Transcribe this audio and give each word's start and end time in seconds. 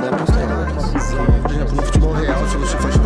como 0.00 0.14
apostadores. 0.14 0.72
Por 1.42 1.50
exemplo, 1.50 1.76
no 1.76 1.82
futebol 1.82 2.12
real, 2.12 2.48
se 2.48 2.56
você 2.56 2.76
faz 2.76 2.98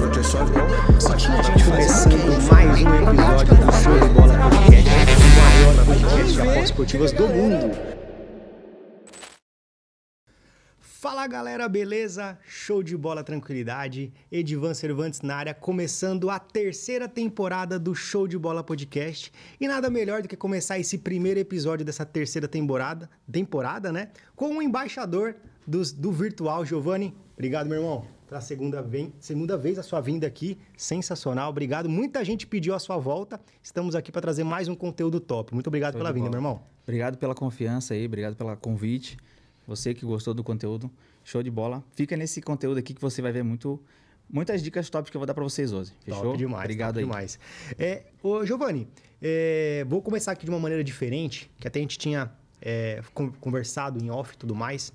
só 0.99 1.17
tinha 1.17 1.43
gente 1.43 1.65
Começando 1.65 2.51
mais 2.51 2.83
um 2.83 3.11
episódio 3.11 3.55
do 3.55 3.73
Show 3.73 3.99
de 3.99 4.09
Bola 4.15 4.35
Podcast, 4.35 4.87
o 5.23 5.41
maior 5.41 5.85
podcast 5.85 6.33
de 6.33 6.41
apostas 6.41 6.65
esportivas 6.65 7.13
do 7.13 7.29
mundo. 7.29 7.92
Fala 11.03 11.27
galera, 11.27 11.69
beleza? 11.69 12.39
Show 12.47 12.81
de 12.81 12.97
bola, 12.97 13.25
tranquilidade. 13.25 14.13
Edivan 14.31 14.73
Cervantes 14.73 15.21
na 15.21 15.35
área, 15.35 15.53
começando 15.53 16.31
a 16.31 16.39
terceira 16.39 17.09
temporada 17.09 17.77
do 17.77 17.93
Show 17.93 18.29
de 18.29 18.39
Bola 18.39 18.63
Podcast. 18.63 19.33
E 19.61 19.67
nada 19.67 19.91
melhor 19.91 20.23
do 20.23 20.29
que 20.29 20.37
começar 20.37 20.79
esse 20.79 20.97
primeiro 20.99 21.41
episódio 21.41 21.85
dessa 21.85 22.07
terceira 22.07 22.47
temporada, 22.47 23.11
temporada, 23.29 23.91
né? 23.91 24.11
Com 24.37 24.59
o 24.59 24.63
embaixador 24.63 25.35
dos, 25.67 25.91
do 25.91 26.13
virtual, 26.13 26.65
Giovanni. 26.65 27.13
Obrigado, 27.33 27.67
meu 27.67 27.79
irmão, 27.79 28.07
pela 28.29 28.41
segunda, 28.41 28.81
vez, 28.81 29.11
segunda 29.19 29.59
vez 29.59 29.81
a 29.81 29.83
sua 29.83 30.01
vinda 30.01 30.25
aqui. 30.25 30.57
Sensacional, 30.77 31.51
obrigado. 31.51 31.89
Muita 31.89 32.25
gente 32.25 32.47
pediu 32.47 32.77
a 32.77 32.79
sua 32.79 32.97
volta. 32.97 33.41
Estamos 33.61 33.97
aqui 33.97 34.13
para 34.13 34.23
trazer 34.23 34.45
mais 34.45 34.69
um 34.69 34.77
conteúdo 34.77 35.19
top. 35.19 35.53
Muito 35.53 35.67
obrigado 35.67 35.95
Show 35.95 35.99
pela 35.99 36.13
vinda, 36.13 36.31
bola. 36.31 36.41
meu 36.41 36.49
irmão. 36.49 36.63
Obrigado 36.85 37.19
pela 37.19 37.35
confiança 37.35 37.93
aí, 37.93 38.07
obrigado 38.07 38.37
pelo 38.37 38.57
convite. 38.57 39.17
Você 39.67 39.95
que 39.95 40.05
gostou 40.05 40.35
do 40.35 40.43
conteúdo, 40.43 40.91
show 41.25 41.43
de 41.43 41.51
bola. 41.51 41.83
Fica 41.95 42.17
nesse 42.17 42.41
conteúdo 42.43 42.79
aqui 42.79 42.93
que 42.95 43.01
você 43.01 43.23
vai 43.23 43.31
ver 43.33 43.43
muito, 43.45 43.81
muitas 44.29 44.63
dicas 44.63 44.91
top 44.91 45.11
que 45.11 45.17
eu 45.17 45.21
vou 45.21 45.27
dar 45.27 45.35
para 45.35 45.45
vocês 45.45 45.73
hoje. 45.73 45.93
Fechou? 46.05 46.23
Top 46.23 46.37
demais. 46.39 46.65
Obrigado 46.65 46.95
top 46.95 46.99
aí. 47.01 47.05
demais. 47.05 47.39
É, 47.79 48.03
ô, 48.23 48.45
Giovanni, 48.45 48.89
é, 49.21 49.85
vou 49.89 50.03
começar 50.03 50.33
aqui 50.33 50.45
de 50.45 50.51
uma 50.51 50.59
maneira 50.59 50.83
diferente, 50.83 51.51
que 51.61 51.69
até 51.69 51.79
a 51.79 51.83
gente 51.83 51.97
tinha 51.99 52.31
é, 52.61 53.03
con- 53.15 53.31
conversado 53.41 54.03
em 54.03 54.11
off 54.11 54.35
e 54.35 54.37
tudo 54.39 54.55
mais. 54.55 54.93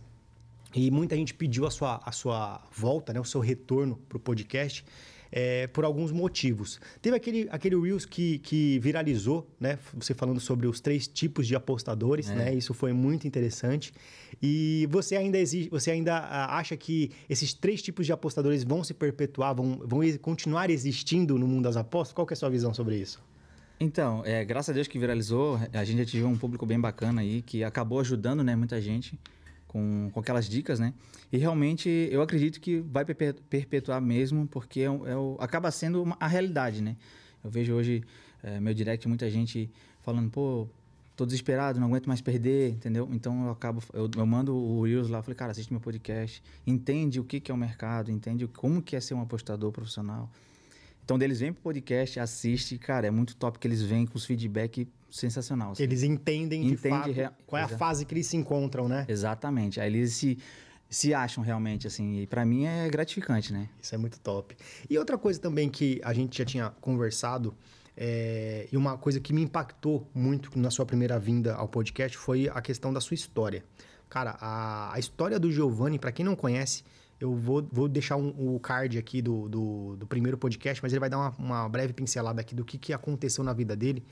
E 0.76 0.92
muita 0.92 1.16
gente 1.16 1.34
pediu 1.34 1.66
a 1.66 1.72
sua, 1.72 2.02
a 2.06 2.12
sua 2.12 2.62
volta, 2.76 3.14
né, 3.14 3.20
o 3.22 3.26
seu 3.26 3.40
retorno 3.40 3.96
para 4.10 4.18
o 4.18 4.20
podcast. 4.20 4.84
É, 5.32 5.68
por 5.68 5.84
alguns 5.86 6.12
motivos. 6.12 6.80
Teve 7.02 7.16
aquele, 7.16 7.48
aquele 7.52 7.76
Reels 7.80 8.06
que, 8.06 8.40
que 8.40 8.80
viralizou, 8.80 9.48
né? 9.60 9.78
Você 9.96 10.14
falando 10.14 10.40
sobre 10.40 10.68
os 10.68 10.80
três 10.80 11.08
tipos 11.08 11.48
de 11.48 11.56
apostadores, 11.56 12.30
É. 12.30 12.36
né? 12.36 12.54
Isso 12.54 12.74
foi 12.74 12.94
muito 12.94 13.28
interessante. 13.28 13.94
E 14.42 14.88
você 14.90 15.16
ainda 15.16 15.38
exige, 15.38 15.70
você 15.70 15.92
ainda 15.92 16.18
ah, 16.18 16.58
acha 16.58 16.76
que 16.78 17.12
esses 17.30 17.54
três 17.54 17.82
tipos 17.82 18.06
de 18.06 18.12
apostadores 18.12 18.64
vão 18.64 18.84
se 18.84 18.94
perpetuar, 18.94 19.56
vão, 19.56 19.80
vão 19.84 20.02
continuar 20.22 20.70
existindo 20.70 21.38
no 21.38 21.48
mundo 21.48 21.64
das 21.64 21.78
apostas? 21.78 22.14
Qual 22.14 22.26
que 22.26 22.34
é 22.34 22.36
a 22.36 22.38
sua 22.38 22.50
visão 22.50 22.74
sobre 22.74 22.98
isso? 22.98 23.22
Então, 23.80 24.24
é, 24.26 24.44
graças 24.44 24.70
a 24.70 24.74
Deus 24.74 24.88
que 24.88 24.98
viralizou, 24.98 25.60
a 25.72 25.84
gente 25.84 26.02
atingiu 26.02 26.28
um 26.28 26.38
público 26.38 26.66
bem 26.66 26.80
bacana 26.80 27.22
aí, 27.22 27.44
que 27.44 27.64
acabou 27.64 28.00
ajudando, 28.00 28.44
né, 28.44 28.56
muita 28.56 28.82
gente 28.82 29.20
com, 29.78 30.10
com 30.12 30.20
aquelas 30.20 30.50
dicas, 30.50 30.80
né? 30.80 30.94
E 31.32 31.38
realmente 31.38 31.88
eu 32.12 32.22
acredito 32.22 32.60
que 32.60 32.80
vai 32.80 33.06
perpe- 33.06 33.34
perpetuar 33.50 34.02
mesmo, 34.02 34.48
porque 34.48 34.82
é, 34.82 34.86
é 34.86 35.16
o- 35.16 35.38
acaba 35.40 35.70
sendo 35.72 36.02
uma- 36.02 36.18
a 36.20 36.28
realidade, 36.28 36.82
né? 36.82 36.96
Eu 37.44 37.50
vejo 37.52 37.74
hoje 37.74 38.04
é, 38.44 38.60
meu 38.60 38.74
direct 38.74 39.08
muita 39.08 39.30
gente 39.30 39.70
falando, 40.02 40.30
pô, 40.30 40.68
tô 41.16 41.26
desesperado, 41.26 41.80
não 41.80 41.88
aguento 41.88 42.08
mais 42.08 42.22
perder, 42.22 42.70
entendeu? 42.72 43.08
Então 43.12 43.46
eu 43.46 43.52
acabo, 43.52 43.82
eu, 43.94 44.10
eu 44.16 44.26
mando 44.26 44.56
o 44.56 44.84
Reels 44.84 45.10
lá, 45.10 45.22
falei, 45.22 45.36
cara, 45.36 45.52
assiste 45.52 45.72
meu 45.72 45.80
podcast, 45.82 46.42
entende 46.66 47.20
o 47.20 47.24
que, 47.24 47.40
que 47.40 47.52
é 47.52 47.54
o 47.54 47.58
mercado, 47.58 48.12
entende 48.12 48.48
como 48.48 48.82
que 48.82 48.96
é 48.96 49.00
ser 49.00 49.14
um 49.16 49.22
apostador 49.22 49.72
profissional. 49.72 50.30
Então, 51.08 51.18
deles 51.18 51.40
vêm 51.40 51.54
pro 51.54 51.62
podcast, 51.64 52.20
assiste, 52.20 52.78
cara, 52.78 53.08
é 53.08 53.10
muito 53.10 53.34
top 53.38 53.58
que 53.60 53.66
eles 53.66 53.82
vêm 53.82 54.06
com 54.06 54.18
os 54.18 54.26
feedback 54.26 54.86
sensacional. 55.10 55.72
assim. 55.72 55.82
Eles 55.84 56.04
entendem 56.04 56.64
de 56.68 56.74
Entende 56.74 56.90
fato 56.90 57.12
rea- 57.14 57.32
qual 57.46 57.62
é 57.62 57.64
a 57.64 57.70
fase 57.70 58.04
que 58.04 58.14
eles 58.14 58.28
se 58.28 58.36
encontram, 58.36 58.90
né? 58.90 59.06
Exatamente. 59.08 59.80
Aí 59.80 59.88
eles 59.90 60.12
se, 60.16 60.38
se 60.90 61.14
acham 61.14 61.42
realmente, 61.42 61.88
assim, 61.88 62.20
e 62.20 62.28
pra 62.28 62.44
mim 62.44 62.66
é 62.66 62.90
gratificante, 62.90 63.54
né? 63.54 63.70
Isso 63.82 63.96
é 63.96 63.98
muito 63.98 64.20
top. 64.20 64.54
E 64.90 64.98
outra 64.98 65.18
coisa 65.18 65.40
também 65.40 65.70
que 65.70 66.02
a 66.04 66.12
gente 66.14 66.38
já 66.38 66.44
tinha 66.44 66.72
conversado, 66.82 67.56
é, 67.96 68.68
e 68.70 68.76
uma 68.76 68.98
coisa 68.98 69.22
que 69.22 69.32
me 69.32 69.42
impactou 69.42 70.06
muito 70.14 70.60
na 70.60 70.70
sua 70.70 70.86
primeira 70.86 71.18
vinda 71.18 71.56
ao 71.56 71.70
podcast 71.70 72.18
foi 72.18 72.50
a 72.50 72.60
questão 72.60 72.92
da 72.92 73.00
sua 73.00 73.16
história. 73.16 73.64
Cara, 74.10 74.38
a, 74.42 74.94
a 74.94 75.00
história 75.00 75.40
do 75.40 75.50
Giovanni, 75.50 75.98
para 75.98 76.12
quem 76.12 76.26
não 76.26 76.36
conhece, 76.36 76.84
eu 77.20 77.36
vou, 77.36 77.68
vou 77.72 77.88
deixar 77.88 78.16
um- 78.16 78.56
o 78.56 78.60
card 78.60 78.98
aqui 78.98 79.22
do, 79.22 79.50
do, 79.50 79.96
do 79.98 80.08
primeiro 80.08 80.38
podcast, 80.38 80.82
mas 80.84 80.94
ele 80.94 81.00
vai 81.00 81.10
dar 81.10 81.18
uma, 81.18 81.30
uma 81.38 81.70
breve 81.70 81.94
pincelada 81.94 82.42
aqui 82.42 82.54
do 82.54 82.64
que, 82.64 82.78
que 82.78 82.94
aconteceu 82.94 83.44
na 83.44 83.54
vida 83.54 83.76
dele. 83.76 84.04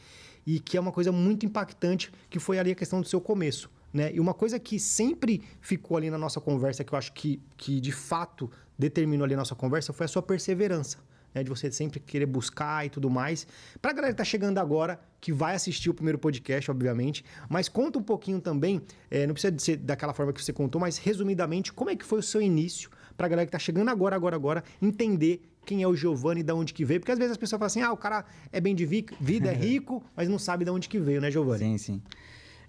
E 0.46 0.60
que 0.60 0.78
é 0.78 0.80
uma 0.80 0.92
coisa 0.92 1.12
muito 1.12 1.46
impactante, 1.46 2.12
que 2.30 2.40
foi 2.40 2.60
ali 2.60 2.72
a 2.72 2.76
questão 2.76 3.02
do 3.02 3.08
seu 3.08 3.22
começo. 3.22 3.70
Né? 3.94 4.14
E 4.14 4.20
uma 4.20 4.34
coisa 4.34 4.60
que 4.60 4.80
sempre 4.80 5.42
ficou 5.62 5.98
ali 5.98 6.10
na 6.10 6.18
nossa 6.18 6.42
conversa, 6.42 6.84
que 6.84 6.94
eu 6.94 6.98
acho 6.98 7.14
que, 7.14 7.42
que 7.56 7.80
de 7.80 7.92
fato 7.92 8.52
determinou 8.78 9.24
ali 9.24 9.34
a 9.34 9.38
nossa 9.38 9.56
conversa, 9.56 9.94
foi 9.94 10.06
a 10.06 10.08
sua 10.10 10.22
perseverança. 10.22 10.98
Né? 11.34 11.44
De 11.44 11.50
você 11.50 11.72
sempre 11.72 12.00
querer 12.00 12.26
buscar 12.26 12.86
e 12.86 12.90
tudo 12.90 13.10
mais. 13.10 13.48
Pra 13.82 13.94
galera 13.94 14.14
que 14.14 14.18
tá 14.18 14.24
chegando 14.24 14.58
agora, 14.58 15.00
que 15.22 15.32
vai 15.32 15.56
assistir 15.56 15.90
o 15.90 15.94
primeiro 15.94 16.20
podcast, 16.20 16.70
obviamente, 16.70 17.24
mas 17.50 17.68
conta 17.70 17.98
um 18.00 18.04
pouquinho 18.04 18.40
também, 18.40 18.82
é, 19.10 19.26
não 19.26 19.34
precisa 19.34 19.58
ser 19.58 19.78
daquela 19.78 20.14
forma 20.14 20.32
que 20.34 20.44
você 20.44 20.54
contou, 20.54 20.80
mas 20.80 20.98
resumidamente, 20.98 21.74
como 21.74 21.90
é 21.90 21.96
que 21.96 22.06
foi 22.06 22.20
o 22.20 22.24
seu 22.24 22.42
início 22.42 22.90
pra 23.18 23.28
galera 23.28 23.46
que 23.46 23.52
tá 23.52 23.59
chegando 23.59 23.90
agora, 23.90 24.16
agora, 24.16 24.36
agora, 24.36 24.64
entender 24.81 25.42
quem 25.66 25.81
é 25.81 25.88
o 25.88 25.96
Giovanni, 25.96 26.44
da 26.44 26.53
onde 26.53 26.74
que 26.74 26.86
veio. 26.86 27.00
Porque 27.00 27.12
às 27.12 27.18
vezes 27.18 27.31
as 27.31 27.38
pessoas 27.38 27.59
falam 27.59 27.68
assim, 27.68 27.81
ah, 27.81 27.92
o 27.92 27.98
cara 27.98 28.26
é 28.52 28.59
bem 28.62 28.76
de 28.76 28.86
vi- 28.86 29.06
vida, 29.20 29.50
é 29.50 29.53
rico, 29.56 30.03
mas 30.16 30.30
não 30.30 30.38
sabe 30.38 30.64
de 30.66 30.72
onde 30.72 30.88
que 30.88 31.00
veio, 31.00 31.20
né, 31.22 31.31
Giovanni? 31.31 31.59
Sim, 31.59 31.78
sim. 31.78 32.02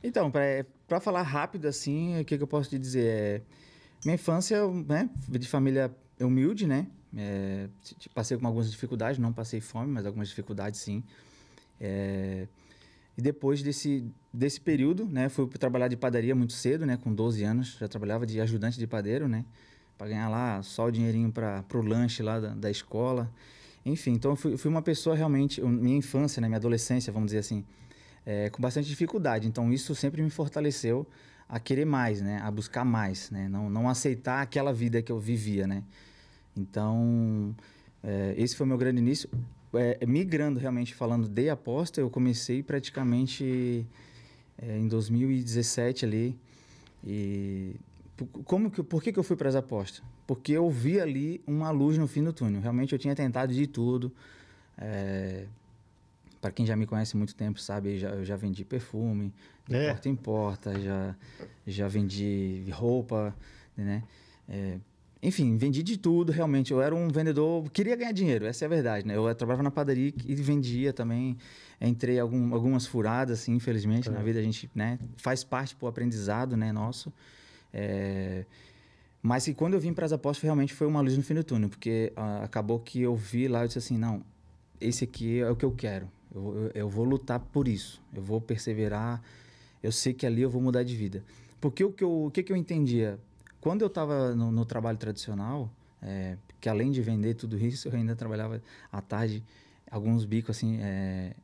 Então, 0.02 0.30
pra, 0.30 0.42
pra 0.86 1.00
falar 1.00 1.22
rápido, 1.22 1.66
assim, 1.66 2.20
o 2.20 2.24
que, 2.24 2.36
que 2.36 2.42
eu 2.42 2.46
posso 2.46 2.70
te 2.70 2.78
dizer? 2.78 3.04
É, 3.06 3.42
minha 4.04 4.14
infância, 4.14 4.66
né, 4.88 5.10
de 5.28 5.48
família 5.48 5.94
humilde, 6.20 6.66
né? 6.66 6.86
É, 7.16 7.68
passei 8.14 8.36
com 8.36 8.46
algumas 8.46 8.70
dificuldades, 8.70 9.18
não 9.18 9.32
passei 9.32 9.60
fome, 9.60 9.90
mas 9.90 10.06
algumas 10.06 10.28
dificuldades, 10.28 10.80
sim. 10.80 11.02
É, 11.80 12.46
e 13.16 13.22
depois 13.22 13.62
desse, 13.62 14.04
desse 14.32 14.60
período, 14.60 15.06
né, 15.06 15.28
fui 15.28 15.46
trabalhar 15.48 15.88
de 15.88 15.96
padaria 15.96 16.34
muito 16.34 16.52
cedo, 16.52 16.84
né, 16.84 16.96
com 16.96 17.12
12 17.12 17.42
anos, 17.44 17.76
já 17.80 17.88
trabalhava 17.88 18.26
de 18.26 18.40
ajudante 18.40 18.78
de 18.78 18.86
padeiro, 18.86 19.26
né, 19.26 19.44
para 19.96 20.08
ganhar 20.08 20.28
lá 20.28 20.62
só 20.62 20.86
o 20.86 20.90
dinheirinho 20.90 21.32
para 21.32 21.64
o 21.74 21.82
lanche 21.82 22.22
lá 22.22 22.38
da, 22.38 22.48
da 22.54 22.70
escola. 22.70 23.30
Enfim, 23.84 24.12
então 24.12 24.32
eu 24.32 24.36
fui, 24.36 24.56
fui 24.56 24.70
uma 24.70 24.82
pessoa 24.82 25.14
realmente, 25.14 25.62
minha 25.62 25.96
infância, 25.96 26.40
né, 26.40 26.48
minha 26.48 26.58
adolescência, 26.58 27.12
vamos 27.12 27.28
dizer 27.28 27.38
assim, 27.38 27.64
é, 28.24 28.50
com 28.50 28.60
bastante 28.60 28.88
dificuldade. 28.88 29.46
Então 29.46 29.72
isso 29.72 29.94
sempre 29.94 30.22
me 30.22 30.30
fortaleceu 30.30 31.06
a 31.48 31.60
querer 31.60 31.84
mais, 31.84 32.20
né, 32.20 32.40
a 32.42 32.50
buscar 32.50 32.84
mais, 32.84 33.30
né, 33.30 33.48
não, 33.48 33.70
não 33.70 33.88
aceitar 33.88 34.42
aquela 34.42 34.72
vida 34.72 35.00
que 35.00 35.12
eu 35.12 35.18
vivia, 35.18 35.66
né. 35.66 35.82
Então 36.56 37.54
é, 38.02 38.34
esse 38.36 38.56
foi 38.56 38.64
o 38.64 38.68
meu 38.68 38.78
grande 38.78 38.98
início. 38.98 39.28
É, 39.74 40.06
migrando 40.06 40.58
realmente 40.58 40.94
falando 40.94 41.28
de 41.28 41.50
aposta, 41.50 42.00
eu 42.00 42.08
comecei 42.08 42.62
praticamente 42.62 43.86
é, 44.58 44.78
em 44.78 44.88
2017 44.88 46.04
ali. 46.04 46.38
E 47.04 47.76
como 48.44 48.70
que, 48.70 48.82
por 48.82 49.02
que, 49.02 49.12
que 49.12 49.18
eu 49.18 49.22
fui 49.22 49.36
para 49.36 49.48
as 49.48 49.54
apostas? 49.54 50.02
Porque 50.26 50.52
eu 50.52 50.70
vi 50.70 51.00
ali 51.00 51.42
uma 51.46 51.70
luz 51.70 51.98
no 51.98 52.06
fim 52.06 52.22
do 52.22 52.32
túnel. 52.32 52.60
Realmente 52.60 52.92
eu 52.92 52.98
tinha 52.98 53.14
tentado 53.14 53.52
de 53.52 53.66
tudo. 53.66 54.12
É, 54.78 55.46
para 56.40 56.50
quem 56.50 56.64
já 56.66 56.76
me 56.76 56.86
conhece 56.86 57.16
há 57.16 57.18
muito 57.18 57.34
tempo 57.34 57.60
sabe, 57.60 57.98
já, 57.98 58.10
eu 58.10 58.24
já 58.24 58.36
vendi 58.36 58.64
perfume, 58.64 59.32
de 59.66 59.74
É. 59.76 59.90
porta 59.90 60.08
em 60.08 60.14
porta, 60.14 60.80
já, 60.80 61.14
já 61.66 61.88
vendi 61.88 62.64
roupa, 62.70 63.34
né? 63.76 64.02
É, 64.48 64.78
enfim, 65.22 65.56
vendi 65.56 65.82
de 65.82 65.96
tudo, 65.96 66.30
realmente. 66.30 66.72
Eu 66.72 66.80
era 66.80 66.94
um 66.94 67.08
vendedor, 67.08 67.68
queria 67.70 67.96
ganhar 67.96 68.12
dinheiro, 68.12 68.46
essa 68.46 68.64
é 68.64 68.66
a 68.66 68.68
verdade, 68.68 69.06
né? 69.06 69.16
Eu 69.16 69.34
trabalhava 69.34 69.62
na 69.62 69.70
padaria 69.70 70.12
e 70.24 70.34
vendia 70.34 70.92
também. 70.92 71.36
Entrei 71.80 72.18
algum, 72.18 72.54
algumas 72.54 72.86
furadas, 72.86 73.40
assim, 73.40 73.54
infelizmente, 73.54 74.08
na 74.08 74.20
vida 74.22 74.38
a 74.38 74.42
gente, 74.42 74.70
né? 74.74 74.98
Faz 75.16 75.42
parte 75.42 75.74
pro 75.74 75.88
aprendizado, 75.88 76.56
né, 76.56 76.70
nosso. 76.72 77.12
É, 77.78 78.46
Mas 79.20 79.44
que 79.44 79.52
quando 79.52 79.74
eu 79.74 79.80
vim 79.80 79.92
para 79.92 80.06
as 80.06 80.12
apostas, 80.12 80.42
realmente 80.42 80.72
foi 80.72 80.86
uma 80.86 81.02
luz 81.02 81.14
no 81.14 81.22
fim 81.22 81.34
do 81.34 81.44
túnel, 81.44 81.68
porque 81.68 82.10
ah, 82.16 82.42
acabou 82.42 82.80
que 82.80 83.02
eu 83.02 83.14
vi 83.14 83.48
lá 83.48 83.64
e 83.64 83.66
disse 83.66 83.78
assim, 83.78 83.98
não, 83.98 84.22
esse 84.80 85.04
aqui 85.04 85.40
é 85.40 85.50
o 85.50 85.54
que 85.54 85.64
eu 85.64 85.72
quero. 85.72 86.10
Eu, 86.34 86.54
eu, 86.54 86.70
eu 86.74 86.88
vou 86.88 87.04
lutar 87.04 87.38
por 87.38 87.68
isso. 87.68 88.02
Eu 88.14 88.22
vou 88.22 88.40
perseverar. 88.40 89.22
Eu 89.82 89.92
sei 89.92 90.14
que 90.14 90.26
ali 90.26 90.40
eu 90.40 90.48
vou 90.48 90.62
mudar 90.62 90.82
de 90.84 90.96
vida. 90.96 91.22
Porque 91.60 91.84
o 91.84 91.92
que 91.92 92.02
eu, 92.02 92.26
o 92.26 92.30
que, 92.30 92.50
eu 92.50 92.56
entendia? 92.56 93.18
Quando 93.60 93.82
eu 93.82 93.88
estava 93.88 94.34
no, 94.34 94.50
no 94.50 94.64
trabalho 94.64 94.96
tradicional, 94.96 95.70
é, 96.00 96.38
que 96.60 96.68
além 96.68 96.90
de 96.90 97.02
vender 97.02 97.34
tudo 97.34 97.58
isso, 97.58 97.88
eu 97.88 97.94
ainda 97.94 98.16
trabalhava 98.16 98.62
à 98.90 99.02
tarde, 99.02 99.42
alguns 99.90 100.24
bicos 100.24 100.56
assim, 100.56 100.78
é, 100.80 101.34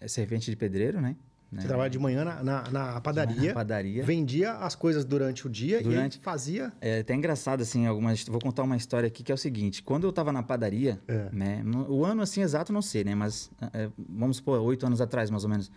é 0.00 0.08
servente 0.08 0.50
de 0.50 0.56
pedreiro, 0.56 1.00
né? 1.00 1.16
Você 1.52 1.66
trabalha 1.68 1.88
de 1.88 1.98
manhã 1.98 2.24
na, 2.24 2.42
na, 2.42 2.70
na 2.70 3.00
padaria, 3.00 3.48
Na 3.48 3.54
padaria. 3.54 4.02
vendia 4.04 4.52
as 4.54 4.74
coisas 4.74 5.04
durante 5.04 5.46
o 5.46 5.50
dia 5.50 5.80
Durante- 5.82 6.18
e 6.18 6.20
fazia. 6.20 6.72
É 6.80 6.98
até 7.00 7.14
engraçado, 7.14 7.60
assim, 7.62 7.86
algumas. 7.86 8.24
Vou 8.24 8.40
contar 8.40 8.64
uma 8.64 8.76
história 8.76 9.06
aqui 9.06 9.22
que 9.22 9.30
é 9.30 9.34
o 9.34 9.38
seguinte: 9.38 9.82
quando 9.82 10.04
eu 10.06 10.12
tava 10.12 10.32
na 10.32 10.42
padaria, 10.42 11.00
É. 11.06 11.28
né? 11.32 11.62
O 11.88 12.04
ano 12.04 12.20
assim 12.22 12.42
exato 12.42 12.72
não 12.72 12.82
sei, 12.82 13.04
né? 13.04 13.14
Mas 13.14 13.50
é, 13.72 13.88
vamos 14.08 14.38
supor, 14.38 14.60
oito 14.60 14.84
anos 14.86 15.00
atrás, 15.00 15.30
mais 15.30 15.44
ou 15.44 15.50
menos. 15.50 15.70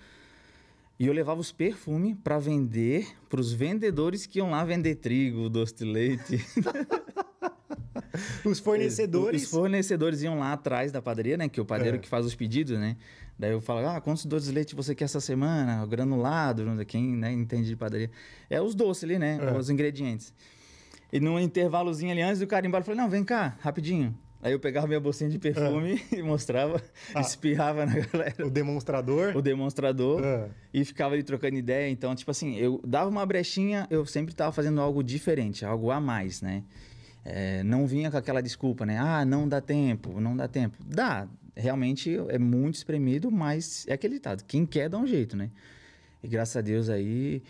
E 0.99 1.07
eu 1.07 1.13
levava 1.13 1.39
os 1.39 1.51
perfumes 1.51 2.17
para 2.21 2.37
vender 2.39 3.07
para 3.29 3.39
os 3.39 3.53
vendedores 3.53 4.25
que 4.25 4.39
iam 4.39 4.49
lá 4.49 4.65
vender 4.65 4.95
trigo, 4.95 5.47
doce 5.49 5.73
de 5.75 5.85
leite. 5.85 6.43
Os 8.43 8.59
fornecedores. 8.59 9.43
Os 9.43 9.49
fornecedores 9.51 10.21
iam 10.23 10.39
lá 10.39 10.53
atrás 10.53 10.91
da 10.91 11.01
padaria, 11.01 11.37
né? 11.37 11.47
Que 11.47 11.59
é 11.59 11.63
o 11.63 11.65
padeiro 11.65 11.97
É. 11.97 11.99
que 11.99 12.07
faz 12.09 12.25
os 12.25 12.35
pedidos, 12.35 12.77
né? 12.77 12.97
Daí 13.39 13.51
eu 13.51 13.61
falo, 13.61 13.87
ah, 13.87 14.01
quantos 14.01 14.25
doces 14.25 14.49
de 14.49 14.53
leite 14.53 14.75
você 14.75 14.93
quer 14.93 15.05
essa 15.05 15.21
semana? 15.21 15.81
O 15.81 15.87
granulado, 15.87 16.65
quem 16.85 17.15
né, 17.15 17.31
entende 17.31 17.69
de 17.69 17.75
padaria. 17.77 18.11
É 18.49 18.61
os 18.61 18.75
doces 18.75 19.05
ali, 19.05 19.17
né? 19.17 19.39
É. 19.41 19.57
Os 19.57 19.69
ingredientes. 19.69 20.33
E 21.11 21.21
num 21.21 21.39
intervalozinho 21.39 22.11
ali, 22.11 22.21
antes 22.21 22.39
do 22.39 22.47
cara 22.47 22.65
ir 22.65 22.67
embora, 22.67 22.81
eu 22.81 22.85
falei, 22.85 22.99
não, 22.99 23.09
vem 23.09 23.23
cá, 23.23 23.55
rapidinho. 23.61 24.13
Aí 24.41 24.51
eu 24.53 24.59
pegava 24.59 24.87
minha 24.87 24.99
bolsinha 24.99 25.29
de 25.29 25.39
perfume 25.39 26.01
e 26.11 26.21
mostrava, 26.21 26.81
Ah. 27.15 27.21
espirrava 27.21 27.85
na 27.85 27.93
galera, 27.99 28.45
O 28.45 28.49
demonstrador. 28.49 29.35
o 29.35 29.41
demonstrador, 29.41 30.21
Ah. 30.23 30.49
e 30.73 30.83
ficava 30.83 31.13
ali 31.13 31.23
trocando 31.23 31.55
ideia. 31.55 31.89
Então, 31.89 32.13
tipo 32.15 32.31
assim, 32.31 32.55
eu 32.57 32.81
dava 32.85 33.09
uma 33.09 33.25
brechinha, 33.25 33.87
eu 33.89 34.05
sempre 34.05 34.33
tava 34.35 34.51
fazendo 34.51 34.79
algo 34.81 35.01
diferente, 35.03 35.65
algo 35.65 35.91
a 35.91 35.99
mais, 36.01 36.41
né? 36.41 36.63
É, 37.25 37.63
não 37.63 37.85
vinha 37.87 38.09
com 38.11 38.17
aquela 38.17 38.41
desculpa, 38.41 38.85
né? 38.85 38.97
Ah, 38.97 39.23
não 39.25 39.47
dá 39.47 39.59
tempo, 39.61 40.19
não 40.21 40.35
dá 40.37 40.47
tempo. 40.47 40.77
Dá, 40.85 41.27
realmente 41.59 42.17
é 42.29 42.39
muito 42.39 42.75
espremido, 42.75 43.29
mas 43.29 43.85
é 43.87 43.93
aquele 43.93 44.15
ditado, 44.15 44.43
quem 44.45 44.65
quer 44.65 44.89
dá 44.89 44.97
um 44.97 45.05
jeito, 45.05 45.35
né? 45.35 45.51
E 46.23 46.27
graças 46.27 46.55
a 46.55 46.61
Deus 46.61 46.89
aí, 46.89 47.43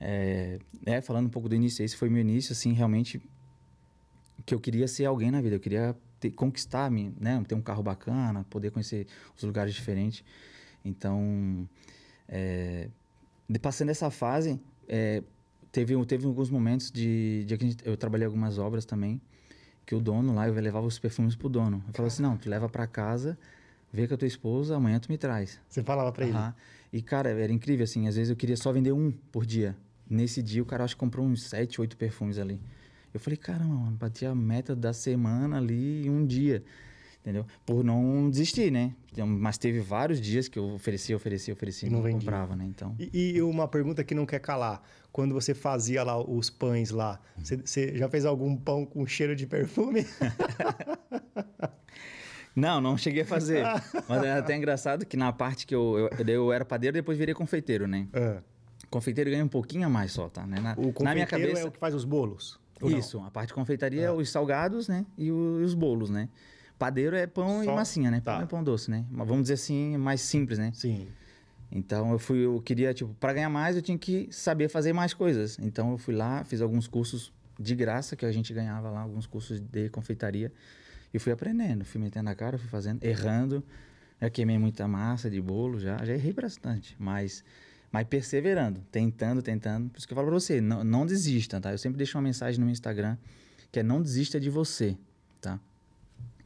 é, 0.00 0.58
é, 0.84 1.00
falando 1.00 1.26
um 1.26 1.30
pouco 1.30 1.48
do 1.48 1.54
início, 1.54 1.84
esse 1.84 1.96
foi 1.96 2.08
meu 2.08 2.20
início, 2.20 2.52
assim, 2.52 2.72
realmente, 2.72 3.20
que 4.44 4.54
eu 4.54 4.60
queria 4.60 4.86
ser 4.88 5.04
alguém 5.04 5.30
na 5.30 5.40
vida, 5.40 5.56
eu 5.56 5.60
queria 5.60 5.96
ter, 6.20 6.30
conquistar, 6.30 6.90
né? 6.90 7.42
Ter 7.46 7.54
um 7.54 7.62
carro 7.62 7.82
bacana, 7.82 8.44
poder 8.50 8.70
conhecer 8.70 9.06
os 9.36 9.42
lugares 9.42 9.74
diferentes. 9.74 10.24
Então, 10.84 11.68
é, 12.28 12.88
passando 13.60 13.90
essa 13.90 14.10
fase, 14.10 14.60
é, 14.88 15.22
teve, 15.72 15.94
teve 16.06 16.26
alguns 16.26 16.50
momentos 16.50 16.90
de, 16.90 17.44
de 17.44 17.56
que 17.56 17.76
eu 17.84 17.96
trabalhei 17.96 18.26
algumas 18.26 18.58
obras 18.58 18.84
também, 18.84 19.20
que 19.84 19.94
o 19.94 20.00
dono 20.00 20.34
lá, 20.34 20.48
eu 20.48 20.54
levava 20.54 20.86
os 20.86 20.98
perfumes 20.98 21.36
pro 21.36 21.48
dono. 21.48 21.82
Eu 21.86 21.92
falava 21.92 22.12
assim, 22.12 22.22
não, 22.22 22.36
tu 22.36 22.48
leva 22.48 22.68
para 22.68 22.86
casa, 22.86 23.38
vê 23.96 24.06
com 24.06 24.14
a 24.14 24.16
tua 24.16 24.28
esposa, 24.28 24.76
amanhã 24.76 25.00
tu 25.00 25.10
me 25.10 25.16
traz. 25.16 25.58
Você 25.68 25.82
falava 25.82 26.12
pra 26.12 26.26
ele. 26.26 26.36
E, 26.92 27.02
cara, 27.02 27.30
era 27.30 27.52
incrível, 27.52 27.84
assim, 27.84 28.06
às 28.06 28.14
vezes 28.14 28.30
eu 28.30 28.36
queria 28.36 28.56
só 28.56 28.70
vender 28.70 28.92
um 28.92 29.10
por 29.32 29.44
dia. 29.44 29.74
Nesse 30.08 30.42
dia, 30.42 30.62
o 30.62 30.66
cara 30.66 30.84
acho 30.84 30.94
que 30.94 31.00
comprou 31.00 31.26
uns 31.26 31.42
sete, 31.42 31.80
oito 31.80 31.96
perfumes 31.96 32.38
ali. 32.38 32.60
Eu 33.12 33.18
falei, 33.18 33.36
caramba, 33.36 33.74
mano, 33.74 33.96
bati 33.96 34.26
a 34.26 34.34
meta 34.34 34.76
da 34.76 34.92
semana 34.92 35.56
ali 35.56 36.06
em 36.06 36.10
um 36.10 36.24
dia. 36.24 36.62
Entendeu? 37.22 37.44
Por 37.64 37.82
não 37.82 38.30
desistir, 38.30 38.70
né? 38.70 38.94
Então, 39.12 39.26
Mas 39.26 39.58
teve 39.58 39.80
vários 39.80 40.20
dias 40.20 40.46
que 40.46 40.58
eu 40.60 40.74
oferecia, 40.74 41.16
oferecia, 41.16 41.52
oferecia 41.52 41.88
E 41.88 41.90
não 41.90 42.00
não, 42.00 42.12
comprava, 42.12 42.54
né? 42.54 42.64
Então, 42.66 42.94
E, 43.00 43.32
e 43.32 43.42
uma 43.42 43.66
pergunta 43.66 44.04
que 44.04 44.14
não 44.14 44.24
quer 44.24 44.38
calar. 44.38 44.80
Quando 45.10 45.34
você 45.34 45.52
fazia 45.52 46.04
lá 46.04 46.22
os 46.22 46.50
pães 46.50 46.90
lá, 46.90 47.20
você, 47.36 47.56
você 47.56 47.96
já 47.96 48.08
fez 48.08 48.24
algum 48.24 48.56
pão 48.56 48.86
com 48.86 49.04
cheiro 49.06 49.34
de 49.34 49.44
perfume? 49.44 50.06
Não, 52.56 52.80
não 52.80 52.96
cheguei 52.96 53.22
a 53.22 53.26
fazer. 53.26 53.62
Mas 54.08 54.22
é 54.24 54.32
até 54.32 54.56
engraçado 54.56 55.04
que 55.04 55.16
na 55.16 55.30
parte 55.30 55.66
que 55.66 55.74
eu, 55.74 56.08
eu, 56.18 56.26
eu 56.26 56.52
era 56.52 56.64
padeiro, 56.64 56.94
depois 56.94 57.18
virei 57.18 57.34
confeiteiro, 57.34 57.86
né? 57.86 58.08
Ah, 58.14 58.40
Confeiteiro 58.88 59.30
ganha 59.30 59.44
um 59.44 59.48
pouquinho 59.48 59.86
a 59.86 59.90
mais 59.90 60.12
só, 60.12 60.28
tá? 60.28 60.46
Né? 60.46 60.60
Na, 60.60 60.72
o 60.72 60.86
na 60.86 60.92
confeiteiro 60.92 61.14
minha 61.14 61.26
cabeça. 61.26 61.60
é 61.60 61.64
o 61.64 61.70
que 61.70 61.78
faz 61.78 61.94
os 61.94 62.04
bolos? 62.04 62.58
ou 62.80 62.90
não? 62.90 62.98
Isso, 62.98 63.20
a 63.20 63.30
parte 63.30 63.48
de 63.48 63.54
confeitaria 63.54 64.02
é 64.02 64.10
os 64.10 64.30
salgados, 64.30 64.88
né? 64.88 65.04
E 65.18 65.26
e 65.26 65.30
os 65.30 65.74
bolos, 65.74 66.08
né? 66.08 66.28
Padeiro 66.78 67.16
é 67.16 67.26
pão 67.26 67.64
Só- 67.64 67.72
e 67.72 67.74
massinha, 67.74 68.10
né? 68.10 68.20
tá. 68.20 68.34
Pão 68.34 68.42
e 68.42 68.46
pão 68.46 68.64
doce, 68.64 68.90
né? 68.90 69.04
Mas 69.10 69.26
vamos 69.26 69.44
dizer 69.44 69.54
assim, 69.54 69.96
mais 69.96 70.20
simples, 70.20 70.58
né? 70.58 70.70
Sim. 70.74 71.08
Então 71.72 72.12
eu 72.12 72.18
fui, 72.18 72.44
eu 72.44 72.60
queria, 72.60 72.94
tipo, 72.94 73.12
para 73.14 73.32
ganhar 73.32 73.48
mais 73.48 73.76
eu 73.76 73.82
tinha 73.82 73.98
que 73.98 74.28
saber 74.30 74.68
fazer 74.68 74.92
mais 74.92 75.12
coisas. 75.12 75.58
Então 75.60 75.92
eu 75.92 75.98
fui 75.98 76.14
lá, 76.14 76.44
fiz 76.44 76.60
alguns 76.60 76.86
cursos 76.86 77.32
de 77.58 77.74
graça 77.74 78.14
que 78.14 78.24
a 78.26 78.30
gente 78.32 78.52
ganhava 78.52 78.90
lá, 78.90 79.00
alguns 79.00 79.26
cursos 79.26 79.58
de 79.60 79.88
confeitaria. 79.88 80.52
E 81.12 81.18
fui 81.18 81.32
aprendendo, 81.32 81.84
fui 81.84 82.00
metendo 82.00 82.28
a 82.30 82.34
cara, 82.34 82.58
fui 82.58 82.68
fazendo, 82.68 83.02
errando. 83.02 83.62
Já 84.20 84.30
queimei 84.30 84.58
muita 84.58 84.88
massa 84.88 85.28
de 85.30 85.40
bolo, 85.40 85.78
já, 85.78 86.02
já 86.04 86.14
errei 86.14 86.32
bastante, 86.32 86.96
mas, 86.98 87.44
mas 87.92 88.06
perseverando, 88.06 88.80
tentando, 88.90 89.42
tentando. 89.42 89.90
Por 89.90 89.98
isso 89.98 90.06
que 90.06 90.12
eu 90.12 90.16
falo 90.16 90.28
pra 90.28 90.34
você, 90.34 90.60
não, 90.60 90.82
não 90.82 91.04
desista, 91.04 91.60
tá? 91.60 91.72
Eu 91.72 91.78
sempre 91.78 91.98
deixo 91.98 92.16
uma 92.16 92.22
mensagem 92.22 92.58
no 92.58 92.66
meu 92.66 92.72
Instagram 92.72 93.16
que 93.70 93.80
é 93.80 93.82
não 93.82 94.00
desista 94.00 94.40
de 94.40 94.48
você, 94.48 94.96
tá? 95.40 95.60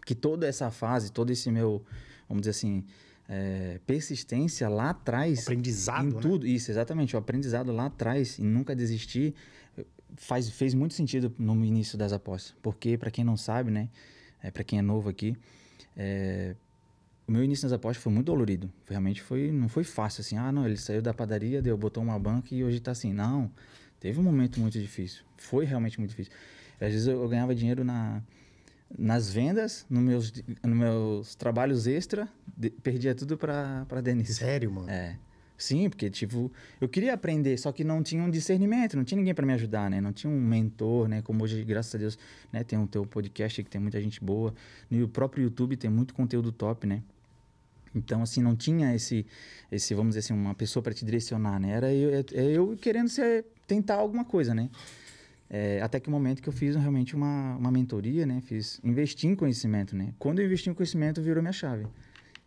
Que 0.04 0.14
toda 0.14 0.46
essa 0.48 0.70
fase, 0.70 1.12
todo 1.12 1.30
esse 1.30 1.50
meu, 1.50 1.84
vamos 2.28 2.42
dizer 2.42 2.50
assim, 2.50 2.84
é, 3.28 3.78
persistência 3.86 4.68
lá 4.68 4.90
atrás, 4.90 5.42
Aprendizado, 5.42 6.08
em 6.08 6.12
né? 6.12 6.20
tudo, 6.20 6.46
isso, 6.46 6.72
exatamente. 6.72 7.14
O 7.14 7.18
aprendizado 7.18 7.70
lá 7.70 7.86
atrás 7.86 8.38
e 8.38 8.42
nunca 8.42 8.74
desistir 8.74 9.34
faz, 10.16 10.50
fez 10.50 10.74
muito 10.74 10.94
sentido 10.94 11.32
no 11.38 11.64
início 11.64 11.96
das 11.96 12.12
apostas. 12.12 12.54
Porque, 12.60 12.98
para 12.98 13.10
quem 13.10 13.24
não 13.24 13.36
sabe, 13.36 13.70
né? 13.70 13.88
É, 14.42 14.50
para 14.50 14.64
quem 14.64 14.78
é 14.78 14.82
novo 14.82 15.08
aqui, 15.08 15.37
é, 15.96 16.54
o 17.26 17.32
meu 17.32 17.44
início 17.44 17.64
nas 17.66 17.72
apostas 17.72 18.02
foi 18.02 18.12
muito 18.12 18.26
dolorido. 18.26 18.70
Realmente 18.88 19.22
foi, 19.22 19.52
não 19.52 19.69
foi 19.69 19.84
fácil 19.84 20.20
assim. 20.22 20.37
Ah, 20.37 20.50
não, 20.50 20.66
ele 20.66 20.76
saiu 20.76 21.00
da 21.02 21.14
padaria, 21.14 21.62
deu, 21.62 21.76
botou 21.76 22.02
uma 22.02 22.19
banca 22.19 22.54
e 22.54 22.64
hoje 22.64 22.81
tá 22.81 22.90
assim. 22.90 23.12
Não, 23.12 23.50
teve 24.00 24.19
um 24.19 24.22
momento 24.22 24.58
muito 24.60 24.78
difícil. 24.78 25.22
Foi 25.37 25.64
realmente 25.64 25.98
muito 25.98 26.10
difícil. 26.10 26.32
Às 26.81 26.92
vezes 26.92 27.06
eu, 27.06 27.22
eu 27.22 27.28
ganhava 27.28 27.54
dinheiro 27.54 27.84
na, 27.84 28.22
nas 28.98 29.31
vendas, 29.31 29.87
nos 29.88 30.02
meus, 30.02 30.32
nos 30.64 30.76
meus 30.76 31.34
trabalhos 31.34 31.87
extra, 31.87 32.28
de- 32.56 32.70
perdia 32.70 33.14
tudo 33.14 33.37
para 33.37 33.84
Denise. 34.02 34.34
Sério, 34.34 34.70
mano? 34.70 34.90
É. 34.90 35.16
Sim, 35.60 35.90
porque, 35.90 36.08
tipo, 36.08 36.50
eu 36.80 36.88
queria 36.88 37.12
aprender, 37.12 37.58
só 37.58 37.70
que 37.70 37.84
não 37.84 38.02
tinha 38.02 38.22
um 38.22 38.30
discernimento, 38.30 38.96
não 38.96 39.04
tinha 39.04 39.18
ninguém 39.18 39.34
para 39.34 39.44
me 39.44 39.52
ajudar, 39.52 39.90
né? 39.90 40.00
Não 40.00 40.10
tinha 40.10 40.32
um 40.32 40.40
mentor, 40.40 41.06
né? 41.06 41.20
Como 41.20 41.44
hoje, 41.44 41.62
graças 41.62 41.94
a 41.94 41.98
Deus, 41.98 42.18
né? 42.50 42.64
Tem 42.64 42.78
o 42.78 42.86
teu 42.86 43.04
podcast 43.04 43.62
que 43.62 43.68
tem 43.68 43.78
muita 43.78 44.00
gente 44.00 44.24
boa. 44.24 44.54
No 44.90 45.06
próprio 45.06 45.44
YouTube 45.44 45.76
tem 45.76 45.90
muito 45.90 46.14
conteúdo 46.14 46.50
top, 46.50 46.86
né? 46.86 47.02
Então, 47.94 48.22
assim, 48.22 48.40
não 48.40 48.56
tinha 48.56 48.94
esse, 48.94 49.26
esse 49.70 49.92
vamos 49.92 50.14
dizer 50.14 50.20
assim, 50.20 50.32
uma 50.32 50.54
pessoa 50.54 50.82
para 50.82 50.94
te 50.94 51.04
direcionar, 51.04 51.60
né? 51.60 51.72
Era 51.72 51.92
eu, 51.92 52.10
é- 52.14 52.24
é 52.32 52.44
eu 52.52 52.74
querendo 52.80 53.10
ser, 53.10 53.44
tentar 53.66 53.96
alguma 53.96 54.24
coisa, 54.24 54.54
né? 54.54 54.70
É, 55.50 55.82
até 55.82 56.00
que 56.00 56.08
o 56.08 56.10
momento 56.10 56.40
que 56.40 56.48
eu 56.48 56.54
fiz 56.54 56.74
realmente 56.74 57.14
uma, 57.14 57.56
uma 57.56 57.70
mentoria, 57.70 58.24
né? 58.24 58.40
Fiz, 58.40 58.80
investi 58.82 59.26
em 59.26 59.34
conhecimento, 59.34 59.94
né? 59.94 60.14
Quando 60.18 60.38
eu 60.38 60.46
investi 60.46 60.70
em 60.70 60.74
conhecimento, 60.74 61.20
virou 61.20 61.42
minha 61.42 61.52
chave. 61.52 61.86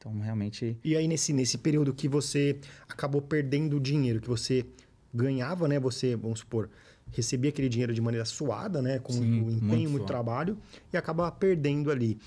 Então, 0.03 0.19
realmente... 0.19 0.77
E 0.83 0.97
aí, 0.97 1.07
nesse, 1.07 1.31
nesse 1.31 1.57
período 1.57 1.93
que 1.93 2.09
você 2.09 2.59
acabou 2.89 3.21
perdendo 3.21 3.77
o 3.77 3.79
dinheiro, 3.79 4.19
que 4.19 4.27
você 4.27 4.65
ganhava, 5.13 5.65
né? 5.65 5.79
Você, 5.79 6.13
vamos 6.13 6.39
supor, 6.39 6.69
recebia 7.13 7.49
aquele 7.49 7.69
dinheiro 7.69 7.93
de 7.93 8.01
maneira 8.01 8.25
suada, 8.25 8.81
né? 8.81 8.99
Com 8.99 9.13
Sim, 9.13 9.41
o 9.43 9.49
empenho, 9.49 9.89
muito 9.89 10.05
trabalho, 10.05 10.57
e 10.91 10.97
acaba 10.97 11.31
perdendo 11.31 11.89
ali. 11.89 12.17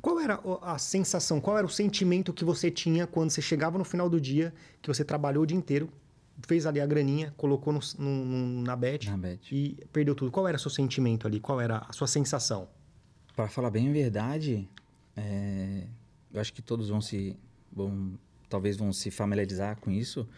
Qual 0.00 0.20
era 0.20 0.38
a 0.62 0.78
sensação, 0.78 1.40
qual 1.40 1.58
era 1.58 1.66
o 1.66 1.70
sentimento 1.70 2.32
que 2.32 2.44
você 2.44 2.70
tinha 2.70 3.04
quando 3.04 3.30
você 3.30 3.42
chegava 3.42 3.78
no 3.78 3.84
final 3.84 4.08
do 4.08 4.20
dia, 4.20 4.54
que 4.80 4.86
você 4.86 5.04
trabalhou 5.04 5.42
o 5.42 5.46
dia 5.46 5.56
inteiro, 5.56 5.88
fez 6.46 6.66
ali 6.66 6.80
a 6.80 6.86
graninha, 6.86 7.34
colocou 7.36 7.72
no, 7.72 7.80
no- 7.98 8.24
no- 8.24 8.62
na 8.62 8.76
bet 8.76 9.08
Na 9.10 9.16
bet. 9.16 9.52
e 9.52 9.76
perdeu 9.92 10.14
tudo? 10.14 10.30
Qual 10.30 10.46
era 10.46 10.56
o 10.56 10.60
seu 10.60 10.70
sentimento 10.70 11.26
ali? 11.26 11.40
Qual 11.40 11.60
era 11.60 11.78
a 11.88 11.92
sua 11.92 12.06
sensação? 12.06 12.68
Para 13.34 13.48
falar 13.48 13.70
bem 13.70 13.88
a 13.88 13.92
verdade, 13.92 14.68
é, 15.16 15.84
eu 16.34 16.40
acho 16.40 16.52
que 16.52 16.60
todos 16.60 16.88
vão 16.88 17.00
se, 17.00 17.36
vão, 17.72 18.18
talvez 18.48 18.76
vão 18.76 18.92
se 18.92 19.10
familiarizar 19.10 19.78
com 19.80 19.90
isso. 19.90 20.28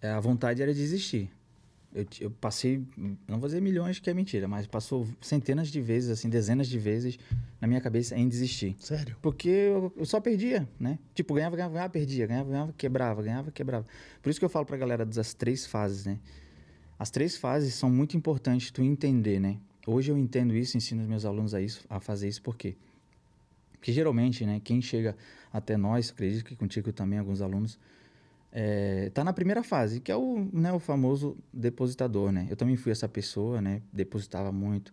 É, 0.00 0.08
a 0.08 0.18
vontade 0.18 0.62
era 0.62 0.72
desistir. 0.72 1.30
Eu, 1.94 2.06
eu 2.20 2.30
passei, 2.30 2.82
não 3.28 3.38
vou 3.38 3.48
dizer 3.48 3.60
milhões, 3.60 3.98
que 3.98 4.08
é 4.10 4.14
mentira, 4.14 4.48
mas 4.48 4.66
passou 4.66 5.06
centenas 5.20 5.68
de 5.68 5.80
vezes, 5.80 6.10
assim, 6.10 6.28
dezenas 6.28 6.68
de 6.68 6.78
vezes 6.78 7.18
na 7.60 7.68
minha 7.68 7.80
cabeça 7.80 8.16
em 8.16 8.28
desistir. 8.28 8.76
Sério? 8.78 9.16
Porque 9.20 9.48
eu, 9.48 9.92
eu 9.96 10.04
só 10.06 10.20
perdia, 10.20 10.68
né? 10.80 10.98
Tipo, 11.14 11.34
ganhava, 11.34 11.54
ganhava, 11.54 11.74
ganhava, 11.74 11.90
perdia, 11.90 12.26
ganhava, 12.26 12.50
ganhava, 12.50 12.74
quebrava, 12.76 13.22
ganhava, 13.22 13.50
quebrava. 13.50 13.86
Por 14.22 14.30
isso 14.30 14.38
que 14.38 14.44
eu 14.44 14.50
falo 14.50 14.64
pra 14.64 14.76
galera 14.76 15.04
das 15.04 15.34
três 15.34 15.66
fases, 15.66 16.06
né? 16.06 16.18
As 16.98 17.10
três 17.10 17.36
fases 17.36 17.74
são 17.74 17.90
muito 17.90 18.16
importantes 18.16 18.70
tu 18.70 18.82
entender, 18.82 19.38
né? 19.38 19.58
Hoje 19.86 20.10
eu 20.10 20.18
entendo 20.18 20.54
isso, 20.54 20.76
ensino 20.76 21.02
os 21.02 21.08
meus 21.08 21.26
alunos 21.26 21.54
a, 21.54 21.60
isso, 21.60 21.84
a 21.88 22.00
fazer 22.00 22.26
isso, 22.26 22.42
por 22.42 22.56
quê? 22.56 22.74
Porque 22.74 22.95
geralmente, 23.82 24.44
né, 24.44 24.60
quem 24.62 24.80
chega 24.82 25.16
até 25.52 25.76
nós, 25.76 26.10
acredito 26.10 26.44
que 26.44 26.54
contigo 26.56 26.92
também, 26.92 27.18
alguns 27.18 27.40
alunos, 27.40 27.78
é, 28.52 29.10
tá 29.10 29.22
na 29.22 29.32
primeira 29.32 29.62
fase, 29.62 30.00
que 30.00 30.10
é 30.10 30.16
o, 30.16 30.48
né, 30.52 30.72
o 30.72 30.78
famoso 30.78 31.36
depositador, 31.52 32.32
né? 32.32 32.46
Eu 32.50 32.56
também 32.56 32.76
fui 32.76 32.90
essa 32.92 33.08
pessoa, 33.08 33.60
né? 33.60 33.82
Depositava 33.92 34.50
muito. 34.50 34.92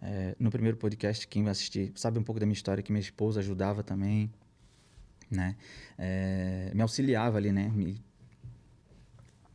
É, 0.00 0.34
no 0.38 0.50
primeiro 0.50 0.76
podcast, 0.76 1.26
quem 1.28 1.42
vai 1.42 1.52
assistir 1.52 1.92
sabe 1.94 2.18
um 2.18 2.22
pouco 2.22 2.38
da 2.40 2.46
minha 2.46 2.54
história, 2.54 2.82
que 2.82 2.92
minha 2.92 3.00
esposa 3.00 3.40
ajudava 3.40 3.82
também, 3.82 4.30
né? 5.30 5.56
É, 5.98 6.70
me 6.74 6.80
auxiliava 6.82 7.36
ali, 7.38 7.52
né? 7.52 7.70
Me- 7.74 8.00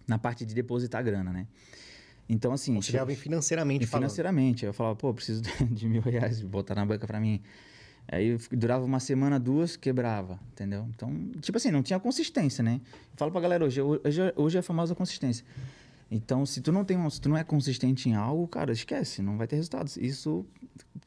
na 0.08 0.18
parte 0.18 0.46
de 0.46 0.54
depositar 0.56 1.04
grana, 1.04 1.32
né? 1.32 1.48
Então, 2.28 2.52
assim... 2.52 2.76
Auxiliava 2.76 3.14
financeiramente 3.16 3.84
E 3.84 3.88
falando. 3.88 4.04
financeiramente. 4.06 4.66
Eu 4.66 4.74
falava, 4.74 4.96
pô, 4.96 5.14
preciso 5.14 5.42
de 5.72 5.88
mil 5.88 6.02
reais, 6.02 6.42
botar 6.42 6.76
na 6.76 6.86
banca 6.86 7.06
pra 7.08 7.20
mim. 7.20 7.42
Aí 8.12 8.38
durava 8.52 8.84
uma 8.84 9.00
semana, 9.00 9.40
duas, 9.40 9.76
quebrava, 9.76 10.40
entendeu? 10.52 10.88
Então, 10.96 11.30
tipo 11.42 11.58
assim, 11.58 11.70
não 11.70 11.84
tinha 11.84 12.00
consistência, 12.00 12.64
né? 12.64 12.82
Eu 12.84 13.18
falo 13.18 13.32
pra 13.32 13.40
galera 13.40 13.64
hoje, 13.64 13.80
hoje, 13.82 14.20
hoje 14.36 14.58
é 14.58 14.60
a 14.60 14.64
famosa 14.64 14.96
consistência. 14.96 15.46
Então, 16.12 16.44
se 16.44 16.60
tu 16.60 16.72
não 16.72 16.84
tem, 16.84 16.98
um- 16.98 17.08
se 17.08 17.22
tu 17.22 17.30
não 17.30 17.38
é 17.38 17.44
consistente 17.44 18.10
em 18.10 18.16
algo, 18.16 18.48
cara, 18.48 18.72
esquece, 18.72 19.22
não 19.22 19.38
vai 19.38 19.46
ter 19.46 19.58
resultados. 19.58 19.96
Isso 19.96 20.44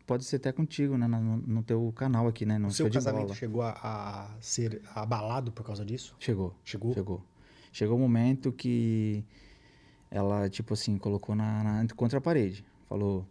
pode 0.07 0.25
ser 0.25 0.37
até 0.37 0.53
contigo, 0.53 0.97
né, 0.97 1.09
no, 1.09 1.39
no 1.39 1.63
teu 1.65 1.93
canal 1.97 2.29
aqui, 2.29 2.47
né, 2.47 2.57
no 2.57 2.69
O 2.69 2.71
seu 2.71 2.89
casamento 2.89 3.25
bola. 3.25 3.35
chegou 3.35 3.63
a, 3.63 3.73
a 3.83 4.31
ser 4.41 4.81
abalado 4.95 5.51
por 5.51 5.65
causa 5.65 5.85
disso? 5.85 6.15
Chegou. 6.21 6.55
Chegou? 6.65 6.95
Chegou. 6.95 7.25
Chegou 7.73 7.97
o 7.97 8.01
momento 8.01 8.53
que 8.53 9.25
ela, 10.09 10.49
tipo 10.49 10.75
assim, 10.75 10.97
colocou 10.99 11.35
na, 11.35 11.65
na 11.65 11.87
contra 11.97 12.19
a 12.19 12.23
parede. 12.23 12.65
Falou, 12.89 13.27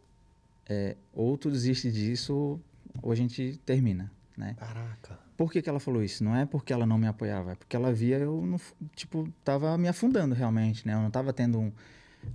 é, 0.68 0.98
ou 1.14 1.38
tu 1.38 1.50
desiste 1.50 1.90
disso, 1.90 2.60
ou 3.02 3.12
a 3.12 3.16
gente 3.16 3.60
termina, 3.66 4.12
né? 4.38 4.56
Caraca. 4.58 5.20
Por 5.38 5.52
que, 5.52 5.62
que 5.62 5.70
ela 5.70 5.80
falou 5.80 6.04
isso? 6.04 6.24
Não 6.24 6.36
é 6.36 6.46
porque 6.46 6.72
ela 6.72 6.86
não 6.86 6.98
me 6.98 7.08
apoiava, 7.08 7.54
é 7.54 7.56
porque 7.56 7.76
ela 7.76 7.92
via 7.92 8.18
eu, 8.18 8.46
não, 8.46 8.60
tipo, 8.96 9.28
tava 9.44 9.78
me 9.78 9.88
afundando 9.88 10.36
realmente, 10.36 10.86
né? 10.86 10.94
Eu 10.94 11.00
não 11.00 11.10
tava 11.10 11.34
tendo 11.34 11.60
um, 11.60 11.72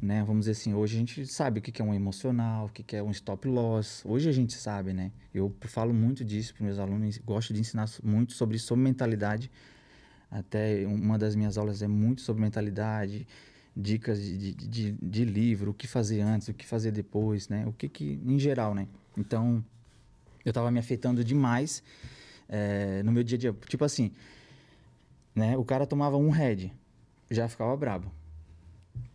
né? 0.01 0.25
Vamos 0.25 0.41
dizer 0.47 0.53
assim, 0.53 0.75
hoje 0.75 0.97
a 0.97 0.99
gente 0.99 1.27
sabe 1.27 1.61
o 1.61 1.63
que, 1.63 1.71
que 1.71 1.81
é 1.81 1.85
um 1.85 1.95
emocional, 1.95 2.67
o 2.67 2.69
que, 2.69 2.83
que 2.83 2.97
é 2.97 3.03
um 3.03 3.11
stop 3.11 3.47
loss. 3.49 4.03
Hoje 4.05 4.29
a 4.29 4.33
gente 4.33 4.55
sabe, 4.55 4.93
né? 4.93 5.13
Eu 5.33 5.55
falo 5.63 5.95
muito 5.95 6.25
disso 6.25 6.55
para 6.55 6.65
meus 6.65 6.79
alunos, 6.79 7.19
gosto 7.19 7.53
de 7.55 7.61
ensinar 7.61 7.89
muito 8.03 8.33
sobre, 8.33 8.59
sobre 8.59 8.83
mentalidade. 8.83 9.51
Até 10.31 10.85
uma 10.87 11.17
das 11.19 11.37
minhas 11.37 11.57
aulas 11.57 11.83
é 11.83 11.89
muito 11.89 12.21
sobre 12.21 12.43
mentalidade, 12.43 13.27
dicas 13.77 14.21
de, 14.21 14.55
de, 14.55 14.69
de, 14.69 14.93
de 14.93 15.25
livro, 15.25 15.71
o 15.71 15.75
que 15.75 15.87
fazer 15.87 16.21
antes, 16.21 16.49
o 16.49 16.55
que 16.55 16.67
fazer 16.67 16.91
depois, 16.91 17.49
né? 17.49 17.65
O 17.67 17.73
que 17.73 17.89
que, 17.89 18.21
em 18.25 18.39
geral, 18.39 18.75
né? 18.75 18.89
Então, 19.17 19.65
eu 20.47 20.53
tava 20.53 20.71
me 20.71 20.79
afetando 20.79 21.23
demais 21.25 21.83
eh, 22.49 23.03
no 23.05 23.13
meu 23.13 23.23
dia 23.23 23.37
a 23.37 23.39
dia. 23.41 23.57
Tipo 23.69 23.85
assim, 23.85 24.11
né? 25.35 25.57
O 25.57 25.65
cara 25.65 25.87
tomava 25.87 26.17
um 26.17 26.31
red, 26.31 26.71
já 27.31 27.49
ficava 27.49 27.77
brabo. 27.77 28.11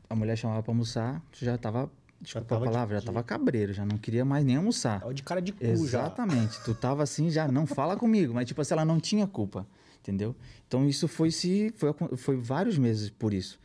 A 0.10 0.16
mulher 0.16 0.38
chamava 0.38 0.62
pra 0.62 0.72
almoçar, 0.72 1.22
já 1.34 1.58
tava, 1.58 1.90
desculpa 2.20 2.48
tava 2.50 2.66
a 2.66 2.68
de- 2.68 2.74
palavra, 2.74 3.00
já 3.00 3.06
tava 3.06 3.24
cabreiro, 3.24 3.72
já 3.74 3.86
não 3.86 3.98
queria 3.98 4.26
mais 4.26 4.44
nem 4.46 4.58
almoçar. 4.58 5.00
Tava 5.00 5.14
de 5.14 5.24
cara 5.24 5.42
de 5.42 5.54
cu 5.54 5.64
já. 5.64 5.72
Exatamente. 5.72 6.62
Tu 6.66 6.76
tava 6.76 7.02
assim, 7.04 7.30
já 7.30 7.48
não 7.48 7.66
fala 7.66 7.96
comigo, 7.96 8.34
mas 8.34 8.46
tipo 8.46 8.60
assim, 8.62 8.74
ela 8.74 8.84
não 8.84 9.00
tinha 9.00 9.26
culpa, 9.26 9.66
entendeu? 10.02 10.36
Então 10.68 10.88
isso 10.88 11.08
foi 11.08 11.32
se 11.32 11.74
foi, 11.78 11.94
foi 12.18 12.36
vários 12.36 12.78
meses 12.78 13.10
por 13.10 13.34
isso. 13.34 13.58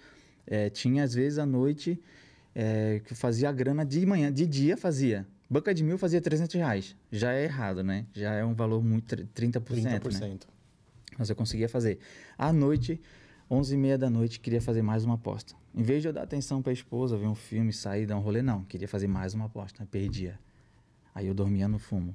É, 0.46 0.70
tinha 0.70 1.02
às 1.02 1.12
vezes 1.14 1.40
à 1.40 1.44
noite 1.44 2.00
é, 2.54 3.00
que 3.04 3.12
fazia 3.16 3.48
a 3.48 3.52
grana 3.52 3.84
de 3.84 4.06
manhã, 4.06 4.32
de 4.32 4.46
dia 4.46 4.76
fazia. 4.76 5.26
Banca 5.48 5.72
de 5.72 5.84
mil 5.84 5.96
fazia 5.96 6.20
300 6.20 6.54
reais. 6.54 6.96
Já 7.10 7.32
é 7.32 7.44
errado, 7.44 7.82
né? 7.84 8.06
Já 8.12 8.32
é 8.34 8.44
um 8.44 8.54
valor 8.54 8.82
muito, 8.82 9.16
30%, 9.16 9.60
30%. 9.60 9.82
Né? 9.84 9.98
30%. 10.00 10.42
Mas 11.18 11.30
eu 11.30 11.36
conseguia 11.36 11.68
fazer. 11.68 11.98
À 12.36 12.52
noite, 12.52 13.00
11h30 13.50 13.96
da 13.96 14.10
noite, 14.10 14.40
queria 14.40 14.60
fazer 14.60 14.82
mais 14.82 15.04
uma 15.04 15.14
aposta. 15.14 15.54
Em 15.74 15.82
vez 15.82 16.02
de 16.02 16.08
eu 16.08 16.12
dar 16.12 16.22
atenção 16.22 16.60
para 16.60 16.72
a 16.72 16.74
esposa, 16.74 17.16
ver 17.16 17.26
um 17.26 17.34
filme, 17.34 17.72
sair, 17.72 18.06
dar 18.06 18.16
um 18.16 18.20
rolê, 18.20 18.42
não. 18.42 18.64
Queria 18.64 18.88
fazer 18.88 19.06
mais 19.06 19.34
uma 19.34 19.44
aposta, 19.46 19.86
perdia. 19.86 20.38
Aí 21.14 21.26
eu 21.26 21.34
dormia 21.34 21.68
no 21.68 21.78
fumo. 21.78 22.14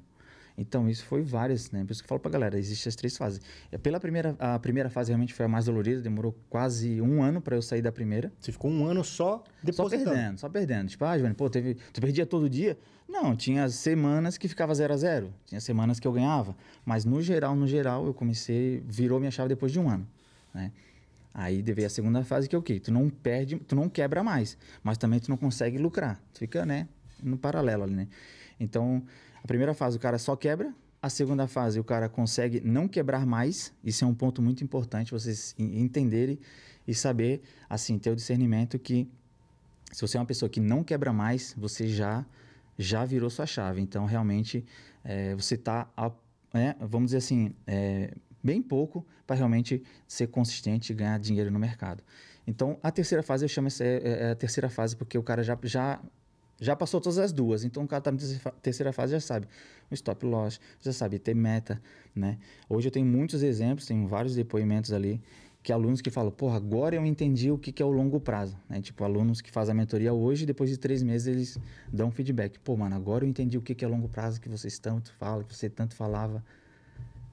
Então, 0.56 0.88
isso 0.88 1.04
foi 1.06 1.22
várias, 1.22 1.70
né? 1.70 1.82
Por 1.82 1.92
isso 1.92 2.02
que 2.02 2.04
eu 2.04 2.08
falo 2.10 2.20
pra 2.20 2.30
galera, 2.30 2.58
existem 2.58 2.90
as 2.90 2.94
três 2.94 3.16
fases. 3.16 3.40
É, 3.70 3.78
Pela 3.78 3.98
primeira, 3.98 4.36
a 4.38 4.58
primeira 4.58 4.90
fase 4.90 5.08
realmente 5.10 5.32
foi 5.32 5.46
a 5.46 5.48
mais 5.48 5.64
dolorida, 5.64 6.02
demorou 6.02 6.36
quase 6.50 7.00
um 7.00 7.22
ano 7.22 7.40
para 7.40 7.56
eu 7.56 7.62
sair 7.62 7.80
da 7.80 7.90
primeira. 7.90 8.30
Você 8.38 8.52
ficou 8.52 8.70
um 8.70 8.84
ano 8.84 9.02
só 9.02 9.38
Só 9.38 9.44
depositando. 9.62 10.10
perdendo, 10.10 10.38
só 10.38 10.48
perdendo. 10.50 10.88
Tipo, 10.88 11.04
ah, 11.06 11.16
Giovanni, 11.16 11.34
pô, 11.34 11.48
teve, 11.48 11.76
tu 11.92 12.00
perdia 12.02 12.26
todo 12.26 12.50
dia? 12.50 12.78
Não, 13.12 13.36
tinha 13.36 13.68
semanas 13.68 14.38
que 14.38 14.48
ficava 14.48 14.74
0 14.74 14.94
a 14.94 14.96
0 14.96 15.34
Tinha 15.44 15.60
semanas 15.60 16.00
que 16.00 16.08
eu 16.08 16.12
ganhava. 16.12 16.56
Mas 16.82 17.04
no 17.04 17.20
geral, 17.20 17.54
no 17.54 17.66
geral, 17.66 18.06
eu 18.06 18.14
comecei, 18.14 18.82
virou 18.86 19.18
minha 19.20 19.30
chave 19.30 19.50
depois 19.50 19.70
de 19.70 19.78
um 19.78 19.88
ano, 19.90 20.08
né? 20.54 20.72
Aí 21.34 21.60
veio 21.62 21.86
a 21.86 21.90
segunda 21.90 22.24
fase 22.24 22.48
que 22.48 22.56
é 22.56 22.58
o 22.58 22.62
quê? 22.62 22.80
Tu 22.80 22.90
não 22.90 23.10
perde, 23.10 23.56
tu 23.56 23.76
não 23.76 23.88
quebra 23.88 24.22
mais, 24.22 24.56
mas 24.82 24.96
também 24.96 25.20
tu 25.20 25.28
não 25.28 25.36
consegue 25.36 25.76
lucrar. 25.76 26.18
Tu 26.32 26.40
fica, 26.40 26.64
né, 26.64 26.88
no 27.22 27.36
paralelo 27.36 27.82
ali, 27.84 27.94
né? 27.94 28.08
Então, 28.58 29.02
a 29.42 29.46
primeira 29.46 29.74
fase 29.74 29.96
o 29.96 30.00
cara 30.00 30.18
só 30.18 30.34
quebra, 30.34 30.74
a 31.00 31.10
segunda 31.10 31.46
fase 31.46 31.78
o 31.78 31.84
cara 31.84 32.08
consegue 32.08 32.60
não 32.62 32.88
quebrar 32.88 33.26
mais. 33.26 33.72
Isso 33.84 34.04
é 34.04 34.08
um 34.08 34.14
ponto 34.14 34.40
muito 34.40 34.64
importante 34.64 35.12
vocês 35.12 35.54
en- 35.58 35.82
entenderem 35.82 36.38
e 36.88 36.94
saber, 36.94 37.42
assim, 37.68 37.98
ter 37.98 38.10
o 38.10 38.16
discernimento 38.16 38.78
que 38.78 39.06
se 39.90 40.00
você 40.00 40.16
é 40.16 40.20
uma 40.20 40.26
pessoa 40.26 40.48
que 40.48 40.60
não 40.60 40.82
quebra 40.82 41.12
mais, 41.12 41.54
você 41.56 41.88
já 41.88 42.24
já 42.78 43.04
virou 43.04 43.30
sua 43.30 43.46
chave. 43.46 43.80
Então, 43.80 44.04
realmente, 44.04 44.64
é, 45.04 45.34
você 45.34 45.54
está, 45.54 45.88
vamos 46.80 47.08
dizer 47.08 47.18
assim, 47.18 47.54
é, 47.66 48.14
bem 48.42 48.60
pouco 48.60 49.06
para 49.26 49.36
realmente 49.36 49.82
ser 50.06 50.26
consistente 50.28 50.92
e 50.92 50.94
ganhar 50.94 51.18
dinheiro 51.18 51.50
no 51.50 51.58
mercado. 51.58 52.02
Então, 52.46 52.78
a 52.82 52.90
terceira 52.90 53.22
fase, 53.22 53.44
eu 53.44 53.48
chamo 53.48 53.68
essa 53.68 53.84
é, 53.84 54.00
é 54.04 54.30
a 54.32 54.34
terceira 54.34 54.68
fase 54.68 54.96
porque 54.96 55.16
o 55.16 55.22
cara 55.22 55.42
já, 55.42 55.56
já, 55.62 56.00
já 56.60 56.74
passou 56.74 57.00
todas 57.00 57.18
as 57.18 57.32
duas. 57.32 57.64
Então, 57.64 57.84
o 57.84 57.88
cara 57.88 58.00
está 58.00 58.10
na 58.10 58.52
terceira 58.60 58.92
fase 58.92 59.12
já 59.12 59.20
sabe 59.20 59.46
o 59.90 59.94
stop 59.94 60.26
loss, 60.26 60.60
já 60.80 60.92
sabe 60.92 61.18
ter 61.18 61.34
meta, 61.34 61.80
né? 62.14 62.38
Hoje 62.68 62.88
eu 62.88 62.92
tenho 62.92 63.06
muitos 63.06 63.42
exemplos, 63.42 63.86
tenho 63.86 64.06
vários 64.08 64.34
depoimentos 64.34 64.92
ali 64.92 65.20
que 65.62 65.72
alunos 65.72 66.00
que 66.00 66.10
falam, 66.10 66.30
porra, 66.32 66.56
agora 66.56 66.96
eu 66.96 67.06
entendi 67.06 67.50
o 67.50 67.56
que, 67.56 67.70
que 67.70 67.82
é 67.82 67.86
o 67.86 67.90
longo 67.90 68.18
prazo, 68.18 68.56
né? 68.68 68.80
Tipo, 68.80 69.04
alunos 69.04 69.40
que 69.40 69.50
fazem 69.50 69.72
a 69.72 69.74
mentoria 69.76 70.12
hoje, 70.12 70.44
depois 70.44 70.68
de 70.68 70.76
três 70.76 71.02
meses 71.02 71.26
eles 71.28 71.58
dão 71.92 72.10
feedback. 72.10 72.58
Pô, 72.58 72.76
mano, 72.76 72.96
agora 72.96 73.24
eu 73.24 73.28
entendi 73.28 73.56
o 73.56 73.62
que, 73.62 73.74
que 73.74 73.84
é 73.84 73.88
longo 73.88 74.08
prazo 74.08 74.40
que 74.40 74.48
vocês 74.48 74.78
tanto 74.78 75.12
falam, 75.18 75.44
que 75.44 75.54
você 75.54 75.70
tanto 75.70 75.94
falava. 75.94 76.42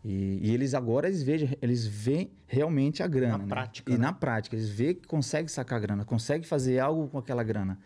E, 0.05 0.39
e 0.43 0.53
eles 0.53 0.73
agora, 0.73 1.07
eles 1.07 1.23
veem, 1.23 1.57
eles 1.61 1.85
veem 1.85 2.31
realmente 2.47 3.03
a 3.03 3.07
grana, 3.07 3.37
Na 3.39 3.43
né? 3.45 3.49
prática, 3.49 3.91
E 3.91 3.95
né? 3.97 3.99
na 3.99 4.13
prática, 4.13 4.55
eles 4.55 4.69
veem 4.69 4.93
que 4.95 5.07
consegue 5.07 5.51
sacar 5.51 5.77
a 5.77 5.81
grana, 5.81 6.05
consegue 6.05 6.47
fazer 6.47 6.79
algo 6.79 7.07
com 7.07 7.17
aquela 7.17 7.43
grana. 7.43 7.77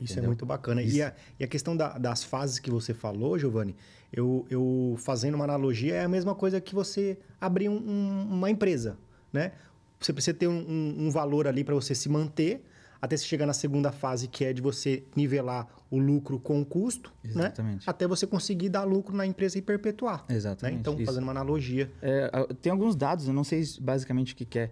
Isso 0.00 0.12
é 0.12 0.14
Entendeu? 0.14 0.30
muito 0.30 0.44
bacana. 0.44 0.82
E 0.82 1.00
a, 1.00 1.14
e 1.38 1.44
a 1.44 1.46
questão 1.46 1.74
da- 1.76 1.96
das 1.96 2.22
fases 2.24 2.58
que 2.58 2.70
você 2.70 2.92
falou, 2.92 3.38
Giovanni, 3.38 3.74
eu, 4.12 4.44
eu 4.50 4.96
fazendo 4.98 5.36
uma 5.36 5.44
analogia, 5.44 5.94
é 5.94 6.04
a 6.04 6.08
mesma 6.08 6.34
coisa 6.34 6.60
que 6.60 6.74
você 6.74 7.16
abrir 7.40 7.68
um- 7.68 7.78
um- 7.78 8.28
uma 8.34 8.50
empresa, 8.50 8.98
né? 9.32 9.52
Você 10.00 10.12
precisa 10.12 10.36
ter 10.36 10.48
um, 10.48 10.52
um- 10.58 11.06
um 11.06 11.10
valor 11.10 11.46
ali 11.46 11.64
para 11.64 11.74
você 11.74 11.94
se 11.94 12.08
manter, 12.08 12.62
até 13.00 13.16
você 13.16 13.24
chegar 13.24 13.46
na 13.46 13.52
segunda 13.52 13.92
fase, 13.92 14.28
que 14.28 14.44
é 14.44 14.52
de 14.52 14.62
você 14.62 15.02
nivelar 15.14 15.66
o 15.90 15.98
lucro 15.98 16.38
com 16.38 16.60
o 16.60 16.64
custo, 16.64 17.12
Exatamente. 17.24 17.78
né? 17.78 17.82
Até 17.86 18.06
você 18.06 18.26
conseguir 18.26 18.68
dar 18.70 18.84
lucro 18.84 19.14
na 19.14 19.26
empresa 19.26 19.58
e 19.58 19.62
perpetuar. 19.62 20.24
né? 20.28 20.34
Exatamente, 20.36 20.80
Então, 20.80 20.94
isso. 20.96 21.04
fazendo 21.06 21.22
uma 21.24 21.32
analogia. 21.32 21.90
É, 22.02 22.30
a- 22.32 22.46
tem 22.54 22.72
alguns 22.72 22.96
dados, 22.96 23.26
eu 23.28 23.34
não 23.34 23.44
sei 23.44 23.62
basicamente 23.80 24.32
o 24.32 24.36
que, 24.36 24.44
que 24.44 24.58
é, 24.58 24.70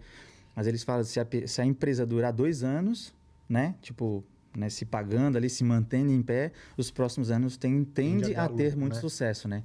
mas 0.56 0.66
eles 0.66 0.82
falam 0.82 1.04
se 1.04 1.20
a, 1.20 1.26
se 1.46 1.60
a 1.60 1.64
empresa 1.64 2.04
durar 2.06 2.32
dois 2.32 2.62
anos, 2.62 3.14
né? 3.48 3.74
Tipo, 3.82 4.24
né, 4.56 4.68
se 4.68 4.84
pagando 4.84 5.36
ali, 5.38 5.48
se 5.48 5.64
mantendo 5.64 6.10
em 6.12 6.20
pé, 6.22 6.52
os 6.76 6.90
próximos 6.90 7.30
anos 7.30 7.56
tem, 7.56 7.82
tende 7.84 8.34
a 8.34 8.44
a 8.44 8.48
dar 8.48 8.54
ter 8.54 8.64
lucro, 8.64 8.80
muito 8.80 8.94
né? 8.94 9.00
sucesso, 9.00 9.48
né? 9.48 9.62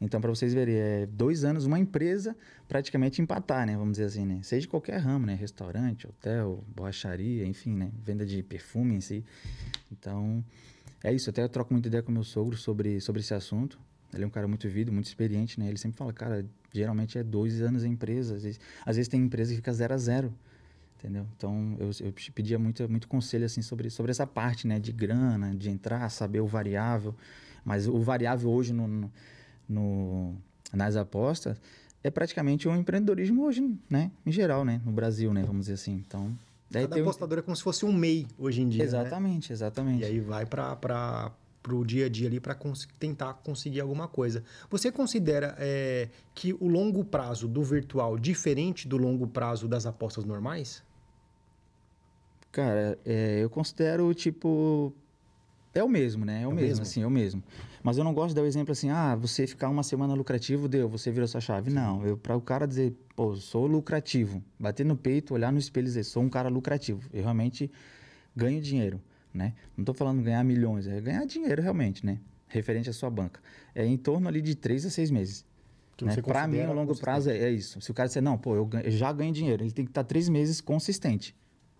Então, 0.00 0.20
para 0.20 0.28
vocês 0.28 0.52
verem, 0.52 0.74
é 0.74 1.06
dois 1.06 1.44
anos, 1.44 1.64
uma 1.64 1.78
empresa 1.78 2.36
praticamente 2.68 3.22
empatar, 3.22 3.66
né? 3.66 3.76
Vamos 3.76 3.92
dizer 3.92 4.04
assim, 4.04 4.26
né? 4.26 4.40
Seja 4.42 4.62
de 4.62 4.68
qualquer 4.68 4.98
ramo, 4.98 5.24
né? 5.24 5.34
Restaurante, 5.34 6.06
hotel, 6.06 6.62
borracharia, 6.74 7.46
enfim, 7.46 7.74
né? 7.74 7.90
Venda 8.04 8.26
de 8.26 8.42
perfume 8.42 8.96
em 8.96 9.00
si. 9.00 9.24
Então, 9.90 10.44
é 11.02 11.12
isso. 11.12 11.30
Até 11.30 11.42
eu 11.42 11.48
troco 11.48 11.72
muita 11.72 11.88
ideia 11.88 12.02
com 12.02 12.12
meu 12.12 12.24
sogro 12.24 12.56
sobre, 12.56 13.00
sobre 13.00 13.20
esse 13.20 13.32
assunto. 13.32 13.78
Ele 14.12 14.24
é 14.24 14.26
um 14.26 14.30
cara 14.30 14.46
muito 14.46 14.66
vivido, 14.68 14.92
muito 14.92 15.06
experiente, 15.06 15.58
né? 15.58 15.68
Ele 15.68 15.78
sempre 15.78 15.96
fala, 15.96 16.12
cara, 16.12 16.44
geralmente 16.72 17.18
é 17.18 17.22
dois 17.22 17.62
anos 17.62 17.82
em 17.82 17.92
empresa. 17.92 18.34
Às 18.34 18.42
vezes, 18.42 18.60
às 18.84 18.96
vezes 18.96 19.08
tem 19.08 19.20
empresa 19.20 19.50
que 19.50 19.56
fica 19.56 19.72
zero 19.72 19.94
a 19.94 19.98
zero. 19.98 20.32
Entendeu? 20.98 21.26
Então, 21.36 21.76
eu, 21.78 21.90
eu 22.00 22.12
pedia 22.34 22.58
muito, 22.58 22.86
muito 22.88 23.08
conselho, 23.08 23.46
assim, 23.46 23.62
sobre, 23.62 23.88
sobre 23.88 24.10
essa 24.10 24.26
parte, 24.26 24.66
né? 24.66 24.78
De 24.78 24.92
grana, 24.92 25.54
de 25.54 25.70
entrar, 25.70 26.06
saber 26.10 26.40
o 26.40 26.46
variável. 26.46 27.14
Mas 27.64 27.88
o 27.88 27.98
variável 28.00 28.50
hoje 28.50 28.72
no, 28.72 28.86
no, 28.86 29.12
no- 29.68 30.34
nas 30.72 30.96
apostas 30.96 31.60
é 32.02 32.10
praticamente 32.10 32.68
o 32.68 32.74
empreendedorismo 32.74 33.44
hoje, 33.44 33.68
né? 33.90 34.10
Em 34.24 34.30
geral, 34.32 34.64
né? 34.64 34.80
No 34.84 34.92
Brasil, 34.92 35.32
né? 35.32 35.42
Vamos 35.44 35.62
dizer 35.66 35.74
assim. 35.74 36.02
Então, 36.06 36.36
daí 36.70 36.86
Cada 36.86 37.00
apostador 37.00 37.38
é 37.38 37.42
como 37.42 37.56
se 37.56 37.62
fosse 37.62 37.84
um 37.84 37.92
MEI 37.92 38.26
hoje 38.38 38.62
em 38.62 38.68
dia. 38.68 38.78
né? 38.78 38.84
Exatamente, 38.84 39.52
exatamente. 39.52 40.02
E 40.02 40.04
aí 40.04 40.20
vai 40.20 40.46
para 40.46 41.32
o 41.70 41.84
dia 41.84 42.06
a 42.06 42.08
dia 42.08 42.28
ali 42.28 42.38
para 42.38 42.56
tentar 42.98 43.34
conseguir 43.34 43.80
alguma 43.80 44.06
coisa. 44.06 44.44
Você 44.70 44.92
considera 44.92 45.56
é, 45.58 46.08
que 46.34 46.52
o 46.54 46.68
longo 46.68 47.04
prazo 47.04 47.48
do 47.48 47.62
virtual 47.64 48.16
diferente 48.18 48.86
do 48.86 48.96
longo 48.96 49.26
prazo 49.26 49.66
das 49.66 49.84
apostas 49.86 50.24
normais? 50.24 50.82
Cara, 52.52 52.98
é, 53.04 53.40
eu 53.42 53.50
considero, 53.50 54.12
tipo. 54.14 54.92
É 55.74 55.84
o 55.84 55.88
mesmo, 55.88 56.24
né? 56.24 56.42
É 56.42 56.46
o, 56.46 56.52
É 56.52 56.54
mesmo, 56.54 56.68
mesmo? 56.68 56.82
assim, 56.82 57.02
é 57.02 57.06
o 57.06 57.10
mesmo. 57.10 57.42
Mas 57.86 57.96
eu 57.98 58.02
não 58.02 58.12
gosto 58.12 58.30
de 58.30 58.34
dar 58.34 58.42
o 58.42 58.46
exemplo 58.46 58.72
assim, 58.72 58.90
ah, 58.90 59.14
você 59.14 59.46
ficar 59.46 59.68
uma 59.68 59.84
semana 59.84 60.12
lucrativo, 60.12 60.66
deu, 60.66 60.88
você 60.88 61.08
virou 61.08 61.28
sua 61.28 61.40
chave. 61.40 61.70
Não, 61.70 62.04
eu, 62.04 62.16
para 62.16 62.34
o 62.36 62.40
cara 62.40 62.66
dizer, 62.66 62.92
pô, 63.14 63.36
sou 63.36 63.64
lucrativo, 63.68 64.42
bater 64.58 64.84
no 64.84 64.96
peito, 64.96 65.32
olhar 65.32 65.52
no 65.52 65.58
espelho 65.60 65.84
e 65.84 65.86
dizer, 65.86 66.02
sou 66.02 66.20
um 66.24 66.28
cara 66.28 66.48
lucrativo. 66.48 67.08
Eu 67.12 67.22
realmente 67.22 67.70
ganho 68.34 68.60
dinheiro, 68.60 69.00
né? 69.32 69.52
Não 69.76 69.84
tô 69.84 69.94
falando 69.94 70.20
ganhar 70.20 70.42
milhões, 70.42 70.88
é 70.88 71.00
ganhar 71.00 71.24
dinheiro 71.26 71.62
realmente, 71.62 72.04
né? 72.04 72.18
Referente 72.48 72.90
à 72.90 72.92
sua 72.92 73.08
banca. 73.08 73.38
É 73.72 73.86
em 73.86 73.96
torno 73.96 74.26
ali 74.26 74.42
de 74.42 74.56
três 74.56 74.84
a 74.84 74.90
seis 74.90 75.08
meses. 75.08 75.44
Né? 76.06 76.12
Para 76.32 76.48
mim, 76.48 76.58
a 76.62 76.72
longo 76.74 76.92
prazo 76.98 77.30
é, 77.30 77.38
é 77.38 77.50
isso. 77.52 77.80
Se 77.80 77.88
o 77.92 77.94
cara 77.94 78.08
disser, 78.08 78.20
não, 78.20 78.36
pô, 78.36 78.56
eu, 78.56 78.66
ganho- 78.66 78.84
eu 78.86 78.90
já 78.90 79.12
ganho 79.12 79.32
dinheiro, 79.32 79.62
ele 79.62 79.70
tem 79.70 79.84
que 79.84 79.92
estar 79.92 80.02
três 80.02 80.28
meses 80.28 80.60
consistente. 80.60 81.36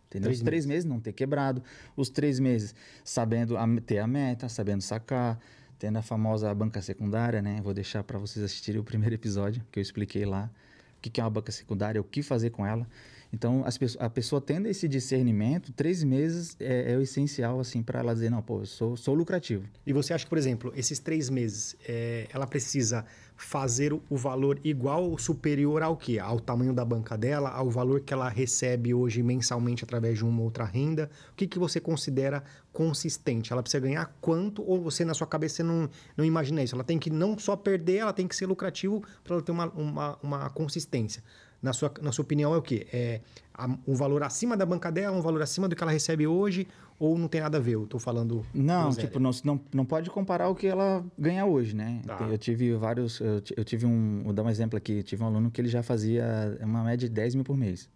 Entendeu? 0.06 0.26
Três 0.28 0.38
os 0.38 0.44
três 0.44 0.66
meses. 0.66 0.84
não 0.84 1.00
ter 1.00 1.12
quebrado, 1.12 1.60
os 1.96 2.08
três 2.08 2.38
meses 2.38 2.76
sabendo 3.02 3.56
a- 3.56 3.66
ter 3.84 3.98
a 3.98 4.06
meta, 4.06 4.48
sabendo 4.48 4.80
sacar, 4.82 5.36
tendo 5.78 5.98
a 5.98 6.02
famosa 6.02 6.54
banca 6.54 6.80
secundária, 6.80 7.42
né? 7.42 7.60
Vou 7.62 7.74
deixar 7.74 8.02
para 8.04 8.18
vocês 8.18 8.44
assistirem 8.44 8.80
o 8.80 8.84
primeiro 8.84 9.14
episódio 9.14 9.62
que 9.70 9.78
eu 9.78 9.82
expliquei 9.82 10.24
lá 10.24 10.50
o 10.96 11.00
que 11.00 11.20
é 11.20 11.24
uma 11.24 11.30
banca 11.30 11.52
secundária, 11.52 12.00
o 12.00 12.04
que 12.04 12.22
fazer 12.22 12.50
com 12.50 12.66
ela. 12.66 12.86
Então, 13.32 13.64
as 13.64 13.78
a 13.98 14.08
pessoa 14.08 14.40
tendo 14.40 14.66
esse 14.66 14.88
discernimento, 14.88 15.72
três 15.72 16.02
meses 16.02 16.56
é, 16.58 16.92
é 16.92 16.96
o 16.96 17.00
essencial, 17.02 17.60
assim, 17.60 17.82
para 17.82 18.00
ela 18.00 18.14
dizer, 18.14 18.30
não, 18.30 18.42
pô, 18.42 18.60
eu 18.60 18.66
sou, 18.66 18.96
sou 18.96 19.14
lucrativo. 19.14 19.64
E 19.86 19.92
você 19.92 20.14
acha 20.14 20.24
que, 20.24 20.28
por 20.30 20.38
exemplo, 20.38 20.72
esses 20.74 20.98
três 20.98 21.28
meses, 21.28 21.76
é, 21.86 22.26
ela 22.32 22.46
precisa 22.46 23.04
fazer 23.36 23.92
o- 23.92 24.02
valor 24.10 24.58
igual 24.64 25.10
ou 25.10 25.18
superior 25.18 25.82
ao 25.82 25.96
quê? 25.96 26.18
Ao 26.18 26.40
tamanho 26.40 26.72
da 26.72 26.84
banca 26.84 27.18
dela, 27.18 27.50
ao 27.50 27.68
valor 27.68 28.00
que 28.00 28.14
ela 28.14 28.28
recebe 28.28 28.94
hoje 28.94 29.22
mensalmente 29.22 29.84
através 29.84 30.16
de 30.18 30.24
uma 30.24 30.42
outra 30.42 30.64
renda? 30.64 31.10
O 31.32 31.34
que, 31.34 31.46
que 31.46 31.58
você 31.58 31.78
considera 31.78 32.42
consistente? 32.72 33.52
Ela 33.52 33.62
precisa 33.62 33.80
ganhar 33.80 34.16
quanto 34.20 34.62
ou 34.66 34.80
você, 34.80 35.04
na 35.04 35.12
sua 35.12 35.26
cabeça, 35.26 35.62
não, 35.62 35.88
não 36.16 36.24
imagina 36.24 36.62
isso? 36.62 36.74
Ela 36.74 36.84
tem 36.84 36.98
que 36.98 37.10
não 37.10 37.38
só 37.38 37.56
perder, 37.56 37.96
ela 37.96 38.12
tem 38.12 38.26
que 38.26 38.34
ser 38.34 38.46
lucrativo 38.46 39.02
para 39.22 39.34
ela 39.34 39.42
ter 39.42 39.52
uma, 39.52 39.66
uma, 39.70 40.18
uma 40.22 40.50
consistência. 40.50 41.22
Na 41.62 41.72
sua, 41.72 41.92
na 42.02 42.12
sua 42.12 42.22
opinião, 42.22 42.54
é 42.54 42.56
o 42.58 42.62
quê? 42.62 42.86
É 42.92 43.20
a- 43.54 43.76
um 43.86 43.94
valor 43.94 44.22
acima 44.22 44.56
da 44.56 44.64
banca 44.66 44.90
dela, 44.92 45.16
um 45.16 45.20
valor 45.22 45.42
acima 45.42 45.68
do 45.68 45.74
que 45.74 45.82
ela 45.82 45.90
recebe 45.90 46.26
hoje, 46.26 46.66
ou 46.98 47.18
não 47.18 47.28
tem 47.28 47.40
nada 47.40 47.58
a 47.58 47.60
ver? 47.60 47.72
Eu 47.74 47.86
tô 47.86 47.98
falando. 47.98 48.44
Não, 48.54 48.90
tipo, 48.94 49.18
não, 49.18 49.30
não, 49.42 49.60
não 49.72 49.84
pode 49.84 50.10
comparar 50.10 50.48
o 50.48 50.54
que 50.54 50.66
ela 50.66 51.04
ganha 51.18 51.44
hoje, 51.46 51.74
né? 51.74 52.02
Tá. 52.06 52.18
Eu 52.30 52.38
tive 52.38 52.72
vários. 52.74 53.20
Eu, 53.20 53.42
eu 53.56 53.64
tive 53.64 53.86
um. 53.86 54.22
Vou 54.24 54.32
dar 54.32 54.42
um 54.42 54.50
exemplo 54.50 54.76
aqui. 54.76 54.98
Eu 54.98 55.02
tive 55.02 55.22
um 55.22 55.26
aluno 55.26 55.50
que 55.50 55.60
ele 55.60 55.68
já 55.68 55.82
fazia 55.82 56.58
uma 56.62 56.84
média 56.84 57.08
de 57.08 57.14
10 57.14 57.34
mil 57.34 57.44
por 57.44 57.56
mês. 57.56 57.88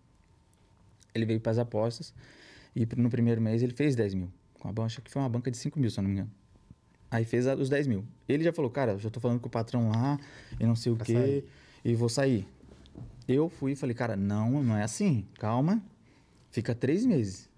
Ele 1.15 1.25
veio 1.27 1.41
para 1.41 1.53
as 1.53 1.59
apostas 1.59 2.15
e 2.75 2.87
no 2.97 3.11
primeiro 3.11 3.41
mês 3.41 3.63
ele 3.63 3.73
fez 3.75 3.95
10 3.97 4.15
mil. 4.15 4.31
Com 4.59 4.69
a 4.69 4.73
banca, 4.73 4.87
acho 4.87 5.03
que 5.03 5.11
foi 5.11 5.21
uma 5.21 5.29
banca 5.29 5.51
de 5.51 5.57
5 5.57 5.79
mil, 5.79 5.91
se 5.91 5.99
eu 5.99 6.03
não 6.03 6.09
me 6.09 6.15
engano. 6.17 6.31
Aí 7.11 7.25
fez 7.25 7.47
a- 7.47 7.55
os 7.55 7.69
10 7.69 7.87
mil. 7.87 8.05
Ele 8.29 8.45
já 8.45 8.53
falou, 8.53 8.71
cara, 8.71 8.93
eu 8.93 8.99
já 8.99 9.11
tô 9.11 9.19
falando 9.19 9.41
com 9.41 9.49
o 9.49 9.51
patrão 9.51 9.91
lá 9.91 10.19
e 10.59 10.65
não 10.67 10.77
sei 10.77 10.93
o 10.93 10.97
Pra 10.97 11.05
quê, 11.07 11.13
sair. 11.15 11.45
e 11.85 11.95
vou 11.95 12.09
sair. 12.09 12.47
Eu 13.33 13.49
fui 13.49 13.73
e 13.73 13.77
falei, 13.77 13.95
cara, 13.95 14.17
não, 14.17 14.63
não 14.63 14.77
é 14.77 14.83
assim. 14.83 15.25
Calma, 15.39 15.81
fica 16.51 16.75
três 16.75 17.07
meses. 17.07 17.49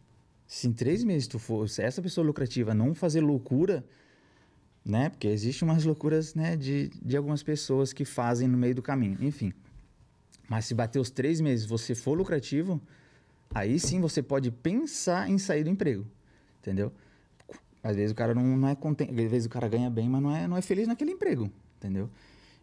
Se 0.47 0.69
em 0.69 0.73
três 0.73 1.03
meses 1.03 1.27
tu 1.27 1.39
for, 1.39 1.67
se 1.67 1.83
essa 1.83 2.03
pessoa 2.03 2.27
lucrativa 2.27 2.75
não 2.75 2.95
fazer 2.95 3.23
loucura, 3.23 3.83
né? 4.85 5.09
Porque 5.09 5.27
existe 5.29 5.65
umas 5.65 5.83
loucuras, 5.83 6.35
né, 6.35 6.57
de, 6.57 6.89
de 7.03 7.17
algumas 7.17 7.43
pessoas 7.43 7.93
que 7.93 8.05
fazem 8.05 8.47
no 8.47 8.59
meio 8.59 8.75
do 8.75 8.83
caminho. 8.83 9.17
Enfim. 9.23 9.55
Mas 10.47 10.67
se 10.67 10.75
bater 10.75 10.99
os 10.99 11.11
três 11.11 11.41
meses 11.41 11.65
você 11.65 11.95
for 11.95 12.19
lucrativo, 12.19 12.79
aí 13.55 13.81
sim 13.81 13.99
você 13.99 14.23
pode 14.23 14.51
pensar 14.51 15.31
em 15.31 15.39
sair 15.39 15.65
do 15.65 15.71
emprego. 15.71 16.07
Entendeu? 16.61 16.93
Às 17.83 17.97
vezes 17.97 18.13
o 18.13 18.15
cara 18.15 18.35
não, 18.35 18.57
não 18.57 18.69
é 18.69 18.75
contente, 18.75 19.11
às 19.11 19.31
vezes 19.31 19.47
o 19.47 19.51
cara 19.51 19.69
ganha 19.69 19.89
bem, 19.89 20.07
mas 20.07 20.23
não 20.23 20.37
é, 20.37 20.47
não 20.47 20.57
é 20.57 20.61
feliz 20.61 20.87
naquele 20.87 21.13
emprego, 21.13 21.51
entendeu? 21.79 22.11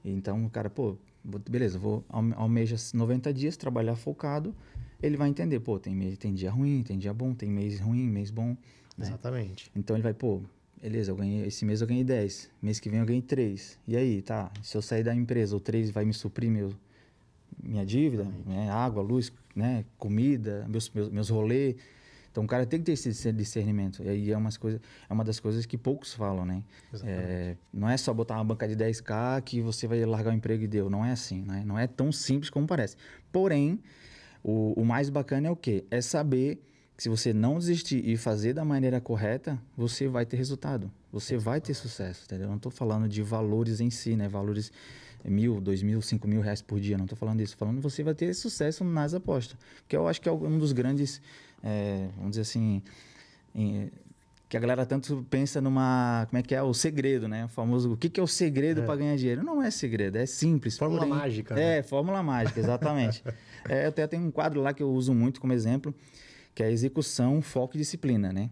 Então 0.06 0.46
o 0.46 0.50
cara, 0.50 0.70
pô, 0.70 0.96
beleza, 1.24 1.78
vou 1.78 2.04
alme- 2.10 2.34
almeja 2.36 2.76
90 2.94 3.34
dias, 3.34 3.58
trabalhar 3.58 3.96
focado, 3.96 4.54
ele 5.02 5.18
vai 5.18 5.30
entender, 5.30 5.60
pô, 5.60 5.80
tem, 5.80 5.96
mês, 5.96 6.18
tem 6.18 6.34
dia 6.34 6.52
ruim, 6.52 6.84
tem 6.84 6.98
dia 6.98 7.14
bom, 7.14 7.34
tem 7.34 7.50
mês 7.50 7.80
ruim, 7.80 8.08
mês 8.08 8.32
bom. 8.32 8.56
né? 8.98 9.08
Exatamente. 9.08 9.72
Então 9.76 9.96
ele 9.96 10.04
vai, 10.04 10.14
pô, 10.14 10.42
beleza, 10.82 11.12
eu 11.12 11.16
ganhei, 11.16 11.46
esse 11.46 11.64
mês 11.66 11.82
eu 11.82 11.88
ganhei 11.88 12.04
10, 12.04 12.50
mês 12.62 12.80
que 12.80 12.90
vem 12.90 13.00
eu 13.00 13.06
ganhei 13.06 13.22
3. 13.22 13.78
E 13.88 13.96
aí, 13.96 14.22
tá, 14.22 14.52
se 14.62 14.76
eu 14.76 14.82
sair 14.82 15.04
da 15.04 15.14
empresa, 15.16 15.56
o 15.56 15.60
3 15.60 15.90
vai 15.90 16.04
me 16.06 16.14
suprir 16.14 16.50
meu, 16.52 16.74
minha 17.62 17.86
dívida, 17.86 18.26
né, 18.46 18.70
água, 18.70 19.02
luz, 19.02 19.32
né, 19.56 19.86
comida, 19.98 20.66
meus, 20.70 20.90
meus, 20.90 21.10
meus 21.10 21.30
rolês. 21.30 21.76
Então 22.32 22.44
o 22.44 22.48
cara 22.48 22.66
tem 22.66 22.80
que 22.80 22.86
ter 22.86 22.92
esse 22.94 23.10
discer- 23.10 23.34
discernimento. 23.34 24.04
E 24.04 24.10
aí 24.10 24.32
é, 24.32 24.38
umas 24.38 24.58
coisa, 24.58 24.80
é 25.10 25.14
uma 25.14 25.24
das 25.24 25.40
coisas 25.40 25.66
que 25.66 25.78
poucos 25.78 26.14
falam, 26.14 26.46
né? 26.46 26.64
É, 27.04 27.56
não 27.74 27.90
é 27.90 27.98
só 27.98 28.14
botar 28.14 28.36
uma 28.36 28.44
banca 28.44 28.68
de 28.68 28.76
10k 28.76 29.42
que 29.42 29.62
você 29.62 29.88
vai 29.88 30.04
largar 30.06 30.32
o 30.32 30.36
emprego 30.36 30.64
e 30.64 30.68
deu. 30.68 30.90
Não 30.90 31.04
é 31.06 31.12
assim, 31.12 31.42
né? 31.42 31.64
Não 31.66 31.78
é 31.78 31.88
tão 31.88 32.12
simples 32.12 32.50
como 32.50 32.68
parece. 32.68 32.96
Porém, 33.32 33.80
o, 34.44 34.74
o 34.80 34.86
mais 34.86 35.10
bacana 35.10 35.48
é 35.48 35.52
o 35.52 35.56
quê? 35.56 35.86
É 35.90 36.02
saber 36.02 36.62
que 36.96 37.04
se 37.04 37.10
você 37.10 37.34
não 37.34 37.58
desistir 37.58 38.06
e 38.08 38.18
fazer 38.18 38.54
da 38.54 38.66
maneira 38.66 39.00
correta, 39.00 39.58
você 39.76 40.08
vai 40.08 40.26
ter 40.26 40.36
resultado. 40.38 40.92
Você 41.12 41.38
vai 41.38 41.60
ter 41.62 41.74
sucesso, 41.74 42.26
entendeu? 42.26 42.46
Eu 42.46 42.50
não 42.50 42.58
estou 42.58 42.72
falando 42.72 43.08
de 43.08 43.22
valores 43.24 43.80
em 43.80 43.90
si, 43.90 44.16
né? 44.16 44.28
Valores 44.28 44.72
mil, 45.24 45.60
dois 45.60 45.82
mil, 45.82 46.02
cinco 46.02 46.28
mil 46.28 46.42
reais 46.42 46.62
por 46.62 46.80
dia. 46.80 46.98
Não 46.98 47.06
estou 47.06 47.18
falando 47.18 47.38
disso. 47.40 47.54
Estou 47.54 47.66
falando 47.66 47.78
que 47.78 47.84
você 47.90 48.04
vai 48.04 48.14
ter 48.14 48.34
sucesso 48.34 48.84
nas 48.84 49.14
apostas. 49.14 49.58
Que 49.88 49.96
eu 49.96 50.08
acho 50.08 50.22
que 50.22 50.30
é 50.30 50.32
um 50.32 50.60
dos 50.60 50.72
grandes, 50.72 51.22
é, 51.64 52.08
vamos 52.16 52.32
dizer 52.32 52.42
assim, 52.42 52.82
em- 53.54 53.90
que 54.48 54.58
a 54.58 54.60
galera 54.60 54.84
tanto 54.84 55.24
pensa 55.30 55.62
numa, 55.62 56.26
como 56.28 56.40
é 56.40 56.42
que 56.42 56.56
é, 56.56 56.64
o 56.64 56.74
segredo, 56.74 57.28
né? 57.28 57.46
O 57.46 57.48
famoso, 57.50 57.94
o 57.94 57.98
que, 57.98 58.10
que 58.10 58.20
é 58.20 58.24
o 58.24 58.28
segredo 58.28 58.82
para 58.82 58.96
ganhar 58.96 59.16
dinheiro? 59.16 59.44
Não 59.44 59.62
é 59.62 59.70
segredo, 59.70 60.18
é 60.18 60.26
simples. 60.26 60.76
Fórmula 60.76 61.02
porém- 61.06 61.14
mágica, 61.16 61.54
né? 61.54 61.78
É, 61.78 61.84
fórmula 61.84 62.24
mágica, 62.24 62.60
exatamente. 62.60 63.24
é, 63.70 63.86
eu 63.86 63.90
até 63.90 64.08
tenho 64.08 64.24
um 64.26 64.32
quadro 64.32 64.60
lá 64.60 64.74
que 64.74 64.82
eu 64.82 64.90
uso 64.92 65.14
muito 65.14 65.40
como 65.40 65.54
exemplo, 65.54 65.94
que 66.56 66.64
é 66.64 66.66
a 66.66 66.72
execução, 66.72 67.42
foco 67.44 67.76
e 67.76 67.78
disciplina, 67.78 68.34
né? 68.34 68.50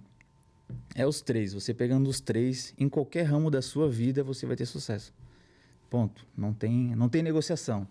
É 0.93 1.07
os 1.07 1.19
três. 1.19 1.53
Você 1.53 1.73
pegando 1.73 2.07
os 2.07 2.19
três, 2.19 2.75
em 2.77 2.87
qualquer 2.87 3.23
ramo 3.23 3.49
da 3.49 3.61
sua 3.63 3.89
vida, 3.89 4.23
você 4.23 4.45
vai 4.45 4.55
ter 4.55 4.67
sucesso. 4.67 5.11
Ponto. 5.89 6.27
Não 6.37 6.53
tem, 6.53 6.95
não 6.95 7.09
tem 7.09 7.23
negociação. 7.23 7.87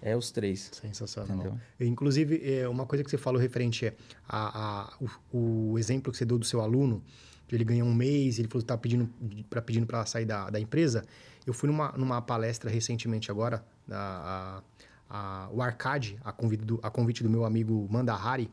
É 0.00 0.16
os 0.16 0.30
três. 0.30 0.70
Sensacional. 0.72 1.36
Entendeu? 1.36 1.58
Inclusive, 1.80 2.40
é, 2.44 2.68
uma 2.68 2.86
coisa 2.86 3.02
que 3.04 3.10
você 3.10 3.18
falou 3.18 3.40
referente 3.40 3.86
é 3.86 3.94
a, 4.28 4.82
a- 4.82 4.92
o, 5.32 5.72
o 5.72 5.78
exemplo 5.78 6.12
que 6.12 6.18
você 6.18 6.24
deu 6.24 6.38
do 6.38 6.44
seu 6.44 6.60
aluno, 6.60 7.02
que 7.46 7.54
ele 7.54 7.64
ganhou 7.64 7.88
um 7.88 7.94
mês, 7.94 8.38
ele 8.38 8.46
falou 8.48 8.60
que 8.60 8.64
está 8.64 8.76
pedindo 8.78 9.08
para 9.48 9.60
pedindo 9.62 9.86
para 9.86 10.04
sair 10.06 10.24
da, 10.24 10.50
da 10.50 10.60
empresa. 10.60 11.04
Eu 11.46 11.52
fui 11.54 11.68
numa, 11.68 11.92
numa 11.92 12.20
palestra 12.20 12.70
recentemente 12.70 13.30
agora, 13.30 13.64
da, 13.86 14.62
a, 15.08 15.44
a- 15.46 15.48
o 15.50 15.62
Arcade, 15.62 16.18
a 16.22 16.30
convite, 16.30 16.64
do, 16.64 16.78
a 16.82 16.90
convite 16.90 17.22
do 17.22 17.30
meu 17.30 17.44
amigo 17.44 17.88
Mandahari, 17.90 18.50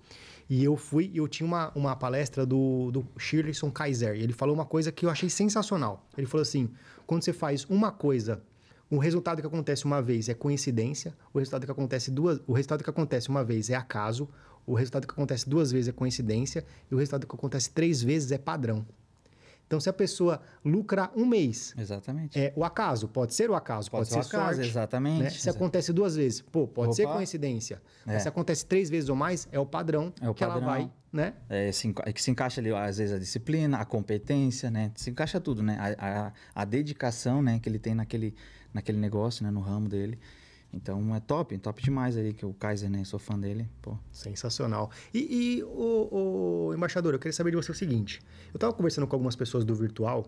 e 0.50 0.64
eu 0.64 0.78
fui 0.78 1.12
e 1.14 1.18
eu 1.18 1.28
tinha 1.28 1.46
uma, 1.46 1.72
uma 1.76 1.96
palestra 1.96 2.46
do, 2.46 2.90
do 2.92 3.06
Shirleyson 3.18 3.70
Kaiser, 3.72 4.16
e 4.16 4.22
ele 4.22 4.32
falou 4.34 4.56
uma 4.56 4.66
coisa 4.66 4.92
que 4.92 5.06
eu 5.06 5.10
achei 5.10 5.30
sensacional. 5.30 6.08
Ele 6.18 6.26
falou 6.28 6.44
assim, 6.44 6.70
quando 7.06 7.24
você 7.24 7.34
faz 7.34 7.66
uma 7.66 7.92
coisa 7.92 8.42
o 8.90 8.98
resultado 8.98 9.42
que 9.42 9.48
acontece 9.48 9.86
uma 9.86 10.02
vez 10.02 10.30
é 10.30 10.34
coincidência, 10.34 11.14
o 11.34 11.40
resultado 11.40 11.66
que 11.66 11.72
acontece 11.72 12.12
duas, 12.12 12.40
o 12.48 12.54
resultado 12.54 12.84
que 12.84 12.90
acontece 12.90 13.30
uma 13.30 13.44
vez 13.44 13.70
é 13.70 13.76
acaso, 13.76 14.30
o 14.66 14.74
resultado 14.74 15.08
que 15.08 15.14
acontece 15.14 15.48
duas 15.50 15.72
vezes 15.72 15.88
é 15.90 15.92
coincidência 15.92 16.64
e 16.90 16.96
o 16.96 16.98
resultado 16.98 17.28
que 17.28 17.36
acontece 17.36 17.70
três 17.72 18.02
vezes 18.02 18.32
é 18.32 18.38
padrão. 18.38 18.86
Então, 19.68 19.80
se 19.80 19.90
a 19.90 19.94
pessoa 19.94 20.40
lucra 20.64 21.10
um 21.16 21.26
mês, 21.26 21.74
Exatamente. 21.76 22.40
é 22.40 22.54
o 22.56 22.64
acaso, 22.64 23.08
pode 23.08 23.34
ser 23.34 23.50
o 23.50 23.56
acaso, 23.56 23.90
pode, 23.90 24.08
Pode 24.08 24.24
ser 24.24 24.30
ser 24.30 24.38
o 24.38 24.40
acaso, 24.40 24.56
sorte. 24.58 24.70
exatamente. 24.70 25.24
né? 25.24 25.30
Se 25.32 25.38
Exa- 25.38 25.52
acontece 25.52 25.92
duas 25.92 26.16
vezes, 26.16 26.42
pô, 26.42 26.68
pode 26.68 26.96
ser 26.96 27.06
Opa. 27.06 27.16
coincidência. 27.16 27.82
É. 28.06 28.14
Mas 28.14 28.22
se 28.22 28.28
acontece 28.30 28.64
três 28.64 28.92
vezes 28.92 29.10
ou 29.10 29.16
mais, 29.16 29.48
é 29.52 29.60
o 29.60 29.66
padrão 29.66 30.14
É 30.22 30.30
o 30.30 30.36
que 30.36 30.44
ela 30.44 30.60
vai, 30.60 30.92
né? 31.16 31.34
É, 31.50 31.72
se, 31.72 31.94
é 32.04 32.14
que 32.14 32.22
se 32.22 32.30
encaixa 32.30 32.60
ali, 32.60 32.72
às 32.72 32.98
vezes, 32.98 33.16
a 33.16 33.18
disciplina, 33.18 33.78
a 33.78 33.86
competência, 33.86 34.70
né? 34.70 34.92
Se 34.96 35.10
encaixa 35.10 35.40
tudo, 35.40 35.64
né? 35.64 35.78
A, 35.98 36.28
a, 36.28 36.34
a 36.54 36.66
dedicação, 36.66 37.42
né? 37.42 37.60
Que 37.60 37.70
ele 37.70 37.80
tem 37.80 37.96
naquele, 37.96 38.36
naquele 38.74 38.98
negócio, 38.98 39.44
né? 39.44 39.50
No 39.50 39.62
ramo 39.62 39.88
dele. 39.88 40.20
Então, 40.74 41.16
é 41.16 41.22
top, 41.22 41.58
top 41.58 41.82
demais 41.82 42.18
aí, 42.18 42.34
que 42.34 42.46
o 42.46 42.54
Kaiser, 42.54 42.90
né? 42.90 43.04
Sou 43.06 43.18
fã 43.18 43.40
dele, 43.40 43.68
pô. 43.82 43.98
Sensacional. 44.12 44.92
E, 45.14 45.20
e 45.60 45.64
o, 45.64 46.68
o 46.68 46.74
embaixador, 46.76 47.14
eu 47.14 47.20
queria 47.20 47.32
saber 47.32 47.52
de 47.52 47.56
você 47.56 47.72
o 47.72 47.76
seguinte. 47.76 48.22
Eu 48.54 48.58
estava 48.58 48.74
conversando 48.74 49.08
com 49.08 49.16
algumas 49.16 49.38
pessoas 49.38 49.64
do 49.64 49.74
virtual 49.74 50.26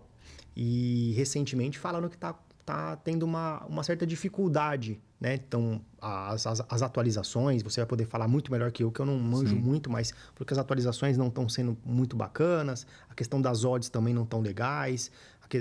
e 0.56 1.12
recentemente 1.16 1.78
falando 1.78 2.08
que 2.08 2.16
tá, 2.16 2.34
tá 2.68 2.96
tendo 2.96 3.22
uma, 3.22 3.64
uma 3.66 3.82
certa 3.82 4.06
dificuldade, 4.06 5.00
né? 5.18 5.34
Então, 5.34 5.80
as, 6.00 6.46
as, 6.46 6.62
as 6.68 6.82
atualizações, 6.82 7.62
você 7.62 7.80
vai 7.80 7.86
poder 7.86 8.06
falar 8.06 8.28
muito 8.28 8.52
melhor 8.52 8.70
que 8.70 8.84
eu, 8.84 8.92
que 8.92 9.00
eu 9.00 9.06
não 9.06 9.18
manjo 9.18 9.56
muito, 9.56 9.90
mas 9.90 10.12
porque 10.34 10.52
as 10.52 10.58
atualizações 10.58 11.16
não 11.16 11.28
estão 11.28 11.48
sendo 11.48 11.76
muito 11.82 12.14
bacanas, 12.14 12.86
a 13.08 13.14
questão 13.14 13.40
das 13.40 13.64
odds 13.64 13.88
também 13.88 14.12
não 14.12 14.24
estão 14.24 14.40
legais, 14.40 15.10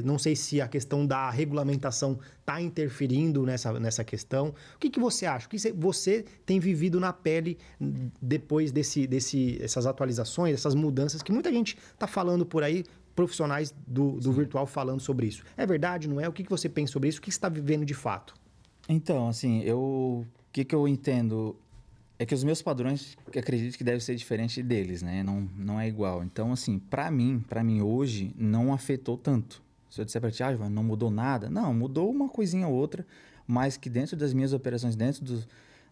não 0.03 0.19
sei 0.19 0.35
se 0.35 0.59
a 0.59 0.67
questão 0.67 1.07
da 1.07 1.29
regulamentação 1.29 2.19
está 2.41 2.61
interferindo 2.61 3.43
nessa, 3.45 3.79
nessa 3.79 4.03
questão. 4.03 4.49
O 4.75 4.79
que, 4.79 4.89
que 4.89 4.99
você 4.99 5.25
acha? 5.25 5.47
O 5.47 5.49
que 5.49 5.57
cê- 5.57 5.71
você 5.71 6.25
tem 6.45 6.59
vivido 6.59 6.99
na 6.99 7.13
pele 7.13 7.57
depois 8.21 8.69
desse, 8.69 9.07
desse, 9.07 9.57
essas 9.61 9.85
atualizações, 9.85 10.53
essas 10.53 10.75
mudanças 10.75 11.23
que 11.23 11.31
muita 11.31 11.49
gente 11.53 11.77
está 11.93 12.05
falando 12.05 12.45
por 12.45 12.63
aí, 12.63 12.83
profissionais 13.17 13.73
do, 13.87 14.11
do 14.19 14.31
virtual 14.31 14.67
falando 14.67 15.01
sobre 15.01 15.25
isso. 15.25 15.43
É 15.57 15.65
verdade, 15.65 16.07
não 16.07 16.21
é? 16.21 16.29
O 16.29 16.31
que, 16.31 16.43
que 16.43 16.49
você 16.49 16.69
pensa 16.69 16.93
sobre 16.93 17.09
isso? 17.09 17.17
O 17.17 17.21
que 17.21 17.31
você 17.31 17.37
está 17.37 17.49
vivendo 17.49 17.83
de 17.83 17.95
fato? 17.95 18.35
Então, 18.87 19.27
assim, 19.27 19.61
eu... 19.63 19.79
O 19.79 20.25
que 20.53 20.63
que 20.63 20.73
eu 20.73 20.87
entendo 20.87 21.55
é 22.19 22.25
que 22.25 22.33
os 22.33 22.43
meus 22.43 22.61
padrões, 22.61 23.17
que 23.31 23.37
acredito 23.39 23.77
que 23.77 23.83
deve 23.83 24.03
ser 24.03 24.15
diferente 24.15 24.63
deles, 24.63 25.01
né? 25.01 25.23
Não, 25.23 25.49
não 25.57 25.79
é 25.79 25.87
igual. 25.87 26.23
Então, 26.23 26.51
assim, 26.51 26.79
pra 26.79 27.11
mim, 27.11 27.43
para 27.49 27.63
mim 27.63 27.81
hoje, 27.81 28.33
não 28.37 28.71
afetou 28.73 29.17
tanto. 29.17 29.61
Se 29.89 29.99
eu 29.99 30.05
disser 30.05 30.21
pra 30.21 30.31
ti, 30.31 30.43
ah, 30.43 30.69
não 30.69 30.83
mudou 30.83 31.09
nada. 31.09 31.49
Não, 31.49 31.73
mudou 31.73 32.09
uma 32.09 32.29
coisinha 32.29 32.67
ou 32.67 32.73
outra, 32.73 33.05
mas 33.47 33.77
que 33.77 33.89
dentro 33.89 34.15
das 34.15 34.31
minhas 34.33 34.53
operações, 34.53 34.95
dentro 34.95 35.23
do, 35.25 35.43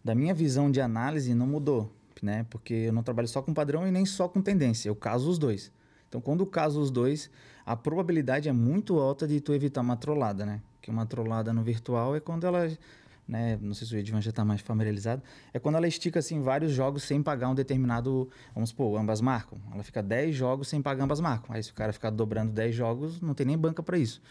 da 0.04 0.14
minha 0.14 0.32
visão 0.34 0.70
de 0.70 0.80
análise, 0.80 1.34
não 1.34 1.46
mudou. 1.46 1.92
né? 2.22 2.46
Porque 2.50 2.74
eu 2.74 2.92
não 2.92 3.02
trabalho 3.02 3.28
só 3.28 3.42
com 3.42 3.52
padrão 3.52 3.86
e 3.86 3.90
nem 3.90 4.04
só 4.06 4.28
com 4.28 4.40
tendência. 4.40 4.88
Eu 4.88 4.96
caso 4.96 5.28
os 5.28 5.38
dois. 5.38 5.72
Então, 6.08 6.20
quando 6.20 6.40
eu 6.40 6.46
caso 6.46 6.80
os 6.80 6.90
dois, 6.90 7.30
a 7.64 7.76
probabilidade 7.76 8.48
é 8.48 8.52
muito 8.52 8.98
alta 8.98 9.26
de 9.26 9.40
tu 9.40 9.52
evitar 9.52 9.80
uma 9.80 9.96
trollada, 9.96 10.46
né? 10.46 10.60
Que 10.80 10.90
uma 10.90 11.04
trollada 11.04 11.52
no 11.52 11.62
virtual 11.62 12.14
é 12.14 12.20
quando 12.20 12.46
ela, 12.46 12.70
né? 13.26 13.58
Não 13.60 13.74
sei 13.74 13.86
se 13.86 13.94
o 13.94 13.98
Edvan 13.98 14.20
já 14.20 14.30
está 14.30 14.44
mais 14.44 14.60
familiarizado. 14.60 15.22
É 15.52 15.58
quando 15.58 15.74
ela 15.74 15.88
estica, 15.88 16.20
assim, 16.20 16.40
vários 16.40 16.72
jogos 16.72 17.02
sem 17.02 17.22
pagar 17.22 17.48
um 17.48 17.54
determinado... 17.54 18.28
Vamos 18.54 18.70
supor, 18.70 18.98
ambas 19.00 19.20
marcam. 19.20 19.58
Ela 19.72 19.82
fica 19.82 20.02
10 20.02 20.34
jogos 20.34 20.68
sem 20.68 20.80
pagar 20.80 21.04
ambas 21.04 21.20
marcam. 21.20 21.54
Aí, 21.54 21.62
se 21.62 21.70
o 21.70 21.74
cara 21.74 21.92
ficar 21.92 22.10
dobrando 22.10 22.52
10 22.52 22.74
jogos, 22.74 23.20
não 23.20 23.34
tem 23.34 23.46
nem 23.46 23.58
banca 23.58 23.82
para 23.82 23.98
isso. 23.98 24.22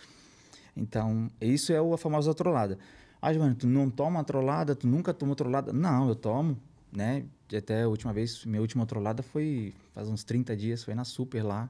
Então, 0.76 1.30
isso 1.40 1.72
é 1.74 1.78
a 1.78 1.98
famosa 1.98 2.34
trollada. 2.34 2.78
Ah, 3.22 3.34
Giovanni, 3.34 3.56
tu 3.56 3.68
não 3.68 3.90
toma 3.90 4.24
trollada? 4.24 4.76
Tu 4.76 4.88
nunca 4.88 5.14
tomou 5.14 5.36
trollada? 5.36 5.74
Não, 5.74 6.08
eu 6.08 6.16
tomo, 6.16 6.58
né? 6.96 7.26
Até 7.56 7.84
a 7.84 7.88
última 7.88 8.14
vez, 8.14 8.46
minha 8.46 8.62
última 8.62 8.86
trollada 8.86 9.22
foi 9.22 9.74
faz 9.94 10.10
uns 10.10 10.24
30 10.24 10.56
dias, 10.56 10.84
foi 10.84 10.96
na 10.96 11.04
Super 11.04 11.44
lá 11.44 11.70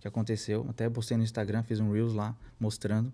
que 0.00 0.06
aconteceu. 0.06 0.66
Até 0.68 0.88
postei 0.88 1.16
no 1.16 1.22
Instagram, 1.22 1.62
fiz 1.62 1.80
um 1.80 1.90
Reels 1.92 2.14
lá 2.14 2.36
mostrando. 2.58 3.12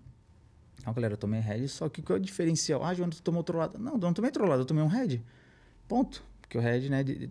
Então, 0.79 0.93
galera, 0.93 1.13
eu 1.13 1.17
tomei 1.17 1.39
Red, 1.39 1.67
só 1.67 1.89
que 1.89 2.01
qual 2.01 2.17
é 2.17 2.19
o 2.19 2.23
diferencial? 2.23 2.83
Ah, 2.83 2.93
Giovanni, 2.93 3.15
tu 3.15 3.21
tomou 3.21 3.43
trollada? 3.43 3.77
Não, 3.77 3.93
eu 3.93 3.97
não 3.97 4.13
tomei 4.13 4.29
trollada, 4.29 4.61
eu 4.61 4.65
tomei 4.65 4.83
um 4.83 4.87
Red. 4.87 5.21
Ponto. 5.87 6.23
Porque 6.41 6.57
o 6.57 6.61
Red, 6.61 6.89
né, 6.89 7.03
de, 7.03 7.29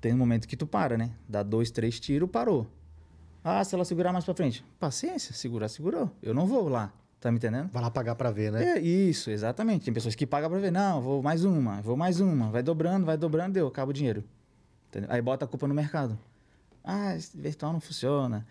tem 0.00 0.12
um 0.12 0.18
momento 0.18 0.46
que 0.46 0.56
tu 0.56 0.66
para, 0.66 0.96
né? 0.96 1.10
Dá 1.28 1.42
dois, 1.42 1.70
três 1.70 1.98
tiros, 1.98 2.30
parou. 2.30 2.66
Ah, 3.42 3.64
se 3.64 3.74
ela 3.74 3.84
segurar 3.84 4.12
mais 4.12 4.24
pra 4.24 4.34
frente. 4.34 4.64
Paciência, 4.78 5.34
segurar, 5.34 5.68
segurou. 5.68 6.10
Eu 6.22 6.32
não 6.32 6.46
vou 6.46 6.68
lá. 6.68 6.92
Tá 7.22 7.30
me 7.30 7.36
entendendo? 7.36 7.70
Vai 7.70 7.80
lá 7.80 7.88
pagar 7.88 8.16
pra 8.16 8.32
ver, 8.32 8.50
né? 8.50 8.78
É 8.78 8.80
isso, 8.80 9.30
exatamente. 9.30 9.84
Tem 9.84 9.94
pessoas 9.94 10.16
que 10.16 10.26
pagam 10.26 10.50
pra 10.50 10.58
ver. 10.58 10.72
Não, 10.72 11.00
vou 11.00 11.22
mais 11.22 11.44
uma, 11.44 11.80
vou 11.80 11.96
mais 11.96 12.18
uma. 12.18 12.50
Vai 12.50 12.64
dobrando, 12.64 13.06
vai 13.06 13.16
dobrando, 13.16 13.52
deu, 13.52 13.68
acaba 13.68 13.90
o 13.90 13.94
dinheiro. 13.94 14.24
Entendeu? 14.88 15.08
Aí 15.08 15.22
bota 15.22 15.44
a 15.44 15.48
culpa 15.48 15.68
no 15.68 15.72
mercado. 15.72 16.18
Ah, 16.82 17.14
esse 17.14 17.36
virtual 17.38 17.72
não 17.72 17.78
funciona. 17.78 18.44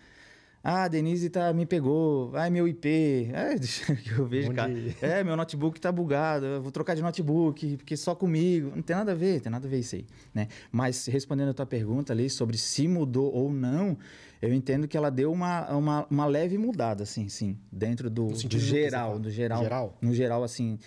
Ah, 0.64 0.84
a 0.84 0.88
Denise 0.88 1.30
tá, 1.30 1.52
me 1.54 1.66
pegou. 1.66 2.32
Ah, 2.36 2.50
meu 2.50 2.68
IP. 2.68 3.32
É, 3.34 3.56
eu 4.18 4.26
vejo, 4.28 4.54
cara. 4.54 4.72
É, 5.02 5.24
meu 5.24 5.36
notebook 5.36 5.80
tá 5.82 5.92
bugado. 5.92 6.46
Eu 6.46 6.62
vou 6.62 6.72
trocar 6.72 6.96
de 6.96 7.02
notebook, 7.02 7.78
porque 7.78 7.98
só 7.98 8.14
comigo. 8.14 8.72
Não 8.76 8.84
tem 8.84 8.96
nada 8.96 9.12
a 9.12 9.16
ver, 9.16 9.42
tem 9.42 9.52
nada 9.52 9.68
a 9.68 9.70
ver 9.70 9.80
isso 9.80 9.96
aí. 9.96 10.06
Né? 10.34 10.48
Mas 10.72 11.08
respondendo 11.08 11.50
a 11.50 11.54
tua 11.54 11.66
pergunta 11.66 12.14
ali 12.14 12.30
sobre 12.30 12.58
se 12.58 12.88
mudou 12.88 13.34
ou 13.34 13.52
não, 13.52 13.98
eu 14.40 14.54
entendo 14.54 14.88
que 14.88 14.96
ela 14.96 15.10
deu 15.10 15.32
uma, 15.32 15.68
uma, 15.72 16.08
uma 16.10 16.26
leve 16.28 16.58
mudada, 16.60 17.04
assim, 17.04 17.28
sim. 17.28 17.58
Dentro 17.72 18.08
do, 18.10 18.28
do 18.28 18.36
você 18.36 18.60
geral, 18.60 19.18
do 19.18 19.32
geral. 19.32 19.64
Geral? 19.64 19.98
No 20.00 20.14
geral, 20.14 20.44
assim, 20.44 20.78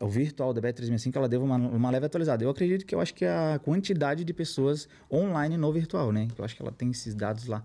o 0.00 0.08
virtual 0.08 0.52
da 0.54 0.60
Bet365, 0.60 1.16
ela 1.16 1.28
deu 1.28 1.42
uma, 1.42 1.56
uma 1.56 1.90
leve 1.90 2.06
atualizada. 2.06 2.44
Eu 2.44 2.50
acredito 2.50 2.86
que 2.86 2.94
eu 2.94 3.00
acho 3.00 3.14
que 3.14 3.24
a 3.24 3.60
quantidade 3.62 4.24
de 4.24 4.32
pessoas 4.32 4.88
online 5.10 5.56
no 5.56 5.70
virtual, 5.72 6.12
né? 6.12 6.28
Eu 6.36 6.44
acho 6.44 6.56
que 6.56 6.62
ela 6.62 6.72
tem 6.72 6.90
esses 6.90 7.14
dados 7.14 7.46
lá. 7.46 7.62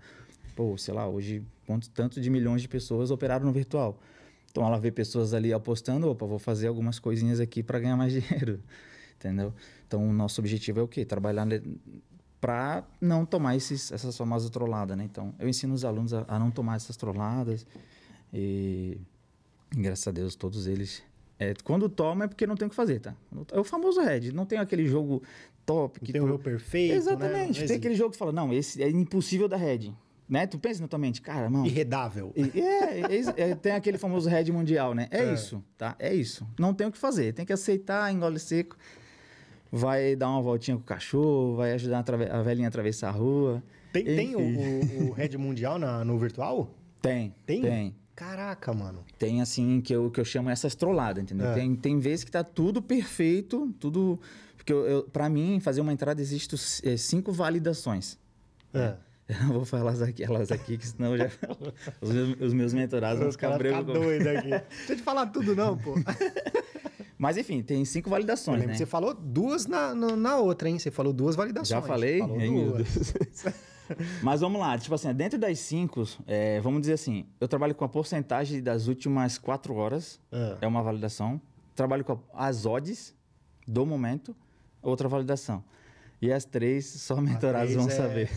Pô, 0.56 0.76
sei 0.76 0.92
lá, 0.92 1.06
hoje, 1.08 1.44
quanto 1.66 1.88
tanto 1.90 2.20
de 2.20 2.28
milhões 2.30 2.62
de 2.62 2.68
pessoas 2.68 3.12
operaram 3.12 3.46
no 3.46 3.52
virtual. 3.52 4.00
Então, 4.50 4.66
ela 4.66 4.78
vê 4.80 4.90
pessoas 4.90 5.34
ali 5.34 5.52
apostando, 5.52 6.08
opa, 6.08 6.24
vou 6.26 6.38
fazer 6.38 6.66
algumas 6.66 6.98
coisinhas 6.98 7.38
aqui 7.40 7.62
para 7.62 7.78
ganhar 7.78 7.96
mais 7.96 8.10
dinheiro, 8.14 8.58
entendeu? 9.16 9.52
Então, 9.86 10.02
o 10.08 10.12
nosso 10.12 10.40
objetivo 10.40 10.80
é 10.80 10.82
o 10.82 10.88
quê? 10.88 11.04
Trabalhar 11.04 11.46
para 12.40 12.84
não 13.00 13.26
tomar 13.26 13.54
esses, 13.54 13.92
essas 13.92 14.16
famosas 14.16 14.48
trolladas, 14.50 14.96
né? 14.96 15.04
Então, 15.04 15.34
eu 15.38 15.46
ensino 15.48 15.74
os 15.74 15.84
alunos 15.84 16.14
a, 16.14 16.24
a 16.26 16.38
não 16.38 16.50
tomar 16.50 16.76
essas 16.76 16.96
trolladas 16.96 17.66
e 18.32 18.98
graças 19.76 20.06
a 20.08 20.10
Deus 20.10 20.34
todos 20.34 20.66
eles 20.66 21.02
é, 21.38 21.52
quando 21.64 21.88
toma 21.88 22.24
é 22.24 22.28
porque 22.28 22.46
não 22.46 22.54
tem 22.56 22.66
o 22.66 22.70
que 22.70 22.76
fazer, 22.76 23.00
tá? 23.00 23.14
É 23.52 23.58
o 23.60 23.64
famoso 23.64 24.00
Red, 24.00 24.32
não 24.32 24.46
tem 24.46 24.58
aquele 24.58 24.86
jogo 24.86 25.22
top 25.66 26.00
que 26.00 26.12
Tem 26.12 26.20
tu- 26.20 26.24
o 26.24 26.28
meu 26.28 26.38
perfeito, 26.38 26.92
né? 26.92 26.96
Exatamente. 26.96 27.60
Não 27.60 27.66
Tem 27.66 27.76
aquele 27.76 27.94
jogo 27.94 28.12
que 28.12 28.16
fala, 28.16 28.32
não, 28.32 28.52
esse 28.54 28.82
é 28.82 28.88
impossível 28.88 29.46
da 29.48 29.56
Red. 29.56 29.92
Né? 30.28 30.46
Tu 30.46 30.58
pensa 30.58 30.80
na 30.80 30.88
tua 30.88 30.98
mente, 30.98 31.22
cara, 31.22 31.48
mano. 31.48 31.66
Irredável. 31.66 32.32
É, 32.36 33.00
é 33.38 33.50
é, 33.50 33.54
tem 33.54 33.72
aquele 33.72 33.96
famoso 33.96 34.28
Red 34.28 34.50
mundial, 34.50 34.92
né? 34.94 35.06
É, 35.10 35.20
É. 35.24 35.32
isso, 35.32 35.62
tá? 35.78 35.94
É 35.98 36.12
isso. 36.12 36.46
Não 36.58 36.74
tem 36.74 36.86
o 36.86 36.90
que 36.92 36.98
fazer. 36.98 37.32
Tem 37.32 37.46
que 37.46 37.52
aceitar, 37.52 38.12
engole 38.12 38.38
seco. 38.38 38.76
Vai 39.70 40.16
dar 40.16 40.28
uma 40.30 40.42
voltinha 40.42 40.76
com 40.76 40.82
o 40.82 40.86
cachorro, 40.86 41.56
vai 41.56 41.72
ajudar 41.72 42.04
a, 42.08 42.38
a 42.38 42.42
velhinha 42.42 42.66
a 42.66 42.70
atravessar 42.70 43.08
a 43.08 43.12
rua. 43.12 43.62
Tem, 43.92 44.04
tem 44.04 44.34
o, 44.36 45.08
o, 45.08 45.12
Red 45.12 45.36
Mundial 45.38 45.78
na- 45.78 46.04
no 46.04 46.18
virtual? 46.18 46.70
Tem. 47.00 47.34
Tem? 47.44 47.62
Tem. 47.62 47.96
Caraca, 48.14 48.72
mano. 48.72 49.04
Tem, 49.18 49.40
assim, 49.40 49.80
que 49.80 49.94
eu, 49.94 50.10
que 50.10 50.18
eu 50.18 50.24
chamo 50.24 50.48
essas 50.50 50.74
trolladas, 50.74 51.22
entendeu? 51.22 51.48
É. 51.48 51.54
Tem, 51.54 51.74
tem 51.74 51.98
vezes 51.98 52.24
que 52.24 52.30
tá 52.30 52.42
tudo 52.42 52.80
perfeito, 52.82 53.72
tudo... 53.78 54.18
Porque 54.56 54.72
eu, 54.72 54.84
eu, 54.86 55.02
pra 55.04 55.28
mim, 55.28 55.60
fazer 55.60 55.80
uma 55.82 55.92
entrada, 55.92 56.20
existem 56.20 56.58
é, 56.84 56.96
cinco 56.96 57.30
validações. 57.32 58.18
É. 58.72 58.94
Eu 59.28 59.36
não 59.46 59.52
vou 59.54 59.64
falar 59.64 59.94
elas 60.20 60.52
aqui, 60.52 60.78
que 60.78 60.86
senão 60.86 61.16
já... 61.16 61.28
os, 62.00 62.10
meus, 62.12 62.40
os 62.40 62.52
meus 62.54 62.72
mentorados 62.72 63.20
vão 63.20 63.32
ficar 63.32 63.58
bravos 63.58 63.86
comigo. 63.86 64.04
doidos 64.04 64.26
aqui. 64.26 64.48
Deixa 64.50 64.92
eu 64.92 64.96
te 64.96 65.02
falar 65.02 65.26
tudo, 65.26 65.54
não, 65.56 65.76
pô. 65.76 65.94
Mas, 67.18 67.36
enfim, 67.36 67.62
tem 67.62 67.84
cinco 67.84 68.10
validações, 68.10 68.60
né? 68.64 68.72
que 68.72 68.78
você 68.78 68.86
falou 68.86 69.14
duas 69.14 69.66
na, 69.66 69.94
na, 69.94 70.14
na 70.14 70.36
outra, 70.36 70.68
hein? 70.68 70.78
Você 70.78 70.90
falou 70.90 71.12
duas 71.12 71.34
validações. 71.34 71.68
Já 71.68 71.80
falei? 71.82 72.18
Falou 72.18 72.38
duas. 72.38 73.14
Mas 74.22 74.40
vamos 74.40 74.60
lá, 74.60 74.76
tipo 74.76 74.94
assim, 74.94 75.12
dentro 75.14 75.38
das 75.38 75.58
cinco, 75.60 76.02
é, 76.26 76.60
vamos 76.60 76.80
dizer 76.80 76.94
assim, 76.94 77.24
eu 77.40 77.46
trabalho 77.46 77.74
com 77.74 77.84
a 77.84 77.88
porcentagem 77.88 78.60
das 78.62 78.88
últimas 78.88 79.38
quatro 79.38 79.74
horas, 79.74 80.20
Ah. 80.30 80.58
é 80.60 80.66
uma 80.66 80.82
validação. 80.82 81.40
Trabalho 81.74 82.04
com 82.04 82.18
as 82.34 82.66
odds 82.66 83.14
do 83.66 83.86
momento, 83.86 84.34
outra 84.82 85.08
validação. 85.08 85.62
E 86.20 86.32
as 86.32 86.44
três, 86.44 86.86
só 86.86 87.20
mentorados 87.20 87.72
três 87.72 87.76
vão 87.76 87.88
é- 87.92 87.96
saber. 87.96 88.30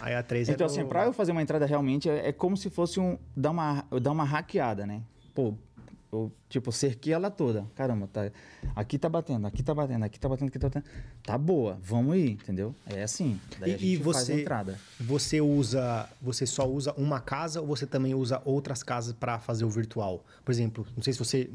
Aí 0.00 0.14
a 0.14 0.22
três 0.22 0.48
Então, 0.48 0.66
é 0.66 0.70
assim, 0.70 0.82
do- 0.82 0.88
pra 0.88 1.04
eu 1.06 1.12
fazer 1.12 1.32
uma 1.32 1.40
entrada 1.42 1.64
realmente, 1.64 2.08
é, 2.08 2.28
é 2.28 2.32
como 2.32 2.56
se 2.56 2.68
fosse 2.68 3.00
um. 3.00 3.18
dar 3.36 3.50
uma, 3.50 3.84
dar 4.02 4.12
uma 4.12 4.24
hackeada, 4.24 4.86
né? 4.86 5.02
Pô, 5.34 5.54
eu, 6.14 6.32
tipo, 6.48 6.70
cerquei 6.72 7.12
ela 7.12 7.30
toda. 7.30 7.66
Caramba, 7.74 8.08
tá. 8.12 8.30
Aqui 8.74 8.98
tá 8.98 9.08
batendo, 9.08 9.46
aqui 9.46 9.62
tá 9.62 9.74
batendo, 9.74 10.04
aqui 10.04 10.18
tá 10.18 10.28
batendo, 10.28 10.48
aqui 10.48 10.58
tá 10.58 10.68
batendo. 10.68 10.84
Tá 11.22 11.36
boa, 11.38 11.78
vamos 11.82 12.16
ir, 12.16 12.30
entendeu? 12.32 12.74
É 12.86 13.02
assim. 13.02 13.40
Daí 13.58 13.72
a 13.72 13.76
E, 13.76 13.78
gente 13.78 13.92
e 14.00 14.04
faz 14.04 14.16
a 14.16 14.20
você, 14.20 14.40
entrada. 14.40 14.78
você 15.00 15.40
usa, 15.40 16.08
você 16.20 16.46
só 16.46 16.68
usa 16.68 16.92
uma 16.96 17.20
casa 17.20 17.60
ou 17.60 17.66
você 17.66 17.86
também 17.86 18.14
usa 18.14 18.40
outras 18.44 18.82
casas 18.82 19.12
para 19.12 19.38
fazer 19.38 19.64
o 19.64 19.70
virtual? 19.70 20.24
Por 20.44 20.52
exemplo, 20.52 20.86
não 20.96 21.02
sei 21.02 21.12
se 21.12 21.18
você, 21.18 21.50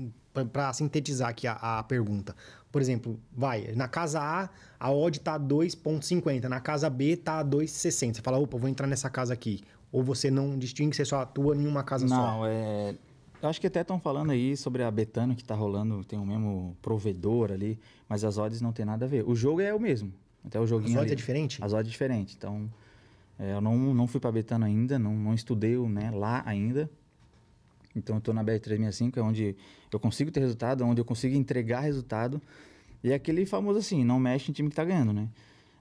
para 0.53 0.71
sintetizar 0.73 1.29
aqui 1.29 1.47
a, 1.47 1.53
a 1.53 1.83
pergunta. 1.83 2.35
Por 2.71 2.81
exemplo, 2.81 3.19
vai, 3.35 3.71
na 3.75 3.87
casa 3.87 4.19
A, 4.21 4.49
a 4.79 4.91
odd 4.91 5.19
tá 5.21 5.39
2.50, 5.39 6.43
na 6.43 6.59
casa 6.59 6.89
B 6.89 7.17
tá 7.17 7.43
2.60. 7.43 8.15
Você 8.15 8.21
fala, 8.21 8.37
opa, 8.37 8.57
vou 8.57 8.69
entrar 8.69 8.85
nessa 8.87 9.09
casa 9.09 9.33
aqui. 9.33 9.63
Ou 9.91 10.03
você 10.03 10.29
não 10.29 10.55
distingue, 10.55 10.95
você 10.95 11.03
só 11.03 11.21
atua 11.21 11.55
em 11.55 11.65
uma 11.65 11.83
casa 11.83 12.07
só? 12.07 12.15
Não, 12.15 12.45
é. 12.45 12.93
Eu 13.41 13.47
acho 13.49 13.59
que 13.61 13.67
até 13.67 13.81
estão 13.81 13.99
falando 13.99 14.31
aí 14.31 14.57
sobre 14.57 14.83
a 14.83 14.91
Betano 14.91 15.35
que 15.35 15.43
tá 15.43 15.55
rolando, 15.55 16.03
tem 16.03 16.19
o 16.19 16.25
mesmo 16.25 16.75
provedor 16.81 17.51
ali, 17.51 17.79
mas 18.07 18.23
as 18.23 18.37
odds 18.37 18.59
não 18.59 18.73
tem 18.73 18.85
nada 18.85 19.05
a 19.05 19.07
ver. 19.07 19.23
O 19.27 19.35
jogo 19.35 19.61
é 19.61 19.73
o 19.73 19.79
mesmo. 19.79 20.11
Até 20.43 20.59
o 20.59 20.63
As 20.63 20.69
joguinho. 20.69 20.97
odds 20.97 21.03
ali. 21.03 21.11
é 21.13 21.15
diferente? 21.15 21.63
As 21.63 21.71
odds 21.71 21.87
é 21.87 21.91
diferente. 21.91 22.35
Então, 22.37 22.69
é, 23.37 23.53
eu 23.53 23.61
não, 23.61 23.93
não 23.93 24.07
fui 24.07 24.19
para 24.19 24.31
Betano 24.31 24.65
ainda, 24.65 24.99
não, 24.99 25.13
não 25.15 25.33
estudei 25.33 25.77
né, 25.77 26.11
lá 26.11 26.43
ainda. 26.45 26.89
Então, 27.95 28.17
eu 28.17 28.21
tô 28.21 28.33
na 28.33 28.43
BR365, 28.43 29.17
é 29.17 29.21
onde 29.21 29.55
eu 29.91 29.99
consigo 29.99 30.31
ter 30.31 30.41
resultado, 30.41 30.85
onde 30.85 30.99
eu 30.99 31.05
consigo 31.05 31.35
entregar 31.35 31.79
resultado. 31.79 32.41
E 33.03 33.11
é 33.11 33.15
aquele 33.15 33.45
famoso 33.45 33.79
assim, 33.79 34.03
não 34.03 34.19
mexe 34.19 34.51
em 34.51 34.53
time 34.53 34.69
que 34.69 34.75
tá 34.75 34.83
ganhando, 34.83 35.13
né? 35.13 35.29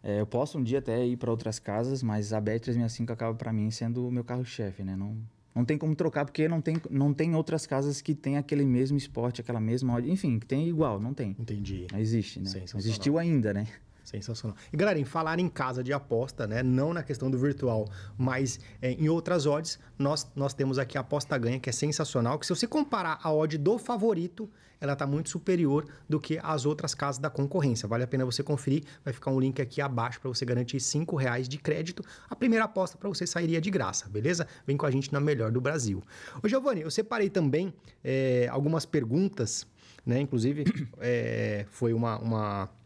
É, 0.02 0.20
eu 0.20 0.26
posso 0.26 0.58
um 0.58 0.62
dia 0.62 0.78
até 0.78 1.04
ir 1.04 1.16
para 1.16 1.30
outras 1.30 1.58
casas, 1.58 2.04
mas 2.04 2.32
a 2.32 2.40
BR365 2.40 3.10
acaba 3.10 3.34
para 3.34 3.52
mim 3.52 3.68
sendo 3.70 4.06
o 4.06 4.12
meu 4.12 4.22
carro-chefe, 4.22 4.84
né? 4.84 4.94
Não, 4.94 5.16
não 5.58 5.64
tem 5.64 5.76
como 5.76 5.94
trocar, 5.96 6.24
porque 6.24 6.46
não 6.46 6.60
tem, 6.60 6.76
não 6.88 7.12
tem 7.12 7.34
outras 7.34 7.66
casas 7.66 8.00
que 8.00 8.14
tem 8.14 8.36
aquele 8.36 8.64
mesmo 8.64 8.96
esporte, 8.96 9.40
aquela 9.40 9.60
mesma... 9.60 10.00
Enfim, 10.00 10.38
que 10.38 10.46
tem 10.46 10.68
igual, 10.68 11.00
não 11.00 11.12
tem. 11.12 11.34
Entendi. 11.36 11.88
Não 11.90 11.98
existe, 11.98 12.38
né? 12.38 12.48
Não 12.72 12.78
existiu 12.78 13.18
ainda, 13.18 13.52
né? 13.52 13.66
Sensacional. 14.08 14.56
E 14.72 14.76
galera, 14.76 14.98
em 14.98 15.04
falar 15.04 15.38
em 15.38 15.48
casa 15.50 15.84
de 15.84 15.92
aposta, 15.92 16.46
né? 16.46 16.62
Não 16.62 16.94
na 16.94 17.02
questão 17.02 17.30
do 17.30 17.36
virtual, 17.36 17.86
mas 18.16 18.58
é, 18.80 18.92
em 18.92 19.06
outras 19.10 19.44
odds, 19.44 19.78
nós, 19.98 20.26
nós 20.34 20.54
temos 20.54 20.78
aqui 20.78 20.96
a 20.96 21.02
aposta 21.02 21.36
ganha, 21.36 21.60
que 21.60 21.68
é 21.68 21.72
sensacional. 21.72 22.38
Que 22.38 22.46
se 22.46 22.54
você 22.54 22.66
comparar 22.66 23.18
a 23.22 23.30
odd 23.30 23.58
do 23.58 23.76
favorito, 23.76 24.48
ela 24.80 24.94
está 24.94 25.06
muito 25.06 25.28
superior 25.28 25.84
do 26.08 26.18
que 26.18 26.38
as 26.42 26.64
outras 26.64 26.94
casas 26.94 27.18
da 27.18 27.28
concorrência. 27.28 27.86
Vale 27.86 28.04
a 28.04 28.06
pena 28.06 28.24
você 28.24 28.42
conferir. 28.42 28.84
Vai 29.04 29.12
ficar 29.12 29.30
um 29.30 29.38
link 29.38 29.60
aqui 29.60 29.82
abaixo 29.82 30.18
para 30.20 30.28
você 30.30 30.46
garantir 30.46 30.78
R$ 30.78 31.04
reais 31.18 31.46
de 31.46 31.58
crédito. 31.58 32.02
A 32.30 32.34
primeira 32.36 32.64
aposta 32.64 32.96
para 32.96 33.10
você 33.10 33.26
sairia 33.26 33.60
de 33.60 33.70
graça, 33.70 34.08
beleza? 34.08 34.46
Vem 34.66 34.76
com 34.78 34.86
a 34.86 34.90
gente 34.90 35.12
na 35.12 35.20
melhor 35.20 35.50
do 35.52 35.60
Brasil. 35.60 36.02
Ô, 36.42 36.48
Giovanni, 36.48 36.80
eu 36.80 36.90
separei 36.90 37.28
também 37.28 37.74
é, 38.02 38.48
algumas 38.50 38.86
perguntas, 38.86 39.66
né? 40.06 40.18
Inclusive, 40.18 40.64
é, 40.98 41.66
foi 41.70 41.92
uma- 41.92 42.18
uma 42.20 42.77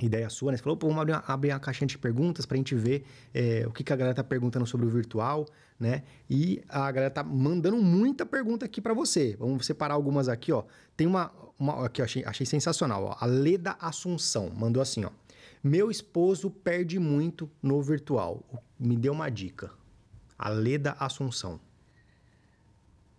ideia 0.00 0.28
sua, 0.28 0.50
né? 0.50 0.56
Você 0.56 0.62
falou, 0.62 0.76
pô, 0.76 0.88
vamos 0.88 1.02
abrir 1.02 1.12
uma, 1.12 1.24
abrir 1.26 1.50
uma 1.50 1.60
caixinha 1.60 1.86
de 1.86 1.98
perguntas 1.98 2.46
pra 2.46 2.56
gente 2.56 2.74
ver 2.74 3.04
é, 3.32 3.64
o 3.66 3.70
que, 3.70 3.84
que 3.84 3.92
a 3.92 3.96
galera 3.96 4.14
tá 4.14 4.24
perguntando 4.24 4.66
sobre 4.66 4.86
o 4.86 4.88
virtual, 4.88 5.46
né? 5.78 6.02
E 6.28 6.62
a 6.68 6.90
galera 6.90 7.10
tá 7.10 7.22
mandando 7.22 7.76
muita 7.76 8.26
pergunta 8.26 8.64
aqui 8.64 8.80
pra 8.80 8.92
você. 8.92 9.36
Vamos 9.38 9.66
separar 9.66 9.94
algumas 9.94 10.28
aqui, 10.28 10.52
ó. 10.52 10.64
Tem 10.96 11.06
uma, 11.06 11.32
uma 11.58 11.86
aqui, 11.86 12.00
eu 12.00 12.04
achei, 12.04 12.24
achei 12.24 12.46
sensacional, 12.46 13.04
ó. 13.04 13.16
A 13.20 13.26
Leda 13.26 13.76
Assunção 13.80 14.50
mandou 14.54 14.82
assim, 14.82 15.04
ó. 15.04 15.10
Meu 15.62 15.90
esposo 15.90 16.50
perde 16.50 16.98
muito 16.98 17.50
no 17.62 17.80
virtual. 17.80 18.44
Me 18.78 18.96
dê 18.96 19.08
uma 19.08 19.30
dica. 19.30 19.70
A 20.38 20.48
Leda 20.48 20.94
Assunção. 20.98 21.58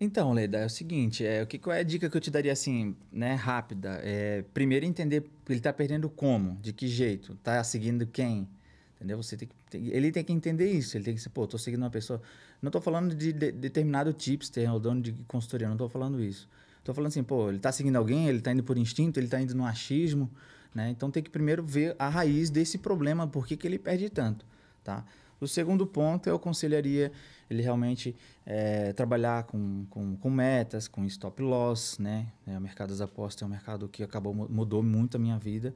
Então, 0.05 0.33
Leda, 0.33 0.59
é 0.59 0.65
o 0.67 0.69
seguinte, 0.69 1.25
é, 1.25 1.41
o 1.41 1.47
que, 1.47 1.57
qual 1.57 1.75
é 1.75 1.79
a 1.79 1.83
dica 1.83 2.07
que 2.07 2.15
eu 2.15 2.21
te 2.21 2.29
daria 2.29 2.51
assim, 2.53 2.95
né, 3.11 3.33
rápida? 3.33 3.99
É, 4.03 4.43
primeiro 4.53 4.85
entender 4.85 5.25
ele 5.49 5.57
está 5.57 5.73
perdendo 5.73 6.09
como, 6.11 6.57
de 6.61 6.71
que 6.71 6.87
jeito, 6.87 7.35
tá 7.43 7.63
seguindo 7.63 8.05
quem, 8.05 8.47
entendeu? 8.95 9.17
Você 9.21 9.35
tem 9.35 9.47
que, 9.47 9.55
tem- 9.67 9.87
ele 9.87 10.11
tem 10.11 10.23
que 10.23 10.31
entender 10.31 10.71
isso, 10.71 10.95
ele 10.95 11.05
tem 11.05 11.15
que 11.15 11.21
ser, 11.21 11.29
pô, 11.29 11.47
tô 11.47 11.57
seguindo 11.57 11.81
uma 11.81 11.89
pessoa, 11.89 12.21
não 12.61 12.69
tô 12.69 12.79
falando 12.79 13.15
de, 13.15 13.33
de- 13.33 13.51
determinado 13.51 14.13
tipster 14.13 14.71
ou 14.71 14.79
dono 14.79 15.01
de 15.01 15.11
consultoria, 15.27 15.67
não 15.67 15.77
tô 15.77 15.89
falando 15.89 16.21
isso. 16.23 16.47
Tô 16.83 16.93
falando 16.93 17.07
assim, 17.07 17.23
pô, 17.23 17.49
ele 17.49 17.57
tá 17.59 17.71
seguindo 17.71 17.95
alguém, 17.95 18.27
ele 18.27 18.41
tá 18.41 18.51
indo 18.51 18.63
por 18.63 18.77
instinto, 18.77 19.19
ele 19.19 19.27
tá 19.27 19.41
indo 19.41 19.55
no 19.55 19.65
achismo, 19.65 20.29
né? 20.73 20.89
Então 20.91 21.09
tem 21.09 21.23
que 21.23 21.31
primeiro 21.31 21.63
ver 21.65 21.95
a 21.97 22.09
raiz 22.09 22.51
desse 22.51 22.77
problema, 22.77 23.25
por 23.27 23.47
que, 23.47 23.57
que 23.57 23.65
ele 23.65 23.79
perde 23.79 24.07
tanto, 24.09 24.45
tá? 24.83 25.03
O 25.39 25.47
segundo 25.47 25.85
ponto, 25.85 26.27
eu 26.27 26.35
aconselharia 26.35 27.11
ele 27.49 27.61
realmente 27.61 28.15
eh, 28.45 28.93
trabalhar 28.93 29.43
com, 29.43 29.85
com, 29.89 30.15
com 30.15 30.29
metas, 30.29 30.87
com 30.87 31.05
stop 31.05 31.41
loss, 31.43 31.99
né? 31.99 32.27
É, 32.47 32.57
o 32.57 32.61
mercado 32.61 32.89
das 32.89 33.01
apostas 33.01 33.43
é 33.43 33.45
um 33.45 33.49
mercado 33.49 33.87
que 33.87 34.01
acabou 34.03 34.33
mu- 34.33 34.49
mudou 34.49 34.81
muito 34.81 35.17
a 35.17 35.19
minha 35.19 35.37
vida, 35.37 35.73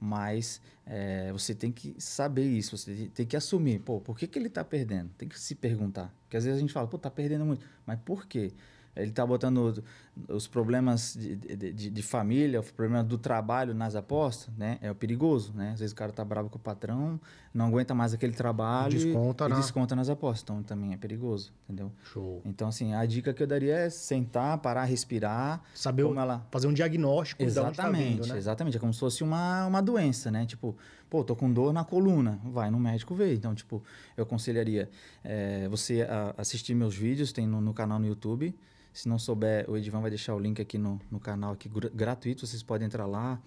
mas 0.00 0.60
eh, 0.86 1.30
você 1.32 1.54
tem 1.54 1.70
que 1.70 1.94
saber 1.98 2.44
isso, 2.44 2.76
você 2.78 3.10
tem 3.14 3.26
que 3.26 3.36
assumir, 3.36 3.80
pô, 3.80 4.00
por 4.00 4.16
que, 4.18 4.26
que 4.26 4.38
ele 4.38 4.46
está 4.48 4.64
perdendo? 4.64 5.10
Tem 5.18 5.28
que 5.28 5.38
se 5.38 5.54
perguntar, 5.54 6.14
porque 6.22 6.36
às 6.36 6.44
vezes 6.44 6.58
a 6.58 6.60
gente 6.60 6.72
fala, 6.72 6.86
pô, 6.86 6.96
tá 6.96 7.10
perdendo 7.10 7.44
muito, 7.44 7.66
mas 7.84 7.98
por 8.04 8.26
quê? 8.26 8.52
Ele 8.96 9.10
está 9.10 9.24
botando 9.26 9.84
os 10.28 10.46
problemas 10.46 11.16
de, 11.18 11.36
de, 11.36 11.90
de- 11.90 12.02
família, 12.02 12.60
o 12.60 12.62
problema 12.62 13.02
do 13.04 13.16
trabalho 13.18 13.74
nas 13.74 13.94
apostas, 13.94 14.54
né? 14.56 14.78
É 14.80 14.90
o 14.90 14.94
perigoso, 14.94 15.52
né? 15.54 15.70
Às 15.72 15.80
vezes 15.80 15.92
o 15.92 15.96
cara 15.96 16.12
tá 16.12 16.24
bravo 16.24 16.48
com 16.48 16.56
o 16.56 16.60
patrão, 16.60 17.20
não 17.54 17.66
aguenta 17.66 17.94
mais 17.94 18.12
aquele 18.14 18.32
trabalho 18.32 18.94
e- 18.96 19.04
Desconta 19.04 19.46
e, 19.46 19.48
na- 19.48 19.56
desconta 19.56 19.96
nas 19.96 20.08
apostas. 20.08 20.42
Então 20.42 20.62
também 20.62 20.92
é 20.92 20.96
perigoso, 20.96 21.52
entendeu? 21.64 21.92
Show. 22.02 22.42
Então, 22.44 22.68
assim, 22.68 22.94
a 22.94 23.04
dica 23.06 23.32
que 23.34 23.42
eu 23.42 23.46
daria 23.46 23.74
é 23.76 23.90
sentar, 23.90 24.58
parar, 24.58 24.84
respirar. 24.84 25.62
Saber 25.74 26.04
como 26.04 26.18
ela... 26.20 26.46
fazer 26.50 26.66
um 26.66 26.72
diagnóstico 26.72 27.42
onde 27.42 27.54
tá 27.54 27.60
Exatamente, 27.62 28.04
vindo, 28.22 28.26
né? 28.26 28.36
exatamente. 28.36 28.76
É 28.76 28.80
como 28.80 28.92
se 28.92 29.00
fosse 29.00 29.22
uma, 29.22 29.66
uma 29.66 29.80
doença, 29.82 30.30
né? 30.30 30.46
Tipo, 30.46 30.76
pô, 31.08 31.22
tô 31.24 31.34
com 31.36 31.52
dor 31.52 31.72
na 31.72 31.84
coluna, 31.84 32.40
vai 32.44 32.70
no 32.70 32.78
médico 32.78 33.14
ver. 33.14 33.34
Então, 33.34 33.54
tipo, 33.54 33.82
eu 34.16 34.24
aconselharia 34.24 34.88
eh, 35.24 35.66
você 35.68 36.02
a 36.02 36.34
assistir 36.38 36.74
meus 36.74 36.94
vídeos, 36.96 37.32
tem 37.32 37.46
no, 37.46 37.60
no 37.60 37.74
canal 37.74 37.98
no 37.98 38.06
YouTube. 38.06 38.54
Se 38.92 39.08
não 39.08 39.18
souber, 39.18 39.68
o 39.70 39.76
Edivan 39.76 40.00
vai 40.00 40.10
deixar 40.10 40.34
o 40.34 40.38
link 40.38 40.60
aqui 40.60 40.76
no, 40.78 41.00
no 41.10 41.20
canal 41.20 41.52
aqui 41.52 41.68
gra- 41.68 41.90
gratuito, 41.94 42.46
vocês 42.46 42.62
podem 42.62 42.86
entrar 42.86 43.06
lá. 43.06 43.40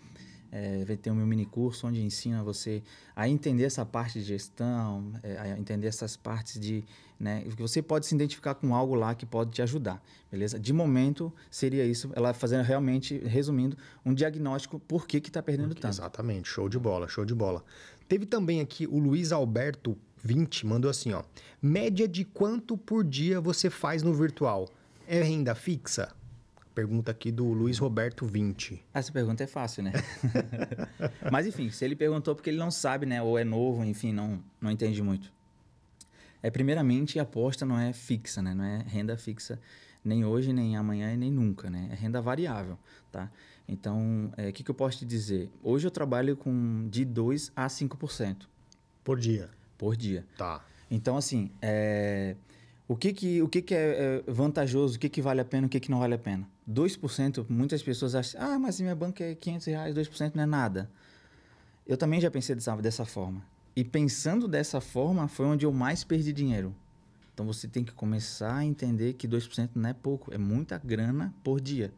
Vai 0.86 0.96
ter 0.98 1.10
o 1.10 1.16
meu 1.16 1.26
mini 1.26 1.48
curso 1.48 1.88
onde 1.88 2.00
ensina 2.00 2.44
você 2.44 2.84
a 3.16 3.28
entender 3.28 3.64
essa 3.64 3.84
parte 3.84 4.20
de 4.20 4.26
gestão, 4.26 5.12
eh, 5.24 5.36
a 5.40 5.58
entender 5.58 5.88
essas 5.88 6.16
partes 6.16 6.60
de, 6.60 6.84
né, 7.20 7.42
que 7.42 7.60
você 7.60 7.82
pode 7.82 8.06
se 8.06 8.14
identificar 8.14 8.54
com 8.54 8.76
algo 8.76 8.94
lá 8.94 9.16
que 9.16 9.26
pode 9.26 9.50
te 9.50 9.64
ajudar, 9.64 10.00
beleza? 10.32 10.60
De 10.60 10.72
momento 10.72 11.34
seria 11.50 11.84
isso, 11.84 12.12
ela 12.16 12.36
fazendo 12.36 12.62
realmente, 12.64 13.18
resumindo, 13.26 13.76
um 14.06 14.14
diagnóstico 14.14 14.80
por 14.80 15.08
que 15.08 15.20
que 15.20 15.32
tá 15.32 15.42
perdendo 15.42 15.74
tanto. 15.74 15.92
Exatamente, 15.92 16.48
show 16.48 16.70
de 16.70 16.78
bola, 16.78 17.08
show 17.08 17.26
de 17.26 17.34
bola. 17.34 17.64
Teve 18.08 18.28
também 18.28 18.62
aqui 18.62 18.86
o 18.86 19.00
Luiz 19.00 19.32
Alberto 19.32 19.98
20, 20.24 20.68
mandou 20.68 20.92
assim, 20.92 21.14
ó. 21.14 21.24
Média 21.60 22.08
de 22.08 22.24
quanto 22.24 22.78
por 22.78 23.04
dia 23.04 23.42
você 23.42 23.72
faz 23.72 24.04
no 24.04 24.14
virtual? 24.14 24.70
É 25.14 25.22
renda 25.22 25.54
fixa? 25.54 26.12
Pergunta 26.74 27.12
aqui 27.12 27.32
do 27.32 27.46
Luiz 27.46 27.78
Roberto 27.78 28.26
20. 28.26 28.84
Essa 28.92 29.12
pergunta 29.12 29.44
é 29.44 29.48
fácil, 29.48 29.84
né? 29.84 29.92
Mas 31.32 31.46
enfim, 31.46 31.70
se 31.70 31.86
ele 31.86 31.96
perguntou 31.96 32.34
porque 32.34 32.50
ele 32.50 32.58
não 32.58 32.72
sabe, 32.72 33.06
né, 33.06 33.22
ou 33.22 33.38
é 33.38 33.44
novo, 33.44 33.84
enfim, 33.84 34.12
não 34.12 34.44
não 34.60 34.72
entende 34.72 35.04
muito. 35.04 35.32
É 36.42 36.50
primeiramente 36.50 37.20
a 37.20 37.22
aposta 37.24 37.64
não 37.64 37.78
é 37.80 37.94
fixa, 37.94 38.42
né? 38.42 38.56
Não 38.56 38.64
é 38.64 38.84
renda 38.88 39.16
fixa 39.16 39.60
nem 40.04 40.26
hoje, 40.26 40.52
nem 40.52 40.76
amanhã 40.76 41.14
e 41.14 41.18
nem 41.18 41.30
nunca, 41.32 41.70
né? 41.70 41.90
É 41.92 41.96
renda 41.96 42.20
variável, 42.20 42.80
tá? 43.12 43.32
Então, 43.68 44.34
é, 44.36 44.50
o 44.50 44.52
que, 44.52 44.64
que 44.64 44.72
eu 44.72 44.76
posso 44.76 44.98
te 44.98 45.06
dizer? 45.06 45.52
Hoje 45.62 45.86
eu 45.86 45.92
trabalho 45.92 46.36
com 46.36 46.90
de 46.90 47.06
2 47.06 47.52
a 47.56 47.68
5% 47.68 48.48
Por 49.04 49.20
dia. 49.20 49.48
por 49.78 49.96
dia. 49.96 50.26
Tá. 50.36 50.66
Então, 50.90 51.16
assim, 51.18 51.52
é, 51.62 52.36
o, 52.88 52.96
que, 52.96 53.14
que, 53.14 53.42
o 53.42 53.48
que, 53.48 53.62
que 53.62 53.74
é, 53.74 54.24
é 54.28 54.32
vantajoso, 54.32 54.98
o 54.98 55.00
que, 55.00 55.10
que 55.10 55.22
vale 55.22 55.42
a 55.42 55.46
pena, 55.46 55.68
o 55.68 55.70
que, 55.70 55.80
que 55.80 55.90
não 55.90 56.00
vale 56.00 56.16
a 56.16 56.18
pena? 56.18 56.48
2%, 56.70 57.46
muitas 57.50 57.82
pessoas 57.82 58.16
acham, 58.16 58.42
ah, 58.42 58.60
mas 58.60 58.80
minha 58.80 58.96
banca 58.96 59.24
é 59.24 59.36
500 59.36 59.68
reais, 59.68 59.96
2% 59.96 60.32
não 60.36 60.44
é 60.44 60.46
nada. 60.46 60.90
Eu 61.86 61.98
também 61.98 62.20
já 62.20 62.32
pensei 62.32 62.56
dessa, 62.56 62.76
dessa 62.78 63.06
forma. 63.06 63.44
E 63.76 63.84
pensando 63.84 64.48
dessa 64.48 64.80
forma, 64.80 65.28
foi 65.28 65.46
onde 65.46 65.66
eu 65.66 65.72
mais 65.74 66.04
perdi 66.04 66.32
dinheiro. 66.32 66.74
Então, 67.34 67.46
você 67.46 67.68
tem 67.68 67.84
que 67.84 67.92
começar 67.92 68.58
a 68.58 68.66
entender 68.66 69.14
que 69.14 69.28
2% 69.28 69.72
não 69.76 69.90
é 69.90 69.94
pouco, 69.94 70.34
é 70.34 70.38
muita 70.38 70.78
grana 70.78 71.34
por 71.44 71.60
dia. 71.60 71.92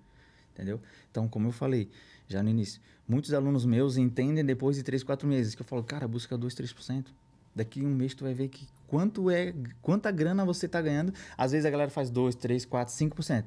Entendeu? 0.54 0.82
Então, 1.12 1.28
como 1.28 1.50
eu 1.50 1.52
falei 1.52 1.90
já 2.28 2.42
no 2.42 2.50
início, 2.50 2.82
muitos 3.06 3.34
alunos 3.34 3.66
meus 3.66 3.98
entendem 3.98 4.46
depois 4.46 4.78
de 4.78 4.84
3, 4.84 5.04
4 5.04 5.28
meses, 5.28 5.54
que 5.54 5.62
eu 5.62 5.66
falo, 5.66 5.84
cara, 5.84 6.08
busca 6.08 6.38
2, 6.38 6.56
3%. 6.56 7.08
Daqui 7.56 7.84
um 7.84 7.90
mês 7.90 8.14
tu 8.14 8.24
vai 8.24 8.34
ver 8.34 8.50
que 8.50 8.68
quanto 8.88 9.30
é, 9.32 9.54
quanta 9.82 10.12
grana 10.12 10.44
você 10.44 10.66
está 10.66 10.82
ganhando. 10.82 11.14
Às 11.38 11.52
vezes 11.52 11.66
a 11.66 11.70
galera 11.70 11.90
faz 11.90 12.10
2, 12.10 12.36
3, 12.36 12.66
4, 12.66 12.94
5%. 12.94 13.46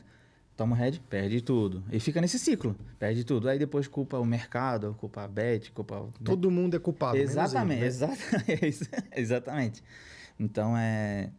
Toma 0.57 0.75
o 0.75 0.79
head, 0.79 1.01
perde 1.09 1.41
tudo. 1.41 1.85
E 1.93 2.01
fica 2.01 2.21
nesse 2.21 2.39
ciclo, 2.39 2.75
perde 2.99 3.23
tudo. 3.23 3.49
Aí 3.49 3.59
depois 3.59 3.87
culpa 3.87 4.19
o 4.19 4.25
mercado, 4.25 4.97
culpa 4.99 5.23
a 5.23 5.29
bet, 5.29 5.71
culpa 5.71 6.01
o... 6.01 6.13
Todo 6.25 6.51
mundo 6.51 6.75
é 6.75 6.81
culpado. 6.81 7.17
Exatamente, 7.17 7.75
ele, 7.75 7.81
né? 7.83 7.87
exatamente, 7.87 8.91
exatamente. 9.15 9.85
Então 10.41 10.77
é 10.77 11.31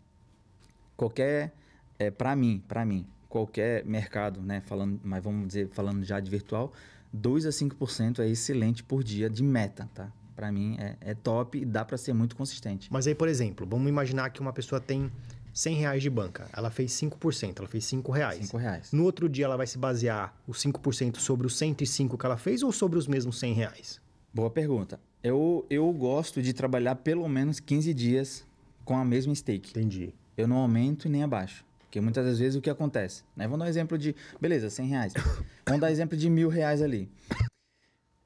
qualquer 0.95 1.53
é 1.99 2.09
para 2.09 2.33
mim, 2.33 2.63
para 2.65 2.85
mim, 2.85 3.05
qualquer 3.27 3.85
mercado, 3.85 4.41
né, 4.41 4.61
falando, 4.61 4.99
mas 5.03 5.21
vamos 5.21 5.47
dizer, 5.47 5.67
falando 5.69 6.03
já 6.05 6.19
de 6.19 6.31
virtual, 6.31 6.71
2 7.11 7.45
a 7.45 7.49
5% 7.49 8.19
é 8.19 8.29
excelente 8.29 8.83
por 8.83 9.03
dia 9.03 9.29
de 9.29 9.43
meta, 9.43 9.89
tá? 9.93 10.11
Para 10.39 10.53
mim 10.53 10.77
é, 10.79 10.95
é 11.01 11.13
top 11.13 11.57
e 11.57 11.65
dá 11.65 11.83
para 11.83 11.97
ser 11.97 12.13
muito 12.13 12.33
consistente. 12.33 12.87
Mas 12.89 13.05
aí, 13.05 13.13
por 13.13 13.27
exemplo, 13.27 13.67
vamos 13.69 13.89
imaginar 13.89 14.29
que 14.29 14.39
uma 14.39 14.53
pessoa 14.53 14.79
tem 14.79 15.11
100 15.53 15.75
reais 15.75 16.01
de 16.01 16.09
banca. 16.09 16.47
Ela 16.53 16.71
fez 16.71 16.93
5%, 16.93 17.59
ela 17.59 17.67
fez 17.67 17.83
5 17.83 18.09
reais. 18.09 18.45
5 18.45 18.57
reais. 18.57 18.91
No 18.93 19.03
outro 19.03 19.27
dia, 19.27 19.43
ela 19.43 19.57
vai 19.57 19.67
se 19.67 19.77
basear 19.77 20.33
os 20.47 20.63
5% 20.63 21.17
sobre 21.17 21.45
os 21.45 21.57
105 21.57 22.17
que 22.17 22.25
ela 22.25 22.37
fez 22.37 22.63
ou 22.63 22.71
sobre 22.71 22.97
os 22.97 23.05
mesmos 23.05 23.37
100 23.37 23.53
reais? 23.53 24.01
Boa 24.33 24.49
pergunta. 24.49 24.97
Eu, 25.21 25.65
eu 25.69 25.91
gosto 25.91 26.41
de 26.41 26.53
trabalhar 26.53 26.95
pelo 26.95 27.27
menos 27.27 27.59
15 27.59 27.93
dias 27.93 28.47
com 28.85 28.95
a 28.95 29.03
mesma 29.03 29.35
stake. 29.35 29.71
Entendi. 29.71 30.13
Eu 30.37 30.47
não 30.47 30.55
aumento 30.55 31.05
e 31.05 31.09
nem 31.09 31.21
abaixo. 31.21 31.65
Porque 31.81 31.99
muitas 31.99 32.25
das 32.25 32.39
vezes 32.39 32.55
o 32.55 32.61
que 32.61 32.69
acontece? 32.69 33.25
Né? 33.35 33.43
Vamos 33.43 33.59
dar 33.59 33.65
um 33.65 33.67
exemplo 33.67 33.97
de. 33.97 34.15
Beleza, 34.39 34.69
100 34.69 34.87
reais. 34.87 35.13
Vamos 35.67 35.81
dar 35.81 35.91
exemplo 35.91 36.17
de 36.17 36.29
mil 36.29 36.47
reais 36.47 36.81
ali. 36.81 37.11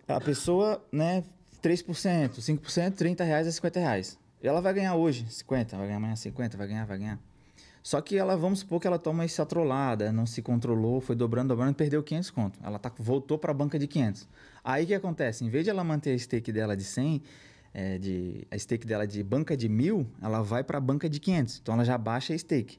A 0.07 0.21
pessoa, 0.21 0.85
né, 0.91 1.23
3%, 1.63 2.41
5%, 2.41 2.93
30 2.93 3.23
reais 3.23 3.47
é 3.47 3.51
50 3.51 3.79
reais. 3.79 4.19
Ela 4.43 4.59
vai 4.59 4.73
ganhar 4.73 4.95
hoje 4.95 5.25
50, 5.29 5.77
vai 5.77 5.85
ganhar 5.87 5.97
amanhã 5.97 6.15
50, 6.17 6.57
vai 6.57 6.67
ganhar, 6.67 6.85
vai 6.85 6.97
ganhar. 6.97 7.19
Só 7.81 8.01
que 8.01 8.17
ela, 8.17 8.35
vamos 8.35 8.59
supor 8.59 8.79
que 8.81 8.87
ela 8.87 8.99
toma 8.99 9.23
essa 9.23 9.45
trollada, 9.45 10.11
não 10.11 10.25
se 10.25 10.41
controlou, 10.41 10.99
foi 10.99 11.15
dobrando, 11.15 11.49
dobrando 11.49 11.73
perdeu 11.73 12.03
500 12.03 12.31
conto. 12.31 12.59
Ela 12.61 12.77
tá, 12.77 12.91
voltou 12.97 13.37
para 13.37 13.51
a 13.51 13.53
banca 13.53 13.79
de 13.79 13.87
500. 13.87 14.27
Aí 14.63 14.83
o 14.83 14.87
que 14.87 14.93
acontece? 14.93 15.45
Em 15.45 15.49
vez 15.49 15.63
de 15.63 15.69
ela 15.69 15.83
manter 15.83 16.13
a 16.13 16.19
stake 16.19 16.51
dela 16.51 16.75
de 16.75 16.83
100, 16.83 17.21
é, 17.73 17.97
de, 17.97 18.45
a 18.51 18.57
stake 18.57 18.85
dela 18.85 19.07
de 19.07 19.23
banca 19.23 19.55
de 19.55 19.67
1000, 19.67 20.05
ela 20.21 20.41
vai 20.41 20.63
para 20.63 20.77
a 20.77 20.81
banca 20.81 21.09
de 21.09 21.19
500. 21.19 21.59
Então 21.61 21.73
ela 21.75 21.85
já 21.85 21.97
baixa 21.97 22.33
a 22.33 22.37
stake. 22.37 22.77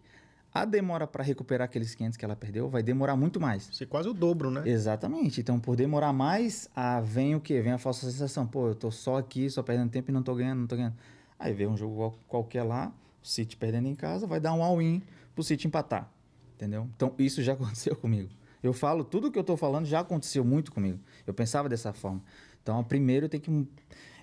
A 0.54 0.64
demora 0.64 1.04
para 1.04 1.24
recuperar 1.24 1.64
aqueles 1.64 1.96
500 1.96 2.16
que 2.16 2.24
ela 2.24 2.36
perdeu 2.36 2.68
vai 2.68 2.80
demorar 2.80 3.16
muito 3.16 3.40
mais. 3.40 3.68
Você 3.72 3.84
quase 3.84 4.08
o 4.08 4.14
dobro, 4.14 4.52
né? 4.52 4.62
Exatamente. 4.64 5.40
Então, 5.40 5.58
por 5.58 5.74
demorar 5.74 6.12
mais, 6.12 6.70
ah, 6.76 7.00
vem 7.00 7.34
o 7.34 7.40
quê? 7.40 7.60
Vem 7.60 7.72
a 7.72 7.78
falsa 7.78 8.08
sensação. 8.08 8.46
Pô, 8.46 8.68
eu 8.68 8.74
tô 8.76 8.88
só 8.88 9.18
aqui, 9.18 9.50
só 9.50 9.64
perdendo 9.64 9.90
tempo 9.90 10.12
e 10.12 10.14
não 10.14 10.22
tô 10.22 10.32
ganhando, 10.32 10.60
não 10.60 10.66
tô 10.68 10.76
ganhando. 10.76 10.94
Aí 11.40 11.52
vem 11.52 11.66
um 11.66 11.76
jogo 11.76 11.96
qual- 11.96 12.14
qualquer 12.28 12.62
lá, 12.62 12.92
o 13.20 13.26
City 13.26 13.56
perdendo 13.56 13.88
em 13.88 13.96
casa, 13.96 14.28
vai 14.28 14.38
dar 14.38 14.54
um 14.54 14.62
all-in 14.62 15.02
pro 15.34 15.42
City 15.42 15.66
empatar. 15.66 16.08
Entendeu? 16.54 16.88
Então, 16.94 17.12
isso 17.18 17.42
já 17.42 17.54
aconteceu 17.54 17.96
comigo. 17.96 18.30
Eu 18.62 18.72
falo, 18.72 19.02
tudo 19.02 19.32
que 19.32 19.38
eu 19.38 19.44
tô 19.44 19.56
falando 19.56 19.86
já 19.86 20.00
aconteceu 20.00 20.44
muito 20.44 20.70
comigo. 20.70 21.00
Eu 21.26 21.34
pensava 21.34 21.68
dessa 21.68 21.92
forma. 21.92 22.22
Então, 22.62 22.82
primeiro 22.84 23.28
tem 23.28 23.40
que. 23.40 23.66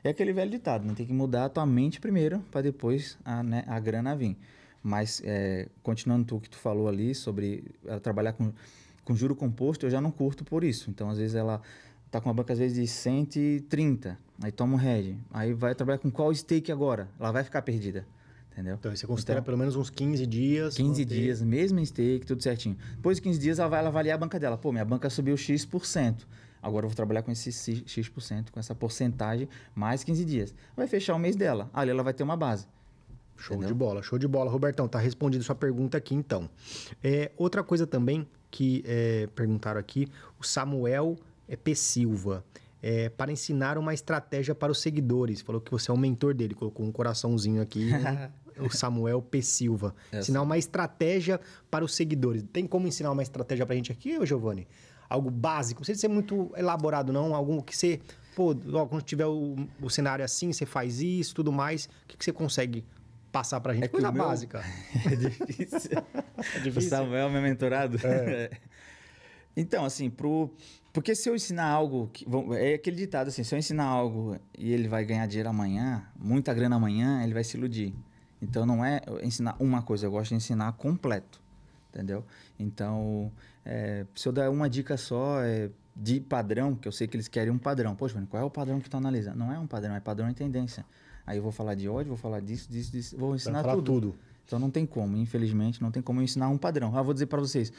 É 0.01 0.09
aquele 0.09 0.31
velho 0.31 0.49
ditado, 0.49 0.87
né? 0.87 0.93
Tem 0.95 1.05
que 1.05 1.13
mudar 1.13 1.45
a 1.45 1.49
tua 1.49 1.65
mente 1.65 1.99
primeiro, 1.99 2.39
para 2.49 2.61
depois 2.61 3.17
a, 3.25 3.43
né, 3.43 3.65
a 3.67 3.77
grana 3.81 4.15
vir. 4.15 4.37
Mas, 4.83 5.21
é, 5.25 5.67
continuando 5.83 6.25
tu 6.25 6.39
que 6.39 6.49
tu 6.49 6.57
falou 6.57 6.87
ali 6.87 7.13
sobre 7.13 7.63
ela 7.85 7.99
trabalhar 7.99 8.33
com, 8.33 8.51
com 9.05 9.15
juro 9.15 9.35
composto, 9.35 9.85
eu 9.85 9.89
já 9.89 10.01
não 10.01 10.11
curto 10.11 10.43
por 10.43 10.63
isso. 10.63 10.89
Então, 10.89 11.09
às 11.09 11.17
vezes, 11.17 11.35
ela 11.35 11.61
tá 12.09 12.19
com 12.19 12.27
uma 12.29 12.33
banca, 12.35 12.53
às 12.53 12.59
vezes, 12.59 12.75
de 12.77 12.87
130, 12.87 14.17
aí 14.41 14.51
toma 14.51 14.73
um 14.73 14.77
head. 14.77 15.17
Aí 15.31 15.53
vai 15.53 15.75
trabalhar 15.75 15.99
com 15.99 16.09
qual 16.11 16.33
stake 16.33 16.71
agora? 16.71 17.07
Ela 17.19 17.31
vai 17.31 17.43
ficar 17.43 17.61
perdida. 17.61 18.05
Entendeu? 18.51 18.75
Então, 18.77 18.93
você 18.93 19.07
considera 19.07 19.39
Então, 19.39 19.45
pelo 19.45 19.57
menos 19.57 19.75
uns 19.77 19.89
15 19.89 20.25
dias. 20.27 20.75
15 20.75 21.03
manter- 21.03 21.05
dias, 21.15 21.41
mesmo 21.41 21.85
stake, 21.85 22.25
tudo 22.25 22.43
certinho. 22.43 22.75
Depois 22.95 23.17
de 23.17 23.21
15 23.23 23.39
dias, 23.39 23.59
ela 23.59 23.69
vai 23.69 23.85
avaliar 23.85 24.15
a 24.15 24.17
banca 24.17 24.37
dela. 24.39 24.57
Pô, 24.57 24.71
minha 24.73 24.83
banca 24.83 25.09
subiu 25.09 25.37
X%. 25.37 26.27
Agora 26.61 26.85
eu 26.85 26.89
vou 26.89 26.95
trabalhar 26.95 27.21
com 27.23 27.31
esse 27.31 27.51
X%, 27.51 28.51
com 28.51 28.59
essa 28.59 28.75
porcentagem, 28.75 29.47
mais 29.73 30.03
15 30.03 30.25
dias. 30.25 30.53
Vai 30.75 30.85
fechar 30.85 31.15
o 31.15 31.19
mês 31.19 31.35
dela. 31.35 31.69
Ali 31.73 31.91
ela 31.91 32.03
vai 32.03 32.13
ter 32.13 32.23
uma 32.23 32.35
base. 32.35 32.67
Show 33.41 33.57
Entendeu? 33.57 33.73
de 33.73 33.79
bola, 33.79 34.03
show 34.03 34.19
de 34.19 34.27
bola. 34.27 34.51
Robertão, 34.51 34.87
tá 34.87 34.99
respondida 34.99 35.43
sua 35.43 35.55
pergunta 35.55 35.97
aqui 35.97 36.13
então. 36.13 36.47
É, 37.03 37.31
outra 37.35 37.63
coisa 37.63 37.87
também 37.87 38.27
que 38.51 38.83
é, 38.85 39.27
perguntaram 39.33 39.79
aqui, 39.79 40.07
o 40.39 40.43
Samuel 40.43 41.17
é, 41.47 41.55
P. 41.55 41.73
Silva. 41.73 42.45
É, 42.83 43.09
para 43.09 43.31
ensinar 43.31 43.77
uma 43.77 43.93
estratégia 43.93 44.55
para 44.55 44.71
os 44.71 44.79
seguidores. 44.79 45.41
Falou 45.41 45.61
que 45.61 45.69
você 45.69 45.91
é 45.91 45.93
o 45.93 45.97
mentor 45.97 46.33
dele, 46.33 46.55
colocou 46.55 46.83
um 46.85 46.91
coraçãozinho 46.91 47.61
aqui. 47.61 47.89
o 48.59 48.69
Samuel 48.69 49.21
P. 49.21 49.41
Silva. 49.41 49.95
Ensinar 50.13 50.41
uma 50.41 50.57
estratégia 50.57 51.39
para 51.69 51.85
os 51.85 51.95
seguidores. 51.95 52.43
Tem 52.51 52.65
como 52.67 52.87
ensinar 52.87 53.11
uma 53.11 53.23
estratégia 53.23 53.65
pra 53.65 53.75
gente 53.75 53.91
aqui, 53.91 54.23
Giovanni? 54.25 54.67
Algo 55.09 55.29
básico, 55.29 55.81
não 55.81 55.85
precisa 55.85 56.01
ser 56.01 56.07
muito 56.07 56.51
elaborado, 56.55 57.11
não. 57.11 57.35
Algo 57.35 57.61
que 57.63 57.75
você. 57.75 57.99
Pô, 58.35 58.55
ó, 58.73 58.85
quando 58.85 59.01
tiver 59.03 59.25
o, 59.25 59.55
o 59.81 59.89
cenário 59.89 60.23
assim, 60.23 60.53
você 60.53 60.65
faz 60.65 61.01
isso 61.01 61.35
tudo 61.35 61.51
mais. 61.51 61.85
O 61.85 62.07
que, 62.07 62.17
que 62.17 62.23
você 62.23 62.31
consegue 62.31 62.85
passar 63.31 63.59
pra 63.61 63.73
gente? 63.73 63.85
É 63.85 63.87
Coisa 63.87 64.09
o 64.09 64.13
meu- 64.13 64.23
básica. 64.23 64.63
É 65.05 65.15
difícil. 65.15 65.91
É 65.97 66.57
O 66.59 66.61
difícil? 66.61 66.89
Samuel, 66.89 67.29
meu 67.29 67.41
mentorado. 67.41 67.97
então, 69.55 69.85
assim, 69.85 70.09
pro... 70.09 70.49
porque 70.93 71.15
se 71.15 71.29
eu 71.29 71.35
ensinar 71.35 71.65
algo. 71.67 72.09
Que... 72.11 72.25
É 72.59 72.73
aquele 72.75 72.95
ditado 72.97 73.27
assim: 73.29 73.43
se 73.43 73.53
eu 73.53 73.59
ensinar 73.59 73.85
algo 73.85 74.37
e 74.57 74.71
ele 74.71 74.87
vai 74.87 75.05
ganhar 75.05 75.25
dinheiro 75.27 75.49
amanhã, 75.49 76.05
muita 76.17 76.53
grana 76.53 76.75
amanhã, 76.75 77.23
ele 77.23 77.33
vai 77.33 77.43
se 77.43 77.57
iludir. 77.57 77.93
Então, 78.41 78.65
não 78.65 78.83
é 78.83 79.01
ensinar 79.21 79.55
uma 79.59 79.81
coisa, 79.83 80.05
eu 80.07 80.11
gosto 80.11 80.29
de 80.29 80.35
ensinar 80.35 80.71
completo. 80.73 81.39
Entendeu? 81.89 82.25
Então, 82.57 83.31
é, 83.65 84.05
se 84.15 84.27
eu 84.27 84.31
der 84.31 84.49
uma 84.49 84.69
dica 84.69 84.95
só 84.97 85.41
é, 85.41 85.69
de 85.95 86.21
padrão, 86.21 86.73
que 86.73 86.87
eu 86.87 86.91
sei 86.91 87.05
que 87.05 87.15
eles 87.17 87.27
querem 87.27 87.51
um 87.51 87.57
padrão. 87.57 87.93
Poxa, 87.95 88.15
mano, 88.15 88.25
qual 88.27 88.41
é 88.41 88.45
o 88.45 88.49
padrão 88.49 88.79
que 88.79 88.89
tu 88.89 88.95
analisa? 88.97 89.35
Não 89.35 89.51
é 89.51 89.59
um 89.59 89.67
padrão, 89.67 89.93
é 89.93 89.99
padrão 89.99 90.29
e 90.29 90.33
tendência. 90.33 90.85
Aí 91.25 91.37
eu 91.37 91.43
vou 91.43 91.51
falar 91.51 91.75
de 91.75 91.87
ódio, 91.87 92.09
vou 92.09 92.17
falar 92.17 92.39
disso, 92.39 92.69
disso, 92.71 92.91
disso. 92.91 93.17
Vou 93.17 93.35
ensinar 93.35 93.63
tudo. 93.63 93.83
tudo. 93.83 94.15
Então 94.45 94.59
não 94.59 94.69
tem 94.69 94.85
como, 94.85 95.15
infelizmente, 95.17 95.81
não 95.81 95.91
tem 95.91 96.01
como 96.01 96.19
eu 96.19 96.23
ensinar 96.23 96.49
um 96.49 96.57
padrão. 96.57 96.95
Ah, 96.97 97.01
vou 97.01 97.13
dizer 97.13 97.27
para 97.27 97.39
vocês, 97.39 97.71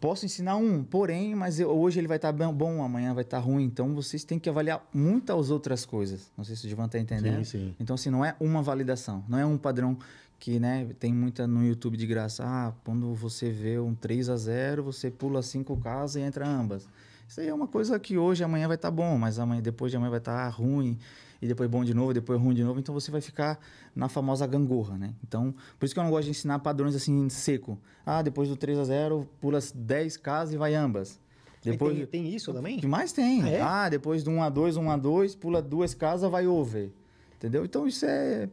posso 0.00 0.24
ensinar 0.26 0.56
um, 0.56 0.82
porém, 0.82 1.34
mas 1.34 1.60
eu- 1.60 1.70
hoje 1.70 2.00
ele 2.00 2.08
vai 2.08 2.16
estar 2.16 2.32
bom, 2.32 2.82
amanhã 2.82 3.14
vai 3.14 3.22
estar 3.22 3.38
ruim. 3.38 3.64
Então 3.64 3.94
vocês 3.94 4.24
têm 4.24 4.38
que 4.38 4.48
avaliar 4.48 4.84
muitas 4.92 5.50
outras 5.50 5.84
coisas. 5.86 6.30
Não 6.36 6.44
sei 6.44 6.56
se 6.56 6.64
o 6.64 6.68
Divan 6.68 6.86
está 6.86 6.98
entendendo. 6.98 7.44
Sim, 7.44 7.58
sim. 7.68 7.74
Então, 7.78 7.94
assim, 7.94 8.10
não 8.10 8.24
é 8.24 8.34
uma 8.40 8.62
validação, 8.62 9.22
não 9.28 9.38
é 9.38 9.46
um 9.46 9.56
padrão 9.56 9.96
que, 10.40 10.58
né, 10.58 10.88
tem 10.98 11.12
muita 11.14 11.46
no 11.46 11.64
YouTube 11.64 11.96
de 11.96 12.04
graça. 12.04 12.42
Ah, 12.44 12.72
quando 12.84 13.14
você 13.14 13.48
vê 13.50 13.78
um 13.78 13.94
3 13.94 14.28
a 14.28 14.36
0 14.36 14.82
você 14.82 15.08
pula 15.08 15.40
cinco 15.40 15.76
casas 15.76 16.16
e 16.16 16.20
entra 16.20 16.48
ambas. 16.48 16.88
Isso 17.28 17.40
aí 17.40 17.46
é 17.46 17.54
uma 17.54 17.68
coisa 17.68 17.96
que 18.00 18.18
hoje, 18.18 18.42
amanhã 18.42 18.66
vai 18.66 18.74
estar 18.74 18.90
bom, 18.90 19.16
mas 19.16 19.38
amanhã, 19.38 19.62
depois 19.62 19.92
de 19.92 19.96
amanhã 19.96 20.10
vai 20.10 20.18
estar 20.18 20.48
ruim, 20.48 20.98
e 21.42 21.46
depois 21.48 21.68
bom 21.68 21.84
de 21.84 21.92
novo, 21.92 22.14
depois 22.14 22.40
ruim 22.40 22.54
de 22.54 22.62
novo. 22.62 22.78
Então 22.78 22.94
você 22.94 23.10
vai 23.10 23.20
ficar 23.20 23.58
na 23.96 24.08
famosa 24.08 24.46
gangorra, 24.46 24.96
né? 24.96 25.12
Então, 25.26 25.52
por 25.76 25.84
isso 25.84 25.92
que 25.92 25.98
eu 25.98 26.04
não 26.04 26.10
gosto 26.10 26.26
de 26.26 26.30
ensinar 26.30 26.60
padrões 26.60 26.94
assim 26.94 27.28
seco. 27.28 27.76
Ah, 28.06 28.22
depois 28.22 28.48
do 28.48 28.56
3 28.56 28.78
a 28.78 28.84
0 28.84 29.28
pula 29.40 29.58
10 29.74 30.16
casas 30.18 30.54
e 30.54 30.56
vai 30.56 30.76
ambas. 30.76 31.20
Depois, 31.60 31.96
tem, 31.96 32.06
tem 32.06 32.34
isso 32.34 32.52
também? 32.52 32.78
que 32.78 32.86
mais 32.86 33.12
tem? 33.12 33.42
Ah, 33.42 33.48
é? 33.48 33.60
Ah, 33.60 33.88
depois 33.88 34.22
do 34.22 34.30
1 34.30 34.42
a 34.42 34.48
2 34.48 34.76
1 34.76 34.90
a 34.90 34.96
2 34.96 35.34
pula 35.34 35.60
duas 35.60 35.94
casas, 35.94 36.30
vai 36.30 36.46
over. 36.46 36.92
Entendeu? 37.34 37.64
Então 37.64 37.88
isso 37.88 38.06
é. 38.06 38.48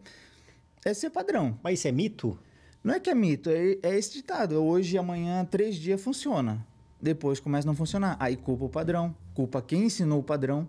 É 0.84 0.93
ser 0.93 1.12
padrão. 1.12 1.60
Mas 1.62 1.80
isso 1.80 1.88
é 1.88 1.91
mito? 1.91 2.39
Não 2.84 2.93
é 2.93 2.99
que 2.99 3.10
é 3.10 3.15
mito, 3.15 3.49
é, 3.49 3.78
é 3.84 3.97
esse 3.97 4.13
ditado. 4.13 4.56
Hoje, 4.56 4.97
amanhã, 4.97 5.45
três 5.45 5.75
dias 5.75 6.02
funciona. 6.02 6.65
Depois 6.99 7.39
começa 7.39 7.67
a 7.67 7.69
não 7.69 7.75
funcionar. 7.75 8.15
Aí 8.19 8.36
culpa 8.36 8.65
o 8.65 8.69
padrão, 8.69 9.15
culpa 9.34 9.62
quem 9.62 9.86
ensinou 9.86 10.19
o 10.19 10.23
padrão. 10.23 10.67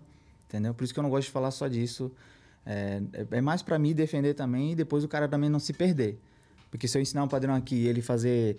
Entendeu? 0.51 0.73
Por 0.73 0.83
isso 0.83 0.93
que 0.93 0.99
eu 0.99 1.03
não 1.03 1.09
gosto 1.09 1.27
de 1.27 1.31
falar 1.31 1.49
só 1.49 1.65
disso. 1.69 2.11
É, 2.65 3.01
é- 3.13 3.37
é 3.37 3.41
mais 3.41 3.61
pra 3.61 3.79
mim 3.79 3.93
defender 3.93 4.33
também 4.33 4.73
e 4.73 4.75
depois 4.75 5.01
o 5.03 5.07
cara 5.07 5.25
também 5.29 5.49
não 5.49 5.59
se 5.59 5.71
perder. 5.71 6.19
Porque 6.69 6.89
se 6.89 6.97
eu 6.97 7.01
ensinar 7.01 7.23
um 7.23 7.27
padrão 7.27 7.55
aqui 7.55 7.75
e 7.75 7.87
ele 7.87 8.01
fazer 8.01 8.57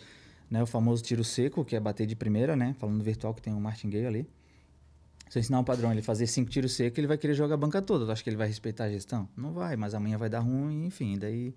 né, 0.51 0.63
o 0.63 0.67
famoso 0.67 1.03
tiro 1.03 1.23
seco, 1.23 1.63
que 1.65 1.77
é 1.77 1.81
bater 1.81 2.07
de 2.07 2.17
primeira, 2.17 2.57
né? 2.57 2.75
Falando 2.79 3.03
virtual 3.05 3.35
que 3.35 3.43
tem 3.43 3.53
um 3.53 3.61
martingale 3.61 4.07
ali. 4.07 4.27
Se 5.29 5.39
eu 5.39 5.41
ensinar 5.41 5.61
um 5.61 5.65
padrão, 5.65 5.93
ele 5.93 6.03
fazer 6.03 6.27
cinco 6.27 6.51
tiros 6.51 6.73
secos, 6.73 6.99
ele 6.99 7.07
vai 7.07 7.17
querer 7.19 7.35
jogar 7.35 7.55
a 7.55 7.59
banca 7.59 7.81
toda. 7.83 8.05
Tu 8.07 8.11
acha 8.13 8.23
que 8.25 8.31
ele 8.31 8.37
vai 8.37 8.47
respeitar 8.49 8.85
a 8.85 8.91
gestão? 8.91 9.29
Não 9.37 9.53
vai, 9.53 9.77
mas 9.77 9.95
amanhã 9.95 10.17
vai 10.19 10.29
dar 10.31 10.41
ruim, 10.41 10.87
enfim. 10.87 11.19
Daí 11.19 11.55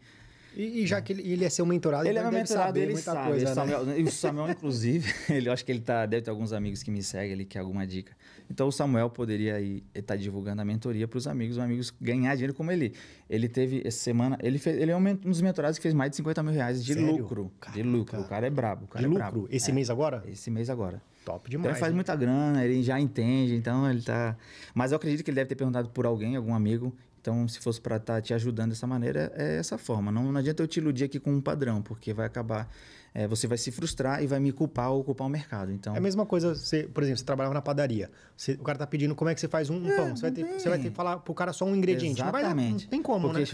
E, 0.56 0.84
e 0.84 0.88
já 0.88 1.02
que 1.02 1.12
ele, 1.14 1.22
ele 1.34 1.44
é 1.44 1.50
seu 1.50 1.66
mentorado, 1.66 2.08
ele 2.08 2.18
é 2.18 2.22
meu 2.22 2.32
deve 2.32 2.44
mentorado, 2.44 2.68
saber 2.68 2.82
ele 2.84 2.94
muita 2.94 3.12
sabe. 3.12 3.28
coisa, 3.30 3.46
né? 3.46 3.54
Samuel, 3.54 4.00
E 4.00 4.04
o 4.04 4.12
Samuel, 4.12 4.50
inclusive, 4.52 5.14
ele, 5.30 5.50
eu 5.50 5.54
acho 5.54 5.66
que 5.66 5.72
ele 5.72 5.82
tá, 5.82 6.06
deve 6.06 6.22
ter 6.24 6.30
alguns 6.32 6.54
amigos 6.54 6.82
que 6.82 6.90
me 6.90 7.04
seguem 7.04 7.34
ali, 7.34 7.46
que 7.46 7.58
é 7.58 7.62
alguma 7.62 7.86
dica. 7.86 8.14
Então 8.50 8.68
o 8.68 8.72
Samuel 8.72 9.10
poderia 9.10 9.60
estar 9.94 10.16
divulgando 10.16 10.62
a 10.62 10.66
mentoria 10.66 11.08
para 11.08 11.18
os 11.18 11.28
amigos, 11.28 11.58
os 11.58 11.64
amigos 11.64 11.94
ganhar 12.00 12.34
dinheiro 12.36 12.54
como 12.54 12.72
ele. 12.72 12.94
Ele 13.30 13.50
teve 13.50 13.82
essa 13.86 13.98
semana, 14.00 14.38
ele, 14.42 14.58
fez, 14.60 14.78
ele 14.80 14.92
é 14.92 14.96
um 14.96 15.16
dos 15.16 15.42
mentorados 15.42 15.78
que 15.78 15.84
fez 15.84 15.94
mais 15.94 16.12
de 16.12 16.18
50 16.18 16.44
mil 16.44 16.54
reais 16.54 16.84
de 16.84 16.94
Sério? 16.94 17.18
lucro. 17.18 17.52
De 17.74 17.84
lucro. 17.84 18.22
O 18.22 18.24
cara 18.28 18.48
é 18.48 18.50
brabo. 18.50 18.88
Cara 18.88 19.00
De 19.00 19.06
é 19.06 19.08
lucro? 19.08 19.24
brabo. 19.24 19.48
Esse 19.52 19.72
É, 19.72 19.74
mês 19.74 19.90
agora? 19.90 20.24
Esse 20.28 20.50
mês 20.52 20.70
agora. 20.70 21.02
Top 21.26 21.40
Então 21.48 21.60
demais. 21.60 21.76
ele 21.76 21.80
faz 21.80 21.94
muita 21.94 22.16
grana, 22.16 22.64
ele 22.64 22.84
já 22.84 23.00
entende, 23.00 23.56
então 23.56 23.90
ele 23.90 24.02
tá. 24.04 24.38
Mas 24.76 24.92
eu 24.92 24.96
acredito 24.98 25.24
que 25.24 25.32
ele 25.32 25.36
deve 25.36 25.48
ter 25.50 25.56
perguntado 25.56 25.90
por 25.90 26.06
alguém, 26.06 26.36
algum 26.36 26.54
amigo. 26.54 26.96
Então, 27.26 27.48
se 27.48 27.58
fosse 27.60 27.82
para 27.82 27.96
estar 27.96 28.22
te 28.22 28.36
ajudando 28.36 28.70
dessa 28.70 28.86
maneira, 28.86 29.34
é 29.36 29.58
essa 29.58 29.80
forma. 29.80 30.12
Não, 30.12 30.32
não 30.32 30.40
adianta 30.40 30.62
eu 30.62 30.68
te 30.68 30.78
iludir 30.80 31.06
aqui 31.06 31.20
com 31.20 31.32
um 31.34 31.42
padrão, 31.42 31.82
porque 31.82 32.14
vai 32.14 32.28
acabar. 32.28 32.70
é, 33.18 33.28
você 33.28 33.48
vai 33.48 33.58
se 33.58 33.72
frustrar 33.72 34.22
e 34.22 34.28
vai 34.28 34.40
me 34.42 34.52
culpar 34.52 34.92
ou 34.92 35.02
culpar 35.04 35.26
o 35.26 35.30
mercado. 35.30 35.72
Então, 35.72 35.96
É 35.96 35.98
a 35.98 36.02
mesma 36.02 36.24
coisa, 36.26 36.54
você, 36.54 36.84
por 36.84 37.02
exemplo, 37.02 37.18
você 37.20 37.24
trabalhava 37.26 37.54
na 37.56 37.62
padaria. 37.62 38.12
Você- 38.38 38.52
o 38.54 38.60
cara 38.64 38.78
tá 38.78 38.86
pedindo 38.86 39.16
como 39.16 39.30
é 39.30 39.34
que 39.34 39.40
você 39.40 39.48
faz 39.48 39.70
um, 39.70 39.78
um 39.78 39.96
pão. 39.96 40.16
Você 40.16 40.22
vai, 40.24 40.32
ter, 40.32 40.46
você 40.60 40.70
vai 40.70 40.78
ter 40.80 40.90
que 40.90 40.96
falar 40.96 41.18
pro 41.20 41.34
cara 41.34 41.52
só 41.54 41.64
um 41.66 41.74
ingrediente. 41.76 42.22
Não, 42.22 42.30
vai 42.32 42.42
Exatamente. 42.42 42.84
não 42.84 42.90
tem 42.92 43.02
como, 43.02 43.30
Porque, 43.32 43.46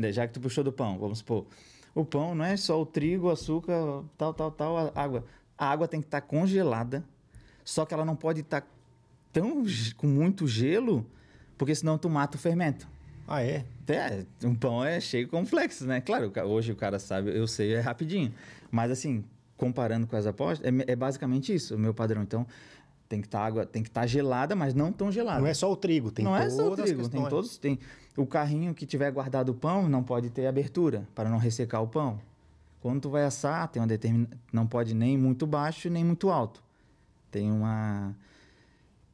né? 0.00 0.12
já 0.12 0.26
que 0.28 0.34
tu 0.34 0.40
puxou 0.40 0.62
do 0.62 0.70
pão, 0.70 0.98
vamos 0.98 1.18
supor. 1.18 1.46
O 1.94 2.04
pão 2.04 2.34
não 2.34 2.44
é 2.44 2.56
só 2.58 2.80
o 2.80 2.84
trigo, 2.86 3.26
o 3.28 3.30
açúcar, 3.30 4.04
tal, 4.18 4.34
tal, 4.34 4.50
tal, 4.52 4.76
a 4.76 4.92
água. 5.02 5.24
A 5.58 5.66
água 5.68 5.88
tem 5.88 6.00
que 6.00 6.06
estar 6.06 6.20
congelada, 6.20 7.02
só 7.64 7.84
que 7.86 7.92
ela 7.94 8.04
não 8.04 8.14
pode 8.14 8.42
estar 8.42 8.64
tão 9.32 9.66
ge- 9.66 9.94
com 9.94 10.06
muito 10.06 10.46
gelo, 10.46 11.06
porque 11.56 11.74
senão 11.74 11.96
tu 11.96 12.08
mata 12.10 12.36
o 12.36 12.40
fermento. 12.40 12.86
Ah, 13.26 13.42
é? 13.42 13.64
É, 13.88 14.24
um 14.44 14.54
pão 14.54 14.84
é 14.84 15.00
cheio 15.00 15.24
de 15.24 15.30
complexos, 15.30 15.86
né? 15.86 16.00
Claro, 16.00 16.32
hoje 16.44 16.72
o 16.72 16.76
cara 16.76 16.98
sabe, 16.98 17.36
eu 17.36 17.46
sei, 17.46 17.74
é 17.74 17.80
rapidinho. 17.80 18.32
Mas 18.70 18.90
assim, 18.90 19.24
comparando 19.56 20.06
com 20.06 20.16
as 20.16 20.26
apostas, 20.26 20.66
é, 20.66 20.92
é 20.92 20.96
basicamente 20.96 21.54
isso, 21.54 21.74
o 21.74 21.78
meu 21.78 21.94
padrão. 21.94 22.22
Então, 22.22 22.46
tem 23.08 23.20
que 23.20 23.26
estar 23.26 23.44
água, 23.44 23.64
tem 23.64 23.82
que 23.82 23.88
estar 23.88 24.06
gelada, 24.06 24.54
mas 24.54 24.74
não 24.74 24.92
tão 24.92 25.10
gelada. 25.10 25.40
Não 25.40 25.46
é 25.46 25.54
só 25.54 25.70
o 25.70 25.76
trigo, 25.76 26.10
tem 26.10 26.24
não 26.24 26.36
é 26.36 26.50
só 26.50 26.68
o 26.68 26.76
trigo, 26.76 27.08
tem 27.08 27.28
todos, 27.28 27.56
tem 27.56 27.78
o 28.16 28.26
carrinho 28.26 28.74
que 28.74 28.86
tiver 28.86 29.10
guardado 29.10 29.50
o 29.50 29.54
pão 29.54 29.88
não 29.88 30.02
pode 30.02 30.30
ter 30.30 30.46
abertura 30.46 31.06
para 31.14 31.28
não 31.28 31.38
ressecar 31.38 31.82
o 31.82 31.88
pão. 31.88 32.18
Quando 32.80 33.02
tu 33.02 33.10
vai 33.10 33.24
assar, 33.24 33.68
tem 33.68 33.80
uma 33.80 33.86
determin... 33.86 34.28
não 34.52 34.66
pode 34.66 34.94
nem 34.94 35.18
muito 35.18 35.46
baixo 35.46 35.90
nem 35.90 36.04
muito 36.04 36.30
alto. 36.30 36.62
Tem 37.30 37.50
uma 37.50 38.14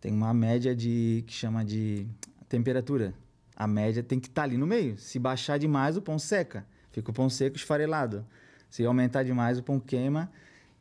tem 0.00 0.12
uma 0.12 0.34
média 0.34 0.74
de 0.74 1.24
que 1.26 1.32
chama 1.32 1.64
de 1.64 2.06
temperatura. 2.48 3.14
A 3.56 3.66
média 3.66 4.02
tem 4.02 4.18
que 4.18 4.28
estar 4.28 4.44
ali 4.44 4.56
no 4.56 4.66
meio. 4.66 4.98
Se 4.98 5.18
baixar 5.18 5.58
demais, 5.58 5.96
o 5.96 6.02
pão 6.02 6.18
seca. 6.18 6.66
Fica 6.90 7.10
o 7.10 7.14
pão 7.14 7.28
seco 7.28 7.56
esfarelado. 7.56 8.24
Se 8.70 8.84
aumentar 8.84 9.22
demais, 9.22 9.58
o 9.58 9.62
pão 9.62 9.78
queima 9.78 10.30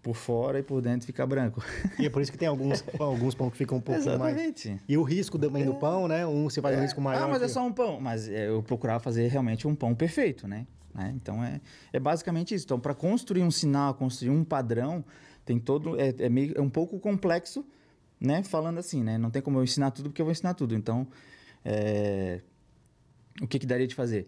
por 0.02 0.16
fora 0.16 0.58
e 0.60 0.64
por 0.64 0.82
dentro 0.82 1.06
fica 1.06 1.26
branco. 1.28 1.64
E 2.00 2.06
é 2.06 2.10
por 2.10 2.22
isso 2.22 2.32
que 2.32 2.38
tem 2.38 2.48
alguns, 2.48 2.84
alguns 3.00 3.36
pão 3.36 3.50
que 3.52 3.58
ficam 3.58 3.78
um 3.78 3.82
pouco 3.82 4.02
mais... 4.02 4.08
Exatamente. 4.08 4.82
E 4.88 4.98
o 4.98 5.04
risco 5.04 5.38
também 5.38 5.64
do 5.64 5.76
pão, 5.76 6.08
né? 6.08 6.26
Um 6.26 6.50
você 6.50 6.62
faz 6.62 6.78
um 6.78 6.82
risco 6.82 7.00
maior. 7.02 7.24
Ah, 7.24 7.28
mas 7.28 7.42
é 7.42 7.46
que- 7.46 7.52
só 7.52 7.64
um 7.66 7.72
pão. 7.72 8.00
Mas 8.02 8.28
é, 8.28 8.48
eu 8.48 8.64
procurava 8.64 9.00
fazer 9.00 9.28
realmente 9.28 9.68
um 9.68 9.76
pão 9.76 9.94
perfeito, 9.94 10.48
né? 10.48 10.66
Né? 10.94 11.14
Então 11.16 11.44
é, 11.44 11.62
é 11.94 12.00
basicamente 12.00 12.54
isso. 12.56 12.66
Então, 12.66 12.80
para 12.80 12.94
construir 12.94 13.44
um 13.44 13.52
sinal, 13.52 13.94
construir 13.94 14.32
um 14.32 14.44
padrão, 14.44 15.06
tem 15.46 15.60
todo. 15.60 16.00
É, 16.00 16.14
é, 16.18 16.30
meio, 16.30 16.54
é 16.58 16.62
um 16.62 16.70
pouco 16.70 17.00
complexo, 17.00 17.66
né? 18.20 18.44
Falando 18.44 18.78
assim, 18.80 19.04
né? 19.04 19.18
Não 19.18 19.30
tem 19.30 19.42
como 19.42 19.60
eu 19.60 19.64
ensinar 19.64 19.92
tudo 19.92 20.10
porque 20.10 20.22
eu 20.22 20.26
vou 20.26 20.32
ensinar 20.32 20.54
tudo. 20.54 20.76
Então, 20.76 21.08
é, 21.64 22.42
o 23.42 23.48
que, 23.48 23.60
que 23.60 23.66
daria 23.66 23.88
de 23.88 23.96
fazer? 23.96 24.28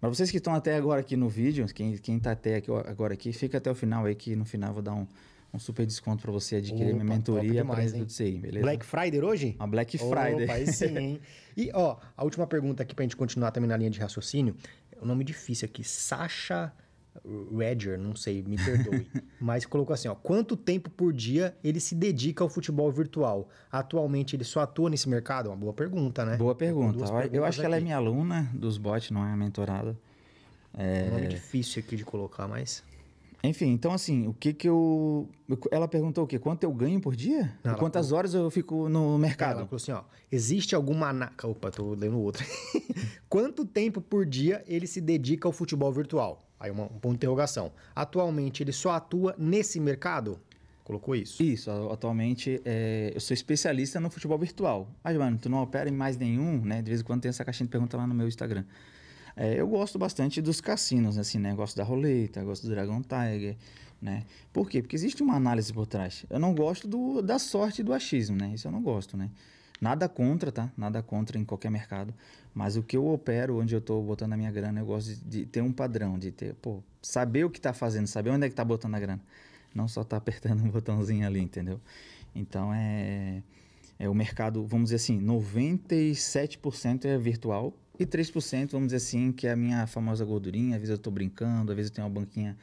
Para 0.00 0.08
vocês 0.08 0.30
que 0.30 0.38
estão 0.38 0.54
até 0.54 0.76
agora 0.76 1.00
aqui 1.00 1.14
no 1.14 1.28
vídeo, 1.28 1.66
quem, 1.66 1.96
quem 1.98 2.18
tá 2.18 2.32
até 2.32 2.56
aqui, 2.56 2.70
agora 2.70 3.12
aqui, 3.12 3.32
fica 3.32 3.58
até 3.58 3.70
o 3.70 3.74
final 3.74 4.06
aí, 4.06 4.14
que 4.14 4.34
no 4.34 4.46
final 4.46 4.70
eu 4.70 4.74
vou 4.74 4.82
dar 4.82 4.94
um, 4.94 5.06
um 5.52 5.58
super 5.58 5.84
desconto 5.84 6.22
para 6.22 6.32
você 6.32 6.56
adquirir 6.56 6.94
minha 6.94 7.04
Opa, 7.04 7.14
mentoria 7.14 7.52
demais, 7.52 7.90
para 7.90 7.98
hein? 7.98 8.02
tudo 8.04 8.08
isso 8.08 8.22
aí, 8.22 8.38
beleza? 8.38 8.60
Black 8.62 8.86
Friday 8.86 9.22
hoje? 9.22 9.56
Uma 9.58 9.68
Black 9.68 9.98
Friday. 9.98 10.44
Opa, 10.44 10.52
aí 10.54 10.66
sim, 10.66 10.96
hein? 10.96 11.20
E, 11.54 11.70
ó, 11.74 11.98
a 12.16 12.24
última 12.24 12.46
pergunta 12.46 12.82
aqui 12.82 12.94
pra 12.94 13.02
gente 13.02 13.16
continuar 13.16 13.50
também 13.50 13.68
na 13.68 13.76
linha 13.76 13.90
de 13.90 14.00
raciocínio. 14.00 14.56
É 14.90 15.04
um 15.04 15.06
nome 15.06 15.22
difícil 15.22 15.66
aqui. 15.66 15.84
Sasha 15.84 16.72
Redger, 17.56 17.98
não 17.98 18.14
sei, 18.14 18.42
me 18.42 18.56
perdoe. 18.56 19.06
mas 19.40 19.66
colocou 19.66 19.92
assim, 19.92 20.08
ó. 20.08 20.14
Quanto 20.14 20.56
tempo 20.56 20.88
por 20.90 21.12
dia 21.12 21.56
ele 21.62 21.80
se 21.80 21.94
dedica 21.94 22.42
ao 22.44 22.48
futebol 22.48 22.90
virtual? 22.90 23.48
Atualmente 23.70 24.36
ele 24.36 24.44
só 24.44 24.60
atua 24.60 24.88
nesse 24.88 25.08
mercado? 25.08 25.48
Uma 25.48 25.56
boa 25.56 25.72
pergunta, 25.72 26.24
né? 26.24 26.36
Boa 26.36 26.54
pergunta. 26.54 27.04
Eu- 27.32 27.44
acho 27.44 27.60
que 27.60 27.66
ela 27.66 27.76
é 27.76 27.80
minha 27.80 27.96
aluna 27.96 28.48
dos 28.54 28.78
bots, 28.78 29.10
não 29.10 29.26
é 29.26 29.32
a 29.32 29.36
mentorada. 29.36 29.98
É 30.74 31.08
um 31.10 31.14
nome 31.14 31.28
difícil 31.28 31.82
aqui 31.82 31.96
de 31.96 32.04
colocar, 32.04 32.46
mas... 32.46 32.82
Enfim, 33.42 33.68
então 33.68 33.92
assim, 33.92 34.26
o 34.28 34.34
que 34.34 34.52
que 34.52 34.68
eu... 34.68 35.28
Ela 35.70 35.88
perguntou 35.88 36.24
o 36.24 36.26
quê? 36.26 36.38
Quanto 36.38 36.62
eu 36.62 36.72
ganho 36.72 37.00
por 37.00 37.16
dia? 37.16 37.52
Não, 37.64 37.74
Quantas 37.74 38.12
horas 38.12 38.34
eu 38.34 38.50
fico 38.50 38.88
no 38.88 39.18
mercado? 39.18 39.60
Ela 39.60 39.66
falou 39.66 39.76
assim, 39.76 39.92
ó, 39.92 40.02
existe 40.30 40.74
alguma... 40.74 41.10
Opa, 41.42 41.70
tô 41.70 41.94
lendo 41.94 42.18
outro. 42.20 42.44
Quanto 43.28 43.64
tempo 43.64 44.00
por 44.00 44.26
dia 44.26 44.62
ele 44.66 44.86
se 44.86 45.00
dedica 45.00 45.48
ao 45.48 45.52
futebol 45.52 45.90
virtual? 45.90 46.49
Aí 46.60 46.70
uma, 46.70 46.84
um 46.84 46.98
ponto 46.98 47.12
de 47.12 47.16
interrogação. 47.16 47.72
Atualmente 47.96 48.62
ele 48.62 48.72
só 48.72 48.90
atua 48.90 49.34
nesse 49.38 49.80
mercado? 49.80 50.38
Colocou 50.84 51.16
isso. 51.16 51.42
Isso, 51.42 51.70
atualmente 51.90 52.60
é, 52.64 53.12
eu 53.14 53.20
sou 53.20 53.32
especialista 53.32 53.98
no 53.98 54.10
futebol 54.10 54.38
virtual. 54.38 54.88
Mas, 55.02 55.16
mano, 55.16 55.38
tu 55.38 55.48
não 55.48 55.62
opera 55.62 55.88
em 55.88 55.92
mais 55.92 56.18
nenhum, 56.18 56.60
né? 56.62 56.82
De 56.82 56.90
vez 56.90 57.00
em 57.00 57.04
quando 57.04 57.22
tem 57.22 57.30
essa 57.30 57.44
caixinha 57.44 57.66
de 57.66 57.70
pergunta 57.70 57.96
lá 57.96 58.06
no 58.06 58.14
meu 58.14 58.28
Instagram. 58.28 58.64
É, 59.36 59.54
eu 59.54 59.66
gosto 59.68 59.98
bastante 59.98 60.42
dos 60.42 60.60
cassinos, 60.60 61.16
assim, 61.16 61.38
né? 61.38 61.54
Gosto 61.54 61.76
da 61.76 61.84
roleta, 61.84 62.42
gosto 62.42 62.64
do 62.64 62.70
Dragon 62.70 63.00
Tiger, 63.02 63.56
né? 64.02 64.24
Por 64.52 64.68
quê? 64.68 64.82
Porque 64.82 64.96
existe 64.96 65.22
uma 65.22 65.36
análise 65.36 65.72
por 65.72 65.86
trás. 65.86 66.26
Eu 66.28 66.38
não 66.38 66.54
gosto 66.54 66.88
do, 66.88 67.22
da 67.22 67.38
sorte 67.38 67.82
do 67.82 67.92
achismo, 67.92 68.36
né? 68.36 68.52
Isso 68.54 68.66
eu 68.66 68.72
não 68.72 68.82
gosto, 68.82 69.16
né? 69.16 69.30
Nada 69.80 70.08
contra, 70.08 70.52
tá? 70.52 70.70
Nada 70.76 71.02
contra 71.02 71.38
em 71.38 71.44
qualquer 71.44 71.70
mercado. 71.70 72.12
Mas 72.54 72.76
o 72.76 72.82
que 72.82 72.96
eu 72.96 73.06
opero, 73.06 73.58
onde 73.60 73.74
eu 73.74 73.80
tô 73.80 74.02
botando 74.02 74.34
a 74.34 74.36
minha 74.36 74.50
grana, 74.50 74.80
eu 74.80 74.86
gosto 74.86 75.08
de, 75.08 75.16
de 75.24 75.46
ter 75.46 75.62
um 75.62 75.72
padrão, 75.72 76.18
de 76.18 76.30
ter, 76.30 76.54
pô, 76.54 76.82
saber 77.00 77.44
o 77.44 77.50
que 77.50 77.60
tá 77.60 77.72
fazendo, 77.72 78.06
saber 78.06 78.30
onde 78.30 78.46
é 78.46 78.48
que 78.48 78.54
tá 78.54 78.64
botando 78.64 78.94
a 78.94 79.00
grana. 79.00 79.22
Não 79.74 79.88
só 79.88 80.04
tá 80.04 80.16
apertando 80.16 80.60
um 80.64 80.68
botãozinho 80.68 81.26
ali, 81.26 81.40
entendeu? 81.40 81.80
Então 82.34 82.72
é, 82.74 83.42
é 83.98 84.08
o 84.08 84.14
mercado, 84.14 84.64
vamos 84.66 84.90
dizer 84.90 84.96
assim, 84.96 85.20
97% 85.20 87.06
é 87.06 87.16
virtual 87.16 87.72
e 87.98 88.04
3%, 88.04 88.72
vamos 88.72 88.88
dizer 88.88 88.96
assim, 88.96 89.32
que 89.32 89.46
é 89.46 89.52
a 89.52 89.56
minha 89.56 89.86
famosa 89.86 90.24
gordurinha. 90.24 90.76
Às 90.76 90.80
vezes 90.82 90.90
eu 90.90 90.98
tô 90.98 91.10
brincando, 91.10 91.72
às 91.72 91.76
vezes 91.76 91.90
eu 91.90 91.94
tenho 91.94 92.06
uma 92.06 92.12
banquinha 92.20 92.56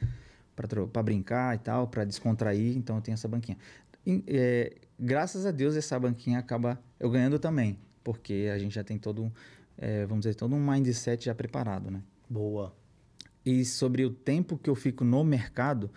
para 0.54 1.02
brincar 1.02 1.54
e 1.54 1.58
tal, 1.58 1.88
para 1.88 2.04
descontrair, 2.04 2.76
então 2.76 2.96
eu 2.96 3.02
tenho 3.02 3.14
essa 3.14 3.28
banquinha. 3.28 3.56
E, 4.06 4.24
é, 4.26 4.76
graças 4.98 5.46
a 5.46 5.50
Deus 5.50 5.76
essa 5.76 5.98
banquinha 5.98 6.38
acaba 6.38 6.80
eu 6.98 7.10
ganhando 7.10 7.38
também, 7.38 7.78
porque 8.02 8.50
a 8.52 8.58
gente 8.58 8.74
já 8.74 8.84
tem 8.84 8.98
todo, 8.98 9.32
é, 9.76 10.04
vamos 10.06 10.22
dizer, 10.24 10.34
todo 10.34 10.54
um 10.54 10.70
mindset 10.70 11.24
já 11.24 11.34
preparado, 11.34 11.90
né? 11.90 12.02
Boa. 12.28 12.74
E 13.44 13.64
sobre 13.64 14.04
o 14.04 14.10
tempo 14.10 14.58
que 14.58 14.68
eu 14.68 14.74
fico 14.74 15.04
no 15.04 15.24
mercado, 15.24 15.90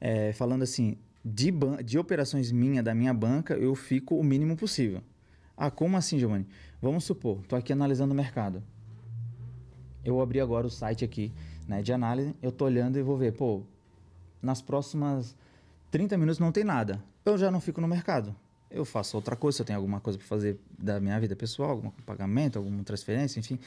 é, 0.00 0.32
falando 0.32 0.62
assim, 0.62 0.98
de, 1.24 1.52
de 1.84 1.98
operações 1.98 2.52
minha, 2.52 2.82
da 2.82 2.94
minha 2.94 3.14
banca, 3.14 3.54
eu 3.54 3.74
fico 3.74 4.16
o 4.18 4.22
mínimo 4.22 4.56
possível. 4.56 5.02
Ah, 5.56 5.70
como 5.70 5.96
assim, 5.96 6.18
Giovanni? 6.18 6.46
Vamos 6.82 7.04
supor, 7.04 7.40
estou 7.40 7.58
aqui 7.58 7.72
analisando 7.72 8.12
o 8.12 8.16
mercado. 8.16 8.62
Eu 10.04 10.20
abri 10.20 10.40
agora 10.40 10.66
o 10.66 10.70
site 10.70 11.04
aqui 11.04 11.32
né, 11.66 11.80
de 11.80 11.92
análise, 11.92 12.34
eu 12.42 12.50
estou 12.50 12.66
olhando 12.66 12.98
e 12.98 13.02
vou 13.02 13.16
ver, 13.16 13.32
pô, 13.32 13.62
nas 14.42 14.60
próximas 14.60 15.34
30 15.90 16.18
minutos 16.18 16.38
não 16.38 16.52
tem 16.52 16.64
nada. 16.64 17.02
Eu 17.24 17.38
já 17.38 17.50
não 17.50 17.60
fico 17.60 17.80
no 17.80 17.88
mercado. 17.88 18.36
Eu 18.74 18.84
faço 18.84 19.16
outra 19.16 19.36
coisa, 19.36 19.56
se 19.56 19.62
eu 19.62 19.66
tenho 19.66 19.78
alguma 19.78 20.00
coisa 20.00 20.18
para 20.18 20.26
fazer 20.26 20.58
da 20.78 20.98
minha 20.98 21.18
vida 21.20 21.36
pessoal, 21.36 21.70
algum 21.70 21.90
pagamento, 22.04 22.58
alguma 22.58 22.82
transferência, 22.82 23.38
enfim. 23.38 23.58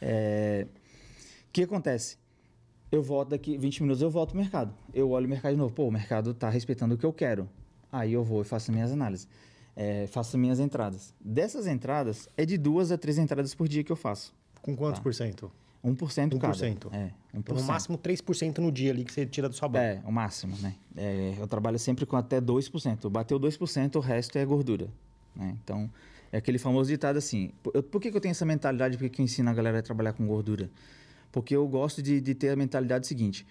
É, 0.00 0.66
o 1.48 1.52
que 1.52 1.62
acontece? 1.62 2.16
Eu 2.90 3.02
volto 3.02 3.28
daqui 3.30 3.58
20 3.58 3.82
minutos, 3.82 4.00
eu 4.00 4.10
volto 4.10 4.30
ao 4.30 4.36
mercado. 4.36 4.72
Eu 4.94 5.10
olho 5.10 5.26
o 5.26 5.28
mercado 5.28 5.52
de 5.52 5.58
novo. 5.58 5.74
Pô, 5.74 5.86
o 5.86 5.90
mercado 5.92 6.30
está 6.30 6.48
respeitando 6.48 6.94
o 6.94 6.98
que 6.98 7.04
eu 7.04 7.12
quero. 7.12 7.46
Aí 7.92 8.12
eu 8.14 8.24
vou 8.24 8.40
e 8.40 8.44
faço 8.44 8.72
minhas 8.72 8.90
análises. 8.90 9.28
É, 9.76 10.06
faço 10.06 10.38
minhas 10.38 10.58
entradas. 10.58 11.12
Dessas 11.20 11.66
entradas, 11.66 12.28
é 12.36 12.44
de 12.46 12.56
duas 12.56 12.90
a 12.90 12.96
três 12.96 13.18
entradas 13.18 13.54
por 13.54 13.68
dia 13.68 13.84
que 13.84 13.92
eu 13.92 13.96
faço. 13.96 14.34
Com 14.62 14.74
quantos 14.74 14.98
Tá. 14.98 15.02
por 15.02 15.14
cento? 15.14 15.52
1% 15.84 16.38
cada. 16.38 16.52
1%. 16.54 16.88
É, 16.92 17.06
1%. 17.06 17.12
Então, 17.34 17.56
no 17.56 17.62
máximo 17.62 17.96
3% 17.98 18.58
no 18.58 18.72
dia 18.72 18.90
ali 18.90 19.04
que 19.04 19.12
você 19.12 19.24
tira 19.24 19.48
da 19.48 19.54
sua 19.54 19.68
banca. 19.68 19.84
É, 19.84 20.02
o 20.04 20.10
máximo, 20.12 20.56
né? 20.58 20.74
É, 20.96 21.34
eu 21.38 21.46
trabalho 21.46 21.78
sempre 21.78 22.04
com 22.04 22.16
até 22.16 22.40
2%. 22.40 23.08
Bateu 23.08 23.38
2%, 23.38 23.96
o 23.96 24.00
resto 24.00 24.36
é 24.38 24.44
gordura. 24.44 24.88
Né? 25.36 25.56
Então, 25.62 25.88
é 26.32 26.38
aquele 26.38 26.58
famoso 26.58 26.90
ditado 26.90 27.16
assim. 27.16 27.52
Por, 27.62 27.72
eu- 27.74 27.82
por 27.82 28.00
que, 28.00 28.10
que 28.10 28.16
eu 28.16 28.20
tenho 28.20 28.32
essa 28.32 28.44
mentalidade? 28.44 28.96
Por 28.96 29.04
que, 29.04 29.10
que 29.10 29.20
eu 29.22 29.24
ensino 29.24 29.48
a 29.50 29.54
galera 29.54 29.78
a 29.78 29.82
trabalhar 29.82 30.12
com 30.12 30.26
gordura? 30.26 30.68
Porque 31.30 31.54
eu 31.54 31.66
gosto 31.68 32.02
de, 32.02 32.20
de 32.20 32.34
ter 32.34 32.48
a 32.50 32.56
mentalidade 32.56 33.06
seguinte. 33.06 33.46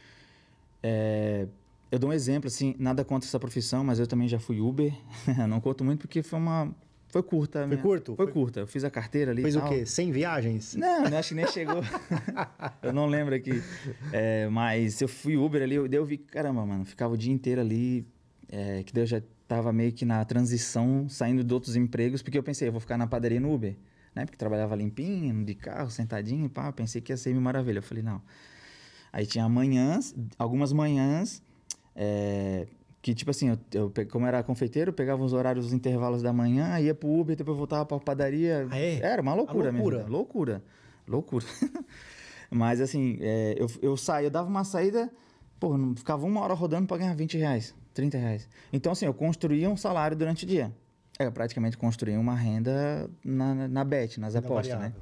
É, 0.84 1.48
eu 1.92 1.98
dou 2.00 2.10
um 2.10 2.14
exemplo, 2.14 2.48
assim, 2.48 2.76
nada 2.78 3.06
contra 3.06 3.28
essa 3.28 3.40
profissão, 3.40 3.84
mas 3.84 4.00
eu 4.00 4.08
também 4.08 4.28
já 4.28 4.40
fui 4.40 4.60
Uber. 4.60 4.94
Não 5.48 5.60
conto 5.62 5.84
muito 5.84 6.02
porque 6.02 6.22
foi 6.22 6.40
uma... 6.40 6.76
Foi 7.10 7.24
curta. 7.24 7.68
Foi 7.68 7.78
curto? 7.78 8.16
Foi, 8.16 8.26
Foi- 8.26 8.34
curta. 8.34 8.60
Eu 8.62 8.68
fiz 8.68 8.84
a 8.84 8.90
carteira 8.92 9.32
ali 9.32 9.42
Fez 9.42 9.56
o 9.56 9.62
quê? 9.68 9.86
100 9.86 10.12
viagens? 10.12 10.76
Não, 10.76 11.04
acho 11.18 11.30
que 11.30 11.36
nem 11.36 11.48
chegou. 11.48 11.82
eu 12.84 12.94
não 12.94 13.06
lembro 13.08 13.34
aqui. 13.34 13.64
É, 14.12 14.48
mas 14.50 15.02
eu 15.02 15.08
fui 15.08 15.38
Uber 15.38 15.62
ali, 15.62 15.76
eu- 15.76 15.88
daí 15.88 16.00
eu 16.00 16.06
vi, 16.06 16.18
caramba, 16.18 16.66
mano, 16.66 16.86
ficava 16.86 17.14
o 17.14 17.18
dia 17.18 17.32
inteiro 17.34 17.62
ali, 17.62 18.06
é, 18.50 18.84
que 18.84 18.94
daí 18.94 19.04
eu 19.04 19.08
já 19.08 19.22
tava 19.48 19.72
meio 19.72 19.94
que 19.94 20.04
na 20.06 20.24
transição, 20.26 21.08
saindo 21.08 21.44
de 21.44 21.54
outros 21.54 21.76
empregos, 21.76 22.22
porque 22.22 22.38
eu 22.38 22.44
pensei, 22.44 22.68
eu 22.68 22.72
vou 22.72 22.82
ficar 22.82 22.98
na 22.98 23.08
padaria 23.08 23.40
no 23.40 23.54
Uber, 23.54 23.76
né? 24.14 24.26
Porque 24.26 24.38
trabalhava 24.38 24.76
limpinho, 24.76 25.46
de 25.46 25.56
carro, 25.56 25.90
sentadinho, 25.90 26.50
pá, 26.50 26.72
pensei 26.74 27.00
que 27.02 27.14
ia 27.14 27.18
ser 27.18 27.32
mil 27.32 27.42
maravilha. 27.42 27.80
Eu 27.80 27.84
falei, 27.84 28.04
não. 28.04 28.22
Aí 29.14 29.26
tinha 29.26 29.48
manhãs, 29.48 30.14
algumas 30.38 30.74
manhãs, 30.74 31.42
é, 31.96 32.68
que 33.08 33.16
tipo 33.16 33.32
assim, 33.32 33.58
eu, 33.74 33.90
eu 33.96 34.06
como 34.12 34.26
era 34.26 34.44
confeiteiro, 34.44 34.90
eu 34.90 34.94
pegava 34.94 35.24
os 35.24 35.32
horários, 35.32 35.68
os 35.68 35.72
intervalos 35.72 36.22
da 36.22 36.34
manhã, 36.34 36.78
ia 36.78 36.94
pro 36.94 37.08
Uber, 37.08 37.38
depois 37.38 37.58
voltava 37.58 37.86
pra 37.86 37.98
padaria. 38.02 38.68
Ah, 38.70 38.78
é? 38.78 39.00
Era 39.00 39.22
uma 39.22 39.34
loucura, 39.34 39.70
A 39.70 39.72
mesmo. 39.72 39.90
loucura. 39.90 40.08
Loucura. 40.10 40.64
Loucura. 41.08 41.46
Mas 42.52 42.82
assim, 42.82 43.18
é, 43.22 43.56
eu, 43.58 43.68
eu 43.82 43.96
saía, 43.96 44.28
eu 44.28 44.30
dava 44.30 44.50
uma 44.50 44.66
saída, 44.66 45.10
pô, 45.58 45.78
não- 45.78 45.96
ficava 45.96 46.26
uma 46.26 46.42
hora 46.42 46.54
rodando 46.54 46.86
pra 46.86 46.98
ganhar 46.98 47.16
20 47.16 47.38
reais, 47.38 47.74
30 47.94 48.18
reais. 48.18 48.46
Então, 48.74 48.92
assim, 48.92 49.06
eu 49.06 49.14
construía 49.14 49.70
um 49.70 49.78
salário 49.78 50.18
durante 50.18 50.44
o 50.44 50.48
dia. 50.48 50.70
É, 51.18 51.26
eu 51.28 51.32
praticamente 51.32 51.78
construía 51.78 52.20
uma 52.20 52.36
renda 52.36 53.10
na, 53.24 53.70
na, 53.70 53.84
bet, 53.86 54.20
nas 54.20 54.34
Renda 54.34 54.48
apostas, 54.48 54.78
né? 54.82 54.94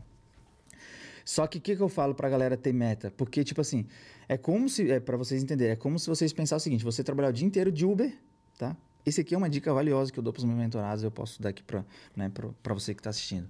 Só 1.25 1.47
que 1.47 1.57
o 1.57 1.61
que, 1.61 1.75
que 1.75 1.81
eu 1.81 1.89
falo 1.89 2.13
pra 2.13 2.29
galera 2.29 2.55
ter 2.55 2.71
meta? 2.71 3.09
Porque, 3.09 3.43
tipo 3.43 3.59
assim, 3.59 3.87
é 4.29 4.37
como 4.37 4.69
se, 4.69 4.91
é, 4.91 4.99
pra 4.99 5.17
vocês 5.17 5.41
entenderem, 5.41 5.73
é 5.73 5.75
como 5.75 5.97
se 5.97 6.07
vocês 6.07 6.31
pensassem 6.31 6.57
o 6.57 6.63
seguinte: 6.63 6.85
você 6.85 7.03
trabalhar 7.03 7.29
o 7.29 7.33
dia 7.33 7.47
inteiro 7.47 7.71
de 7.71 7.83
Uber, 7.83 8.15
tá? 8.59 8.77
Esse 9.03 9.21
aqui 9.21 9.33
é 9.33 9.37
uma 9.37 9.49
dica 9.49 9.73
valiosa 9.73 10.11
que 10.11 10.19
eu 10.19 10.23
dou 10.23 10.31
pros 10.31 10.45
meus 10.45 10.57
mentorados, 10.57 11.03
eu 11.03 11.09
posso 11.11 11.41
dar 11.41 11.49
aqui 11.49 11.63
pra, 11.63 11.83
né, 12.15 12.29
pra, 12.29 12.49
pra 12.61 12.73
você 12.75 12.93
que 12.93 13.01
tá 13.01 13.09
assistindo. 13.09 13.49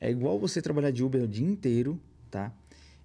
É 0.00 0.10
igual 0.10 0.38
você 0.38 0.60
trabalhar 0.60 0.90
de 0.90 1.04
Uber 1.04 1.22
o 1.22 1.28
dia 1.28 1.46
inteiro, 1.46 2.00
tá? 2.30 2.52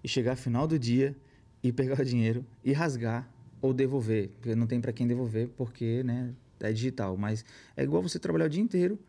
E 0.03 0.07
chegar 0.07 0.31
no 0.31 0.37
final 0.37 0.67
do 0.67 0.77
dia 0.79 1.15
e 1.61 1.71
pegar 1.71 1.99
o 1.99 2.05
dinheiro 2.05 2.43
e 2.63 2.73
rasgar 2.73 3.29
ou 3.61 3.73
devolver. 3.73 4.29
Porque 4.39 4.55
não 4.55 4.65
tem 4.65 4.81
pra 4.81 4.91
quem 4.91 5.07
devolver, 5.07 5.49
porque, 5.49 6.03
né, 6.03 6.33
é 6.59 6.71
digital. 6.71 7.15
Mas 7.15 7.45
é 7.77 7.83
igual 7.83 8.01
você 8.01 8.17
trabalhar 8.17 8.45
o 8.45 8.49
dia 8.49 8.61
inteiro 8.61 8.99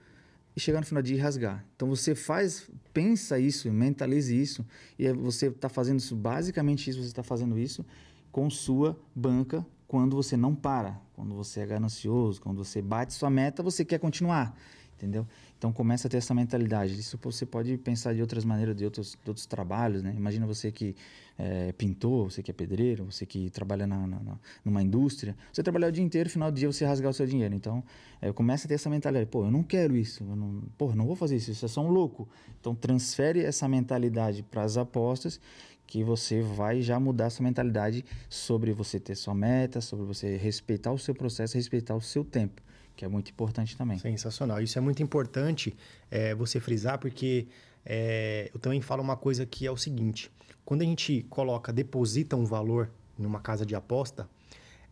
e 0.55 0.61
chegar 0.61 0.81
no 0.81 0.87
final 0.87 1.03
do 1.03 1.07
dia 1.07 1.23
rasgar. 1.23 1.65
Então 1.77 1.89
você 1.89 2.15
faz, 2.15 2.69
pensa 2.93 3.39
isso, 3.39 3.71
mentalize 3.71 4.35
isso, 4.35 4.65
e 4.99 5.11
você 5.13 5.47
está 5.47 5.69
fazendo 5.69 5.99
isso, 5.99 6.17
basicamente 6.17 6.91
isso, 6.91 7.01
você 7.01 7.09
está 7.09 7.23
fazendo 7.23 7.59
isso 7.59 7.85
com 8.33 8.49
sua 8.51 8.99
banca 9.15 9.65
quando 9.87 10.15
você 10.15 10.37
não 10.37 10.55
para, 10.55 11.01
quando 11.15 11.35
você 11.35 11.61
é 11.61 11.67
ganancioso, 11.67 12.41
quando 12.41 12.65
você 12.65 12.81
bate 12.81 13.13
sua 13.13 13.29
meta, 13.29 13.63
você 13.63 13.85
quer 13.85 13.99
continuar, 13.99 14.57
entendeu? 15.01 15.27
Então 15.59 15.73
começa 15.73 16.07
a 16.07 16.11
ter 16.11 16.19
essa 16.19 16.35
mentalidade. 16.35 16.99
Isso 16.99 17.19
você 17.23 17.47
pode 17.47 17.77
pensar 17.79 18.15
de 18.15 18.21
outras 18.21 18.45
maneiras, 18.45 18.77
de 18.77 18.85
outros, 18.85 19.17
de 19.23 19.31
outros 19.31 19.47
trabalhos, 19.47 20.03
né? 20.03 20.13
Imagina 20.15 20.47
você 20.47 20.71
que 20.71 20.95
é 21.39 21.73
pintor, 21.73 22.31
você 22.31 22.43
que 22.43 22.51
é 22.51 22.55
pedreiro, 22.55 23.07
você 23.07 23.25
que 23.25 23.49
trabalha 23.49 23.87
na, 23.87 24.07
na- 24.07 24.39
numa 24.63 24.83
indústria, 24.83 25.35
você 25.51 25.63
trabalhar 25.63 25.89
o 25.89 25.93
dia 25.93 26.05
inteiro, 26.05 26.29
final 26.29 26.51
do 26.53 26.55
dia 26.59 26.71
você 26.71 26.85
rasgar 26.85 27.11
o 27.11 27.15
seu 27.15 27.27
dinheiro. 27.27 27.55
Então, 27.55 27.83
é, 28.21 28.31
começa 28.31 28.67
a 28.67 28.69
ter 28.69 28.75
essa 28.75 28.91
mentalidade, 28.91 29.27
pô, 29.31 29.45
eu 29.47 29.51
não 29.51 29.63
quero 29.63 29.97
isso, 29.97 30.23
eu 30.23 30.37
não, 30.37 30.63
pô, 30.77 30.95
não 30.95 31.07
vou 31.07 31.17
fazer 31.17 31.37
isso, 31.37 31.51
isso 31.51 31.65
é 31.65 31.69
só 31.69 31.81
um 31.81 31.89
louco. 31.89 32.29
Então, 32.61 32.75
transfere 32.75 33.41
essa 33.41 33.67
mentalidade 33.67 34.43
para 34.43 34.63
as 34.63 34.77
apostas, 34.77 35.41
que 35.87 36.05
você 36.05 36.41
vai 36.41 36.81
já 36.83 37.01
mudar 37.01 37.25
essa 37.25 37.43
mentalidade 37.43 38.05
sobre 38.29 38.73
você 38.73 39.01
ter 39.01 39.17
sua 39.17 39.35
meta, 39.35 39.81
sobre 39.81 40.05
você 40.07 40.37
respeitar 40.37 40.93
o 40.93 40.99
seu 40.99 41.15
processo, 41.15 41.57
respeitar 41.57 41.97
o 41.97 42.01
seu 42.01 42.23
tempo, 42.25 42.63
que 43.01 43.05
é 43.07 43.09
muito 43.09 43.31
importante 43.31 43.79
também. 43.79 43.99
Sensacional. 43.99 44.61
Isso 44.61 44.77
é 44.77 44.81
muito 44.81 45.03
importante 45.03 45.75
é, 46.11 46.35
você 46.35 46.61
frisar, 46.61 46.99
porque 46.99 47.49
é, 47.85 48.51
eu 48.53 48.61
também 48.61 48.83
falo 48.83 49.03
uma 49.03 49.17
coisa 49.17 49.47
que 49.47 49.67
é 49.67 49.71
o 49.71 49.77
seguinte: 49.77 50.31
quando 50.67 50.83
a 50.83 50.85
gente 50.85 51.25
coloca, 51.31 51.73
deposita 51.73 52.37
um 52.37 52.45
valor 52.45 52.91
numa 53.19 53.41
casa 53.41 53.65
de 53.65 53.75
aposta, 53.75 54.29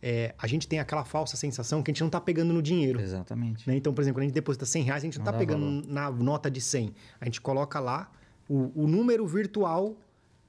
é, 0.01 0.33
a 0.39 0.47
gente 0.47 0.67
tem 0.67 0.79
aquela 0.79 1.05
falsa 1.05 1.37
sensação 1.37 1.83
que 1.83 1.91
a 1.91 1.93
gente 1.93 2.01
não 2.01 2.07
está 2.07 2.19
pegando 2.19 2.51
no 2.51 2.63
dinheiro. 2.63 2.99
Exatamente. 2.99 3.67
né? 3.69 3.75
Então, 3.75 3.93
por 3.93 4.01
exemplo, 4.01 4.15
quando 4.15 4.23
a 4.23 4.27
gente 4.27 4.33
deposita 4.33 4.65
100 4.65 4.83
reais, 4.83 5.03
a 5.03 5.05
gente 5.05 5.19
não 5.19 5.25
está 5.25 5.37
pegando 5.37 5.87
na 5.87 6.09
nota 6.09 6.49
de 6.49 6.59
100. 6.59 6.91
A 7.21 7.25
gente 7.25 7.39
coloca 7.39 7.79
lá, 7.79 8.11
o, 8.47 8.71
o 8.73 8.87
número 8.87 9.27
virtual, 9.27 9.95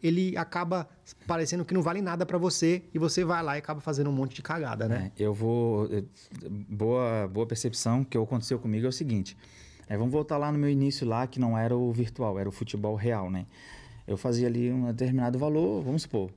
ele 0.03 0.37
acaba 0.37 0.89
parecendo 1.27 1.65
que 1.65 1.75
não 1.75 1.83
vale 1.83 2.01
nada 2.01 2.25
para 2.25 2.39
você 2.39 2.83
e 2.95 2.99
você 2.99 3.25
vai 3.25 3.43
lá 3.43 3.57
e 3.57 3.59
acaba 3.59 3.81
fazendo 3.81 4.09
um 4.11 4.13
monte 4.13 4.35
de 4.35 4.43
cagada, 4.43 4.89
né? 4.89 5.13
É, 5.19 5.23
eu 5.23 5.35
vou. 5.35 5.89
boa, 6.69 7.29
boa 7.29 7.47
percepção 7.47 8.05
que 8.05 8.17
aconteceu 8.17 8.59
comigo 8.59 8.87
é 8.87 8.89
o 8.89 8.93
seguinte. 8.93 9.37
é, 9.89 9.97
vamos 9.97 10.13
voltar 10.13 10.39
lá 10.39 10.51
no 10.51 10.59
meu 10.59 10.71
início 10.71 11.07
lá, 11.07 11.27
que 11.27 11.39
não 11.39 11.57
era 11.57 11.77
o 11.77 11.93
virtual, 11.93 12.39
era 12.39 12.49
o 12.49 12.53
futebol 12.53 12.95
real, 12.95 13.31
né? 13.31 13.47
Eu 14.07 14.17
fazia 14.17 14.47
ali 14.47 14.73
um 14.73 14.87
determinado 14.87 15.39
valor, 15.39 15.83
vamos 15.83 16.03
supor, 16.03 16.31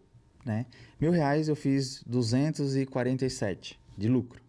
né? 0.46 0.66
Mil 1.00 1.12
reais 1.12 1.48
eu 1.48 1.56
fiz 1.56 2.04
247 2.06 3.80
de 3.98 4.10
lucro. 4.10 4.43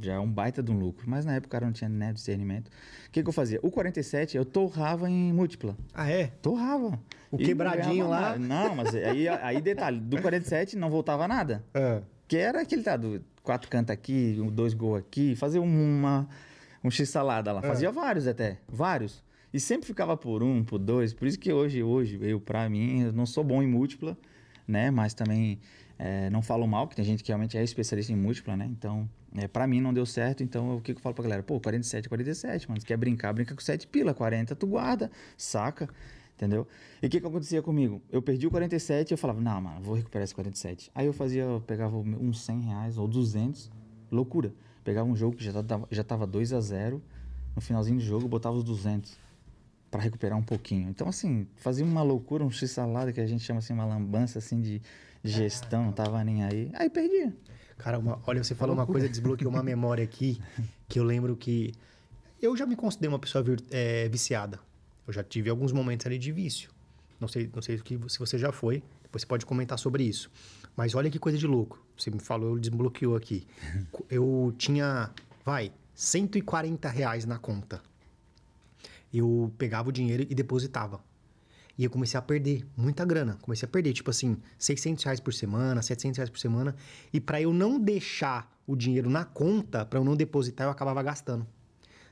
Já 0.00 0.14
é 0.14 0.18
um 0.18 0.30
baita 0.30 0.62
de 0.62 0.70
um 0.70 0.78
lucro. 0.78 1.08
Mas 1.08 1.24
na 1.24 1.34
época 1.34 1.48
o 1.48 1.50
cara 1.50 1.66
não 1.66 1.72
tinha 1.72 1.88
né, 1.88 2.12
discernimento. 2.12 2.68
O 2.68 3.10
que, 3.10 3.22
que 3.22 3.28
eu 3.28 3.32
fazia? 3.32 3.58
O 3.62 3.70
47 3.70 4.36
eu 4.36 4.44
torrava 4.44 5.08
em 5.10 5.32
múltipla. 5.32 5.76
Ah, 5.92 6.10
é? 6.10 6.28
Torrava. 6.40 6.98
O 7.30 7.36
E 7.40 7.44
quebradinho 7.44 8.08
lá. 8.08 8.38
nada. 8.38 8.38
Não, 8.38 8.76
mas 8.76 8.94
aí, 8.94 9.28
aí 9.28 9.60
detalhe, 9.60 10.00
do 10.00 10.20
47 10.20 10.76
não 10.76 10.88
voltava 10.90 11.26
nada. 11.26 11.64
Ah. 11.74 12.00
Que 12.26 12.36
era 12.36 12.62
aquele 12.62 12.82
tá, 12.82 12.96
do 12.96 13.22
quatro 13.42 13.70
cantos 13.70 13.90
aqui, 13.90 14.36
dois 14.52 14.74
gols 14.74 14.98
aqui, 14.98 15.34
fazer 15.34 15.58
uma, 15.58 16.28
um 16.84 16.90
x-salada 16.90 17.52
lá. 17.52 17.60
É. 17.60 17.66
Fazia 17.66 17.90
vários 17.90 18.26
até, 18.26 18.58
vários. 18.68 19.24
E 19.52 19.58
sempre 19.58 19.86
ficava 19.86 20.16
por 20.16 20.42
um, 20.42 20.62
por 20.62 20.78
dois. 20.78 21.14
Por 21.14 21.26
isso 21.26 21.38
que 21.38 21.50
hoje, 21.52 21.82
hoje, 21.82 22.18
eu, 22.20 22.38
pra 22.38 22.68
mim, 22.68 23.02
eu 23.04 23.12
não 23.12 23.24
sou 23.24 23.42
bom 23.42 23.62
em 23.62 23.66
múltipla, 23.66 24.16
né? 24.66 24.90
Mas 24.90 25.14
também 25.14 25.58
é, 25.98 26.28
não 26.28 26.42
falo 26.42 26.66
mal, 26.66 26.86
que 26.86 26.94
tem 26.94 27.04
gente 27.04 27.22
que 27.24 27.28
realmente 27.28 27.56
é 27.56 27.62
especialista 27.64 28.12
em 28.12 28.16
múltipla, 28.16 28.56
né? 28.56 28.66
Então, 28.70 29.08
é, 29.36 29.46
pra 29.46 29.66
mim 29.66 29.80
não 29.80 29.92
deu 29.92 30.06
certo. 30.06 30.42
Então, 30.42 30.76
o 30.76 30.80
que, 30.80 30.92
que 30.94 30.98
eu 30.98 31.02
falo 31.02 31.14
pra 31.14 31.22
galera? 31.22 31.42
Pô, 31.42 31.60
47, 31.60 32.08
47, 32.08 32.68
mano. 32.68 32.80
Se 32.80 32.86
quer 32.86 32.96
brincar, 32.96 33.32
brinca 33.32 33.54
com 33.54 33.60
7 33.60 33.86
pila. 33.86 34.14
40 34.14 34.54
tu 34.56 34.66
guarda, 34.66 35.10
saca. 35.36 35.88
Entendeu? 36.36 36.68
E 37.02 37.06
o 37.06 37.10
que, 37.10 37.20
que 37.20 37.26
acontecia 37.26 37.60
comigo? 37.60 38.00
Eu 38.12 38.22
perdi 38.22 38.46
o 38.46 38.50
47 38.50 39.10
e 39.10 39.14
eu 39.14 39.18
falava, 39.18 39.40
não, 39.40 39.60
mano, 39.60 39.80
vou 39.80 39.96
recuperar 39.96 40.22
esse 40.22 40.34
47. 40.34 40.88
Aí 40.94 41.04
eu 41.04 41.12
fazia, 41.12 41.42
eu 41.42 41.60
pegava 41.60 41.96
uns 41.96 42.44
100 42.44 42.60
reais 42.60 42.96
ou 42.96 43.08
200, 43.08 43.68
loucura. 44.10 44.52
Pegava 44.84 45.08
um 45.08 45.16
jogo 45.16 45.36
que 45.36 45.42
já 45.42 45.62
tava, 45.62 45.88
já 45.90 46.04
tava 46.04 46.26
2 46.28 46.52
a 46.52 46.60
0 46.60 47.02
no 47.56 47.60
finalzinho 47.60 47.98
do 47.98 48.04
jogo, 48.04 48.28
botava 48.28 48.56
os 48.56 48.62
200 48.62 49.18
para 49.90 50.00
recuperar 50.00 50.38
um 50.38 50.42
pouquinho. 50.42 50.88
Então, 50.88 51.08
assim, 51.08 51.46
fazia 51.56 51.84
uma 51.84 52.04
loucura, 52.04 52.44
um 52.44 52.50
x-salada 52.50 53.12
que 53.12 53.20
a 53.20 53.26
gente 53.26 53.42
chama 53.42 53.58
assim, 53.58 53.72
uma 53.72 53.84
lambança 53.84 54.38
assim 54.38 54.60
de 54.60 54.80
gestão, 55.24 55.86
não 55.86 55.92
tava 55.92 56.22
nem 56.22 56.44
aí. 56.44 56.70
Aí 56.74 56.88
perdia. 56.88 57.34
Cara, 57.78 57.98
uma- 57.98 58.20
olha, 58.26 58.42
você 58.42 58.54
falou 58.54 58.74
uma 58.74 58.86
coisa, 58.86 59.08
desbloqueou 59.08 59.50
uma 59.50 59.62
memória 59.62 60.02
aqui, 60.04 60.40
que 60.88 60.98
eu 60.98 61.04
lembro 61.04 61.36
que 61.36 61.72
eu 62.42 62.56
já 62.56 62.66
me 62.66 62.76
considero 62.76 63.12
uma 63.12 63.18
pessoa 63.18 63.44
é, 63.70 64.08
viciada. 64.08 64.58
Eu 65.06 65.12
já 65.12 65.22
tive 65.24 65.48
alguns 65.48 65.72
momentos 65.72 66.06
ali 66.06 66.18
de 66.18 66.30
vício. 66.32 66.70
Não 67.20 67.26
sei, 67.28 67.50
não 67.54 67.62
sei 67.62 67.78
se 68.08 68.18
você 68.18 68.36
já 68.38 68.52
foi, 68.52 68.82
depois 69.02 69.22
você 69.22 69.26
pode 69.26 69.46
comentar 69.46 69.78
sobre 69.78 70.04
isso. 70.04 70.30
Mas 70.76 70.94
olha 70.94 71.10
que 71.10 71.18
coisa 71.18 71.38
de 71.38 71.46
louco. 71.46 71.82
Você 71.96 72.10
me 72.10 72.20
falou, 72.20 72.58
desbloqueou 72.58 73.16
aqui. 73.16 73.46
Eu 74.10 74.54
tinha, 74.56 75.10
vai, 75.44 75.72
140 75.94 76.88
reais 76.88 77.24
na 77.24 77.38
conta. 77.38 77.80
Eu 79.12 79.52
pegava 79.56 79.88
o 79.88 79.92
dinheiro 79.92 80.26
e 80.28 80.34
depositava. 80.34 81.00
E 81.78 81.84
eu 81.84 81.90
comecei 81.90 82.18
a 82.18 82.22
perder 82.22 82.66
muita 82.76 83.04
grana. 83.04 83.38
Comecei 83.40 83.64
a 83.64 83.70
perder, 83.70 83.92
tipo 83.92 84.10
assim, 84.10 84.36
600 84.58 85.04
reais 85.04 85.20
por 85.20 85.32
semana, 85.32 85.80
700 85.80 86.18
reais 86.18 86.28
por 86.28 86.38
semana. 86.38 86.74
E 87.12 87.20
para 87.20 87.40
eu 87.40 87.54
não 87.54 87.78
deixar 87.78 88.52
o 88.66 88.74
dinheiro 88.74 89.08
na 89.08 89.24
conta, 89.24 89.86
para 89.86 89.98
eu 89.98 90.04
não 90.04 90.16
depositar, 90.16 90.66
eu 90.66 90.70
acabava 90.72 91.02
gastando. 91.02 91.46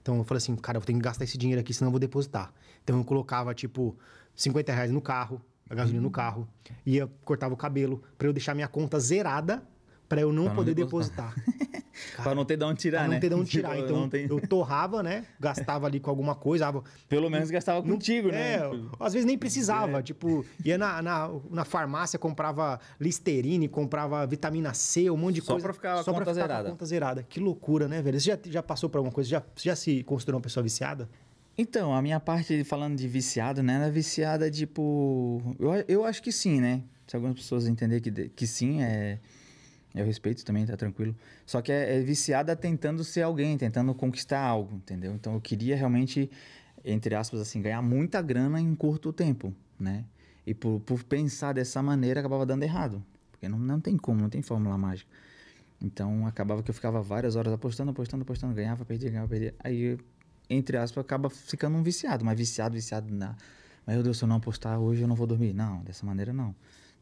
Então 0.01 0.17
eu 0.17 0.25
falei 0.25 0.39
assim, 0.39 0.55
cara, 0.55 0.79
eu 0.79 0.83
tenho 0.83 1.01
que 1.01 1.05
gastar 1.05 1.25
esse 1.25 1.37
dinheiro 1.37 1.61
aqui, 1.61 1.75
senão 1.75 1.89
eu 1.89 1.91
vou 1.91 1.99
depositar. 1.99 2.53
Então 2.85 2.97
eu 2.97 3.05
colocava, 3.05 3.53
tipo, 3.53 3.99
50 4.37 4.73
reais 4.73 4.93
no 4.93 5.01
carro, 5.01 5.43
a 5.69 5.75
gasolina 5.75 6.01
no 6.01 6.12
carro, 6.12 6.49
ia, 6.87 7.09
cortava 7.25 7.53
o 7.53 7.57
cabelo, 7.57 8.01
para 8.17 8.29
eu 8.29 8.33
deixar 8.33 8.55
minha 8.55 8.69
conta 8.69 9.01
zerada, 9.01 9.64
para 10.09 10.21
eu 10.21 10.33
não 10.33 10.45
Pra 10.45 10.51
não 10.51 10.57
poder 10.57 10.75
depositar. 10.75 11.35
depositar. 11.97 12.22
Pra 12.24 12.34
não 12.34 12.44
ter 12.44 12.57
de 12.57 12.64
onde 12.64 12.80
tirar, 12.80 12.99
Pra 13.01 13.09
né? 13.09 13.14
não 13.14 13.20
ter 13.20 13.28
de 13.28 13.34
onde 13.34 13.51
tirar. 13.51 13.70
Tipo, 13.74 13.84
Então 13.84 13.97
não 14.01 14.09
tem- 14.09 14.26
eu 14.28 14.40
torrava, 14.47 15.03
né? 15.03 15.24
Gastava 15.40 15.86
ali 15.86 15.99
com 16.01 16.11
alguma 16.11 16.34
coisa. 16.34 16.68
ah, 16.68 16.82
Pelo 17.09 17.30
menos 17.30 17.51
gastava 17.51 17.82
contigo, 17.82 18.28
né? 18.30 18.55
é, 18.57 18.70
às 19.01 19.12
vezes 19.12 19.26
nem 19.26 19.36
precisava. 19.38 20.03
Tipo, 20.03 20.44
ia 20.64 20.76
na, 20.78 21.01
na, 21.03 21.30
na 21.51 21.64
farmácia, 21.64 22.18
comprava 22.18 22.78
Listerine, 23.01 23.68
comprava 23.68 24.26
vitamina 24.26 24.72
C, 24.74 25.11
um 25.11 25.16
monte 25.16 25.36
de 25.36 25.40
Só 25.42 25.53
coisa. 25.53 25.64
pra 25.66 25.72
ficar 25.72 26.03
só 26.03 26.12
pra 26.12 26.20
ficar 26.20 26.34
zerada. 26.34 26.62
Com 26.62 26.68
a 26.68 26.70
conta 26.72 26.86
zerada. 26.86 27.22
Que 27.22 27.40
loucura, 27.40 27.88
né, 27.88 28.03
velho? 28.03 28.20
Você 28.20 28.30
já, 28.30 28.38
já 28.51 28.62
passou 28.62 28.88
por 28.90 28.99
alguma 28.99 29.12
coisa? 29.12 29.28
Já, 29.30 29.42
você 29.55 29.68
já 29.68 29.76
se 29.76 30.03
considerou 30.05 30.38
uma 30.38 30.42
pessoa 30.42 30.62
viciada? 30.62 31.09
Então, 31.59 31.94
a 31.94 32.03
minha 32.03 32.20
parte 32.20 32.62
falando 32.64 32.97
de 32.97 33.09
viciado, 33.09 33.62
né? 33.62 33.76
Era 33.76 33.90
viciada, 33.90 34.51
tipo. 34.51 35.40
Eu, 35.59 35.72
eu 35.88 36.05
acho 36.05 36.22
que 36.22 36.30
sim, 36.30 36.61
né? 36.61 36.82
Se 37.07 37.16
algumas 37.16 37.36
pessoas 37.36 37.66
entenderem 37.66 38.03
que, 38.03 38.28
que 38.28 38.47
sim, 38.47 38.82
é. 38.82 39.18
Eu 39.97 40.05
respeito 40.05 40.44
também, 40.44 40.66
tá 40.66 40.76
tranquilo. 40.76 41.16
Só 41.47 41.62
que 41.62 41.72
é, 41.72 41.97
é 41.97 42.01
viciada 42.03 42.55
tentando 42.55 43.03
ser 43.03 43.22
alguém, 43.22 43.57
tentando 43.57 43.94
conquistar 43.94 44.40
algo, 44.40 44.76
entendeu? 44.76 45.14
Então 45.14 45.32
eu 45.32 45.40
queria 45.40 45.74
realmente, 45.74 46.30
entre 46.84 47.14
aspas, 47.14 47.40
assim, 47.40 47.62
ganhar 47.62 47.80
muita 47.80 48.20
grana 48.20 48.61
em 48.61 48.74
curto 48.74 49.11
tempo, 49.11 49.55
né? 49.80 50.05
E 50.47 50.53
por, 50.53 50.80
por 50.80 51.03
pensar 51.03 51.55
dessa 51.55 51.82
maneira, 51.82 52.20
acabava 52.20 52.44
dando 52.44 52.62
errado. 52.62 53.03
Porque 53.32 53.49
não, 53.49 53.59
não 53.59 53.80
tem 53.80 53.97
como, 53.97 54.20
não 54.20 54.28
tem 54.28 54.42
fórmula 54.42 54.76
mágica. 54.76 55.11
Então 55.80 56.26
acabava 56.26 56.62
que 56.62 56.70
eu 56.70 56.74
ficava 56.74 57.01
várias 57.01 57.34
horas 57.34 57.53
apostando, 57.53 57.90
apostando, 57.90 58.22
apostando, 58.22 58.55
ganhava, 58.55 58.84
perdia, 58.84 59.09
ganhava, 59.09 59.28
perdia. 59.28 59.55
Aí, 59.64 59.99
entre 60.49 60.76
aspas, 60.76 61.03
acaba 61.03 61.30
ficando 61.30 61.76
um 61.76 61.82
viciado, 61.82 62.22
mas 62.22 62.36
viciado, 62.36 62.74
viciado 62.74 63.12
na. 63.12 63.34
Meu 63.86 64.03
Deus, 64.03 64.18
se 64.18 64.24
eu 64.24 64.28
não 64.28 64.36
apostar 64.36 64.78
hoje 64.78 65.03
eu 65.03 65.09
não 65.09 65.16
vou 65.16 65.26
dormir. 65.26 65.55
Não, 65.55 65.82
dessa 65.84 66.05
maneira 66.05 66.34
não. 66.34 66.55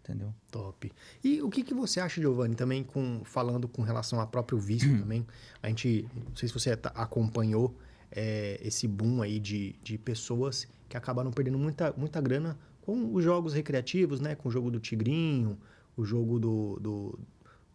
Entendeu? 0.04 0.34
Top. 0.50 0.92
E 1.22 1.40
o 1.40 1.48
que, 1.48 1.62
que 1.62 1.72
você 1.72 1.98
acha, 1.98 2.20
Giovanni, 2.20 2.54
também 2.54 2.84
com, 2.84 3.22
falando 3.24 3.66
com 3.66 3.80
relação 3.80 4.20
ao 4.20 4.26
próprio 4.26 4.58
vício 4.58 4.96
também? 5.00 5.26
A 5.62 5.68
gente, 5.68 6.06
não 6.14 6.36
sei 6.36 6.46
se 6.46 6.52
você 6.52 6.76
tá- 6.76 6.92
acompanhou 6.94 7.74
é, 8.12 8.60
esse 8.62 8.86
boom 8.86 9.22
aí 9.22 9.40
de, 9.40 9.74
de 9.82 9.96
pessoas 9.96 10.68
que 10.90 10.96
acabaram 10.96 11.30
perdendo 11.30 11.58
muita, 11.58 11.94
muita 11.96 12.20
grana 12.20 12.58
com 12.82 13.14
os 13.14 13.24
jogos 13.24 13.54
recreativos, 13.54 14.20
né? 14.20 14.34
Com 14.34 14.50
o 14.50 14.52
jogo 14.52 14.70
do 14.70 14.78
Tigrinho, 14.78 15.58
o 15.96 16.04
jogo 16.04 16.38
do... 16.38 16.78
do 16.80 17.18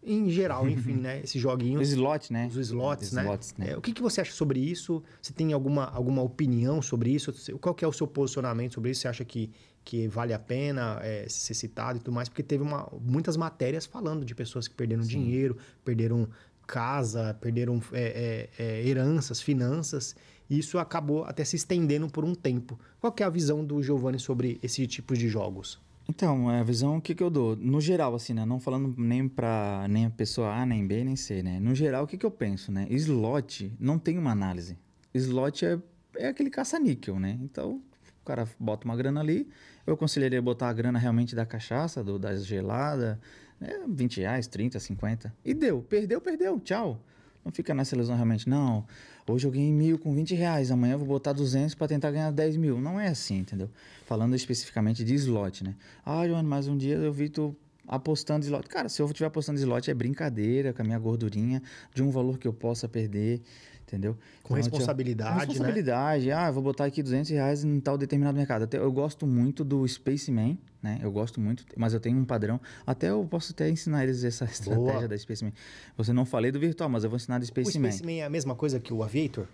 em 0.02 0.30
geral, 0.30 0.70
enfim, 0.70 0.94
né? 1.02 1.22
Esses 1.24 1.42
joguinhos. 1.42 1.82
Os 1.82 1.90
slot, 1.90 2.32
né? 2.32 2.48
Os 2.48 2.56
slots, 2.56 3.12
né? 3.12 3.24
Slots, 3.24 3.56
né? 3.58 3.72
É, 3.72 3.78
o 3.78 3.82
que, 3.82 3.92
que 3.92 4.02
você 4.02 4.22
acha 4.22 4.32
sobre 4.32 4.60
isso? 4.60 5.04
Você 5.22 5.34
tem 5.34 5.52
alguma, 5.52 5.86
alguma 5.86 6.22
opinião 6.22 6.82
sobre 6.82 7.10
isso? 7.12 7.34
Qual 7.60 7.74
que 7.76 7.84
é 7.84 7.88
o 7.88 7.92
seu 7.92 8.08
posicionamento 8.08 8.76
sobre 8.76 8.92
isso? 8.92 9.02
Você 9.02 9.08
acha 9.08 9.26
que, 9.26 9.52
que 9.90 10.08
vale 10.08 10.36
a 10.36 10.38
pena 10.38 11.00
é, 11.02 11.26
ser 11.28 11.56
citado 11.56 11.98
e 11.98 12.00
tudo 12.00 12.14
mais? 12.14 12.30
Porque 12.30 12.44
teve 12.44 12.62
uma, 12.62 12.88
muitas 13.02 13.36
matérias 13.36 13.88
falando 13.88 14.24
de 14.24 14.36
pessoas 14.36 14.68
que 14.68 14.76
perderam 14.76 15.02
dinheiro, 15.02 15.58
perderam 15.84 16.30
casa, 16.68 17.36
perderam 17.42 17.82
é, 17.92 18.50
é, 18.60 18.64
é, 18.64 18.88
heranças, 18.88 19.42
finanças. 19.42 20.16
E 20.48 20.60
isso 20.60 20.78
acabou 20.78 21.24
até 21.24 21.44
se 21.44 21.56
estendendo 21.56 22.08
por 22.08 22.24
um 22.24 22.36
tempo. 22.36 22.80
Qual 23.02 23.12
que 23.12 23.24
é 23.24 23.26
a 23.26 23.32
visão 23.32 23.66
do 23.66 23.82
Giovanni 23.82 24.20
sobre 24.20 24.60
esse 24.62 24.86
tipo 24.86 25.16
de 25.16 25.28
jogos? 25.28 25.82
Então, 26.08 26.48
a 26.48 26.62
visão 26.62 27.02
que, 27.02 27.16
que 27.16 27.24
eu 27.24 27.32
dou, 27.32 27.56
no 27.56 27.82
geral, 27.82 28.14
assim, 28.14 28.34
né? 28.34 28.46
Não 28.46 28.60
falando 28.60 28.94
nem 28.96 29.28
pra 29.28 29.88
nem 29.90 30.06
a 30.06 30.12
pessoa 30.12 30.54
A, 30.54 30.68
nem 30.68 30.86
B, 30.86 31.04
nem 31.04 31.16
C, 31.16 31.42
né? 31.42 31.60
No 31.60 31.74
geral, 31.74 32.04
o 32.04 32.08
que, 32.08 32.16
que 32.16 32.26
eu 32.28 32.32
penso, 32.32 32.72
né? 32.72 32.86
Slot 32.92 33.74
não 33.80 33.98
tem 33.98 34.20
uma 34.20 34.32
análise. 34.32 34.78
Slot 35.16 35.66
é, 35.66 35.80
é 36.16 36.28
aquele 36.28 36.52
caça-níquel, 36.52 37.20
né? 37.20 37.40
Então, 37.42 37.82
o 38.22 38.26
cara 38.26 38.48
bota 38.60 38.86
uma 38.86 38.96
grana 38.96 39.22
ali, 39.22 39.48
eu 39.90 39.96
aconselharia 39.96 40.42
botar 40.42 40.70
a 40.70 40.74
grana 40.74 41.00
realmente 41.00 41.36
da 41.36 41.46
cachaça, 41.46 42.04
do, 42.04 42.20
da 42.20 42.36
gelada, 42.36 43.20
né? 43.60 43.70
20 43.88 44.22
reais, 44.22 44.48
30, 44.48 44.80
50. 44.80 45.34
E 45.44 45.54
deu. 45.54 45.82
Perdeu, 45.82 46.22
perdeu. 46.22 46.60
Tchau. 46.60 47.02
Não 47.44 47.52
fica 47.52 47.74
nessa 47.74 47.96
ilusão 47.96 48.16
realmente, 48.16 48.48
não. 48.48 48.86
Hoje 49.28 49.48
eu 49.48 49.52
ganhei 49.52 49.72
mil 49.72 49.98
com 49.98 50.14
20 50.14 50.36
reais, 50.36 50.72
amanhã 50.72 50.94
eu 50.94 51.00
vou 51.00 51.08
botar 51.08 51.34
200 51.34 51.76
para 51.76 51.88
tentar 51.88 52.12
ganhar 52.12 52.32
10 52.32 52.58
mil. 52.58 52.80
Não 52.80 53.00
é 53.00 53.08
assim, 53.08 53.40
entendeu? 53.40 53.70
Falando 54.06 54.36
especificamente 54.36 55.04
de 55.04 55.14
slot, 55.16 55.64
né? 55.64 55.76
Ah, 56.06 56.28
Joana, 56.28 56.48
mas 56.48 56.68
um 56.68 56.78
dia 56.78 56.96
eu 56.96 57.14
vi 57.14 57.30
tu 57.30 57.56
apostando 57.88 58.46
slot. 58.46 58.68
Cara, 58.68 58.90
se 58.90 59.02
eu 59.02 59.06
estiver 59.08 59.28
apostando 59.28 59.60
slot 59.60 59.90
é 59.90 59.94
brincadeira 59.94 60.74
com 60.74 60.82
a 60.82 60.86
minha 60.86 61.00
gordurinha, 61.00 61.62
de 61.94 62.04
um 62.04 62.12
valor 62.12 62.38
que 62.38 62.48
eu 62.48 62.54
possa 62.54 62.88
perder, 62.88 63.42
entendeu? 63.90 64.14
Com 64.44 64.54
Então, 64.54 64.58
eu 64.58 64.62
tinha- 64.64 64.72
responsabilidade, 64.72 65.34
né? 65.34 65.46
responsabilidade. 65.46 66.32
Ah, 66.32 66.48
eu 66.48 66.54
vou 66.54 66.64
botar 66.64 66.86
aqui 66.86 67.02
200 67.04 67.30
reais 67.32 67.64
em 67.64 67.80
tal 67.80 67.98
determinado 67.98 68.38
mercado. 68.38 68.64
Até, 68.64 68.78
eu 68.78 68.92
gosto 68.92 69.26
muito 69.28 69.64
do 69.64 69.86
Spaceman, 69.88 70.58
né? 70.82 71.00
Eu 71.02 71.12
gosto 71.12 71.42
muito, 71.42 71.66
mas 71.76 71.94
eu 71.94 72.00
tenho 72.00 72.18
um 72.18 72.26
padrão. 72.26 72.60
Até 72.86 73.10
eu 73.10 73.26
posso 73.30 73.52
até 73.52 73.70
ensinar 73.70 74.04
eles 74.04 74.24
essa 74.24 74.46
estratégia 74.94 75.08
da 75.08 75.18
Spaceman. 75.18 75.54
Você 75.98 76.14
não 76.14 76.26
falei 76.26 76.52
do 76.52 76.60
virtual, 76.60 76.90
mas 76.90 77.04
eu 77.04 77.10
vou 77.10 77.18
ensinar 77.18 77.40
do 77.40 77.44
O 77.44 77.46
Spaceman. 77.46 77.92
Spaceman 77.92 78.20
é 78.22 78.26
a 78.26 78.30
mesma 78.30 78.56
coisa 78.56 78.80
que 78.80 78.94
o 78.94 79.04
Aviator? 79.04 79.46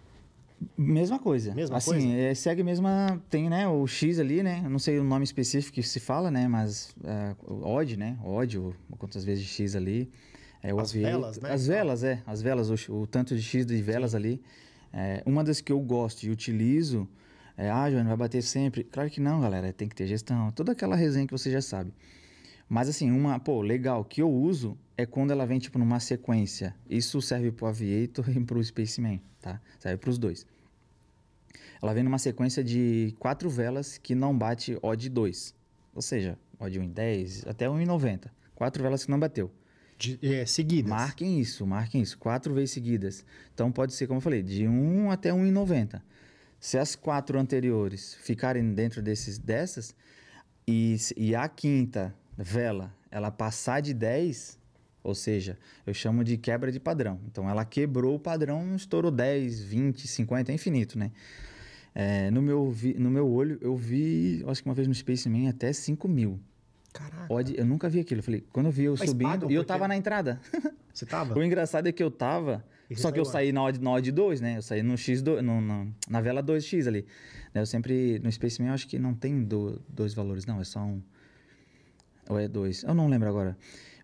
Mesma 0.77 1.19
coisa. 1.19 1.53
Mesma 1.53 1.77
assim, 1.77 1.91
coisa? 1.91 2.07
é, 2.07 2.33
segue 2.33 2.61
a 2.61 2.63
mesma. 2.63 3.21
Tem, 3.29 3.49
né? 3.49 3.67
O 3.67 3.85
X 3.85 4.19
ali, 4.19 4.41
né? 4.41 4.61
Eu 4.63 4.69
não 4.69 4.79
sei 4.79 4.97
o 4.99 5.03
nome 5.03 5.23
específico 5.25 5.75
que 5.75 5.83
se 5.83 5.99
fala, 5.99 6.31
né? 6.31 6.47
Mas 6.47 6.95
é, 7.03 7.35
o 7.45 7.67
odd, 7.67 7.97
né? 7.97 8.17
Odd, 8.23 8.57
ou 8.57 8.73
quantas 8.97 9.25
vezes 9.25 9.45
X 9.45 9.75
ali. 9.75 10.09
É, 10.67 10.71
As 10.71 10.91
velas, 10.91 11.39
né? 11.39 11.51
As 11.51 11.67
velas, 11.67 12.03
é. 12.03 12.23
As 12.25 12.41
velas, 12.41 12.89
o, 12.89 12.93
o 12.93 13.07
tanto 13.07 13.35
de 13.35 13.41
X 13.41 13.65
de 13.65 13.81
velas 13.81 14.15
ali. 14.15 14.41
É, 14.91 15.21
uma 15.25 15.43
das 15.43 15.61
que 15.61 15.71
eu 15.71 15.79
gosto 15.79 16.23
e 16.23 16.29
utilizo 16.29 17.07
é, 17.57 17.69
ah, 17.69 17.89
Joana, 17.89 18.09
vai 18.09 18.17
bater 18.17 18.41
sempre. 18.41 18.83
Claro 18.83 19.09
que 19.09 19.21
não, 19.21 19.39
galera. 19.39 19.71
Tem 19.71 19.87
que 19.87 19.95
ter 19.95 20.07
gestão. 20.07 20.51
Toda 20.51 20.73
aquela 20.73 20.95
resenha 20.95 21.25
que 21.25 21.31
você 21.31 21.49
já 21.49 21.61
sabe. 21.61 21.93
Mas 22.67 22.89
assim, 22.89 23.11
uma, 23.11 23.39
pô, 23.39 23.61
legal, 23.61 24.03
que 24.03 24.21
eu 24.21 24.29
uso 24.29 24.77
é 24.97 25.05
quando 25.05 25.31
ela 25.31 25.45
vem, 25.45 25.59
tipo, 25.59 25.77
numa 25.77 25.99
sequência. 25.99 26.75
Isso 26.89 27.21
serve 27.21 27.51
pro 27.51 27.67
Aviator 27.67 28.27
e 28.35 28.43
pro 28.43 28.63
Spaceman, 28.63 29.21
tá? 29.39 29.61
Serve 29.79 29.97
pros 29.97 30.17
dois. 30.17 30.45
Ela 31.81 31.93
vem 31.93 32.03
numa 32.03 32.17
sequência 32.17 32.63
de 32.63 33.15
quatro 33.19 33.49
velas 33.49 33.97
que 33.97 34.15
não 34.15 34.37
bate 34.37 34.77
odd 34.81 35.09
2. 35.09 35.53
Ou 35.93 36.01
seja, 36.01 36.37
odd 36.59 36.77
1 36.77 36.83
em 36.83 36.89
10 36.89 37.47
até 37.47 37.69
1 37.69 37.81
em 37.81 37.85
90. 37.85 38.33
Quatro 38.55 38.81
velas 38.81 39.05
que 39.05 39.11
não 39.11 39.19
bateu. 39.19 39.51
De, 39.97 40.19
é, 40.21 40.45
seguidas. 40.45 40.89
Marquem 40.89 41.39
isso, 41.39 41.65
marquem 41.65 42.01
isso. 42.01 42.17
Quatro 42.17 42.53
vezes 42.53 42.71
seguidas. 42.71 43.25
Então 43.53 43.71
pode 43.71 43.93
ser, 43.93 44.07
como 44.07 44.17
eu 44.17 44.21
falei, 44.21 44.43
de 44.43 44.67
1 44.67 45.11
até 45.11 45.31
1,90. 45.31 46.01
Se 46.59 46.77
as 46.77 46.95
quatro 46.95 47.39
anteriores 47.39 48.15
ficarem 48.21 48.73
dentro 48.73 49.01
desses, 49.01 49.37
dessas 49.37 49.95
e, 50.67 50.97
e 51.15 51.35
a 51.35 51.47
quinta 51.47 52.13
vela 52.37 52.93
ela 53.11 53.31
passar 53.31 53.81
de 53.81 53.93
10, 53.93 54.59
ou 55.01 55.15
seja, 55.15 55.57
eu 55.85 55.93
chamo 55.93 56.23
de 56.23 56.37
quebra 56.37 56.69
de 56.69 56.79
padrão. 56.79 57.19
Então 57.27 57.49
ela 57.49 57.63
quebrou 57.63 58.15
o 58.15 58.19
padrão, 58.19 58.75
estourou 58.75 59.09
10, 59.09 59.61
20, 59.61 60.07
50, 60.07 60.51
é 60.51 60.55
infinito, 60.55 60.99
né? 60.99 61.11
É, 61.93 62.29
no, 62.29 62.41
meu, 62.41 62.75
no 62.97 63.09
meu 63.09 63.25
olho, 63.29 63.57
eu 63.61 63.77
vi, 63.77 64.43
acho 64.47 64.61
que 64.61 64.67
uma 64.67 64.75
vez 64.75 64.85
no 64.85 64.93
Spaceman, 64.93 65.47
até 65.47 65.71
5 65.71 66.07
mil. 66.09 66.41
Caraca. 66.95 67.27
Pode, 67.27 67.57
eu 67.57 67.65
nunca 67.65 67.89
vi 67.89 67.99
aquilo. 67.99 68.19
Eu 68.19 68.23
falei, 68.23 68.43
quando 68.53 68.67
eu 68.67 68.71
vi 68.71 68.85
eu 68.85 68.95
Mas 68.97 69.09
subindo, 69.09 69.51
e 69.51 69.53
eu 69.53 69.63
tava 69.65 69.85
na 69.87 69.95
entrada. 69.97 70.39
Você 70.93 71.05
tava? 71.05 71.35
O 71.37 71.43
engraçado 71.43 71.87
é 71.87 71.91
que 71.91 72.01
eu 72.01 72.09
tava. 72.09 72.63
E 72.89 72.95
Só 72.95 73.11
que 73.11 73.19
eu 73.19 73.25
saí 73.25 73.51
na 73.51 73.63
odd, 73.63 73.81
na 73.81 73.91
odd 73.91 74.11
2, 74.11 74.39
né? 74.41 74.57
Eu 74.57 74.61
saí 74.61 74.81
no 74.81 74.93
X2, 74.93 75.41
no, 75.41 75.59
no- 75.59 75.93
na 76.09 76.21
vela 76.21 76.41
2X 76.41 76.87
ali. 76.87 77.05
Né, 77.53 77.61
Eu 77.61 77.65
sempre. 77.65 78.19
No 78.19 78.31
Spaceman 78.31 78.69
eu 78.69 78.73
acho 78.73 78.87
que 78.87 78.97
não 78.97 79.13
tem 79.13 79.43
do- 79.43 79.81
dois 79.89 80.13
valores, 80.13 80.45
não. 80.45 80.61
É 80.61 80.63
só 80.63 80.79
um. 80.79 81.01
Ou 82.29 82.39
é 82.39 82.47
dois? 82.47 82.83
Eu 82.83 82.93
não 82.93 83.07
lembro 83.07 83.27
agora. 83.27 83.57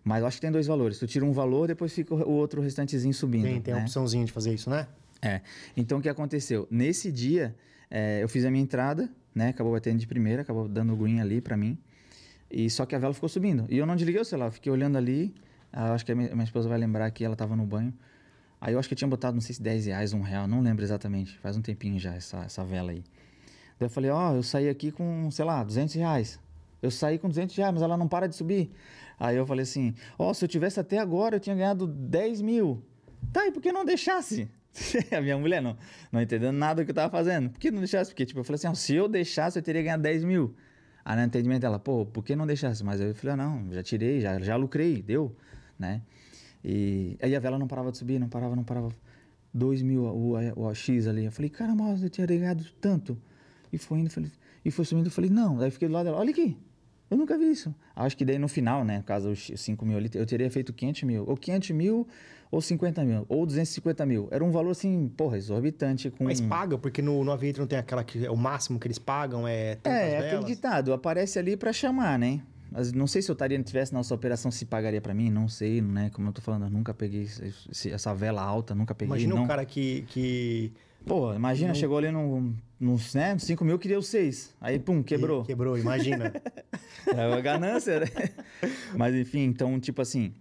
Mas 0.04 0.20
eu 0.20 0.26
acho 0.26 0.36
que 0.36 0.40
tem 0.42 0.50
dois 0.50 0.66
valores. 0.66 0.98
Tu 0.98 1.06
tira 1.06 1.24
um 1.24 1.32
valor, 1.32 1.68
depois 1.68 1.92
fica 1.94 2.14
o 2.14 2.30
outro 2.32 2.60
restantezinho 2.60 3.14
subindo. 3.14 3.44
Tem, 3.44 3.60
tem 3.60 3.72
a 3.74 3.76
né? 3.78 3.82
opçãozinha 3.84 4.24
de 4.24 4.32
fazer 4.32 4.52
isso, 4.52 4.68
né? 4.68 4.86
É. 5.22 5.40
Então 5.76 5.98
o 5.98 6.02
que 6.02 6.08
aconteceu? 6.08 6.66
Nesse 6.70 7.10
dia, 7.12 7.54
é, 7.90 8.20
eu 8.22 8.28
fiz 8.28 8.44
a 8.44 8.50
minha 8.50 8.62
entrada, 8.62 9.08
né? 9.34 9.48
Acabou 9.50 9.72
batendo 9.72 9.98
de 9.98 10.06
primeira, 10.06 10.42
acabou 10.42 10.68
dando 10.68 10.94
green 10.96 11.20
ali 11.20 11.40
pra 11.40 11.56
mim. 11.56 11.78
E 12.52 12.68
só 12.68 12.84
que 12.84 12.94
a 12.94 12.98
vela 12.98 13.14
ficou 13.14 13.30
subindo. 13.30 13.64
E 13.70 13.78
eu 13.78 13.86
não 13.86 13.96
desliguei 13.96 14.20
o 14.20 14.24
celular, 14.24 14.50
fiquei 14.50 14.70
olhando 14.70 14.98
ali. 14.98 15.34
ah, 15.72 15.94
acho 15.94 16.04
que 16.04 16.12
a 16.12 16.14
minha, 16.14 16.30
minha 16.32 16.44
esposa 16.44 16.68
vai 16.68 16.76
lembrar 16.76 17.10
que 17.10 17.24
ela 17.24 17.34
tava 17.34 17.56
no 17.56 17.64
banho. 17.64 17.94
Aí 18.60 18.74
eu 18.74 18.78
acho 18.78 18.88
que 18.88 18.92
eu 18.92 18.98
tinha 18.98 19.08
botado, 19.08 19.34
não 19.34 19.40
sei 19.40 19.54
se 19.54 19.62
10 19.62 19.86
reais, 19.86 20.12
um 20.12 20.20
real, 20.20 20.46
não 20.46 20.60
lembro 20.60 20.84
exatamente. 20.84 21.36
Faz 21.38 21.56
um 21.56 21.62
tempinho 21.62 21.98
já 21.98 22.14
essa, 22.14 22.44
essa 22.44 22.62
vela 22.62 22.92
aí. 22.92 23.02
Daí 23.78 23.86
eu 23.86 23.90
falei, 23.90 24.10
ó, 24.10 24.34
eu 24.34 24.42
saí 24.42 24.68
aqui 24.68 24.92
com, 24.92 25.30
sei 25.30 25.44
lá, 25.44 25.64
200 25.64 25.94
reais. 25.94 26.38
Eu 26.82 26.90
saí 26.90 27.18
com 27.18 27.28
200 27.28 27.56
reais, 27.56 27.72
mas 27.72 27.82
ela 27.82 27.96
não 27.96 28.06
para 28.06 28.28
de 28.28 28.36
subir. 28.36 28.70
Aí 29.18 29.36
eu 29.36 29.46
falei 29.46 29.62
assim, 29.62 29.94
ó, 30.18 30.34
se 30.34 30.44
eu 30.44 30.48
tivesse 30.48 30.78
até 30.78 30.98
agora, 30.98 31.36
eu 31.36 31.40
tinha 31.40 31.56
ganhado 31.56 31.86
10 31.86 32.42
mil. 32.42 32.84
Tá, 33.32 33.46
e 33.46 33.52
por 33.52 33.62
que 33.62 33.72
não 33.72 33.84
deixasse? 33.84 34.48
a 35.10 35.20
minha 35.20 35.38
mulher 35.38 35.62
não, 35.62 35.76
não 36.10 36.20
entendendo 36.20 36.56
nada 36.56 36.82
do 36.82 36.84
que 36.84 36.90
eu 36.90 36.94
tava 36.94 37.10
fazendo. 37.10 37.50
Por 37.50 37.58
que 37.58 37.70
não 37.70 37.78
deixasse? 37.78 38.10
Porque, 38.10 38.26
tipo, 38.26 38.40
eu 38.40 38.44
falei 38.44 38.56
assim, 38.56 38.68
ó, 38.68 38.74
se 38.74 38.94
eu 38.94 39.08
deixasse, 39.08 39.58
eu 39.58 39.62
teria 39.62 39.82
ganhado 39.82 40.02
10 40.02 40.24
mil. 40.24 40.54
Aí 41.04 41.16
no 41.16 41.24
entendimento 41.24 41.60
dela, 41.62 41.78
pô, 41.78 42.06
por 42.06 42.24
que 42.24 42.36
não 42.36 42.46
deixasse? 42.46 42.84
Mas 42.84 43.00
eu 43.00 43.14
falei, 43.14 43.34
ah, 43.34 43.36
não, 43.36 43.72
já 43.72 43.82
tirei, 43.82 44.20
já, 44.20 44.38
já 44.38 44.56
lucrei, 44.56 45.02
deu, 45.02 45.34
né? 45.78 46.02
E 46.64 47.16
aí 47.20 47.34
a 47.34 47.40
vela 47.40 47.58
não 47.58 47.66
parava 47.66 47.90
de 47.90 47.98
subir, 47.98 48.20
não 48.20 48.28
parava, 48.28 48.54
não 48.54 48.64
parava. 48.64 48.88
2 49.54 49.82
mil 49.82 50.04
o, 50.04 50.36
o, 50.36 50.68
o 50.68 50.74
X 50.74 51.06
ali. 51.06 51.24
Eu 51.24 51.32
falei, 51.32 51.50
caramba, 51.50 51.96
eu 52.00 52.08
tinha 52.08 52.26
ganhado 52.26 52.64
tanto. 52.80 53.18
E 53.72 53.78
foi 53.78 53.98
indo, 53.98 54.10
falei, 54.10 54.30
e 54.64 54.70
foi 54.70 54.84
subindo, 54.84 55.06
eu 55.06 55.10
falei, 55.10 55.30
não. 55.30 55.56
Daí 55.58 55.70
fiquei 55.70 55.88
do 55.88 55.94
lado 55.94 56.06
dela, 56.06 56.18
olha 56.18 56.30
aqui, 56.30 56.56
eu 57.10 57.16
nunca 57.16 57.36
vi 57.36 57.50
isso. 57.50 57.74
Acho 57.94 58.16
que 58.16 58.24
daí 58.24 58.38
no 58.38 58.48
final, 58.48 58.84
né, 58.84 59.02
caso 59.04 59.30
os 59.30 59.50
5 59.54 59.84
mil 59.84 59.98
ali, 59.98 60.10
eu 60.14 60.24
teria 60.24 60.50
feito 60.50 60.72
500 60.72 61.02
mil. 61.02 61.24
Ou 61.26 61.36
500 61.36 61.70
mil, 61.70 62.08
ou 62.52 62.60
50 62.60 63.02
mil, 63.04 63.24
ou 63.30 63.46
250 63.46 64.04
mil. 64.04 64.28
Era 64.30 64.44
um 64.44 64.50
valor 64.50 64.70
assim, 64.72 65.08
porra, 65.16 65.38
exorbitante. 65.38 66.10
Com... 66.10 66.24
Mas 66.24 66.38
paga, 66.40 66.76
porque 66.76 67.00
no, 67.00 67.24
no 67.24 67.32
Aviator 67.32 67.60
não 67.62 67.66
tem 67.66 67.78
aquela 67.78 68.04
que 68.04 68.24
é 68.26 68.30
o 68.30 68.36
máximo 68.36 68.78
que 68.78 68.86
eles 68.86 68.98
pagam, 68.98 69.48
é 69.48 69.78
É, 69.82 69.88
é 70.12 70.18
aquele 70.18 70.44
ditado, 70.44 70.92
aparece 70.92 71.38
ali 71.38 71.56
pra 71.56 71.72
chamar, 71.72 72.18
né? 72.18 72.40
Mas 72.70 72.92
não 72.92 73.06
sei 73.06 73.20
se 73.22 73.30
eu 73.30 73.34
estaria, 73.34 73.60
tivesse 73.62 73.92
nossa 73.92 74.14
operação, 74.14 74.50
se 74.50 74.64
pagaria 74.66 75.00
pra 75.00 75.12
mim, 75.14 75.30
não 75.30 75.48
sei, 75.48 75.80
né? 75.80 76.10
Como 76.12 76.28
eu 76.28 76.32
tô 76.32 76.40
falando, 76.42 76.64
eu 76.66 76.70
nunca 76.70 76.92
peguei 76.94 77.22
esse- 77.22 77.90
essa 77.90 78.14
vela 78.14 78.42
alta, 78.42 78.74
nunca 78.74 78.94
peguei. 78.94 79.08
Imagina 79.10 79.34
não. 79.34 79.44
o 79.44 79.46
cara 79.48 79.64
que, 79.64 80.02
que 80.08 80.72
Pô, 81.06 81.34
imagina, 81.34 81.68
Não- 81.68 81.74
chegou 81.74 81.98
ali 81.98 82.10
no, 82.12 82.54
nos 82.78 83.12
né, 83.14 83.36
5 83.38 83.64
mil, 83.64 83.78
queria 83.78 83.98
os 83.98 84.06
6. 84.06 84.54
Aí, 84.60 84.78
pum, 84.78 85.02
quebrou. 85.02 85.40
que- 85.42 85.48
quebrou, 85.48 85.76
imagina. 85.78 86.32
É 87.16 87.26
uma 87.26 87.40
ganância, 87.40 87.98
né? 88.00 88.06
Mas 88.96 89.14
enfim, 89.14 89.40
então, 89.40 89.80
tipo 89.80 90.00
assim, 90.00 90.32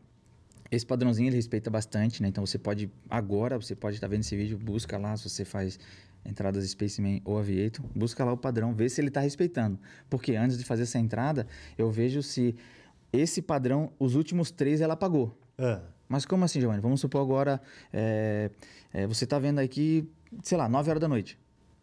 esse 0.71 0.85
padrãozinho 0.85 1.27
ele 1.27 1.35
respeita 1.35 1.69
bastante, 1.69 2.21
né? 2.21 2.29
Então 2.29 2.45
você 2.45 2.57
pode, 2.57 2.89
agora, 3.09 3.57
você 3.59 3.75
pode 3.75 3.97
estar 3.97 4.07
vendo 4.07 4.21
esse 4.21 4.35
vídeo, 4.37 4.57
busca 4.57 4.97
lá 4.97 5.15
se 5.17 5.29
você 5.29 5.43
faz 5.45 5.77
entradas 6.25 6.67
Spaceman 6.69 7.19
ou 7.25 7.37
Aviator, 7.37 7.83
busca 7.95 8.23
lá 8.23 8.31
o 8.31 8.37
padrão, 8.37 8.73
vê 8.73 8.87
se 8.87 9.01
ele 9.01 9.09
está 9.09 9.19
respeitando. 9.19 9.77
Porque 10.09 10.35
antes 10.35 10.57
de 10.57 10.63
fazer 10.63 10.83
essa 10.83 10.97
entrada, 10.99 11.45
eu 11.77 11.91
vejo 11.91 12.23
se 12.23 12.55
esse 13.11 13.41
padrão, 13.41 13.91
os 13.99 14.15
últimos 14.15 14.49
três 14.51 14.79
ela 14.81 14.93
apagou. 14.93 15.37
Ah, 15.57 15.81
Mas 16.07 16.25
como 16.25 16.45
assim, 16.45 16.59
Giovanni? 16.61 16.81
Vamos 16.81 17.01
supor 17.01 17.21
agora, 17.21 17.61
é, 17.91 18.49
é, 18.93 19.05
você 19.07 19.23
está 19.25 19.37
vendo 19.39 19.59
aqui, 19.59 20.07
sei 20.43 20.57
lá, 20.57 20.69
9 20.69 20.89
horas 20.89 21.01
da 21.01 21.07
noite. 21.07 21.37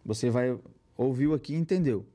Você 0.05 0.31
vai, 0.31 0.59
ouviu 0.97 1.35
aqui 1.35 1.53
e 1.55 1.57
entendeu. 1.57 2.07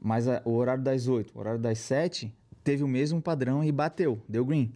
Mas 0.00 0.28
a- 0.28 0.40
o 0.44 0.52
horário 0.52 0.82
das 0.82 1.08
8, 1.08 1.32
o 1.34 1.38
horário 1.40 1.58
das 1.60 1.78
7, 1.78 2.32
teve 2.62 2.82
o 2.84 2.88
mesmo 2.88 3.20
padrão 3.20 3.62
e 3.64 3.70
bateu, 3.72 4.20
deu 4.28 4.44
green. 4.44 4.72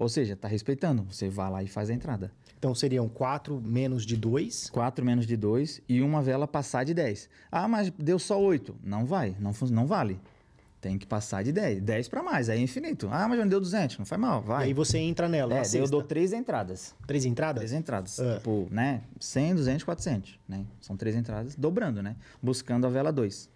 Ou 0.00 0.08
seja, 0.08 0.32
está 0.32 0.48
respeitando. 0.48 1.04
Você 1.10 1.28
vai 1.28 1.50
lá 1.50 1.62
e 1.62 1.66
faz 1.68 1.90
a 1.90 1.92
entrada. 1.92 2.32
então 2.58 2.74
seriam 2.74 3.06
4 3.06 3.60
menos 3.60 4.06
de 4.06 4.16
2. 4.16 4.70
4 4.70 5.04
menos 5.04 5.26
de 5.26 5.36
2 5.36 5.82
e 5.86 6.00
uma 6.00 6.22
vela 6.22 6.48
passar 6.48 6.84
de 6.84 6.94
10. 6.94 7.28
Ah, 7.52 7.68
mas 7.68 7.90
deu 7.90 8.18
só 8.18 8.40
8. 8.40 8.74
Não 8.82 9.04
vai, 9.04 9.36
não, 9.38 9.52
não 9.70 9.86
vale. 9.86 10.18
Tem 10.80 10.96
que 10.96 11.06
passar 11.06 11.44
de 11.44 11.52
10. 11.52 11.82
10 11.82 12.08
para 12.08 12.22
mais, 12.22 12.48
aí 12.48 12.58
é 12.58 12.62
infinito. 12.62 13.10
Ah, 13.12 13.28
mas 13.28 13.36
já 13.36 13.44
não 13.44 13.50
deu 13.50 13.60
200. 13.60 13.98
Não 13.98 14.06
faz 14.06 14.18
mal, 14.18 14.40
E 14.42 14.46
vai. 14.46 14.64
aí 14.64 14.72
você 14.72 14.96
entra 14.96 15.28
nela. 15.28 15.54
é, 15.58 15.62
eu 15.74 15.86
dou 15.86 16.02
três 16.02 16.32
entradas. 16.32 16.94
Três 17.06 17.26
entradas? 17.26 17.60
Três 17.60 17.72
entradas. 17.74 18.18
Ah. 18.18 18.36
Tipo, 18.36 18.66
né? 18.70 19.02
100, 19.20 19.56
200, 19.56 19.84
400, 19.84 20.38
né? 20.48 20.64
São 20.80 20.96
três 20.96 21.14
entradas, 21.14 21.54
dobrando, 21.54 22.02
né? 22.02 22.16
Buscando 22.42 22.86
a 22.86 22.90
vela 22.90 23.12
2. 23.12 23.50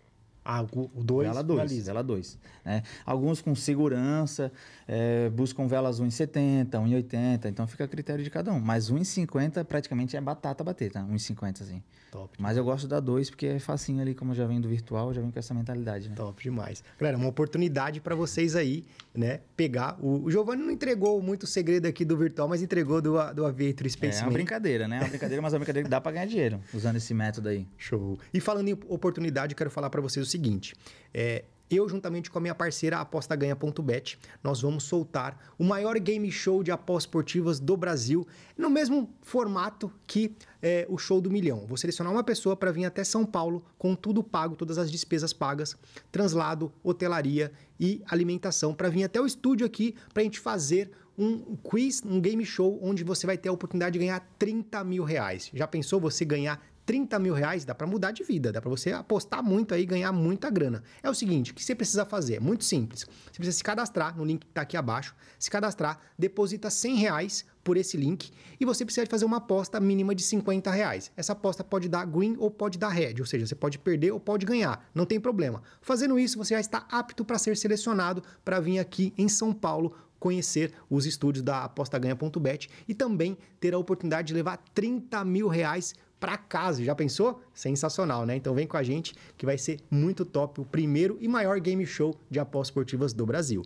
Ah, 0.45 0.63
o 0.63 1.03
2 1.03 1.29
Vela 1.29 1.43
2, 1.43 1.87
vela 1.87 2.03
2. 2.03 2.39
Né? 2.65 2.83
Alguns 3.07 3.41
com 3.41 3.55
segurança, 3.55 4.53
é, 4.87 5.31
buscam 5.31 5.67
velas 5.67 6.01
1,70, 6.01 6.71
1,80, 6.71 7.47
então 7.47 7.67
fica 7.67 7.85
a 7.85 7.89
critério 7.89 8.23
de 8.23 8.31
cada 8.31 8.53
um. 8.53 8.61
Mas 8.61 8.91
1,50 8.91 9.65
praticamente 9.65 10.17
é 10.17 10.21
batata 10.21 10.63
bater, 10.63 10.93
tá? 10.93 11.01
1,50 11.03 11.63
assim. 11.63 11.83
Top. 12.11 12.31
Mas 12.39 12.57
eu 12.57 12.65
gosto 12.65 12.87
da 12.87 13.01
2 13.01 13.31
porque 13.31 13.47
é 13.47 13.59
facinho 13.59 14.01
ali, 14.01 14.15
como 14.15 14.33
eu 14.33 14.37
já 14.37 14.47
venho 14.47 14.61
do 14.61 14.69
virtual, 14.69 15.13
já 15.13 15.21
venho 15.21 15.33
com 15.33 15.39
essa 15.39 15.53
mentalidade, 15.53 16.09
né? 16.09 16.15
Top 16.15 16.41
demais. 16.43 16.85
Galera, 16.99 17.17
uma 17.17 17.29
oportunidade 17.29 18.01
para 18.01 18.15
vocês 18.15 18.55
aí, 18.55 18.85
né? 19.15 19.41
Pegar. 19.57 19.99
O, 20.01 20.25
o 20.25 20.31
Giovanni 20.31 20.63
não 20.63 20.71
entregou 20.71 21.21
muito 21.21 21.47
segredo 21.47 21.87
aqui 21.87 22.05
do 22.05 22.17
virtual, 22.17 22.49
mas 22.49 22.63
entregou 22.63 23.01
do, 23.03 23.15
do 23.33 23.45
Aviator 23.45 23.87
É 23.87 23.91
Space 23.91 24.23
uma 24.23 24.31
brincadeira, 24.31 24.87
né? 24.87 24.99
É 24.99 25.01
uma 25.01 25.09
brincadeira, 25.09 25.43
mas 25.43 25.53
é 25.53 25.57
uma 25.57 25.61
brincadeira 25.61 25.87
que 25.87 25.91
dá 25.91 26.01
pra 26.01 26.13
ganhar 26.13 26.27
dinheiro 26.27 26.61
usando 26.73 26.97
esse 26.97 27.13
método 27.13 27.49
aí. 27.49 27.67
Show. 27.77 28.19
E 28.33 28.41
falando 28.41 28.69
em 28.69 28.79
oportunidade, 28.89 29.55
eu 29.55 29.57
quero 29.57 29.71
falar 29.71 29.91
para 29.91 30.01
vocês 30.01 30.25
o 30.25 30.31
seguinte: 30.35 30.75
é, 31.13 31.45
eu, 31.71 31.89
juntamente 31.89 32.31
com 32.31 32.39
a 32.39 32.41
minha 32.41 32.55
parceira 32.55 32.99
apostaganha.bet, 32.99 34.19
nós 34.43 34.61
vamos 34.61 34.85
soltar 34.85 35.39
o 35.59 35.65
maior 35.65 35.99
game 35.99 36.31
show 36.31 36.63
de 36.63 36.71
apostas 36.71 37.05
esportivas 37.05 37.59
do 37.59 37.77
Brasil, 37.77 38.27
no 38.57 38.69
mesmo 38.69 39.11
formato 39.23 39.91
que 40.07 40.37
é, 40.63 40.87
o 40.89 40.99
show 40.99 41.21
do 41.21 41.31
milhão. 41.31 41.67
Vou 41.67 41.77
selecionar 41.77 42.13
uma 42.13 42.23
pessoa 42.23 42.57
para 42.57 42.71
vir 42.71 42.85
até 42.85 43.03
São 43.03 43.25
Paulo 43.25 43.65
com 43.79 43.95
tudo 43.95 44.23
pago, 44.23 44.57
todas 44.57 44.79
as 44.79 44.91
despesas 44.91 45.33
pagas, 45.33 45.77
translado, 46.13 46.73
hotelaria 46.83 47.51
e 47.81 48.03
alimentação, 48.07 48.75
para 48.75 48.89
vir 48.89 49.05
até 49.05 49.21
o 49.21 49.27
estúdio 49.27 49.67
aqui 49.67 49.95
para 50.13 50.21
a 50.21 50.25
gente 50.25 50.41
fazer 50.41 50.91
um 51.17 51.57
quiz, 51.57 52.03
um 52.05 52.21
game 52.21 52.45
show, 52.45 52.79
onde 52.83 53.05
você 53.05 53.27
vai 53.27 53.39
ter 53.39 53.49
a 53.49 53.53
oportunidade 53.53 53.93
de 53.93 54.01
ganhar 54.01 54.21
30 54.39 54.83
mil 54.85 55.05
reais. 55.05 55.51
Já 55.55 55.67
pensou 55.67 56.01
você 56.01 56.25
ganhar 56.25 56.61
30 56.87 57.19
mil 57.19 57.35
reais? 57.35 57.65
Dá 57.65 57.75
para 57.75 57.87
mudar 57.87 58.13
de 58.13 58.23
vida, 58.23 58.53
dá 58.53 58.61
para 58.61 58.71
você 58.71 58.93
apostar 58.93 59.43
muito 59.43 59.75
aí 59.75 59.83
e 59.83 59.87
ganhar 59.87 60.13
muita 60.13 60.51
grana. 60.51 60.83
É 61.03 61.11
o 61.11 61.15
seguinte, 61.15 61.53
o 61.53 61.55
que 61.55 61.65
você 61.65 61.75
precisa 61.75 62.05
fazer? 62.05 62.37
É 62.37 62.41
muito 62.41 62.65
simples. 62.65 63.01
Você 63.01 63.37
precisa 63.37 63.57
se 63.57 63.65
cadastrar 63.65 64.17
no 64.17 64.25
link 64.25 64.41
que 64.41 64.51
está 64.51 64.63
aqui 64.63 64.77
abaixo, 64.77 65.15
se 65.39 65.51
cadastrar, 65.51 65.99
deposita 66.19 66.71
100 66.71 66.97
reais 66.97 67.45
por 67.63 67.77
esse 67.77 67.97
link 67.97 68.31
e 68.61 68.65
você 68.65 68.85
precisa 68.85 69.07
fazer 69.07 69.25
uma 69.25 69.39
aposta 69.39 69.81
mínima 69.81 70.15
de 70.15 70.23
50 70.23 70.71
reais. 70.71 71.11
Essa 71.17 71.33
aposta 71.33 71.65
pode 71.65 71.89
dar 71.89 72.05
green 72.05 72.37
ou 72.39 72.51
pode 72.51 72.79
dar 72.79 72.91
red, 72.91 73.15
ou 73.19 73.27
seja, 73.27 73.47
você 73.47 73.55
pode 73.55 73.79
perder 73.79 74.13
ou 74.13 74.21
pode 74.21 74.45
ganhar, 74.45 74.89
não 74.95 75.07
tem 75.07 75.19
problema. 75.19 75.63
Fazendo 75.81 76.19
isso, 76.19 76.37
você 76.37 76.55
já 76.55 76.61
está 76.61 76.87
apto 76.91 77.25
para 77.25 77.39
ser 77.39 77.57
selecionado 77.57 78.23
para 78.45 78.61
vir 78.61 78.79
aqui 78.79 79.15
em 79.17 79.29
São 79.29 79.53
Paulo 79.53 79.95
conhecer 80.25 80.73
os 80.89 81.05
estúdios 81.05 81.43
da 81.43 81.65
apostaganha.bet 81.65 82.71
e 82.89 82.95
também 82.95 83.37
ter 83.61 83.75
a 83.75 83.79
oportunidade 83.79 84.29
de 84.29 84.35
levar 84.35 84.57
30 84.75 85.23
mil 85.23 85.49
reais 85.49 85.95
para 86.25 86.39
casa. 86.39 86.83
Já 86.83 86.95
pensou? 86.95 87.43
Sensacional, 87.53 88.25
né? 88.25 88.35
Então 88.35 88.55
vem 88.55 88.67
com 88.67 88.79
a 88.79 88.83
gente 88.83 89.15
que 89.37 89.45
vai 89.45 89.59
ser 89.59 89.79
muito 89.91 90.25
top, 90.25 90.59
o 90.59 90.65
primeiro 90.65 91.19
e 91.21 91.29
maior 91.29 91.61
game 91.61 91.85
show 91.85 92.19
de 92.31 92.41
apostas 92.41 92.69
esportivas 92.69 93.13
do 93.13 93.27
Brasil. 93.27 93.63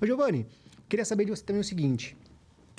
Ô 0.00 0.04
Giovanni, 0.04 0.44
queria 0.88 1.04
saber 1.04 1.24
de 1.24 1.30
você 1.30 1.44
também 1.44 1.60
o 1.60 1.64
seguinte, 1.64 2.16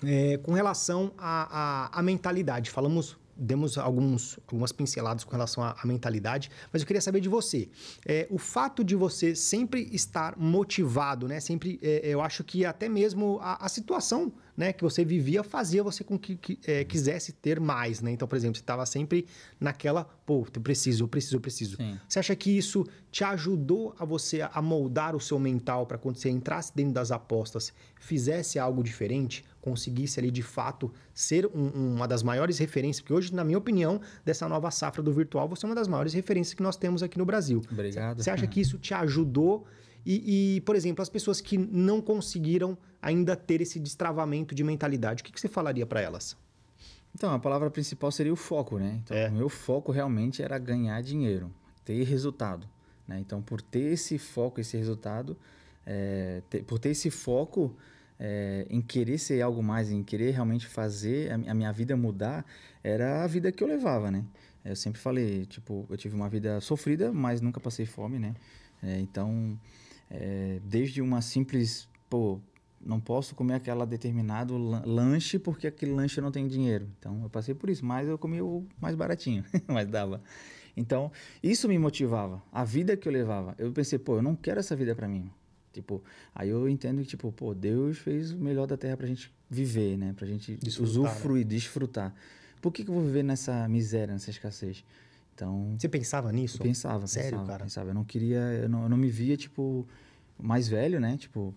é, 0.03 0.35
com 0.39 0.51
relação 0.51 1.13
à 1.17 2.01
mentalidade, 2.03 2.69
falamos 2.69 3.17
demos 3.35 3.77
alguns, 3.77 4.39
algumas 4.47 4.71
pinceladas 4.71 5.23
com 5.23 5.31
relação 5.31 5.63
à, 5.63 5.75
à 5.81 5.85
mentalidade, 5.85 6.49
mas 6.71 6.81
eu 6.81 6.87
queria 6.87 7.01
saber 7.01 7.19
de 7.19 7.29
você. 7.29 7.69
É, 8.05 8.27
o 8.29 8.37
fato 8.37 8.83
de 8.83 8.95
você 8.95 9.35
sempre 9.35 9.89
estar 9.91 10.37
motivado, 10.37 11.27
né? 11.27 11.39
Sempre, 11.39 11.79
é, 11.81 12.01
eu 12.03 12.21
acho 12.21 12.43
que 12.43 12.65
até 12.65 12.87
mesmo 12.87 13.39
a, 13.41 13.65
a 13.65 13.69
situação 13.69 14.31
né, 14.55 14.71
que 14.71 14.83
você 14.83 15.03
vivia 15.03 15.43
fazia 15.43 15.83
você 15.83 16.03
com 16.03 16.17
que, 16.17 16.37
que 16.37 16.59
é, 16.65 16.83
quisesse 16.83 17.33
ter 17.33 17.59
mais, 17.59 18.01
né? 18.01 18.11
Então, 18.11 18.27
por 18.27 18.35
exemplo, 18.35 18.55
você 18.55 18.61
estava 18.61 18.85
sempre 18.85 19.27
naquela, 19.59 20.05
pô, 20.25 20.47
eu 20.53 20.61
preciso, 20.61 21.03
eu 21.03 21.07
preciso, 21.07 21.35
eu 21.35 21.41
preciso. 21.41 21.77
Sim. 21.77 21.99
Você 22.07 22.19
acha 22.19 22.35
que 22.35 22.57
isso 22.57 22.85
te 23.11 23.23
ajudou 23.23 23.93
a 23.99 24.05
você 24.05 24.41
a 24.41 24.61
moldar 24.61 25.15
o 25.15 25.19
seu 25.19 25.37
mental 25.37 25.85
para 25.85 25.97
quando 25.97 26.17
você 26.17 26.29
entrasse 26.29 26.71
dentro 26.73 26.93
das 26.93 27.11
apostas, 27.11 27.73
fizesse 27.99 28.57
algo 28.57 28.83
diferente, 28.83 29.43
conseguisse 29.65 30.19
ali 30.19 30.29
de 30.31 30.41
fato 30.43 30.91
ser 31.13 31.45
um- 31.47 31.95
uma 31.95 32.07
das 32.07 32.21
maiores 32.23 32.57
referências? 32.59 33.01
Porque 33.01 33.13
hoje, 33.13 33.33
na 33.33 33.43
minha 33.43 33.57
opinião, 33.57 33.99
dessa 34.23 34.47
nova 34.47 34.69
safra 34.71 35.01
do 35.03 35.11
virtual, 35.11 35.49
você 35.49 35.65
é 35.65 35.67
uma 35.69 35.75
das 35.75 35.87
maiores 35.87 36.13
referências 36.13 36.53
que 36.53 36.63
nós 36.63 36.77
temos 36.77 37.01
aqui 37.03 37.17
no 37.17 37.25
Brasil. 37.25 37.61
Obrigado. 37.71 38.21
Você 38.23 38.29
acha 38.29 38.45
que 38.47 38.61
isso 38.61 38.77
te 38.77 38.93
ajudou? 38.93 39.65
E, 40.05 40.55
e, 40.57 40.61
por 40.61 40.75
exemplo, 40.75 41.01
as 41.01 41.09
pessoas 41.09 41.41
que 41.41 41.57
não 41.57 41.99
conseguiram 41.99 42.77
ainda 43.01 43.35
ter 43.35 43.59
esse 43.59 43.79
destravamento 43.79 44.53
de 44.53 44.63
mentalidade, 44.63 45.21
o 45.21 45.25
que, 45.25 45.31
que 45.31 45.41
você 45.41 45.47
falaria 45.47 45.85
para 45.85 45.99
elas? 45.99 46.37
Então, 47.15 47.33
a 47.33 47.39
palavra 47.39 47.71
principal 47.71 48.11
seria 48.11 48.31
o 48.31 48.35
foco, 48.35 48.77
né? 48.77 48.99
Então, 49.03 49.17
É. 49.17 49.29
o 49.29 49.33
meu 49.33 49.49
foco 49.49 49.91
realmente 49.91 50.43
era 50.43 50.57
ganhar 50.59 51.01
dinheiro, 51.01 51.51
ter 51.83 52.03
resultado. 52.03 52.67
Né? 53.07 53.19
Então, 53.19 53.41
por 53.41 53.61
ter 53.61 53.93
esse 53.93 54.17
foco, 54.17 54.59
esse 54.61 54.75
resultado, 54.77 55.35
é, 55.85 56.41
ter- 56.49 56.63
por 56.63 56.77
ter 56.77 56.89
esse 56.89 57.09
foco 57.09 57.75
é, 58.19 58.65
em 58.69 58.81
querer 58.81 59.17
ser 59.17 59.41
algo 59.41 59.61
mais, 59.63 59.91
em 59.91 60.03
querer 60.03 60.31
realmente 60.31 60.67
fazer 60.67 61.31
a, 61.31 61.37
mi- 61.37 61.49
a 61.49 61.53
minha 61.53 61.71
vida 61.71 61.95
mudar, 61.97 62.45
era 62.83 63.23
a 63.23 63.27
vida 63.27 63.51
que 63.51 63.63
eu 63.63 63.67
levava, 63.67 64.09
né? 64.11 64.23
Eu 64.63 64.75
sempre 64.75 64.99
falei, 64.99 65.45
tipo, 65.45 65.85
eu 65.89 65.97
tive 65.97 66.15
uma 66.15 66.27
vida 66.29 66.59
sofrida, 66.61 67.11
mas 67.13 67.41
nunca 67.41 67.59
passei 67.59 67.85
fome, 67.85 68.17
né? 68.19 68.33
É, 68.81 68.99
então, 68.99 69.59
é, 70.09 70.59
desde 70.65 71.01
uma 71.01 71.21
simples, 71.21 71.87
pô, 72.09 72.39
não 72.83 72.99
posso 72.99 73.35
comer 73.35 73.55
aquela 73.55 73.85
determinado 73.85 74.57
lan- 74.57 74.83
lanche 74.85 75.37
porque 75.39 75.67
aquele 75.67 75.91
lanche 75.91 76.19
não 76.21 76.31
tem 76.31 76.47
dinheiro. 76.47 76.87
Então, 76.99 77.21
eu 77.23 77.29
passei 77.29 77.53
por 77.55 77.69
isso, 77.69 77.85
mas 77.85 78.07
eu 78.07 78.17
comia 78.17 78.43
o 78.45 78.65
mais 78.79 78.95
baratinho, 78.95 79.43
mas 79.67 79.87
dava. 79.87 80.21
Então, 80.77 81.11
isso 81.41 81.67
me 81.67 81.77
motivava, 81.79 82.41
a 82.51 82.63
vida 82.63 82.97
que 82.97 83.07
eu 83.07 83.11
levava. 83.13 83.55
Eu 83.57 83.71
pensei, 83.71 83.97
pô, 83.97 84.17
eu 84.17 84.21
não 84.21 84.35
quero 84.35 84.59
essa 84.59 84.75
vida 84.75 84.93
pra 84.95 85.07
mim. 85.07 85.29
Tipo, 85.75 86.01
aí 86.33 86.49
eu 86.49 86.69
entendo 86.69 87.01
que, 87.01 87.07
tipo, 87.07 87.31
pô, 87.33 87.53
Deus 87.53 87.97
fez 87.97 88.31
o 88.31 88.37
melhor 88.37 88.65
da 88.65 88.77
terra 88.77 88.95
pra 88.95 89.05
gente 89.05 89.29
viver, 89.49 89.97
né? 89.97 90.13
Pra 90.15 90.25
gente 90.25 90.55
Desfrutar, 90.55 90.89
usufruir, 90.89 91.45
desfrutar. 91.45 92.15
Por 92.61 92.71
que, 92.71 92.83
que 92.83 92.89
eu 92.89 92.95
vou 92.95 93.03
viver 93.03 93.23
nessa 93.23 93.67
miséria, 93.67 94.13
nessa 94.13 94.29
escassez? 94.29 94.83
Então, 95.33 95.75
Você 95.77 95.89
pensava 95.89 96.31
nisso? 96.31 96.57
eu 96.57 96.61
pensava, 96.63 97.05
Sério, 97.07 97.31
pensava, 97.31 97.47
cara? 97.47 97.63
pensava. 97.63 97.89
Eu 97.89 97.93
não 97.93 98.05
queria, 98.05 98.39
eu 98.39 98.69
não, 98.69 98.83
eu 98.83 98.89
não 98.89 98.95
me 98.97 99.09
via, 99.09 99.35
tipo, 99.35 99.85
mais 100.39 100.67
velho, 100.69 100.97
né? 100.99 101.17
Tipo, 101.17 101.53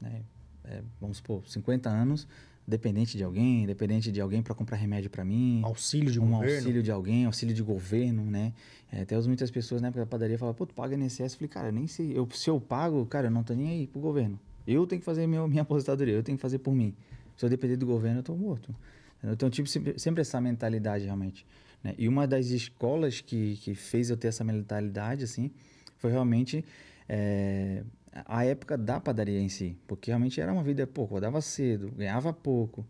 né? 0.00 0.22
É, 0.64 0.82
vamos 1.00 1.18
supor, 1.18 1.46
50 1.46 1.88
anos, 1.88 2.26
dependente 2.70 3.18
de 3.18 3.24
alguém, 3.24 3.66
dependente 3.66 4.10
de 4.10 4.20
alguém 4.20 4.42
para 4.42 4.54
comprar 4.54 4.76
remédio 4.76 5.10
para 5.10 5.24
mim. 5.24 5.60
Auxílio 5.64 6.10
de 6.10 6.18
um 6.18 6.30
governo? 6.30 6.56
auxílio 6.56 6.82
de 6.82 6.90
alguém, 6.90 7.24
auxílio 7.26 7.54
de 7.54 7.62
governo, 7.62 8.24
né? 8.24 8.52
É, 8.90 9.02
até 9.02 9.14
as 9.14 9.26
muitas 9.26 9.50
pessoas 9.50 9.82
na 9.82 9.88
época 9.88 10.00
da 10.00 10.06
padaria 10.06 10.38
falavam, 10.38 10.56
pô, 10.56 10.64
tu 10.64 10.74
paga 10.74 10.94
INSS? 10.94 11.20
Eu 11.20 11.30
falei, 11.30 11.48
cara, 11.48 11.72
nem 11.72 11.86
sei. 11.86 12.16
Eu, 12.16 12.28
se 12.32 12.48
eu 12.48 12.60
pago, 12.60 13.04
cara, 13.06 13.26
eu 13.26 13.30
não 13.30 13.42
tô 13.42 13.52
nem 13.52 13.68
aí 13.68 13.86
pro 13.86 14.00
governo. 14.00 14.38
Eu 14.66 14.86
tenho 14.86 15.00
que 15.00 15.04
fazer 15.04 15.26
meu, 15.26 15.46
minha 15.48 15.62
aposentadoria, 15.62 16.14
eu 16.14 16.22
tenho 16.22 16.38
que 16.38 16.42
fazer 16.42 16.58
por 16.58 16.74
mim. 16.74 16.94
Se 17.36 17.44
eu 17.44 17.50
depender 17.50 17.76
do 17.76 17.86
governo, 17.86 18.20
eu 18.20 18.22
tô 18.22 18.34
morto. 18.34 18.74
Então, 19.22 19.48
eu 19.48 19.50
tive 19.50 19.68
sempre, 19.68 19.98
sempre 19.98 20.20
essa 20.22 20.40
mentalidade, 20.40 21.04
realmente. 21.04 21.44
né? 21.84 21.94
E 21.98 22.08
uma 22.08 22.26
das 22.26 22.46
escolas 22.46 23.20
que, 23.20 23.56
que 23.56 23.74
fez 23.74 24.08
eu 24.08 24.16
ter 24.16 24.28
essa 24.28 24.44
mentalidade, 24.44 25.24
assim, 25.24 25.50
foi 25.98 26.10
realmente 26.10 26.64
é, 27.08 27.82
a 28.12 28.44
época 28.44 28.76
da 28.76 29.00
padaria 29.00 29.40
em 29.40 29.48
si. 29.48 29.76
Porque 29.86 30.10
realmente 30.10 30.40
era 30.40 30.52
uma 30.52 30.62
vida, 30.62 30.86
pô, 30.86 31.04
acordava 31.04 31.40
cedo, 31.40 31.90
ganhava 31.96 32.32
pouco, 32.32 32.86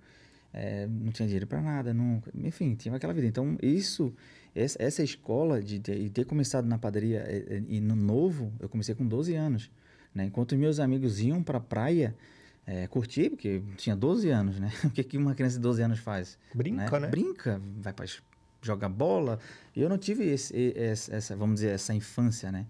é, 0.53 0.87
não 0.87 1.13
tinha 1.13 1.27
dinheiro 1.27 1.47
para 1.47 1.61
nada, 1.61 1.93
nunca. 1.95 2.31
Enfim, 2.35 2.75
tinha 2.75 2.95
aquela 2.95 3.13
vida. 3.13 3.27
Então, 3.27 3.57
isso, 3.63 4.13
essa, 4.55 5.03
escola 5.03 5.63
de 5.63 5.79
ter, 5.79 6.09
ter 6.11 6.25
começado 6.25 6.67
na 6.67 6.79
padaria 6.79 7.19
é, 7.27 7.57
é, 7.57 7.63
e 7.69 7.81
no 7.81 7.95
novo, 7.95 8.53
eu 8.59 8.69
comecei 8.69 8.95
com 8.95 9.07
12 9.07 9.35
anos. 9.35 9.71
Né? 10.15 10.25
Enquanto 10.25 10.57
meus 10.57 10.81
amigos 10.81 11.21
iam 11.21 11.43
para 11.43 11.59
a 11.59 11.61
praia 11.61 12.17
é, 12.67 12.87
curtir, 12.89 13.31
porque 13.31 13.63
tinha 13.77 13.95
12 13.95 14.29
anos, 14.31 14.59
né? 14.59 14.71
O 14.85 14.91
que, 14.91 15.05
que 15.05 15.17
uma 15.17 15.35
criança 15.35 15.57
de 15.57 15.63
12 15.63 15.83
anos 15.83 15.99
faz? 16.01 16.39
Brinca, 16.55 16.99
né? 16.99 17.09
Brinca, 17.09 17.61
vai 17.81 17.93
para 17.93 18.07
jogar 18.63 18.89
bola. 18.89 19.39
E 19.75 19.81
eu 19.81 19.89
não 19.89 19.97
tive 19.99 20.25
esse- 20.25 20.75
essa, 20.77 21.37
vamos 21.37 21.57
dizer, 21.57 21.71
essa 21.71 21.95
infância, 21.95 22.51
né? 22.51 22.67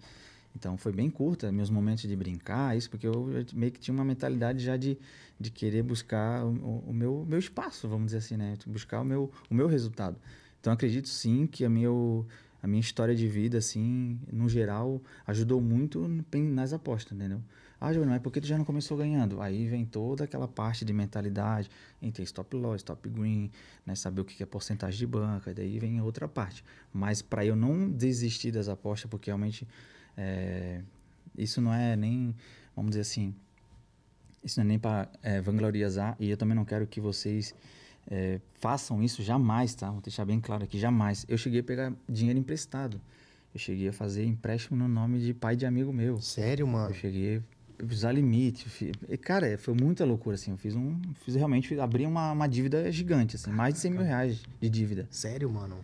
Então 0.55 0.77
foi 0.77 0.91
bem 0.91 1.09
curta 1.09 1.51
meus 1.51 1.69
momentos 1.69 2.03
de 2.07 2.15
brincar, 2.15 2.75
isso 2.77 2.89
porque 2.89 3.07
eu 3.07 3.27
meio 3.53 3.71
que 3.71 3.79
tinha 3.79 3.93
uma 3.93 4.03
mentalidade 4.03 4.63
já 4.63 4.75
de, 4.77 4.97
de 5.39 5.49
querer 5.49 5.81
buscar 5.83 6.43
o, 6.45 6.83
o- 6.87 6.93
meu, 6.93 7.25
meu 7.27 7.39
espaço, 7.39 7.87
vamos 7.87 8.07
dizer 8.07 8.17
assim, 8.17 8.37
né? 8.37 8.57
Buscar 8.67 9.01
o 9.01 9.05
meu, 9.05 9.31
o 9.49 9.53
meu 9.53 9.67
resultado. 9.67 10.17
Então 10.59 10.71
acredito 10.73 11.07
sim 11.09 11.47
que 11.47 11.63
a, 11.65 11.69
meu, 11.69 12.25
a 12.61 12.67
minha 12.67 12.81
história 12.81 13.15
de 13.15 13.27
vida, 13.27 13.57
assim, 13.57 14.19
no 14.31 14.47
geral, 14.49 15.01
ajudou 15.25 15.59
muito 15.61 16.05
nas 16.33 16.73
apostas, 16.73 17.17
entendeu? 17.17 17.41
Ah, 17.79 17.91
Giovanni, 17.91 18.11
mas 18.11 18.21
por 18.21 18.31
que 18.31 18.39
tu 18.39 18.45
já 18.45 18.55
não 18.59 18.63
começou 18.65 18.95
ganhando? 18.95 19.41
Aí 19.41 19.67
vem 19.67 19.83
toda 19.85 20.25
aquela 20.25 20.47
parte 20.47 20.85
de 20.85 20.93
mentalidade, 20.93 21.67
entre 21.99 22.21
stop 22.23 22.55
loss, 22.55 22.81
stop 22.81 23.09
green, 23.09 23.49
né? 23.83 23.95
saber 23.95 24.21
o 24.21 24.25
que 24.25 24.43
é 24.43 24.45
porcentagem 24.45 24.99
de 24.99 25.07
banca, 25.07 25.51
daí 25.51 25.79
vem 25.79 25.99
outra 25.99 26.27
parte. 26.27 26.63
Mas 26.93 27.23
para 27.23 27.43
eu 27.43 27.55
não 27.55 27.89
desistir 27.89 28.51
das 28.51 28.69
apostas, 28.69 29.09
porque 29.09 29.31
realmente 29.31 29.67
é, 30.17 30.81
isso 31.37 31.61
não 31.61 31.73
é 31.73 31.95
nem, 31.95 32.35
vamos 32.75 32.91
dizer 32.91 33.01
assim, 33.01 33.33
isso 34.43 34.59
não 34.59 34.65
é 34.65 34.67
nem 34.67 34.79
para 34.79 35.09
vangloriar 35.43 36.15
e 36.19 36.29
eu 36.29 36.37
também 36.37 36.55
não 36.55 36.65
quero 36.65 36.87
que 36.87 36.99
vocês 36.99 37.53
é, 38.09 38.39
façam 38.59 39.01
isso 39.01 39.21
jamais, 39.21 39.73
tá? 39.73 39.89
Vou 39.89 40.01
deixar 40.01 40.25
bem 40.25 40.39
claro 40.39 40.63
aqui, 40.63 40.79
jamais. 40.79 41.25
Eu 41.27 41.37
cheguei 41.37 41.59
a 41.59 41.63
pegar 41.63 41.93
dinheiro 42.07 42.39
emprestado. 42.39 42.99
Eu 43.53 43.59
cheguei 43.59 43.89
a 43.89 43.93
fazer 43.93 44.25
empréstimo 44.25 44.77
no 44.77 44.87
nome 44.87 45.19
de 45.19 45.33
pai 45.33 45.55
de 45.55 45.65
amigo 45.65 45.91
meu. 45.91 46.21
Sério, 46.21 46.65
mano? 46.65 46.89
Eu 46.89 46.93
cheguei 46.93 47.37
a 47.37 47.85
usar 47.85 48.11
limite. 48.11 48.91
e, 49.09 49.17
Cara, 49.17 49.57
foi 49.57 49.73
muita 49.73 50.05
loucura, 50.05 50.35
assim. 50.35 50.51
Eu 50.51 50.57
fiz 50.57 50.75
um. 50.75 50.99
Fiz 51.25 51.35
realmente, 51.35 51.77
abri 51.79 52.05
uma, 52.05 52.31
uma 52.31 52.47
dívida 52.47 52.89
gigante, 52.91 53.35
assim. 53.35 53.51
Mais 53.51 53.73
de 53.73 53.81
100 53.81 53.91
mil 53.91 54.01
reais 54.03 54.41
de 54.59 54.69
dívida. 54.69 55.07
Sério, 55.11 55.49
mano? 55.49 55.77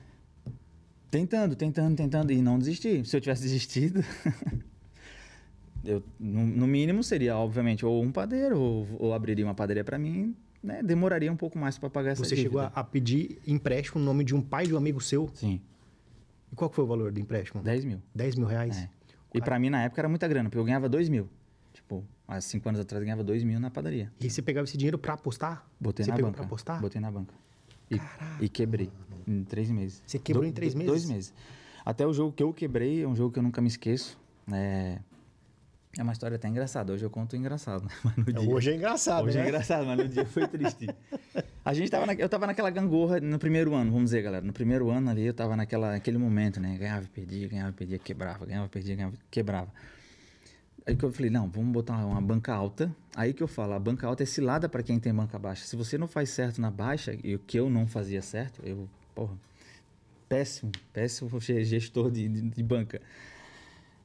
Tentando, 1.09 1.55
tentando, 1.55 1.95
tentando. 1.95 2.31
E 2.31 2.41
não 2.41 2.59
desisti. 2.59 3.03
Se 3.05 3.15
eu 3.15 3.21
tivesse 3.21 3.41
desistido. 3.43 4.03
eu, 5.83 6.03
no, 6.19 6.45
no 6.45 6.67
mínimo, 6.67 7.03
seria, 7.03 7.35
obviamente, 7.37 7.85
ou 7.85 8.03
um 8.03 8.11
padeiro, 8.11 8.59
ou, 8.59 8.87
ou 8.99 9.13
abriria 9.13 9.45
uma 9.45 9.55
padaria 9.55 9.83
pra 9.83 9.97
mim. 9.97 10.35
Né? 10.61 10.81
Demoraria 10.83 11.31
um 11.31 11.37
pouco 11.37 11.57
mais 11.57 11.77
pra 11.77 11.89
pagar 11.89 12.11
essa 12.11 12.23
Você 12.23 12.35
dívida. 12.35 12.49
chegou 12.49 12.61
a, 12.61 12.67
a 12.67 12.83
pedir 12.83 13.39
empréstimo 13.47 13.99
no 13.99 14.05
nome 14.05 14.23
de 14.23 14.35
um 14.35 14.41
pai 14.41 14.65
de 14.67 14.73
um 14.73 14.77
amigo 14.77 14.99
seu. 14.99 15.29
Sim, 15.33 15.61
E 16.51 16.55
qual 16.55 16.69
foi 16.69 16.83
o 16.83 16.87
valor 16.87 17.11
do 17.11 17.19
empréstimo? 17.19 17.61
10 17.63 17.85
mil. 17.85 18.01
10 18.13 18.35
mil 18.35 18.47
reais? 18.47 18.77
É. 18.77 18.89
E 19.33 19.41
pra 19.41 19.57
mim, 19.59 19.69
na 19.69 19.83
época, 19.83 20.01
era 20.01 20.09
muita 20.09 20.27
grana, 20.27 20.49
porque 20.49 20.59
eu 20.59 20.65
ganhava 20.65 20.89
2 20.89 21.09
mil. 21.09 21.29
Tipo, 21.73 22.03
há 22.27 22.41
5 22.41 22.67
anos 22.67 22.81
atrás, 22.81 22.99
eu 23.01 23.05
ganhava 23.05 23.23
2 23.23 23.43
mil 23.43 23.59
na 23.59 23.69
padaria. 23.69 24.11
E 24.19 24.29
você 24.29 24.41
pegava 24.41 24.65
esse 24.65 24.75
dinheiro 24.77 24.97
pra 24.97 25.13
apostar? 25.13 25.65
Botei 25.79 26.03
você 26.03 26.09
na 26.11 26.15
pegou 26.17 26.31
banca. 26.31 26.37
pra 26.37 26.45
apostar? 26.47 26.81
Botei 26.81 26.99
na 26.99 27.11
banca. 27.11 27.33
E, 27.89 27.99
e 28.41 28.49
quebrei 28.49 28.89
em 29.27 29.43
três 29.43 29.69
meses. 29.69 30.01
Você 30.05 30.19
quebrou 30.19 30.45
em 30.45 30.51
três 30.51 30.73
meses? 30.73 30.87
Dois 30.87 31.05
meses. 31.05 31.33
Até 31.85 32.05
o 32.05 32.13
jogo 32.13 32.33
que 32.33 32.43
eu 32.43 32.53
quebrei 32.53 33.03
é 33.03 33.07
um 33.07 33.15
jogo 33.15 33.31
que 33.31 33.39
eu 33.39 33.43
nunca 33.43 33.61
me 33.61 33.67
esqueço. 33.67 34.17
É, 34.51 34.99
é 35.97 36.03
uma 36.03 36.11
história 36.11 36.35
até 36.35 36.47
engraçada. 36.47 36.91
Hoje 36.93 37.05
eu 37.05 37.09
conto 37.09 37.35
engraçado, 37.35 37.83
né? 37.85 37.89
Mas 38.03 38.17
no 38.17 38.25
dia, 38.33 38.49
Hoje 38.49 38.71
é 38.71 38.75
engraçado, 38.75 39.25
Hoje 39.25 39.37
né? 39.37 39.43
é 39.45 39.47
engraçado, 39.47 39.85
mas 39.85 39.97
no 39.97 40.07
dia 40.07 40.25
foi 40.25 40.47
triste. 40.47 40.87
A 41.63 41.73
gente 41.73 41.89
tava 41.89 42.05
na- 42.05 42.13
eu 42.13 42.27
tava 42.29 42.45
naquela 42.45 42.69
gangorra 42.69 43.19
no 43.19 43.39
primeiro 43.39 43.73
ano, 43.73 43.89
vamos 43.91 44.05
dizer, 44.05 44.21
galera. 44.21 44.45
No 44.45 44.53
primeiro 44.53 44.89
ano 44.89 45.09
ali 45.09 45.25
eu 45.25 45.33
tava 45.33 45.55
naquela, 45.55 45.91
naquele 45.91 46.17
momento, 46.17 46.59
né? 46.59 46.77
Ganhava 46.77 47.05
e 47.05 47.07
perdia, 47.07 47.47
ganhava 47.47 47.69
e 47.69 47.73
perdia, 47.73 47.97
quebrava, 47.99 48.45
ganhava 48.45 48.65
e 48.67 48.69
perdia, 48.69 48.95
ganhava 48.95 49.15
quebrava. 49.31 49.71
Aí 50.87 50.95
que 50.95 51.03
eu 51.03 51.11
falei, 51.11 51.29
não, 51.29 51.49
vamos 51.49 51.73
botar 51.73 51.97
uma 52.05 52.21
banca 52.21 52.53
alta. 52.53 52.95
Aí 53.13 53.33
que 53.33 53.43
eu 53.43 53.47
falo, 53.47 53.73
a 53.73 53.79
banca 53.79 54.07
alta 54.07 54.23
é 54.23 54.25
cilada 54.25 54.69
para 54.69 54.81
quem 54.81 54.97
tem 54.97 55.13
banca 55.13 55.37
baixa. 55.37 55.65
Se 55.65 55.75
você 55.75 55.97
não 55.97 56.07
faz 56.07 56.29
certo 56.29 56.61
na 56.61 56.71
baixa, 56.71 57.13
e 57.21 57.35
o 57.35 57.39
que 57.39 57.59
eu 57.59 57.69
não 57.69 57.85
fazia 57.85 58.21
certo, 58.21 58.61
eu, 58.63 58.87
porra, 59.13 59.33
péssimo, 60.29 60.71
péssimo 60.93 61.29
gestor 61.41 62.09
de, 62.09 62.29
de, 62.29 62.41
de 62.41 62.63
banca. 62.63 63.01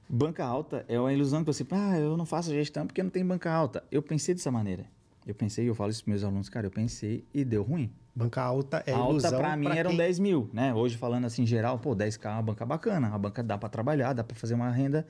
Banca 0.09 0.45
alta 0.45 0.85
é 0.89 0.99
uma 0.99 1.12
ilusão 1.12 1.45
que 1.45 1.47
você, 1.47 1.64
ah, 1.70 2.01
eu 2.01 2.16
não 2.16 2.26
faço 2.26 2.51
gestão 2.51 2.85
porque 2.85 3.01
não 3.01 3.11
tem 3.11 3.24
banca 3.24 3.53
alta. 3.53 3.85
Eu 3.89 4.03
pensei 4.03 4.35
dessa 4.35 4.51
maneira. 4.51 4.85
Eu 5.24 5.37
pensei, 5.37 5.68
eu 5.68 5.76
falo 5.76 5.93
isso 5.93 6.03
para 6.03 6.11
meus 6.11 6.24
alunos, 6.24 6.49
cara, 6.49 6.66
eu 6.66 6.70
pensei 6.72 7.24
e 7.33 7.45
deu 7.45 7.62
ruim. 7.62 7.93
Banca 8.12 8.43
alta 8.43 8.83
é 8.85 8.93
alta 8.93 9.11
ilusão 9.11 9.39
pra 9.39 9.57
mim 9.57 9.66
pra 9.66 9.76
eram 9.76 9.91
quem... 9.91 9.99
10 9.99 10.18
mil, 10.18 10.51
né? 10.53 10.74
Hoje 10.74 10.97
falando 10.97 11.26
assim, 11.26 11.45
em 11.45 11.47
geral, 11.47 11.78
pô, 11.78 11.95
10k 11.95 12.24
é 12.24 12.28
uma 12.30 12.43
banca 12.43 12.66
bacana. 12.66 13.14
A 13.14 13.16
banca 13.16 13.41
dá 13.41 13.57
para 13.57 13.68
trabalhar, 13.68 14.12
dá 14.12 14.24
para 14.24 14.37
fazer 14.37 14.55
uma 14.55 14.68
renda 14.68 15.07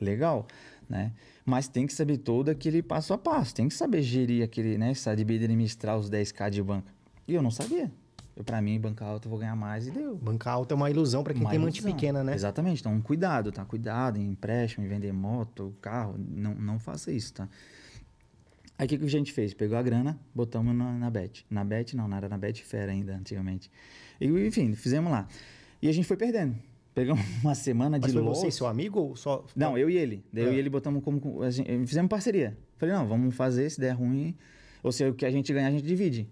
legal, 0.00 0.46
né? 0.88 1.12
Mas 1.44 1.68
tem 1.68 1.86
que 1.86 1.92
saber 1.92 2.18
todo 2.18 2.48
aquele 2.48 2.82
passo 2.82 3.12
a 3.12 3.18
passo. 3.18 3.54
Tem 3.54 3.68
que 3.68 3.74
saber 3.74 4.02
gerir 4.02 4.44
aquele, 4.44 4.76
né? 4.78 4.94
Saber 4.94 5.42
administrar 5.42 5.98
os 5.98 6.10
10k 6.10 6.50
de 6.50 6.62
banca. 6.62 6.92
E 7.26 7.34
eu 7.34 7.42
não 7.42 7.50
sabia. 7.50 7.90
Eu, 8.36 8.44
pra 8.44 8.60
mim, 8.60 8.78
banca 8.78 9.04
alta, 9.04 9.26
eu 9.26 9.30
vou 9.30 9.38
ganhar 9.38 9.56
mais 9.56 9.86
e 9.86 9.90
deu. 9.90 10.14
Banca 10.16 10.50
alta 10.50 10.74
é 10.74 10.76
uma 10.76 10.90
ilusão 10.90 11.24
pra 11.24 11.32
quem 11.32 11.42
Uma 11.42 11.50
tem 11.50 11.58
ilusão. 11.58 11.90
pequena, 11.90 12.22
né? 12.22 12.34
Exatamente. 12.34 12.80
Então, 12.80 13.00
cuidado, 13.00 13.50
tá? 13.50 13.64
Cuidado 13.64 14.18
em 14.18 14.26
empréstimo, 14.30 14.84
em 14.84 14.88
vender 14.88 15.10
moto, 15.12 15.74
carro. 15.80 16.16
Não, 16.18 16.54
não 16.54 16.78
faça 16.78 17.10
isso, 17.10 17.32
tá? 17.32 17.48
Aí, 18.78 18.84
o 18.84 18.88
que, 18.90 18.98
que 18.98 19.04
a 19.06 19.08
gente 19.08 19.32
fez? 19.32 19.54
Pegou 19.54 19.78
a 19.78 19.82
grana, 19.82 20.18
botamos 20.34 20.76
na, 20.76 20.92
na 20.92 21.08
Bet. 21.08 21.46
Na 21.48 21.64
Bet, 21.64 21.96
não, 21.96 22.06
não 22.06 22.16
era 22.16 22.28
na 22.28 22.36
Bet 22.36 22.62
Fera 22.62 22.92
ainda, 22.92 23.16
antigamente. 23.16 23.70
E, 24.20 24.26
enfim, 24.26 24.74
fizemos 24.74 25.10
lá. 25.10 25.26
E 25.80 25.88
a 25.88 25.92
gente 25.92 26.06
foi 26.06 26.18
perdendo. 26.18 26.54
Pegamos 26.96 27.20
uma 27.44 27.54
semana 27.54 27.98
de 27.98 28.06
Mas 28.06 28.12
foi 28.14 28.22
loss. 28.22 28.38
você 28.40 28.48
e 28.48 28.52
seu 28.52 28.66
amigo 28.66 28.98
ou 28.98 29.14
só... 29.16 29.44
Não, 29.54 29.76
eu 29.76 29.90
e 29.90 29.96
ele. 29.98 30.24
Daí 30.32 30.44
eu 30.44 30.50
Ah. 30.50 30.54
e 30.54 30.58
ele 30.58 30.70
botamos 30.70 31.04
como. 31.04 31.42
a 31.42 31.50
gente- 31.50 31.68
fizemos 31.86 32.08
parceria. 32.08 32.56
Falei, 32.78 32.94
não, 32.94 33.06
vamos 33.06 33.34
fazer, 33.36 33.68
se 33.70 33.78
der 33.78 33.92
ruim. 33.92 34.34
Ou 34.82 34.90
se 34.90 35.04
o 35.04 35.12
que 35.14 35.26
a 35.26 35.30
gente 35.30 35.52
ganhar, 35.52 35.68
a 35.68 35.70
gente 35.70 35.84
divide. 35.84 36.26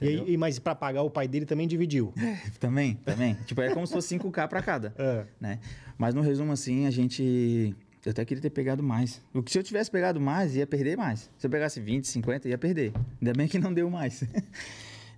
E, 0.00 0.32
e, 0.32 0.36
mas 0.36 0.58
pra 0.60 0.74
pagar, 0.76 1.02
o 1.02 1.10
pai 1.10 1.26
dele 1.26 1.44
também 1.44 1.66
dividiu. 1.66 2.12
Também, 2.60 2.94
também. 3.04 3.34
tipo, 3.46 3.60
é 3.62 3.72
como 3.74 3.86
se 3.86 3.92
fosse 3.92 4.16
5K 4.18 4.48
pra 4.48 4.62
cada. 4.62 4.94
É. 4.98 5.26
né? 5.40 5.58
Mas 5.98 6.14
no 6.14 6.20
resumo, 6.20 6.52
assim, 6.52 6.86
a 6.86 6.90
gente. 6.90 7.74
Eu 8.04 8.10
até 8.10 8.24
queria 8.24 8.42
ter 8.42 8.50
pegado 8.50 8.82
mais. 8.82 9.22
O 9.32 9.42
que 9.42 9.50
se 9.50 9.58
eu 9.58 9.62
tivesse 9.62 9.90
pegado 9.90 10.20
mais, 10.20 10.54
ia 10.56 10.66
perder 10.66 10.96
mais. 10.96 11.30
Se 11.38 11.46
eu 11.46 11.50
pegasse 11.50 11.80
20, 11.80 12.06
50, 12.06 12.48
ia 12.48 12.58
perder. 12.58 12.92
Ainda 13.20 13.32
bem 13.32 13.48
que 13.48 13.58
não 13.58 13.72
deu 13.72 13.88
mais. 13.90 14.22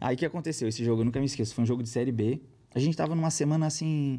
Aí 0.01 0.15
o 0.15 0.19
que 0.19 0.25
aconteceu? 0.25 0.69
Esse 0.69 0.85
jogo, 0.85 1.01
eu 1.01 1.05
nunca 1.05 1.19
me 1.19 1.27
esqueço. 1.27 1.55
Foi 1.55 1.65
um 1.65 1.67
jogo 1.67 1.83
de 1.83 1.89
Série 1.89 2.13
B. 2.13 2.41
A 2.75 2.79
gente 2.79 2.97
tava 2.97 3.15
numa 3.17 3.31
semana 3.31 3.67
assim. 3.67 4.19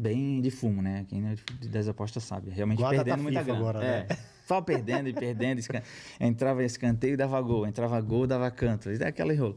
Bem 0.00 0.40
de 0.40 0.50
fumo, 0.50 0.80
né? 0.80 1.04
Quem 1.08 1.26
é 1.28 1.34
de- 1.60 1.68
das 1.68 1.86
apostas 1.86 2.24
sabe. 2.24 2.50
Realmente 2.50 2.78
Igual 2.78 2.92
a 2.92 2.94
data 2.96 3.04
perdendo 3.04 3.22
muita 3.22 3.42
grana. 3.42 3.58
agora, 3.58 3.84
é. 3.84 4.06
né? 4.08 4.16
Só 4.48 4.60
perdendo 4.62 5.08
e 5.08 5.12
perdendo. 5.12 5.58
escan- 5.58 5.82
Entrava 6.18 6.64
escanteio 6.64 7.14
e 7.14 7.16
dava 7.16 7.40
gol. 7.42 7.66
Entrava 7.66 8.00
gol, 8.00 8.26
dava 8.26 8.50
canto. 8.50 8.90
E 8.90 9.04
aquela 9.04 9.34
enrolo. 9.34 9.56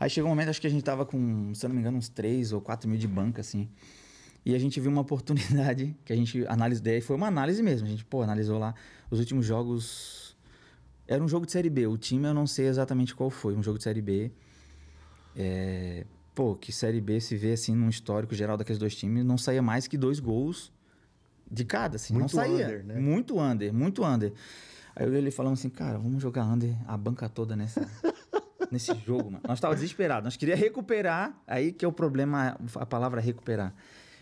Aí 0.00 0.10
chegou 0.10 0.28
um 0.28 0.32
momento, 0.32 0.48
acho 0.48 0.60
que 0.60 0.66
a 0.66 0.70
gente 0.70 0.82
tava 0.82 1.06
com, 1.06 1.52
se 1.54 1.64
eu 1.64 1.68
não 1.68 1.74
me 1.74 1.80
engano, 1.80 1.96
uns 1.96 2.08
3 2.08 2.52
ou 2.52 2.60
4 2.60 2.88
mil 2.88 2.98
de 2.98 3.06
banca, 3.06 3.40
assim. 3.40 3.68
E 4.44 4.54
a 4.54 4.58
gente 4.58 4.80
viu 4.80 4.90
uma 4.90 5.00
oportunidade 5.02 5.94
que 6.04 6.12
a 6.12 6.16
gente 6.16 6.44
analisou. 6.48 6.84
Daí 6.84 7.00
foi 7.00 7.14
uma 7.16 7.28
análise 7.28 7.62
mesmo. 7.62 7.86
A 7.86 7.90
gente, 7.90 8.04
pô, 8.04 8.22
analisou 8.22 8.58
lá 8.58 8.74
os 9.10 9.20
últimos 9.20 9.46
jogos. 9.46 10.36
Era 11.06 11.22
um 11.22 11.28
jogo 11.28 11.46
de 11.46 11.52
Série 11.52 11.70
B. 11.70 11.86
O 11.86 11.96
time 11.96 12.26
eu 12.26 12.34
não 12.34 12.46
sei 12.48 12.66
exatamente 12.66 13.14
qual 13.14 13.30
foi. 13.30 13.54
Um 13.56 13.62
jogo 13.62 13.78
de 13.78 13.84
Série 13.84 14.02
B. 14.02 14.30
É, 15.36 16.04
Pô, 16.38 16.54
que 16.54 16.70
Série 16.70 17.00
B 17.00 17.20
se 17.20 17.36
vê 17.36 17.54
assim 17.54 17.74
num 17.74 17.88
histórico 17.88 18.32
geral 18.32 18.56
daqueles 18.56 18.78
dois 18.78 18.94
times, 18.94 19.24
não 19.24 19.36
saía 19.36 19.60
mais 19.60 19.88
que 19.88 19.98
dois 19.98 20.20
gols 20.20 20.72
de 21.50 21.64
cada, 21.64 21.96
assim. 21.96 22.14
Muito 22.14 22.36
não 22.36 22.44
saía. 22.44 22.64
under, 22.64 22.84
né? 22.84 22.94
Muito 22.94 23.40
under, 23.40 23.74
muito 23.74 24.04
under. 24.04 24.32
Aí 24.94 25.04
eu 25.04 25.12
e 25.12 25.16
ele 25.16 25.32
falamos 25.32 25.58
assim, 25.58 25.68
cara, 25.68 25.98
vamos 25.98 26.22
jogar 26.22 26.44
under 26.44 26.76
a 26.86 26.96
banca 26.96 27.28
toda 27.28 27.56
nessa. 27.56 27.84
Nesse 28.70 28.94
jogo, 29.04 29.32
mano. 29.32 29.42
Nós 29.48 29.58
tava 29.58 29.74
desesperado, 29.74 30.22
nós 30.22 30.36
queria 30.36 30.54
recuperar, 30.54 31.36
aí 31.44 31.72
que 31.72 31.84
é 31.84 31.88
o 31.88 31.92
problema, 31.92 32.56
a 32.76 32.86
palavra 32.86 33.20
recuperar. 33.20 33.74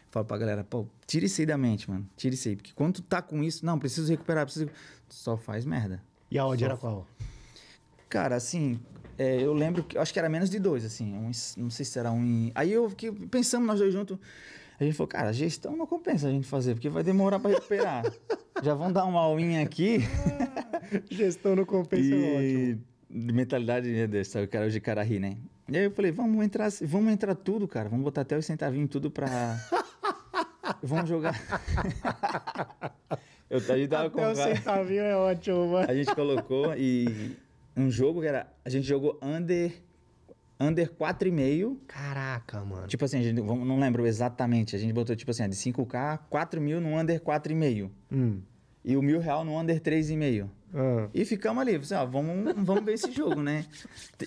Falo 0.09 0.25
pra 0.25 0.39
galera, 0.39 0.65
pô, 0.65 0.87
tira 1.07 1.27
isso 1.27 1.43
aí 1.43 1.47
da 1.47 1.59
mente, 1.59 1.91
mano. 1.91 2.09
Tira 2.17 2.35
isso 2.35 2.49
aí. 2.49 2.57
Porque 2.57 2.73
quando 2.75 2.95
tu 2.95 3.03
tá 3.03 3.21
com 3.21 3.43
isso, 3.43 3.67
não, 3.67 3.79
preciso 3.79 4.09
recuperar, 4.09 4.47
preciso. 4.47 4.71
Só 5.11 5.37
faz 5.37 5.67
merda. 5.67 6.03
E 6.31 6.39
a 6.39 6.47
Só 6.47 6.65
era 6.65 6.79
qual? 6.79 7.07
Cara, 8.09 8.37
assim, 8.37 8.81
é, 9.19 9.43
eu 9.43 9.53
lembro 9.55 9.83
que. 9.85 9.97
Acho 9.99 10.13
que 10.13 10.19
era 10.19 10.29
menos 10.29 10.51
de 10.51 10.59
dois, 10.59 10.85
assim. 10.85 11.13
um 11.15 11.31
não 11.57 11.71
sei 11.71 11.85
se 11.85 11.99
era 11.99 12.11
um. 12.13 12.23
em- 12.25 12.53
Aí 12.55 12.73
eu 12.73 12.89
fiquei 12.91 13.11
pensando 13.13 13.65
nós 13.67 13.79
dois 13.79 13.93
juntos. 13.93 14.19
A 14.79 14.85
gente 14.85 14.95
falou, 14.95 15.09
cara, 15.09 15.33
gestão 15.33 15.75
não 15.75 15.87
compensa 15.87 16.29
a 16.29 16.31
gente 16.31 16.47
fazer, 16.47 16.75
porque 16.75 16.91
vai 16.91 17.03
demorar 17.03 17.39
pra 17.41 17.51
recuperar. 17.51 18.05
Já 18.63 18.75
vão 18.75 18.93
dar 18.93 19.07
uma 19.07 19.21
aulinha 19.21 19.63
aqui. 19.63 20.01
Gestão 21.11 21.57
no 21.57 21.65
compensa 21.65 22.15
é 22.15 22.43
e 22.43 22.65
ótimo. 22.73 22.83
de 23.11 23.33
mentalidade 23.33 23.91
né, 23.91 24.07
desse, 24.07 24.33
sabe? 24.33 24.45
O 24.45 24.49
cara 24.49 24.67
hoje 24.67 24.79
cara 24.79 25.03
ri, 25.03 25.19
né? 25.19 25.39
E 25.69 25.77
aí 25.79 25.85
eu 25.85 25.91
falei, 25.91 26.13
vamos 26.13 26.45
entrar, 26.45 26.69
vamos 26.83 27.11
entrar 27.13 27.35
tudo, 27.35 27.67
cara. 27.67 27.89
Vamos 27.89 28.05
botar 28.05 28.21
até 28.21 28.37
os 28.37 28.45
centavinhos 28.45 28.91
tudo 28.91 29.11
pra. 29.11 29.27
vamos 30.83 31.09
jogar. 31.09 31.35
eu, 33.49 33.59
a 33.59 33.77
gente 33.79 33.89
tava 33.89 34.11
com 34.11 34.21
Até 34.21 34.31
o 34.31 34.35
centavinho 34.57 35.03
é 35.03 35.17
ótimo, 35.17 35.73
mano. 35.73 35.91
a 35.91 35.95
gente 35.95 36.15
colocou 36.15 36.75
e 36.77 37.35
um 37.77 37.91
jogo 37.91 38.21
que 38.21 38.27
era. 38.27 38.53
A 38.65 38.71
gente 38.71 38.87
jogou 38.87 39.19
under. 39.23 39.83
Under 40.59 40.89
4,5. 40.91 41.77
Caraca, 41.87 42.65
mano. 42.65 42.87
Tipo 42.87 43.05
assim, 43.05 43.19
a 43.19 43.23
gente, 43.23 43.43
não 43.43 43.79
lembro 43.79 44.07
exatamente. 44.07 44.75
A 44.75 44.79
gente 44.79 44.91
botou, 44.91 45.15
tipo 45.15 45.31
assim, 45.31 45.47
de 45.47 45.55
5K, 45.55 46.21
4 46.31 46.61
mil 46.63 46.81
no 46.81 46.99
under 46.99 47.21
4,5. 47.21 47.91
Hum. 48.11 48.41
E 48.83 48.97
o 48.97 49.03
mil 49.03 49.21
real 49.21 49.45
no 49.45 49.59
under 49.61 49.79
3,5. 49.79 50.49
Ah. 50.75 51.09
E 51.13 51.25
ficamos 51.25 51.61
ali, 51.61 51.77
assim, 51.77 51.95
ó, 51.95 52.07
vamos, 52.07 52.55
vamos 52.57 52.85
ver 52.85 52.95
esse 52.95 53.11
jogo, 53.13 53.43
né? 53.43 53.67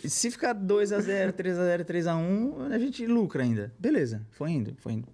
Se 0.04 0.30
ficar 0.30 0.54
2x0, 0.54 1.34
3x0, 1.34 1.84
3x1, 1.86 2.72
a 2.72 2.78
gente 2.78 3.06
lucra 3.06 3.44
ainda. 3.44 3.74
Beleza, 3.80 4.26
foi 4.32 4.52
indo, 4.52 4.76
foi 4.78 4.94
indo. 4.94 5.08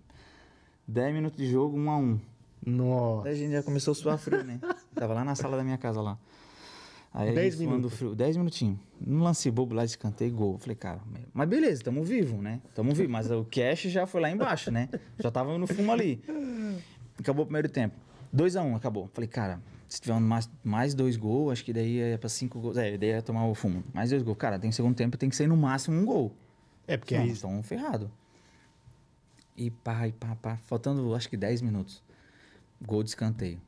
10 0.87 1.13
minutos 1.13 1.37
de 1.37 1.49
jogo, 1.49 1.77
1x1. 1.77 2.19
Nossa. 2.65 3.23
Daí 3.25 3.33
a 3.33 3.35
gente 3.35 3.51
já 3.51 3.63
começou 3.63 3.91
a 3.91 3.95
suar 3.95 4.17
frio, 4.17 4.43
né? 4.43 4.59
Tava 4.93 5.13
lá 5.13 5.23
na 5.23 5.35
sala 5.35 5.57
da 5.57 5.63
minha 5.63 5.77
casa 5.77 6.01
lá. 6.01 6.17
Aí 7.17 7.29
a 7.29 7.31
Dez 7.31 7.53
gente 7.53 7.63
suando 7.63 7.77
minutos. 7.77 7.97
frio, 7.97 8.13
10 8.13 8.35
minutinhos. 8.37 8.77
Um 9.07 9.19
lance 9.23 9.49
bobo 9.49 9.73
lá 9.73 9.85
de 9.85 9.91
escanteio, 9.91 10.33
gol. 10.33 10.57
Falei, 10.57 10.75
cara, 10.75 10.99
mas 11.33 11.47
beleza, 11.47 11.81
tamo 11.81 12.03
vivo, 12.03 12.41
né? 12.41 12.59
Tamo 12.73 12.93
vivo, 12.93 13.09
mas 13.09 13.31
o 13.31 13.45
cash 13.45 13.83
já 13.83 14.05
foi 14.05 14.19
lá 14.19 14.29
embaixo, 14.29 14.69
né? 14.69 14.89
Já 15.17 15.31
tava 15.31 15.57
no 15.57 15.65
fumo 15.65 15.91
ali. 15.93 16.21
Acabou 17.17 17.43
o 17.43 17.45
primeiro 17.45 17.69
tempo. 17.69 17.95
2x1, 18.35 18.75
acabou. 18.75 19.09
Falei, 19.13 19.29
cara, 19.29 19.61
se 19.87 20.01
tiver 20.01 20.13
um 20.13 20.19
mais, 20.19 20.49
mais 20.61 20.93
dois 20.93 21.15
gols, 21.15 21.53
acho 21.53 21.63
que 21.63 21.71
daí 21.71 21.99
é 21.99 22.17
pra 22.17 22.27
cinco 22.27 22.59
gols. 22.59 22.75
É, 22.75 22.97
daí 22.97 23.09
ia 23.11 23.21
tomar 23.21 23.45
o 23.47 23.55
fumo. 23.55 23.81
Mais 23.93 24.09
dois 24.09 24.21
gols. 24.21 24.37
Cara, 24.37 24.59
tem 24.59 24.69
segundo 24.73 24.93
tempo, 24.95 25.17
tem 25.17 25.29
que 25.29 25.37
ser 25.37 25.47
no 25.47 25.55
máximo 25.55 25.97
um 25.97 26.03
gol. 26.03 26.33
É 26.85 26.97
porque 26.97 27.15
Não, 27.15 27.23
aí. 27.23 27.29
estão 27.31 27.63
ferrados. 27.63 28.09
E 29.55 29.71
pá, 29.71 30.05
e 30.05 30.11
pá, 30.11 30.35
pá. 30.35 30.57
Faltando 30.65 31.15
acho 31.15 31.29
que 31.29 31.37
10 31.37 31.61
minutos. 31.61 32.03
Gol 32.85 33.03
de 33.03 33.09
escanteio. 33.09 33.61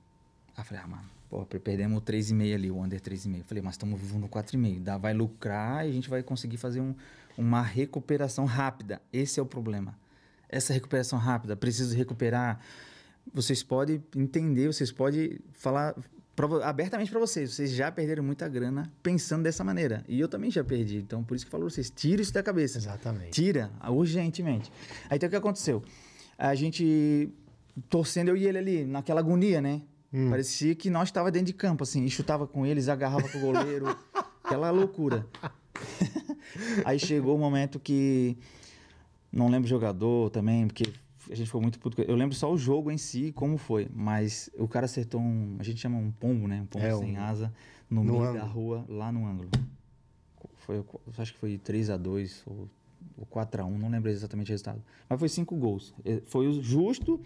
Aí 0.58 0.64
falei, 0.66 0.84
ah, 0.84 0.88
mano, 0.88 1.10
pô, 1.30 1.46
perdemos 1.46 1.98
o 1.98 2.02
3,5 2.02 2.54
ali, 2.54 2.72
o 2.72 2.82
under 2.82 3.00
3,5. 3.00 3.44
Falei, 3.44 3.64
mas 3.64 3.74
estamos 3.74 4.00
vivos 4.00 4.20
no 4.20 4.28
4,5. 4.28 4.80
Dá, 4.80 4.98
vai 4.98 5.14
lucrar 5.14 5.86
e 5.86 5.90
a 5.90 5.94
gente 5.94 6.10
vai 6.10 6.24
conseguir 6.24 6.58
fazer 6.58 6.82
um, 6.82 6.94
uma 7.38 7.62
recuperação 7.62 8.46
rápida. 8.46 9.02
Esse 9.12 9.40
é 9.40 9.44
o 9.44 9.46
problema. 9.46 9.98
Essa 10.50 10.74
recuperação 10.74 11.20
rápida, 11.20 11.56
preciso 11.56 11.96
recuperar. 11.96 12.60
Vocês 13.34 13.62
podem 13.62 14.02
entender, 14.16 14.68
vocês 14.68 14.92
podem 14.92 15.40
falar 15.52 15.96
pra 16.38 16.70
abertamente 16.70 17.10
para 17.10 17.20
vocês. 17.20 17.54
Vocês 17.54 17.72
já 17.72 17.92
perderam 17.92 18.24
muita 18.24 18.48
grana 18.48 18.92
pensando 19.02 19.44
dessa 19.44 19.64
maneira. 19.64 20.06
E 20.08 20.20
eu 20.20 20.28
também 20.28 20.52
já 20.52 20.64
perdi. 20.64 20.98
Então, 20.98 21.24
por 21.24 21.36
isso 21.36 21.46
que 21.46 21.50
eu 21.50 21.52
falo 21.52 21.66
pra 21.66 21.74
vocês, 21.74 21.90
tira 21.90 22.22
isso 22.22 22.32
da 22.32 22.44
cabeça. 22.44 22.78
Exatamente. 22.78 23.32
Tira, 23.32 23.72
urgentemente. 23.90 24.72
Aí 25.10 25.18
então 25.18 25.28
o 25.28 25.30
que 25.30 25.36
aconteceu? 25.36 25.84
A 26.38 26.54
gente 26.56 27.30
torcendo 27.90 28.30
eu 28.30 28.38
e 28.38 28.48
ele 28.48 28.58
ali, 28.58 28.86
naquela 28.86 29.20
agonia, 29.20 29.60
né? 29.60 29.82
Parecia 30.30 30.74
que 30.74 30.90
nós 30.90 31.10
estava 31.10 31.30
dentro 31.32 31.48
de 31.48 31.54
campo, 31.54 31.84
assim, 31.84 32.04
e 32.06 32.10
chutava 32.10 32.48
com 32.48 32.66
eles, 32.66 32.88
agarrava 32.88 33.28
com 33.28 33.38
o 33.38 33.42
goleiro, 33.42 33.86
aquela 34.44 34.72
loucura. 34.72 35.26
Aí 36.86 36.98
chegou 37.00 37.36
o 37.36 37.40
momento 37.40 37.80
que 37.80 38.38
não 39.32 39.50
lembro 39.50 39.66
o 39.66 39.70
jogador 39.70 40.30
também, 40.30 40.66
porque 40.68 40.92
a 41.30 41.36
gente 41.36 41.50
foi 41.50 41.60
muito 41.62 41.78
puto. 41.78 42.02
Eu 42.02 42.16
lembro 42.16 42.36
só 42.36 42.52
o 42.52 42.58
jogo 42.58 42.90
em 42.90 42.98
si, 42.98 43.32
como 43.34 43.58
foi, 43.58 43.88
mas 43.94 44.50
o 44.58 44.68
cara 44.68 44.86
acertou 44.86 45.20
um, 45.20 45.58
a 45.60 45.64
gente 45.64 45.80
chama 45.80 45.98
um 45.98 46.10
pombo, 46.12 46.48
né? 46.48 46.62
Um 46.62 46.66
pombo 46.66 46.86
É, 46.86 46.96
sem 46.98 47.18
um- 47.18 47.22
asa 47.22 47.54
no, 47.90 48.04
no 48.04 48.14
meio 48.14 48.24
ângulo. 48.24 48.40
da 48.40 48.46
rua, 48.46 48.86
lá 48.88 49.12
no 49.12 49.26
ângulo. 49.28 49.50
Foi, 50.60 50.84
acho 51.18 51.34
que 51.34 51.40
foi 51.40 51.58
3 51.58 51.90
a 51.90 51.98
2 51.98 52.44
ou, 52.46 52.70
ou 53.18 53.26
4 53.26 53.62
a 53.62 53.66
1 53.66 53.78
não 53.78 53.90
lembro 53.90 54.10
exatamente 54.10 54.50
o 54.50 54.54
resultado. 54.54 54.82
Mas 55.10 55.20
foi 55.20 55.30
5 55.30 55.56
gols. 55.56 55.94
Foi 56.26 56.48
o 56.48 56.62
justo 56.64 57.20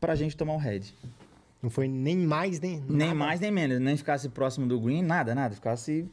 pra 0.00 0.14
gente 0.14 0.36
tomar 0.36 0.54
o 0.54 0.58
head. 0.58 0.94
Não 1.62 1.68
foi 1.68 1.88
nem 1.88 2.16
mais, 2.16 2.58
nem. 2.60 2.80
Nem 2.80 3.08
nada. 3.08 3.14
mais 3.14 3.40
nem 3.40 3.50
menos. 3.50 3.80
Nem 3.80 3.96
ficasse 3.96 4.28
próximo 4.28 4.66
do 4.66 4.80
green, 4.80 5.02
nada, 5.02 5.34
nada. 5.34 5.54
Ficasse. 5.54 6.08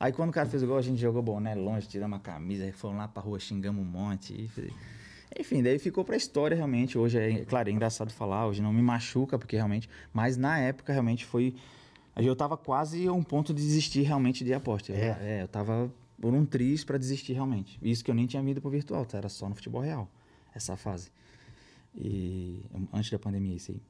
Aí 0.00 0.12
quando 0.12 0.30
o 0.30 0.32
cara 0.32 0.48
fez 0.48 0.62
o 0.62 0.66
gol, 0.66 0.78
a 0.78 0.82
gente 0.82 1.00
jogou 1.00 1.22
bom, 1.22 1.40
né? 1.40 1.54
Longe, 1.54 1.88
tiramos 1.88 2.18
a 2.18 2.20
camisa, 2.20 2.64
aí 2.64 2.72
fomos 2.72 2.98
lá 2.98 3.08
pra 3.08 3.22
rua, 3.22 3.38
xingamos 3.38 3.82
um 3.82 3.84
monte. 3.84 4.48
Enfim, 5.38 5.62
daí 5.62 5.78
ficou 5.78 6.04
pra 6.04 6.16
história 6.16 6.56
realmente. 6.56 6.96
Hoje 6.96 7.18
é, 7.18 7.44
claro, 7.44 7.68
é 7.68 7.72
engraçado 7.72 8.12
falar, 8.12 8.46
hoje 8.46 8.62
não 8.62 8.72
me 8.72 8.80
machuca, 8.80 9.38
porque 9.38 9.56
realmente. 9.56 9.88
Mas 10.12 10.36
na 10.36 10.58
época 10.58 10.92
realmente 10.92 11.24
foi. 11.26 11.54
Eu 12.16 12.34
tava 12.34 12.56
quase 12.56 13.06
a 13.06 13.12
um 13.12 13.22
ponto 13.22 13.52
de 13.52 13.62
desistir 13.62 14.02
realmente 14.02 14.44
de 14.44 14.54
aposta. 14.54 14.92
É? 14.92 15.16
é, 15.20 15.42
eu 15.42 15.48
tava 15.48 15.92
por 16.20 16.32
um 16.32 16.44
triz 16.44 16.84
pra 16.84 16.96
desistir 16.96 17.32
realmente. 17.32 17.78
Isso 17.82 18.04
que 18.04 18.10
eu 18.10 18.14
nem 18.14 18.26
tinha 18.26 18.42
vindo 18.42 18.60
pro 18.60 18.70
virtual, 18.70 19.04
tá? 19.04 19.18
Era 19.18 19.28
só 19.28 19.48
no 19.48 19.54
futebol 19.54 19.82
real, 19.82 20.08
essa 20.54 20.76
fase. 20.76 21.10
E 21.94 22.64
antes 22.92 23.10
da 23.10 23.18
pandemia, 23.18 23.56
isso 23.56 23.72
aí. 23.72 23.80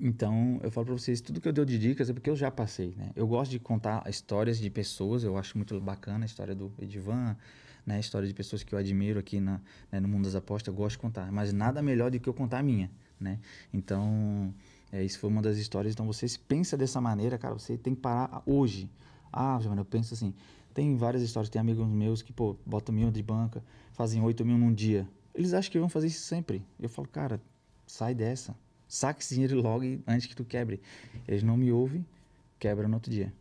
Então, 0.00 0.60
eu 0.62 0.70
falo 0.70 0.86
pra 0.86 0.94
vocês, 0.94 1.20
tudo 1.20 1.40
que 1.40 1.48
eu 1.48 1.52
dou 1.52 1.64
de 1.64 1.76
dicas 1.76 2.08
é 2.08 2.12
porque 2.12 2.30
eu 2.30 2.36
já 2.36 2.50
passei, 2.50 2.94
né? 2.96 3.10
Eu 3.16 3.26
gosto 3.26 3.50
de 3.50 3.58
contar 3.58 4.08
histórias 4.08 4.58
de 4.58 4.70
pessoas, 4.70 5.24
eu 5.24 5.36
acho 5.36 5.58
muito 5.58 5.80
bacana 5.80 6.24
a 6.24 6.26
história 6.26 6.54
do 6.54 6.72
Edivan, 6.78 7.36
né? 7.84 7.96
A 7.96 7.98
história 7.98 8.28
de 8.28 8.32
pessoas 8.32 8.62
que 8.62 8.72
eu 8.72 8.78
admiro 8.78 9.18
aqui 9.18 9.40
na, 9.40 9.60
né, 9.90 9.98
no 9.98 10.06
mundo 10.06 10.24
das 10.24 10.36
apostas, 10.36 10.68
eu 10.68 10.74
gosto 10.74 10.96
de 10.96 10.98
contar. 10.98 11.32
Mas 11.32 11.52
nada 11.52 11.82
melhor 11.82 12.12
do 12.12 12.20
que 12.20 12.28
eu 12.28 12.34
contar 12.34 12.60
a 12.60 12.62
minha, 12.62 12.88
né? 13.18 13.40
Então, 13.74 14.54
é, 14.92 15.02
isso 15.02 15.18
foi 15.18 15.28
uma 15.28 15.42
das 15.42 15.58
histórias. 15.58 15.94
Então, 15.94 16.06
você 16.06 16.28
se 16.28 16.38
pensa 16.38 16.76
dessa 16.76 17.00
maneira, 17.00 17.36
cara, 17.36 17.54
você 17.54 17.76
tem 17.76 17.92
que 17.92 18.00
parar 18.00 18.40
hoje. 18.46 18.88
Ah, 19.32 19.58
mano, 19.64 19.80
eu 19.80 19.84
penso 19.84 20.14
assim, 20.14 20.32
tem 20.72 20.96
várias 20.96 21.22
histórias, 21.22 21.50
tem 21.50 21.60
amigos 21.60 21.86
meus 21.88 22.22
que, 22.22 22.32
pô, 22.32 22.56
botam 22.64 22.94
mil 22.94 23.10
de 23.10 23.22
banca, 23.22 23.64
fazem 23.92 24.22
8 24.22 24.44
mil 24.44 24.56
num 24.56 24.72
dia. 24.72 25.08
Eles 25.34 25.52
acham 25.52 25.72
que 25.72 25.78
vão 25.80 25.88
fazer 25.88 26.06
isso 26.06 26.20
sempre. 26.20 26.64
Eu 26.78 26.88
falo, 26.88 27.08
cara, 27.08 27.40
sai 27.84 28.14
dessa. 28.14 28.54
Saca 28.88 29.20
esse 29.20 29.34
dinheiro 29.34 29.60
logo 29.60 29.84
antes 30.06 30.26
que 30.26 30.34
tu 30.34 30.44
quebre. 30.44 30.80
Eles 31.26 31.42
não 31.42 31.56
me 31.56 31.70
ouvem, 31.70 32.04
quebra 32.58 32.88
no 32.88 32.94
outro 32.94 33.10
dia. 33.10 33.32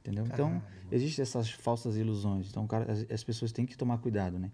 Entendeu? 0.00 0.24
Então, 0.26 0.62
existem 0.90 1.22
essas 1.22 1.50
falsas 1.50 1.96
ilusões. 1.96 2.48
Então, 2.48 2.66
cara, 2.66 2.90
as, 2.90 3.10
as 3.10 3.22
pessoas 3.22 3.52
têm 3.52 3.64
que 3.64 3.76
tomar 3.76 3.98
cuidado, 3.98 4.38
né? 4.38 4.50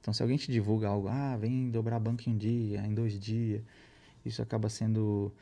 Então, 0.00 0.12
se 0.12 0.22
alguém 0.22 0.36
te 0.36 0.52
divulga 0.52 0.88
algo, 0.88 1.08
ah, 1.08 1.36
vem 1.36 1.70
dobrar 1.70 1.98
banco 1.98 2.28
em 2.28 2.34
um 2.34 2.36
dia, 2.36 2.86
em 2.86 2.92
dois 2.92 3.18
dias, 3.18 3.62
isso 4.24 4.42
acaba 4.42 4.68
sendo, 4.68 5.32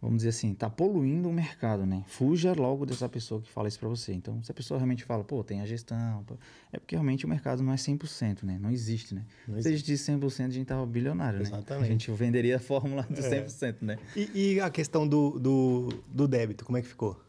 vamos 0.00 0.18
dizer 0.18 0.30
assim, 0.30 0.54
tá 0.54 0.70
poluindo 0.70 1.28
o 1.28 1.32
mercado, 1.32 1.84
né? 1.84 2.02
Fuja 2.06 2.54
logo 2.54 2.86
dessa 2.86 3.08
pessoa 3.08 3.40
que 3.40 3.50
fala 3.50 3.68
isso 3.68 3.78
pra 3.78 3.88
você. 3.88 4.12
Então, 4.14 4.42
se 4.42 4.50
a 4.50 4.54
pessoa 4.54 4.78
realmente 4.78 5.04
fala, 5.04 5.22
pô, 5.22 5.44
tem 5.44 5.60
a 5.60 5.66
gestão, 5.66 6.24
pô, 6.24 6.36
é 6.72 6.78
porque 6.78 6.94
realmente 6.94 7.26
o 7.26 7.28
mercado 7.28 7.62
não 7.62 7.72
é 7.72 7.76
100%, 7.76 8.44
né? 8.44 8.58
Não 8.60 8.70
existe, 8.70 9.14
né? 9.14 9.24
Não 9.46 9.60
Se 9.60 9.68
existisse 9.68 10.10
100%, 10.10 10.46
a 10.46 10.50
gente 10.50 10.66
tava 10.66 10.86
bilionário, 10.86 11.38
né? 11.38 11.44
Exatamente. 11.44 11.84
É. 11.84 11.88
A 11.88 11.90
gente 11.92 12.10
venderia 12.12 12.56
a 12.56 12.60
fórmula 12.60 13.02
do 13.02 13.20
100%, 13.20 13.76
né? 13.82 13.98
E, 14.16 14.54
e 14.54 14.60
a 14.60 14.70
questão 14.70 15.06
do, 15.06 15.38
do, 15.38 15.88
do 16.08 16.26
débito, 16.26 16.64
como 16.64 16.78
é 16.78 16.82
que 16.82 16.88
ficou? 16.88 17.20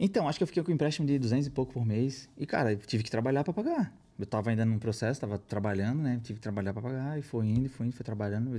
Então, 0.00 0.26
acho 0.26 0.38
que 0.38 0.42
eu 0.42 0.46
fiquei 0.46 0.62
com 0.62 0.70
um 0.70 0.74
empréstimo 0.74 1.06
de 1.06 1.18
200 1.18 1.46
e 1.46 1.50
pouco 1.50 1.74
por 1.74 1.84
mês. 1.84 2.28
E, 2.36 2.46
cara, 2.46 2.72
eu 2.72 2.78
tive 2.78 3.04
que 3.04 3.10
trabalhar 3.10 3.44
para 3.44 3.52
pagar. 3.52 3.94
Eu 4.18 4.26
tava 4.26 4.50
ainda 4.50 4.64
num 4.64 4.78
processo, 4.78 5.20
tava 5.20 5.38
trabalhando, 5.38 6.02
né? 6.02 6.20
Tive 6.22 6.38
que 6.38 6.42
trabalhar 6.42 6.72
para 6.72 6.82
pagar. 6.82 7.18
E 7.18 7.22
foi 7.22 7.46
indo, 7.46 7.68
foi 7.68 7.86
indo, 7.86 7.94
foi 7.94 8.04
trabalhando. 8.04 8.50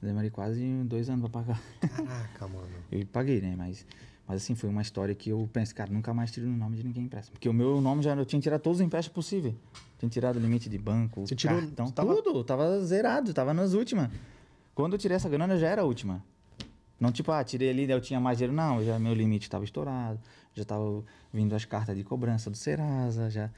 Demorei 0.00 0.30
quase 0.30 0.62
dois 0.84 1.08
anos 1.10 1.28
para 1.28 1.42
pagar. 1.42 1.60
Caraca, 1.80 2.46
mano. 2.48 2.68
Eu 2.90 3.04
paguei, 3.06 3.40
né? 3.40 3.54
Mas, 3.56 3.84
mas 4.26 4.36
assim, 4.42 4.54
foi 4.54 4.70
uma 4.70 4.80
história 4.82 5.14
que 5.14 5.30
eu 5.30 5.48
pensei, 5.52 5.74
cara, 5.74 5.90
nunca 5.90 6.14
mais 6.14 6.30
tiro 6.30 6.46
o 6.46 6.50
nome 6.50 6.76
de 6.76 6.84
ninguém 6.84 7.04
empréstimo. 7.04 7.34
Porque 7.34 7.48
o 7.48 7.52
meu 7.52 7.80
nome 7.80 8.02
já, 8.02 8.14
eu 8.14 8.24
tinha 8.24 8.40
tirado 8.40 8.60
todos 8.60 8.78
os 8.78 8.86
empréstimos 8.86 9.14
possíveis. 9.14 9.54
Tinha 9.98 10.08
tirado 10.08 10.36
o 10.36 10.38
limite 10.40 10.68
de 10.68 10.78
banco, 10.78 11.26
Você 11.26 11.34
tirou- 11.34 11.58
cartão, 11.60 11.90
tava- 11.90 12.22
tudo. 12.22 12.44
Tava 12.44 12.80
zerado, 12.84 13.34
tava 13.34 13.52
nas 13.52 13.72
últimas. 13.74 14.08
Quando 14.74 14.92
eu 14.92 14.98
tirei 14.98 15.16
essa 15.16 15.28
grana, 15.28 15.56
já 15.58 15.66
era 15.68 15.82
a 15.82 15.84
última. 15.84 16.22
Não 17.00 17.10
tipo, 17.10 17.32
ah, 17.32 17.42
tirei 17.42 17.70
ali, 17.70 17.90
eu 17.90 18.00
tinha 18.00 18.20
mais 18.20 18.38
dinheiro. 18.38 18.54
Não, 18.54 18.84
já 18.84 18.98
meu 18.98 19.12
limite 19.14 19.46
estava 19.46 19.64
estourado. 19.64 20.20
Já 20.54 20.64
tava 20.64 21.02
vindo 21.32 21.54
as 21.56 21.64
cartas 21.64 21.96
de 21.96 22.04
cobrança 22.04 22.48
do 22.50 22.56
Serasa, 22.56 23.28
já... 23.30 23.50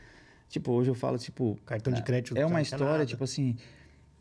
Tipo, 0.48 0.72
hoje 0.72 0.90
eu 0.90 0.94
falo, 0.94 1.16
tipo... 1.16 1.58
Cartão 1.64 1.92
de 1.92 2.02
crédito 2.02 2.36
É 2.36 2.44
uma 2.44 2.54
tinha 2.54 2.62
história, 2.62 2.86
nada. 2.92 3.06
tipo 3.06 3.22
assim, 3.22 3.56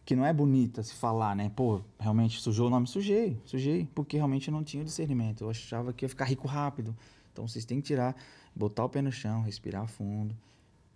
que 0.10 0.16
não 0.16 0.26
é 0.26 0.34
bonita 0.34 0.82
se 0.82 0.96
falar, 0.96 1.36
né? 1.36 1.52
Pô, 1.56 1.82
realmente 2.00 2.42
sujou 2.42 2.66
o 2.66 2.70
nome? 2.72 2.88
Sujei, 2.88 3.40
sujei. 3.46 3.88
Porque 3.94 4.18
realmente 4.18 4.50
não 4.50 4.64
tinha 4.64 4.84
discernimento. 4.84 5.44
Eu 5.44 5.52
achava 5.52 5.94
que 5.94 6.04
ia 6.04 6.10
ficar 6.10 6.26
rico 6.26 6.48
rápido. 6.48 6.98
Então 7.32 7.48
vocês 7.48 7.64
têm 7.64 7.80
que 7.80 7.86
tirar, 7.86 8.16
botar 8.56 8.86
o 8.86 8.90
pé 8.90 9.04
no 9.04 9.12
chão, 9.12 9.44
respirar 9.44 9.88
fundo, 9.88 10.36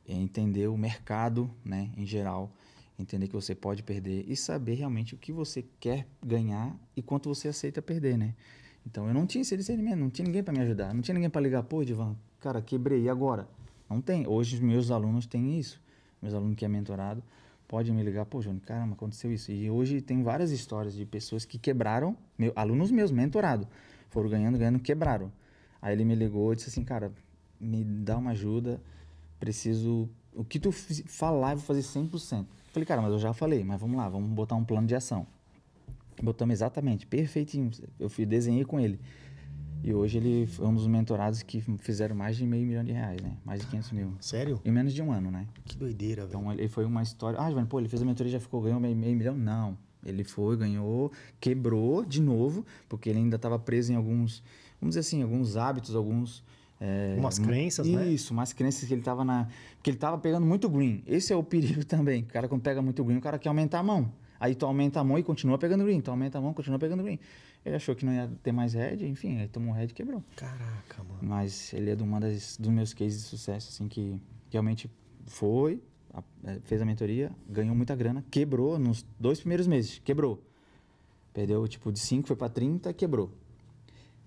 e 0.07 0.16
entender 0.16 0.68
o 0.68 0.76
mercado, 0.76 1.47
né, 1.64 1.91
em 1.95 2.07
geral. 2.07 2.51
Entender 2.97 3.28
que 3.28 3.36
você 3.36 3.53
pode 3.53 3.84
perder 3.84 4.26
e 4.28 4.36
saber 4.36 4.74
realmente 4.74 5.14
o 5.14 5.18
que 5.20 5.32
você 5.32 5.64
quer 5.80 6.07
ganhar 6.26 6.76
e 6.97 7.01
quanto 7.03 7.30
você 7.30 7.49
aceita 7.49 7.84
perder, 7.84 8.18
né? 8.18 8.34
Então 8.84 9.07
eu 9.07 9.14
não 9.14 9.28
tinha 9.28 9.43
esse 9.43 9.55
discernimento, 9.55 9.99
não 9.99 10.09
tinha 10.09 10.26
ninguém 10.26 10.41
para 10.41 10.55
me 10.55 10.61
ajudar, 10.61 10.91
não 10.91 11.03
tinha 11.03 11.14
ninguém 11.14 11.30
para 11.30 11.39
ligar, 11.39 11.61
pô, 11.61 11.86
Divan, 11.86 12.16
cara, 12.39 12.64
quebrei, 12.64 13.03
e 13.03 13.09
agora? 13.09 13.47
Não 13.88 14.01
tem. 14.01 14.26
Hoje 14.26 14.55
os 14.55 14.59
meus 14.59 14.89
alunos 14.89 15.28
têm 15.28 15.59
isso. 15.59 15.80
Meus 16.20 16.34
alunos 16.34 16.55
que 16.55 16.66
é 16.66 16.68
mentorado 16.68 17.24
podem 17.68 17.93
me 17.93 18.03
ligar, 18.03 18.26
pô, 18.26 18.41
Júnior, 18.41 18.61
caramba, 18.64 18.93
aconteceu 18.93 19.32
isso. 19.32 19.51
E 19.51 19.70
hoje 19.70 20.01
tem 20.01 20.24
várias 20.24 20.51
histórias 20.51 20.93
de 20.93 21.05
pessoas 21.05 21.45
que 21.45 21.57
quebraram, 21.57 22.16
meu, 22.38 22.51
alunos 22.55 22.91
meus, 22.91 23.11
mentorado, 23.11 23.68
foram 24.09 24.30
ganhando, 24.30 24.57
ganhando, 24.57 24.80
quebraram. 24.80 25.32
Aí 25.82 25.93
ele 25.93 26.05
me 26.05 26.16
ligou 26.16 26.53
e 26.53 26.55
disse 26.55 26.70
assim, 26.70 26.84
cara, 26.84 27.11
me 27.59 27.84
dá 27.84 28.18
uma 28.18 28.32
ajuda, 28.32 28.82
preciso. 29.39 30.09
O 30.34 30.43
que 30.43 30.59
tu 30.59 30.72
falar, 30.72 31.51
eu 31.51 31.57
vou 31.57 31.66
fazer 31.66 31.82
100%. 31.82 32.45
Falei, 32.72 32.86
cara, 32.86 33.01
mas 33.01 33.11
eu 33.11 33.20
já 33.20 33.34
falei, 33.34 33.64
mas 33.64 33.80
vamos 33.80 33.97
lá, 33.97 34.09
vamos 34.09 34.30
botar 34.32 34.55
um 34.55 34.64
plano 34.64 34.88
de 34.88 34.95
ação. 34.95 35.28
Botamos 36.22 36.53
exatamente, 36.53 37.05
perfeitinho. 37.05 37.70
Eu 37.99 38.09
fui, 38.09 38.26
desenhei 38.26 38.66
com 38.66 38.80
ele. 38.80 38.99
E 39.84 39.94
hoje 39.94 40.18
ele 40.18 40.48
foi 40.48 40.66
um 40.66 40.74
dos 40.74 40.88
mentorados 40.88 41.44
que 41.44 41.60
fizeram 41.80 42.16
mais 42.16 42.38
de 42.38 42.46
meio 42.48 42.66
milhão 42.66 42.84
de 42.84 42.94
reais, 42.94 43.22
né? 43.22 43.36
Mais 43.44 43.60
de 43.62 43.68
500 43.68 43.92
mil. 43.92 44.14
Sério? 44.22 44.62
Em 44.64 44.72
menos 44.72 44.94
de 44.94 45.02
um 45.02 45.12
ano, 45.12 45.30
né? 45.30 45.46
Que 45.66 45.76
doideira, 45.76 46.26
velho. 46.26 46.40
Então 46.40 46.54
ele 46.54 46.70
foi 46.70 46.86
uma 46.86 47.04
história. 47.04 47.38
Ah, 47.40 47.48
Giovanni, 47.48 47.68
pô, 47.68 47.80
ele 47.80 47.90
fez 47.90 48.02
a 48.02 48.06
mentoria 48.06 48.30
e 48.30 48.34
já 48.34 48.40
ficou, 48.40 48.62
ganhou 48.62 48.80
meio, 48.80 48.96
meio 48.96 49.16
milhão? 49.16 49.36
Não. 49.36 49.78
Ele 50.06 50.24
foi, 50.24 50.56
ganhou, 50.56 51.12
quebrou 51.40 52.06
de 52.06 52.22
novo, 52.22 52.66
porque 52.88 53.10
ele 53.10 53.20
ainda 53.20 53.36
estava 53.36 53.58
preso 53.60 53.92
em 53.92 53.96
alguns, 53.96 54.42
vamos 54.80 54.96
dizer 54.96 55.00
assim, 55.02 55.22
alguns 55.22 55.56
hábitos, 55.58 55.96
alguns. 55.96 56.44
é, 56.80 57.16
Umas 57.18 57.38
crenças, 57.40 57.88
né? 57.88 58.08
Isso, 58.08 58.34
umas 58.34 58.54
crenças 58.54 58.88
que 58.88 58.94
ele 58.94 59.02
estava 59.02 59.26
na. 59.26 59.48
Porque 59.76 59.90
ele 59.90 59.98
estava 59.98 60.18
pegando 60.18 60.46
muito 60.46 60.70
green. 60.70 61.04
Esse 61.06 61.34
é 61.34 61.36
o 61.36 61.44
perigo 61.44 61.84
também. 61.88 62.24
O 62.24 62.26
cara, 62.28 62.48
quando 62.48 62.62
pega 62.62 62.82
muito 62.82 63.04
green, 63.04 63.18
o 63.18 63.22
cara 63.22 63.38
quer 63.38 63.50
aumentar 63.50 63.80
a 63.80 63.84
mão. 63.84 64.12
Aí 64.40 64.56
tu 64.56 64.66
aumenta 64.66 65.00
a 65.00 65.04
mão 65.06 65.18
e 65.18 65.24
continua 65.24 65.58
pegando 65.58 65.86
green. 65.86 66.02
Tu 66.02 66.12
aumenta 66.12 66.38
a 66.38 66.42
mão, 66.42 66.54
continua 66.54 66.78
pegando 66.78 67.02
green. 67.02 67.18
Ele 67.66 67.76
achou 67.76 67.95
que 67.95 68.05
não 68.05 68.11
ia 68.14 68.30
ter 68.43 68.51
mais 68.51 68.74
head, 68.74 69.05
enfim, 69.07 69.38
aí 69.39 69.47
tomou 69.47 69.70
um 69.70 69.74
head 69.74 69.91
e 69.91 69.95
quebrou. 69.95 70.22
Caraca, 70.36 71.01
mano. 71.03 71.20
Mas 71.22 71.74
ele 71.74 71.89
é 71.91 71.95
de 71.95 72.03
uma 72.03 72.20
das 72.20 72.57
dos 72.57 72.70
meus 72.70 72.93
cases 72.93 73.22
de 73.22 73.28
sucesso, 73.28 73.70
assim, 73.70 73.88
que 73.88 74.20
realmente 74.51 74.89
foi, 75.28 75.82
a- 76.14 76.22
eh, 76.43 76.59
fez 76.66 76.82
a 76.82 76.86
mentoria, 76.86 77.32
ganhou 77.49 77.74
muita 77.74 77.95
grana, 77.95 78.24
quebrou 78.30 78.78
nos 78.78 79.05
dois 79.20 79.39
primeiros 79.39 79.66
meses, 79.66 80.01
quebrou. 80.03 80.43
Perdeu, 81.34 81.66
tipo, 81.68 81.91
de 81.91 81.99
5 81.99 82.28
foi 82.28 82.36
para 82.36 82.49
30, 82.49 82.91
quebrou. 82.93 83.32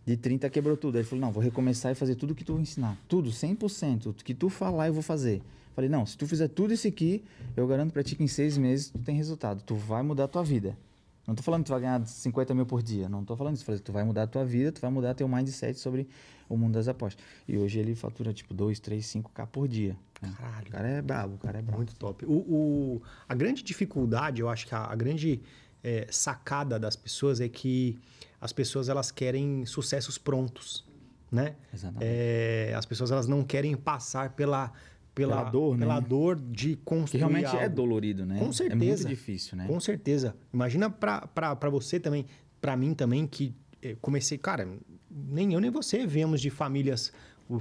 De 0.05 0.16
30 0.16 0.49
quebrou 0.49 0.76
tudo. 0.76 0.95
Aí 0.97 1.03
ele 1.03 1.09
falou, 1.09 1.20
não, 1.26 1.32
vou 1.32 1.43
recomeçar 1.43 1.93
e 1.93 1.95
fazer 1.95 2.14
tudo 2.14 2.34
que 2.34 2.43
tu 2.45 2.59
ensinar. 2.59 2.97
Tudo, 3.09 3.30
100%. 3.30 4.07
O 4.07 4.14
que 4.14 4.34
tu 4.34 4.49
falar, 4.49 4.87
eu 4.89 4.93
vou 4.95 5.03
fazer. 5.03 5.43
Falei, 5.74 5.91
não, 5.91 6.07
se 6.07 6.16
tu 6.16 6.26
fizer 6.26 6.49
tudo 6.49 6.72
isso 6.72 6.89
aqui, 6.89 7.22
eu 7.57 7.66
garanto 7.66 7.93
pra 7.93 8.03
ti 8.03 8.16
que 8.16 8.22
em 8.24 8.28
seis 8.28 8.57
meses 8.57 8.89
tu 8.91 8.99
tem 9.01 9.14
resultado. 9.14 9.62
Tu 9.62 9.74
vai 9.74 10.03
mudar 10.03 10.24
a 10.24 10.28
tua 10.28 10.43
vida. 10.43 10.76
Não 11.27 11.35
tô 11.35 11.43
falando 11.43 11.62
que 11.62 11.66
tu 11.66 11.72
vai 11.72 11.81
ganhar 11.81 12.07
50 12.07 12.55
mil 12.55 12.64
por 12.66 12.83
dia. 12.83 13.09
Não 13.09 13.24
tô 13.24 13.37
falando 13.37 13.57
isso. 13.57 13.64
Falei, 13.64 13.81
tu 13.81 13.91
vai 13.93 14.05
mudar 14.05 14.22
a 14.24 14.27
tua 14.27 14.45
vida, 14.45 14.70
tu 14.70 14.81
vai 14.81 14.91
mudar 14.91 15.12
teu 15.14 15.27
mindset 15.27 15.79
sobre 15.79 16.09
o 16.49 16.57
mundo 16.57 16.74
das 16.74 16.87
apostas. 16.87 17.24
E 17.49 17.59
hoje 17.59 17.79
ele 17.81 17.95
fatura, 17.97 18.33
tipo, 18.33 18.55
2, 18.55 18.79
3, 18.79 19.05
5K 19.05 19.47
por 19.49 19.66
dia. 19.66 19.97
né? 20.22 20.33
Caralho. 20.39 20.66
O 20.68 20.70
cara 20.70 20.89
é 20.89 21.03
brabo, 21.03 21.35
o 21.35 21.39
cara 21.39 21.59
é 21.59 21.62
brabo. 21.62 21.79
Muito 21.79 21.95
top. 21.97 22.24
O, 22.27 22.33
o- 22.33 23.03
a 23.29 23.35
grande 23.35 23.62
dificuldade, 23.64 24.41
eu 24.41 24.49
acho 24.49 24.66
que 24.66 24.74
a, 24.74 24.85
a 24.85 24.95
grande 24.95 25.43
é, 25.83 26.07
sacada 26.11 26.79
das 26.79 26.95
pessoas 26.97 27.41
é 27.41 27.49
que 27.49 27.99
as 28.41 28.53
pessoas 28.53 28.89
elas 28.89 29.11
querem 29.11 29.64
sucessos 29.66 30.18
prontos, 30.18 30.85
né? 31.31 31.57
Exatamente. 31.74 32.05
É, 32.05 32.72
as 32.77 32.87
pessoas 32.87 33.11
elas 33.11 33.27
não 33.27 33.43
querem 33.43 33.74
passar 33.77 34.31
pela 34.35 34.72
pela, 35.17 35.39
Pela 35.39 35.51
dor, 35.51 35.77
né? 35.79 35.87
pela 35.87 35.99
dor 35.99 36.37
de 36.39 36.77
construir 36.77 37.11
Que 37.12 37.17
realmente 37.27 37.57
é 37.57 37.64
algo. 37.64 37.75
dolorido, 37.75 38.27
né? 38.27 38.39
Com 38.39 38.53
certeza. 38.53 38.75
É 38.75 38.87
muito 38.87 39.07
difícil, 39.09 39.57
né? 39.57 39.67
Com 39.67 39.81
certeza. 39.81 40.37
Imagina 40.53 40.91
pra 40.91 41.71
você 41.71 41.99
também, 41.99 42.27
pra 42.61 42.77
mim 42.77 42.93
também, 42.93 43.27
que 43.27 43.55
eh, 43.83 43.97
comecei, 44.01 44.37
cara, 44.37 44.69
nem 45.11 45.55
eu 45.55 45.61
nem 45.61 45.71
você 45.71 46.07
viemos 46.07 46.41
de 46.41 46.51
famílias 46.51 47.12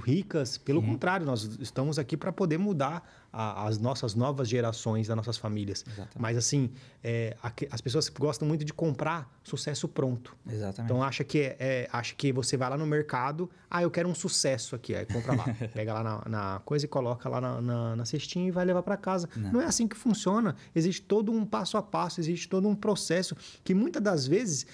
ricas, 0.04 0.58
pelo 0.58 0.82
contrário, 0.82 1.24
nós 1.24 1.58
estamos 1.60 1.98
aqui 1.98 2.16
para 2.16 2.30
poder 2.32 2.58
mudar 2.58 3.08
a- 3.32 3.66
as 3.66 3.78
nossas 3.78 4.14
novas 4.14 4.48
gerações 4.48 5.06
das 5.08 5.16
nossas 5.16 5.36
famílias. 5.36 5.84
Exatamente. 5.86 6.18
Mas 6.18 6.36
assim, 6.36 6.70
é, 7.02 7.36
aque- 7.42 7.68
as 7.70 7.80
pessoas 7.80 8.08
gostam 8.08 8.46
muito 8.46 8.64
de 8.64 8.72
comprar 8.72 9.30
sucesso 9.44 9.86
pronto. 9.88 10.36
Exatamente. 10.48 10.90
Então 10.92 11.02
acha 11.02 11.22
que 11.24 11.38
é, 11.40 11.56
é- 11.58 11.88
acha 11.92 12.14
que 12.14 12.32
você 12.32 12.56
vai 12.56 12.70
lá 12.70 12.76
no 12.78 12.86
mercado, 12.86 13.48
ah, 13.70 13.82
eu 13.82 13.90
quero 13.90 14.08
um 14.08 14.14
sucesso 14.14 14.74
aqui, 14.74 14.94
aí 14.94 15.04
compra 15.06 15.34
lá, 15.34 15.44
pega 15.74 15.92
lá 15.94 16.02
na, 16.02 16.22
na 16.28 16.60
coisa 16.64 16.84
e 16.84 16.88
coloca 16.88 17.28
lá 17.28 17.40
na, 17.40 17.60
na, 17.60 17.96
na 17.96 18.04
cestinha 18.04 18.48
e 18.48 18.50
vai 18.50 18.64
levar 18.64 18.82
para 18.82 18.96
casa. 18.96 19.28
Não. 19.36 19.60
é 19.60 19.64
assim 19.66 19.86
que 19.86 19.96
funciona. 19.96 20.54
Existe 20.74 21.02
todo 21.02 21.30
um 21.32 21.44
passo 21.44 21.76
a 21.76 21.82
passo, 21.82 22.20
existe 22.20 22.48
todo 22.48 22.66
um 22.68 22.74
processo 22.74 23.36
que 23.62 23.74
muitas 23.74 24.02
das 24.02 24.26
vezes 24.26 24.66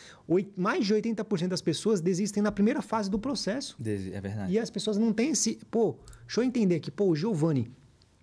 mais 0.56 0.86
de 0.86 0.94
80% 0.94 1.48
das 1.48 1.60
pessoas 1.60 2.00
desistem 2.00 2.42
na 2.42 2.50
primeira 2.52 2.80
fase 2.80 3.10
do 3.10 3.18
processo. 3.18 3.76
É 3.84 4.20
verdade. 4.20 4.52
E 4.52 4.58
as 4.58 4.70
pessoas 4.70 4.96
não 4.96 5.12
têm 5.12 5.30
esse. 5.32 5.58
Pô, 5.70 5.96
deixa 6.26 6.40
eu 6.40 6.44
entender 6.44 6.76
aqui. 6.76 6.90
Pô, 6.90 7.06
o 7.08 7.16
Giovanni, 7.16 7.70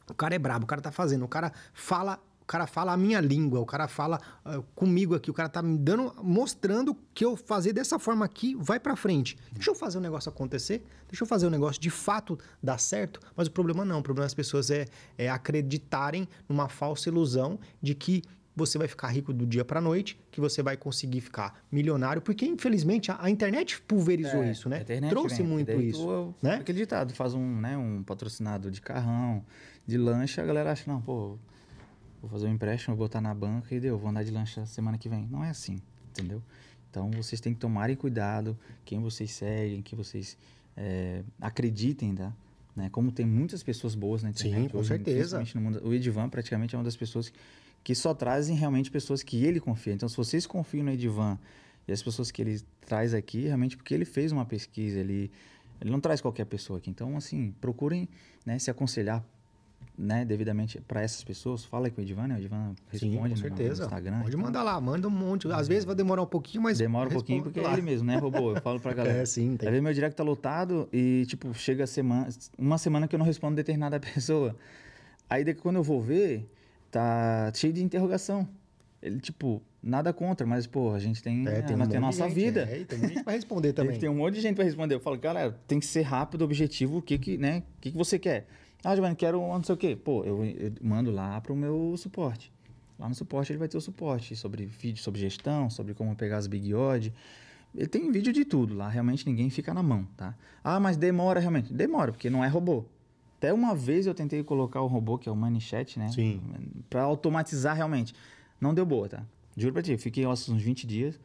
o 0.10 0.16
cara 0.16 0.36
é 0.36 0.39
brabo, 0.39 0.66
o 0.66 0.68
cara 0.68 0.82
tá 0.82 0.91
fazendo, 0.91 1.26
o 1.26 1.28
cara 1.28 1.51
fala. 1.74 2.20
O 2.41 2.51
cara 2.51 2.66
fala 2.66 2.93
a 2.93 2.97
minha 2.97 3.22
língua, 3.22 3.60
o 3.60 3.66
cara 3.66 3.88
fala 3.88 4.20
ah, 4.43 4.60
comigo 4.74 5.14
aqui, 5.14 5.30
o 5.30 5.34
cara 5.36 5.47
tá 5.47 5.62
me 5.62 5.78
dando, 5.78 6.16
mostrando 6.24 6.97
que 7.14 7.24
eu 7.24 7.38
fazer 7.38 7.74
dessa 7.74 7.99
forma 7.99 8.26
aqui 8.26 8.55
vai 8.55 8.80
pra 8.80 8.95
frente. 8.95 9.38
Deixa 9.51 9.70
eu 9.70 9.76
fazer 9.76 9.99
o 9.99 10.01
negócio 10.01 10.30
acontecer, 10.30 10.84
deixa 11.07 11.24
eu 11.24 11.28
fazer 11.28 11.45
o 11.45 11.51
negócio 11.51 11.80
de 11.80 11.91
fato 11.91 12.39
dar 12.62 12.80
certo, 12.80 13.20
mas 13.36 13.47
o 13.47 13.51
problema 13.51 13.86
não, 13.86 13.99
o 13.99 14.01
problema 14.01 14.26
das 14.26 14.34
pessoas 14.34 14.72
é, 14.72 14.88
é 15.16 15.30
acreditarem 15.30 16.28
numa 16.47 16.68
falsa 16.68 17.07
ilusão 17.07 17.60
de 17.80 17.93
que 17.93 18.24
você 18.55 18.80
vai 18.80 18.88
ficar 18.88 19.10
rico 19.10 19.32
do 19.32 19.45
dia 19.45 19.64
pra 19.64 19.80
noite, 19.80 20.20
que 20.32 20.41
você 20.41 20.64
vai 20.64 20.76
conseguir 20.76 21.22
ficar 21.22 21.62
milionário, 21.72 22.20
porque 22.20 22.45
infelizmente 22.45 23.12
a, 23.12 23.18
a 23.22 23.30
internet 23.30 23.80
pulverizou 23.84 24.41
É, 24.41 24.51
isso, 24.51 24.68
né? 24.68 24.78
a 24.78 24.82
internet 24.82 25.10
Trouxe 25.12 25.38
vem, 25.38 25.45
muito 25.45 25.72
isso, 25.80 26.34
né? 26.41 26.55
Aquele 26.55 26.80
ditado, 26.80 27.14
faz 27.14 27.36
um, 27.36 27.62
né, 27.62 27.78
um 27.78 28.03
patrocinado 28.03 28.72
de 28.72 28.82
carrão, 28.82 29.45
de 29.90 29.98
lancha, 29.98 30.42
a 30.42 30.46
galera 30.46 30.72
acha, 30.72 30.90
não, 30.90 31.02
pô, 31.02 31.38
vou 32.22 32.30
fazer 32.30 32.48
um 32.48 32.54
empréstimo, 32.54 32.96
vou 32.96 33.06
botar 33.06 33.20
na 33.22 33.34
banca 33.34 33.74
e 33.76 33.80
deu, 33.80 33.98
vou 33.98 34.10
andar 34.10 34.24
de 34.24 34.32
lancha 34.32 34.66
semana 34.66 34.98
que 34.98 35.10
vem. 35.10 35.28
Não 35.28 35.44
é 35.44 35.50
assim, 35.50 35.82
entendeu? 36.12 36.42
Então 36.90 37.10
vocês 37.12 37.40
têm 37.42 37.54
que 37.54 37.60
tomarem 37.60 37.96
cuidado, 37.96 38.58
quem 38.86 39.00
vocês 39.00 39.32
seguem, 39.32 39.82
que 39.82 39.96
vocês 39.96 40.38
é, 40.78 41.24
acreditem, 41.42 42.16
tá? 42.16 42.34
né? 42.76 42.90
Como 42.90 43.12
tem 43.12 43.26
muitas 43.26 43.62
pessoas 43.62 43.94
boas 43.96 44.24
na 44.24 44.30
internet. 44.30 44.62
Sim, 44.64 44.70
com 44.70 44.78
hoje, 44.80 44.88
certeza. 44.88 45.44
no 45.56 45.62
mundo- 45.62 45.82
o 45.84 45.94
Edivan 45.94 46.30
praticamente 46.30 46.74
é 46.76 46.78
uma 46.78 46.84
das 46.84 46.96
pessoas 46.96 47.32
que 47.84 47.94
só 47.96 48.14
trazem 48.14 48.56
realmente 48.56 48.90
pessoas 48.92 49.22
que 49.24 49.44
ele 49.46 49.60
confia. 49.60 49.94
Então, 49.94 50.08
se 50.10 50.16
vocês 50.18 50.46
confiam 50.48 50.84
no 50.84 50.92
Edivan 50.92 51.38
e 51.88 51.92
as 51.92 52.02
pessoas 52.02 52.32
que 52.32 52.42
ele 52.42 52.62
traz 52.86 53.14
aqui, 53.14 53.42
realmente 53.44 53.78
porque 53.78 53.94
ele 53.94 54.06
fez 54.06 54.32
uma 54.32 54.46
pesquisa, 54.46 55.00
ele, 55.00 55.32
ele 55.80 55.90
não 55.90 56.00
traz 56.00 56.22
qualquer 56.22 56.46
pessoa 56.46 56.80
aqui. 56.80 56.90
Então, 56.90 57.16
assim, 57.16 57.54
procurem 57.62 58.08
né, 58.46 58.58
se 58.60 58.70
aconselhar 58.72 59.24
né, 60.02 60.24
devidamente 60.24 60.80
para 60.80 61.02
essas 61.02 61.24
pessoas. 61.24 61.66
Fala 61.66 61.89
com 61.89 62.00
o 62.00 62.04
Edivan, 62.04 62.28
né? 62.28 62.36
O 62.36 62.38
Edivan 62.38 62.74
Sim, 62.93 63.10
responde 63.10 63.18
com 63.18 63.24
no- 63.24 63.30
no 63.30 63.38
certeza. 63.38 63.84
Instagram. 63.84 64.22
Pode 64.22 64.38
mandar 64.38 64.64
lá, 64.64 64.80
manda 64.80 65.08
um 65.08 65.12
monte. 65.12 65.52
Às 65.52 65.68
vezes 65.68 65.84
vai 65.84 65.93
demorar 65.93 66.22
um 66.22 66.26
pouquinho, 66.26 66.64
mas. 66.64 66.78
Demora 66.78 67.10
um 67.10 67.12
pouquinho 67.12 67.43
porque 67.43 67.60
é 67.60 67.74
ele 67.74 67.82
mesmo, 67.82 68.08
né, 68.08 68.16
robô? 68.18 68.56
Eu 68.56 68.62
falo 68.62 68.80
pra 68.80 68.93
galera. 68.95 69.18
É, 69.20 69.26
sim, 69.26 69.58
tem. 69.58 69.68
Às 69.68 69.72
vezes 69.74 69.84
meu 69.84 69.93
direct 69.93 70.16
tá 70.16 70.24
lotado 70.24 70.88
e, 70.93 71.26
tipo, 71.28 71.54
chega 71.54 71.84
a 71.84 71.88
semana, 71.88 72.30
uma 72.58 72.78
semana 72.78 73.08
que 73.08 73.14
eu 73.16 73.20
não 73.20 73.26
respondo 73.26 73.56
determinada 73.58 74.00
pessoa. 74.02 74.56
Aí 75.30 75.43
daqui 75.43 75.62
quando 75.62 75.76
eu 75.76 75.84
vou 75.84 76.02
ver, 76.02 76.50
tá 76.89 77.52
cheio 77.54 77.74
de 77.74 77.84
interrogação. 77.84 78.47
Ele, 79.02 79.20
tipo, 79.20 79.62
nada 79.82 80.12
contra, 80.12 80.45
mas, 80.45 80.68
pô, 80.68 80.93
a 80.93 81.00
gente 81.00 81.22
tem, 81.24 81.47
É, 81.47 81.60
é, 81.60 81.62
tem 81.62 81.76
nós 81.76 81.88
um 81.88 81.91
tem 81.91 81.97
a 81.97 82.02
nossa 82.02 82.26
gente, 82.28 82.34
vida. 82.36 82.62
É, 82.62 82.84
tem 82.84 83.00
gente 83.00 83.24
pra 83.24 83.32
responder 83.34 83.72
Tem, 83.74 83.86
também. 83.86 84.00
tem 84.00 84.10
um 84.10 84.16
monte 84.16 84.36
de 84.36 84.41
gente 84.41 84.56
pra 84.56 84.66
responder. 84.66 84.95
Eu 84.95 85.00
falo, 85.00 85.18
galera, 85.18 85.58
tem 85.68 85.80
que 85.80 85.86
ser 85.86 86.02
rápido, 86.02 86.41
objetivo, 86.43 86.97
o 86.97 87.02
que 87.02 87.18
que, 87.18 87.38
né, 87.38 87.64
o 87.78 87.82
que 87.82 87.91
que 87.91 87.97
você 87.97 88.18
quer? 88.20 88.45
Ah, 88.84 88.95
Giovanni, 88.95 89.15
quero 89.15 89.41
um 89.41 89.47
não 89.47 89.63
sei 89.63 89.75
o 89.75 89.77
quê. 89.77 89.95
Pô, 89.95 90.23
eu, 90.23 90.43
eu 90.43 90.71
mando 90.82 91.11
lá 91.11 91.39
pro 91.41 91.55
meu 91.55 91.95
suporte. 91.97 92.51
Lá 92.97 93.07
no 93.07 93.15
suporte 93.15 93.51
ele 93.51 93.59
vai 93.59 93.67
ter 93.67 93.77
o 93.77 93.82
suporte 93.82 94.36
sobre 94.36 94.65
vídeo, 94.65 95.01
sobre 95.01 95.21
gestão, 95.21 95.69
sobre 95.69 95.93
como 95.93 96.15
pegar 96.15 96.38
as 96.38 96.47
big 96.47 96.73
odd. 96.73 97.13
Ele 97.75 97.88
tem 97.88 98.11
vídeo 98.11 98.34
de 98.34 98.43
tudo 98.43 98.75
lá, 98.75 98.89
realmente 98.89 99.25
ninguém 99.25 99.49
fica 99.49 99.73
na 99.73 99.84
mão, 99.84 100.07
tá? 100.17 100.36
Ah, 100.63 100.80
mas 100.80 100.97
demora 100.97 101.39
realmente. 101.39 101.71
Demora, 101.71 102.11
porque 102.11 102.30
não 102.30 102.43
é 102.43 102.47
robô. 102.47 102.84
Até 103.38 103.53
uma 103.53 103.73
vez 103.73 104.05
eu 104.05 104.13
tentei 104.13 104.43
colocar 104.43 104.82
o 104.82 104.88
robô, 104.88 105.17
que 105.17 105.30
é 105.30 105.32
o 105.32 105.36
MoneyChat, 105.36 105.97
né? 105.97 106.09
Sim. 106.09 106.41
Pra 106.89 107.03
automatizar 107.03 107.75
realmente. 107.75 108.13
Não 108.59 108.73
deu 108.73 108.86
boa, 108.86 109.07
tá? 109.07 109.23
Juro 109.55 109.73
pra 109.73 109.82
ti, 109.82 109.93
eu 109.93 109.99
fiquei 109.99 110.25
uns 110.27 110.47
20 110.47 110.86
dias, 110.86 111.19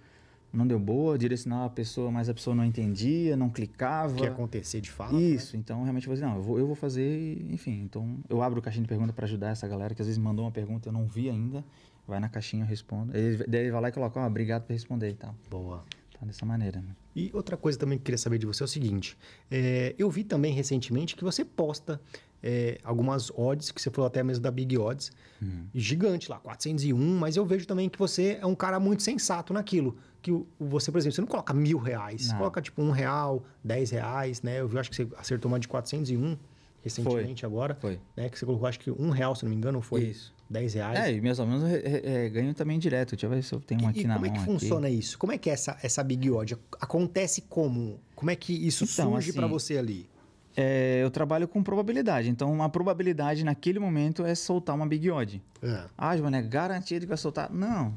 não 0.54 0.66
deu 0.66 0.78
boa, 0.78 1.18
direcionava 1.18 1.66
a 1.66 1.70
pessoa, 1.70 2.10
mas 2.10 2.28
a 2.28 2.34
pessoa 2.34 2.54
não 2.54 2.64
entendia, 2.64 3.36
não 3.36 3.50
clicava. 3.50 4.12
O 4.12 4.16
que 4.16 4.22
ia 4.24 4.30
acontecer 4.30 4.80
de 4.80 4.90
fato. 4.90 5.14
né? 5.14 5.20
Isso, 5.20 5.56
então 5.56 5.82
realmente 5.82 6.06
eu 6.06 6.14
falei, 6.16 6.28
não, 6.30 6.36
eu 6.36 6.42
vou, 6.42 6.58
eu 6.58 6.66
vou 6.66 6.76
fazer, 6.76 7.44
enfim. 7.50 7.82
Então 7.82 8.18
eu 8.28 8.42
abro 8.42 8.62
caixinha 8.62 8.82
de 8.82 8.88
pergunta 8.88 9.12
para 9.12 9.24
ajudar 9.24 9.50
essa 9.50 9.66
galera 9.68 9.94
que 9.94 10.00
às 10.02 10.06
vezes 10.06 10.18
mandou 10.18 10.44
uma 10.44 10.50
pergunta 10.52 10.88
eu 10.88 10.92
não 10.92 11.06
vi 11.06 11.28
ainda. 11.28 11.64
Vai 12.06 12.20
na 12.20 12.28
caixinha, 12.28 12.64
eu 12.64 12.68
respondo. 12.68 13.16
Ele, 13.16 13.44
daí 13.48 13.62
ele 13.62 13.70
vai 13.70 13.80
lá 13.80 13.88
e 13.88 13.92
coloca, 13.92 14.20
ó, 14.20 14.26
obrigado 14.26 14.64
por 14.66 14.72
responder 14.72 15.10
e 15.10 15.14
tal. 15.14 15.34
Boa. 15.50 15.82
Tá 16.20 16.26
dessa 16.26 16.44
maneira, 16.46 16.80
né? 16.80 16.94
E 17.16 17.30
outra 17.32 17.56
coisa 17.56 17.78
também 17.78 17.96
que 17.98 18.02
eu 18.02 18.04
queria 18.04 18.18
saber 18.18 18.38
de 18.38 18.46
você 18.46 18.62
é 18.62 18.66
o 18.66 18.68
seguinte: 18.68 19.16
é, 19.50 19.94
eu 19.98 20.08
vi 20.10 20.22
também 20.22 20.52
recentemente 20.52 21.16
que 21.16 21.24
você 21.24 21.44
posta 21.44 22.00
é, 22.42 22.78
algumas 22.84 23.30
odds, 23.30 23.70
que 23.72 23.80
você 23.80 23.90
falou 23.90 24.06
até 24.06 24.22
mesmo 24.22 24.42
da 24.42 24.50
Big 24.50 24.76
Odds, 24.78 25.10
Uhum. 25.42 25.66
gigante 25.74 26.30
lá, 26.30 26.38
401, 26.38 27.18
mas 27.18 27.36
eu 27.36 27.44
vejo 27.44 27.66
também 27.66 27.88
que 27.88 27.98
você 27.98 28.38
é 28.40 28.46
um 28.46 28.54
cara 28.54 28.78
muito 28.78 29.02
sensato 29.02 29.52
naquilo. 29.52 29.96
Que 30.24 30.32
você, 30.58 30.90
por 30.90 30.96
exemplo, 30.96 31.14
você 31.14 31.20
não 31.20 31.28
coloca 31.28 31.52
mil 31.52 31.76
reais, 31.76 32.22
você 32.22 32.30
Não. 32.32 32.38
coloca 32.38 32.62
tipo 32.62 32.80
um 32.80 32.90
real, 32.90 33.44
dez 33.62 33.90
reais, 33.90 34.40
né? 34.42 34.58
Eu 34.60 34.66
vi, 34.66 34.78
acho 34.78 34.88
que 34.88 34.96
você 34.96 35.06
acertou 35.18 35.50
uma 35.50 35.60
de 35.60 35.68
401 35.68 36.38
recentemente 36.82 37.44
agora, 37.44 37.74
Foi. 37.74 38.00
né? 38.16 38.30
Que 38.30 38.38
você 38.38 38.46
colocou, 38.46 38.66
acho 38.66 38.80
que 38.80 38.90
um 38.90 39.10
real, 39.10 39.34
se 39.34 39.44
não 39.44 39.50
me 39.50 39.56
engano, 39.56 39.82
foi 39.82 40.02
Isso. 40.04 40.32
10 40.48 40.74
reais. 40.74 40.98
É, 40.98 41.12
e 41.12 41.20
meus 41.20 41.38
alunos 41.38 41.62
é, 41.70 42.24
é, 42.24 42.28
ganham 42.30 42.54
também 42.54 42.78
direto. 42.78 43.10
Deixa 43.10 43.26
eu 43.26 43.30
ver 43.30 43.42
se 43.42 43.52
eu 43.54 43.60
tenho 43.60 43.82
um 43.84 43.88
aqui 43.88 44.00
e 44.00 44.06
na 44.06 44.14
como 44.14 44.26
é 44.26 44.28
mão. 44.30 44.36
que 44.38 44.42
aqui. 44.44 44.50
funciona 44.52 44.88
isso? 44.88 45.18
Como 45.18 45.30
é 45.32 45.36
que 45.38 45.50
é 45.50 45.52
essa, 45.52 45.76
essa 45.82 46.02
Big 46.02 46.30
Odd? 46.30 46.56
Acontece 46.80 47.42
como? 47.42 48.00
Como 48.14 48.30
é 48.30 48.36
que 48.36 48.52
isso 48.52 48.84
Então, 48.84 49.12
surge 49.12 49.28
assim, 49.30 49.38
pra 49.38 49.46
você 49.46 49.76
ali? 49.76 50.08
É, 50.56 51.00
eu 51.02 51.10
trabalho 51.10 51.46
com 51.48 51.62
probabilidade. 51.62 52.30
Então, 52.30 52.50
uma 52.52 52.68
probabilidade 52.70 53.44
naquele 53.44 53.78
momento 53.78 54.24
é 54.24 54.34
soltar 54.34 54.74
uma 54.74 54.86
Big 54.86 55.10
Odd. 55.10 55.42
É. 55.62 55.84
Ah, 55.98 56.14
Giovanni, 56.16 56.36
é 56.38 56.42
garantido 56.42 57.00
que 57.00 57.08
vai 57.08 57.18
soltar? 57.18 57.50
Não. 57.52 57.94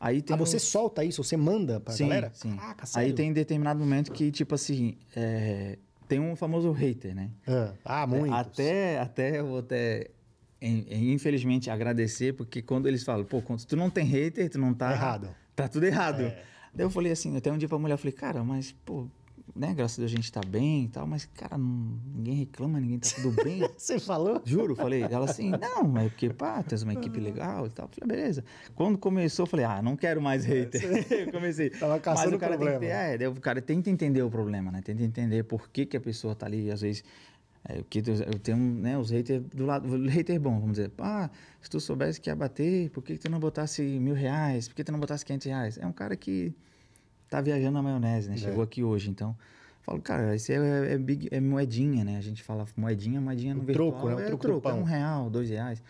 Aí 0.00 0.22
tem 0.22 0.34
Ah, 0.34 0.38
você 0.38 0.58
solta 0.58 1.04
isso? 1.04 1.22
Você 1.22 1.36
manda 1.36 1.78
pra 1.78 1.92
sim, 1.92 2.04
galera? 2.04 2.30
Sim. 2.32 2.56
Caraca, 2.56 2.86
sério? 2.86 3.08
Aí 3.08 3.12
tem 3.14 3.32
determinado 3.34 3.78
momento 3.78 4.10
que, 4.10 4.32
tipo 4.32 4.54
assim, 4.54 4.96
é, 5.14 5.78
tem 6.08 6.18
um 6.18 6.34
famoso 6.34 6.72
hater, 6.72 7.14
né? 7.14 7.30
Ah, 7.46 7.74
Ah, 7.84 8.06
muito. 8.06 8.32
Até, 8.34 8.98
até 8.98 9.40
eu 9.40 9.46
vou 9.46 9.58
até, 9.58 10.08
in- 10.62 11.12
infelizmente, 11.12 11.68
agradecer, 11.70 12.32
porque 12.32 12.62
quando 12.62 12.88
eles 12.88 13.04
falam, 13.04 13.24
pô, 13.26 13.42
quando 13.42 13.64
tu 13.66 13.76
não 13.76 13.90
tem 13.90 14.06
hater, 14.06 14.48
tu 14.48 14.58
não 14.58 14.72
tá... 14.72 14.88
Tá 14.88 14.94
errado. 14.94 15.36
Tá 15.54 15.68
tudo 15.68 15.84
errado. 15.84 16.22
É. 16.22 16.42
Daí 16.74 16.86
eu 16.86 16.90
falei 16.90 17.12
assim, 17.12 17.36
até 17.36 17.52
um 17.52 17.58
dia 17.58 17.68
pra 17.68 17.78
mulher, 17.78 17.94
eu 17.94 17.98
falei, 17.98 18.12
cara, 18.12 18.42
mas, 18.42 18.72
pô, 18.86 19.06
né, 19.60 19.74
graças 19.74 19.98
a 19.98 20.00
Deus 20.00 20.12
a 20.12 20.16
gente 20.16 20.32
tá 20.32 20.40
bem 20.46 20.84
e 20.84 20.88
tal, 20.88 21.06
mas, 21.06 21.26
cara, 21.26 21.58
não- 21.58 21.98
ninguém 22.16 22.34
reclama, 22.34 22.80
ninguém 22.80 22.98
tá 22.98 23.08
tudo 23.14 23.30
bem. 23.44 23.60
Você 23.76 23.98
falou? 24.00 24.40
Juro, 24.44 24.74
falei. 24.74 25.02
Ela 25.02 25.26
assim, 25.26 25.50
não, 25.50 25.84
mas 25.86 26.06
é 26.06 26.08
porque, 26.08 26.30
pá, 26.30 26.62
tens 26.62 26.82
uma 26.82 26.94
equipe 26.94 27.20
legal 27.20 27.66
e 27.66 27.70
tal. 27.70 27.86
Eu 27.86 27.90
falei, 28.00 28.16
beleza. 28.16 28.44
Quando 28.74 28.96
começou, 28.96 29.42
eu 29.44 29.46
falei, 29.46 29.66
ah, 29.66 29.82
não 29.82 29.96
quero 29.96 30.20
mais 30.22 30.44
hater. 30.44 30.80
eu 31.26 31.30
comecei. 31.30 31.68
Tava 31.70 31.92
mas 31.92 32.02
caçando 32.02 32.36
o 32.36 32.38
cara 32.38 32.56
problema. 32.56 32.80
Tem 32.80 32.88
que 33.18 33.24
é, 33.24 33.28
o 33.28 33.34
cara 33.34 33.60
tenta 33.60 33.90
entender 33.90 34.22
o 34.22 34.30
problema, 34.30 34.70
né? 34.72 34.80
Tenta 34.82 35.02
entender 35.02 35.44
por 35.44 35.68
que, 35.68 35.84
que 35.84 35.96
a 35.96 36.00
pessoa 36.00 36.34
tá 36.34 36.46
ali, 36.46 36.70
às 36.70 36.80
vezes. 36.80 37.04
É, 37.68 37.82
tu- 37.82 38.10
eu 38.10 38.38
tenho 38.38 38.56
né, 38.56 38.96
os 38.96 39.10
haters 39.10 39.42
do 39.54 39.66
lado. 39.66 39.86
Hater 40.08 40.40
bom, 40.40 40.58
vamos 40.58 40.78
dizer. 40.78 40.90
Ah, 40.98 41.28
se 41.60 41.68
tu 41.68 41.78
soubesse 41.78 42.18
que 42.18 42.30
ia 42.30 42.34
bater, 42.34 42.88
por 42.88 43.02
que, 43.02 43.12
que 43.12 43.20
tu 43.20 43.30
não 43.30 43.38
botasse 43.38 43.82
mil 43.82 44.14
reais? 44.14 44.66
Por 44.66 44.74
que 44.74 44.82
tu 44.82 44.90
não 44.90 44.98
botasse 44.98 45.22
500 45.26 45.46
reais? 45.46 45.76
É 45.78 45.86
um 45.86 45.92
cara 45.92 46.16
que 46.16 46.54
tá 47.30 47.40
viajando 47.40 47.72
na 47.72 47.82
maionese, 47.82 48.28
né? 48.28 48.36
Chegou 48.36 48.62
aqui 48.62 48.82
hoje, 48.82 49.08
então. 49.08 49.36
Falo, 49.82 50.00
cara, 50.02 50.34
isso 50.36 50.52
é, 50.52 50.92
é, 50.94 50.98
big- 50.98 51.28
é 51.30 51.40
moedinha, 51.40 52.04
né? 52.04 52.18
A 52.18 52.20
gente 52.20 52.42
fala 52.42 52.66
moedinha, 52.76 53.20
moedinha 53.20 53.54
no 53.54 53.62
O 53.62 53.64
virtual. 53.64 53.92
troco, 53.92 54.08
né? 54.08 54.14
O 54.16 54.18
É 54.20 54.22
troco 54.26 54.42
troco, 54.42 54.68
é 54.68 54.74
um 54.74 54.82
real, 54.82 55.30
dois 55.30 55.48
reais. 55.48 55.82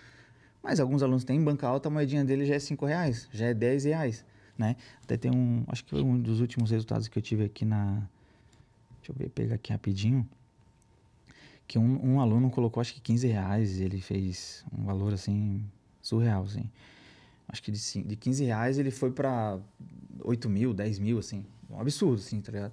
Mas 0.62 0.78
alguns 0.78 1.02
alunos 1.02 1.24
têm 1.24 1.42
banca 1.42 1.66
alta, 1.66 1.88
a 1.88 1.90
moedinha 1.90 2.24
dele 2.24 2.44
já 2.44 2.54
é 2.54 2.58
cinco 2.58 2.84
reais, 2.84 3.28
já 3.32 3.46
é 3.46 3.54
10 3.54 3.84
reais, 3.84 4.24
né? 4.56 4.76
Até 5.02 5.16
tem 5.16 5.30
um, 5.34 5.64
acho 5.68 5.82
que 5.82 5.90
foi 5.90 6.02
um 6.02 6.20
dos 6.20 6.40
últimos 6.40 6.70
resultados 6.70 7.08
que 7.08 7.18
eu 7.18 7.22
tive 7.22 7.44
aqui 7.44 7.64
na... 7.64 8.02
Deixa 8.98 9.10
eu 9.12 9.14
ver, 9.16 9.30
pegar 9.30 9.54
aqui 9.54 9.72
rapidinho. 9.72 10.28
Que 11.66 11.78
um, 11.78 12.14
um 12.14 12.20
aluno 12.20 12.50
colocou, 12.50 12.80
acho 12.80 12.92
que 12.92 13.00
15 13.00 13.26
reais, 13.26 13.80
ele 13.80 14.00
fez 14.00 14.64
um 14.76 14.84
valor, 14.84 15.14
assim, 15.14 15.64
surreal, 16.02 16.42
assim. 16.42 16.68
Acho 17.52 17.62
que 17.62 17.70
de, 17.70 18.02
de 18.04 18.16
15 18.16 18.44
reais 18.44 18.78
ele 18.78 18.90
foi 18.90 19.10
pra 19.10 19.58
8 20.22 20.48
mil, 20.48 20.72
10 20.72 20.98
mil, 20.98 21.18
assim. 21.18 21.44
Um 21.68 21.80
absurdo, 21.80 22.20
assim, 22.20 22.40
tá 22.40 22.52
ligado? 22.52 22.72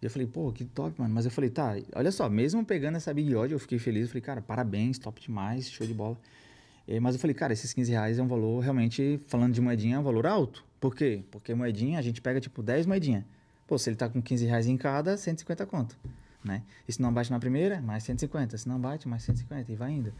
E 0.00 0.06
eu 0.06 0.10
falei, 0.10 0.26
pô, 0.26 0.50
que 0.52 0.64
top, 0.64 1.00
mano. 1.00 1.14
Mas 1.14 1.24
eu 1.24 1.30
falei, 1.30 1.50
tá, 1.50 1.76
olha 1.94 2.10
só, 2.10 2.28
mesmo 2.28 2.64
pegando 2.64 2.96
essa 2.96 3.12
Big 3.12 3.34
Odd, 3.34 3.52
eu 3.52 3.58
fiquei 3.58 3.78
feliz. 3.78 4.02
Eu 4.02 4.08
falei, 4.08 4.22
cara, 4.22 4.42
parabéns, 4.42 4.98
top 4.98 5.20
demais, 5.20 5.70
show 5.70 5.86
de 5.86 5.94
bola. 5.94 6.18
Eh, 6.86 7.00
mas 7.00 7.14
eu 7.14 7.20
falei, 7.20 7.34
cara, 7.34 7.52
esses 7.52 7.72
15 7.72 7.90
reais 7.92 8.18
é 8.18 8.22
um 8.22 8.28
valor, 8.28 8.60
realmente, 8.60 9.20
falando 9.26 9.52
de 9.52 9.60
moedinha, 9.60 9.96
é 9.96 9.98
um 9.98 10.02
valor 10.02 10.26
alto. 10.26 10.64
Por 10.80 10.94
quê? 10.94 11.22
Porque 11.30 11.54
moedinha, 11.54 11.98
a 11.98 12.02
gente 12.02 12.20
pega, 12.20 12.40
tipo, 12.40 12.62
10 12.62 12.86
moedinhas. 12.86 13.24
Pô, 13.66 13.78
se 13.78 13.88
ele 13.88 13.96
tá 13.96 14.08
com 14.08 14.20
15 14.20 14.44
reais 14.44 14.66
em 14.66 14.76
cada, 14.76 15.16
150 15.16 15.64
conto, 15.66 15.96
né? 16.44 16.62
E 16.86 16.92
se 16.92 17.00
não 17.00 17.12
bate 17.12 17.30
na 17.30 17.38
primeira, 17.38 17.80
mais 17.80 18.04
150. 18.04 18.58
Se 18.58 18.68
não 18.68 18.78
bate, 18.78 19.08
mais 19.08 19.22
150 19.22 19.72
e 19.72 19.74
vai 19.74 19.92
indo. 19.92 20.12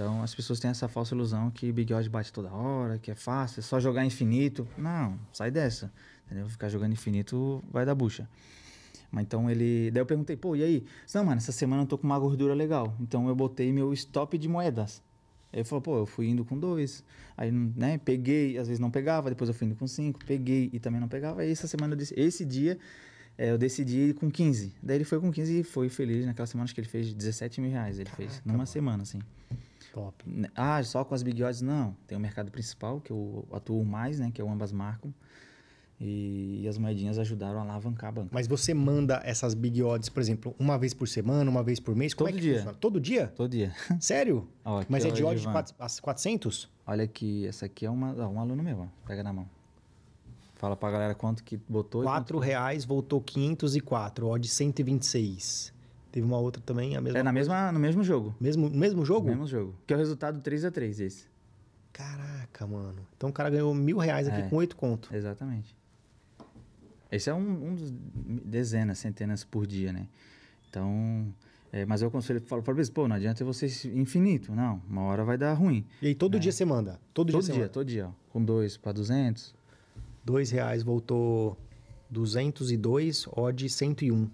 Então, 0.00 0.22
as 0.22 0.32
pessoas 0.32 0.60
têm 0.60 0.70
essa 0.70 0.86
falsa 0.86 1.12
ilusão 1.12 1.50
que 1.50 1.72
Big 1.72 1.92
Odd 1.92 2.08
bate 2.08 2.32
toda 2.32 2.52
hora, 2.52 3.00
que 3.00 3.10
é 3.10 3.16
fácil, 3.16 3.58
é 3.58 3.62
só 3.64 3.80
jogar 3.80 4.04
infinito. 4.04 4.64
Não, 4.78 5.18
sai 5.32 5.50
dessa. 5.50 5.92
Entendeu? 6.24 6.48
Ficar 6.48 6.68
jogando 6.68 6.92
infinito 6.92 7.64
vai 7.68 7.84
dar 7.84 7.96
bucha. 7.96 8.28
Mas 9.10 9.24
então 9.24 9.50
ele. 9.50 9.90
Daí 9.90 10.00
eu 10.00 10.06
perguntei, 10.06 10.36
pô, 10.36 10.54
e 10.54 10.62
aí? 10.62 10.84
Não, 11.12 11.24
mano, 11.24 11.38
essa 11.38 11.50
semana 11.50 11.82
eu 11.82 11.86
tô 11.86 11.98
com 11.98 12.06
uma 12.06 12.16
gordura 12.16 12.54
legal. 12.54 12.94
Então 13.00 13.26
eu 13.26 13.34
botei 13.34 13.72
meu 13.72 13.92
stop 13.92 14.38
de 14.38 14.46
moedas. 14.48 15.02
Aí 15.52 15.58
ele 15.58 15.64
falou, 15.64 15.82
pô, 15.82 15.98
eu 15.98 16.06
fui 16.06 16.28
indo 16.28 16.44
com 16.44 16.56
dois. 16.56 17.02
Aí, 17.36 17.50
né, 17.50 17.98
peguei, 17.98 18.56
às 18.56 18.68
vezes 18.68 18.78
não 18.78 18.92
pegava, 18.92 19.28
depois 19.30 19.48
eu 19.48 19.54
fui 19.54 19.66
indo 19.66 19.74
com 19.74 19.86
cinco, 19.88 20.20
peguei 20.24 20.70
e 20.72 20.78
também 20.78 21.00
não 21.00 21.08
pegava. 21.08 21.40
Aí 21.40 21.50
essa 21.50 21.66
semana, 21.66 21.96
dec- 21.96 22.12
esse 22.16 22.44
dia, 22.44 22.78
é, 23.36 23.50
eu 23.50 23.58
decidi 23.58 24.10
ir 24.10 24.14
com 24.14 24.30
15. 24.30 24.74
Daí 24.80 24.98
ele 24.98 25.04
foi 25.04 25.18
com 25.18 25.32
15 25.32 25.58
e 25.58 25.64
foi 25.64 25.88
feliz. 25.88 26.24
Naquela 26.24 26.46
semana, 26.46 26.66
acho 26.66 26.74
que 26.74 26.80
ele 26.82 26.88
fez 26.88 27.12
17 27.12 27.60
mil 27.60 27.70
reais. 27.72 27.98
Ele 27.98 28.10
fez 28.10 28.40
numa 28.44 28.64
semana, 28.64 29.02
assim. 29.02 29.18
Top. 30.00 30.24
Ah, 30.54 30.82
só 30.84 31.04
com 31.04 31.14
as 31.14 31.22
big 31.22 31.42
odds? 31.42 31.60
Não. 31.60 31.96
Tem 32.06 32.16
o 32.16 32.20
mercado 32.20 32.50
principal, 32.50 33.00
que 33.00 33.10
eu 33.10 33.46
atuo 33.52 33.84
mais, 33.84 34.18
né? 34.20 34.30
Que 34.32 34.40
é 34.40 34.44
o 34.44 34.50
ambas 34.50 34.70
marcam. 34.72 35.12
E, 36.00 36.60
e 36.62 36.68
as 36.68 36.78
moedinhas 36.78 37.18
ajudaram 37.18 37.58
a 37.58 37.62
alavancar 37.62 38.10
a 38.10 38.12
banca. 38.12 38.28
Mas 38.32 38.46
você 38.46 38.72
manda 38.72 39.20
essas 39.24 39.52
Big 39.54 39.82
Odds, 39.82 40.08
por 40.08 40.20
exemplo, 40.20 40.54
uma 40.56 40.78
vez 40.78 40.94
por 40.94 41.08
semana, 41.08 41.50
uma 41.50 41.62
vez 41.64 41.80
por 41.80 41.96
mês? 41.96 42.14
Como 42.14 42.28
Todo 42.28 42.36
é 42.36 42.40
que 42.40 42.46
dia. 42.46 42.54
funciona? 42.58 42.78
Todo 42.78 43.00
dia? 43.00 43.26
Todo 43.34 43.50
dia. 43.50 43.74
Sério? 43.98 44.48
Ó, 44.64 44.84
Mas 44.88 45.04
é 45.04 45.10
de 45.10 45.24
odds 45.24 45.40
de 45.42 45.48
Edivan. 45.48 45.52
quatro- 45.52 45.74
as 45.80 45.98
400? 45.98 46.70
Olha 46.86 47.02
aqui, 47.02 47.46
essa 47.48 47.66
aqui 47.66 47.84
é 47.84 47.90
uma, 47.90 48.14
ó, 48.16 48.28
um 48.28 48.38
aluno 48.38 48.62
meu, 48.62 48.78
ó. 48.82 48.86
Pega 49.08 49.24
na 49.24 49.32
mão. 49.32 49.48
Fala 50.54 50.76
pra 50.76 50.88
galera 50.90 51.14
quanto 51.16 51.42
que 51.42 51.56
botou. 51.68 52.02
e 52.02 52.04
quanto 52.04 52.12
4 52.14 52.38
reais 52.38 52.84
voltou 52.84 53.20
504, 53.20 54.26
odd 54.28 54.46
126. 54.48 55.72
Teve 56.10 56.26
uma 56.26 56.38
outra 56.38 56.62
também, 56.64 56.96
a 56.96 57.00
mesma 57.00 57.18
É 57.18 57.22
na 57.22 57.32
mesma, 57.32 57.70
no 57.70 57.78
mesmo 57.78 58.02
jogo. 58.02 58.34
Mesmo, 58.40 58.70
mesmo 58.70 59.04
jogo? 59.04 59.26
No 59.26 59.32
mesmo 59.32 59.46
jogo. 59.46 59.74
Que 59.86 59.92
é 59.92 59.96
o 59.96 59.98
resultado 59.98 60.40
3x3 60.40 61.00
esse. 61.00 61.26
Caraca, 61.92 62.66
mano. 62.66 63.06
Então 63.16 63.28
o 63.30 63.32
cara 63.32 63.50
ganhou 63.50 63.74
mil 63.74 63.98
reais 63.98 64.26
aqui 64.28 64.40
É. 64.40 64.48
com 64.48 64.56
8 64.56 64.74
conto. 64.76 65.14
Exatamente. 65.14 65.76
Esse 67.10 67.28
é 67.30 67.34
um, 67.34 67.68
um 67.70 67.74
dos 67.74 67.90
dezenas, 68.44 68.98
centenas 68.98 69.42
por 69.44 69.66
dia, 69.66 69.92
né? 69.92 70.06
Então, 70.68 71.26
É, 71.72 71.84
mas 71.84 72.00
eu 72.00 72.08
aconselho, 72.08 72.40
falo 72.40 72.62
para 72.62 72.72
eles, 72.74 72.88
pô, 72.88 73.06
não 73.06 73.16
adianta 73.16 73.44
você 73.44 73.66
infinito, 73.94 74.54
não, 74.54 74.80
uma 74.88 75.02
hora 75.02 75.22
vai 75.22 75.36
dar 75.36 75.52
ruim. 75.52 75.84
E 76.00 76.06
aí 76.08 76.14
todo 76.14 76.40
dia 76.40 76.50
você 76.52 76.64
manda? 76.64 76.92
Todo, 77.12 77.30
Todo 77.30 77.32
dia, 77.32 77.42
você 77.42 77.52
dia, 77.52 77.60
manda? 77.62 77.72
todo 77.72 77.86
dia, 77.86 78.08
ó, 78.08 78.12
com 78.32 78.42
dois 78.42 78.78
para 78.78 78.92
200. 78.92 79.54
Dois 80.24 80.50
reais 80.50 80.82
voltou 80.82 81.58
202, 82.10 83.26
odd 83.36 83.68
101. 83.68 84.30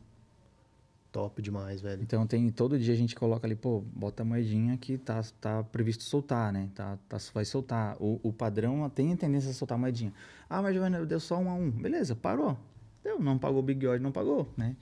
Top 1.15 1.41
demais, 1.41 1.81
velho. 1.81 2.03
Então 2.03 2.27
tem 2.27 2.51
todo 2.51 2.77
dia 2.77 2.93
a 2.93 2.97
gente 2.97 3.15
coloca 3.15 3.47
ali, 3.47 3.55
pô, 3.55 3.85
bota 3.95 4.25
a 4.25 4.27
moedinha 4.27 4.77
que 4.77 4.99
tá, 4.99 5.23
tá 5.41 5.63
previsto 5.63 6.03
soltar, 6.03 6.53
né? 6.53 6.69
Tá, 6.75 6.99
tá, 7.09 7.19
vai 7.33 7.45
soltar. 7.45 7.97
O, 8.01 8.19
o 8.21 8.33
padrão 8.33 8.91
tem 8.91 9.13
a 9.13 9.17
tendência 9.17 9.49
a 9.49 9.53
soltar 9.53 9.79
a 9.79 9.81
moedinha. 9.81 10.13
Ah, 10.51 10.61
mas 10.61 10.75
Giovanni, 10.75 11.07
deu 11.07 11.21
só 11.21 11.39
um 11.39 11.49
a 11.49 11.55
um. 11.55 11.71
Beleza, 11.71 12.17
parou. 12.17 12.59
Deu, 13.05 13.21
não 13.21 13.39
pagou 13.39 13.61
o 13.61 13.63
Big 13.63 13.87
Odd, 13.87 14.03
não 14.03 14.11
pagou, 14.11 14.49
né? 14.57 14.75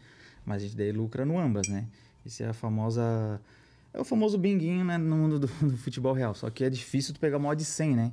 Mas 0.43 0.63
a 0.63 0.65
gente 0.65 0.75
daí 0.75 0.91
lucra 0.91 1.27
no 1.27 1.39
ambas, 1.39 1.69
né? 1.69 1.87
Isso 2.25 2.43
é 2.43 2.47
a 2.47 2.55
famosa... 2.55 3.39
É 3.93 4.01
o 4.01 4.05
famoso 4.05 4.39
binguinho, 4.39 4.87
né? 4.87 4.97
No 4.97 5.15
mundo 5.15 5.39
do, 5.39 5.47
do 5.47 5.77
futebol 5.77 6.15
real. 6.15 6.35
Só 6.35 6.49
que 6.49 6.65
é 6.65 6.71
difícil 6.71 7.13
tu 7.13 7.21
pegar 7.21 7.37
uma 7.37 7.51
odd 7.51 7.63
100, 7.63 7.95
né? 7.95 8.13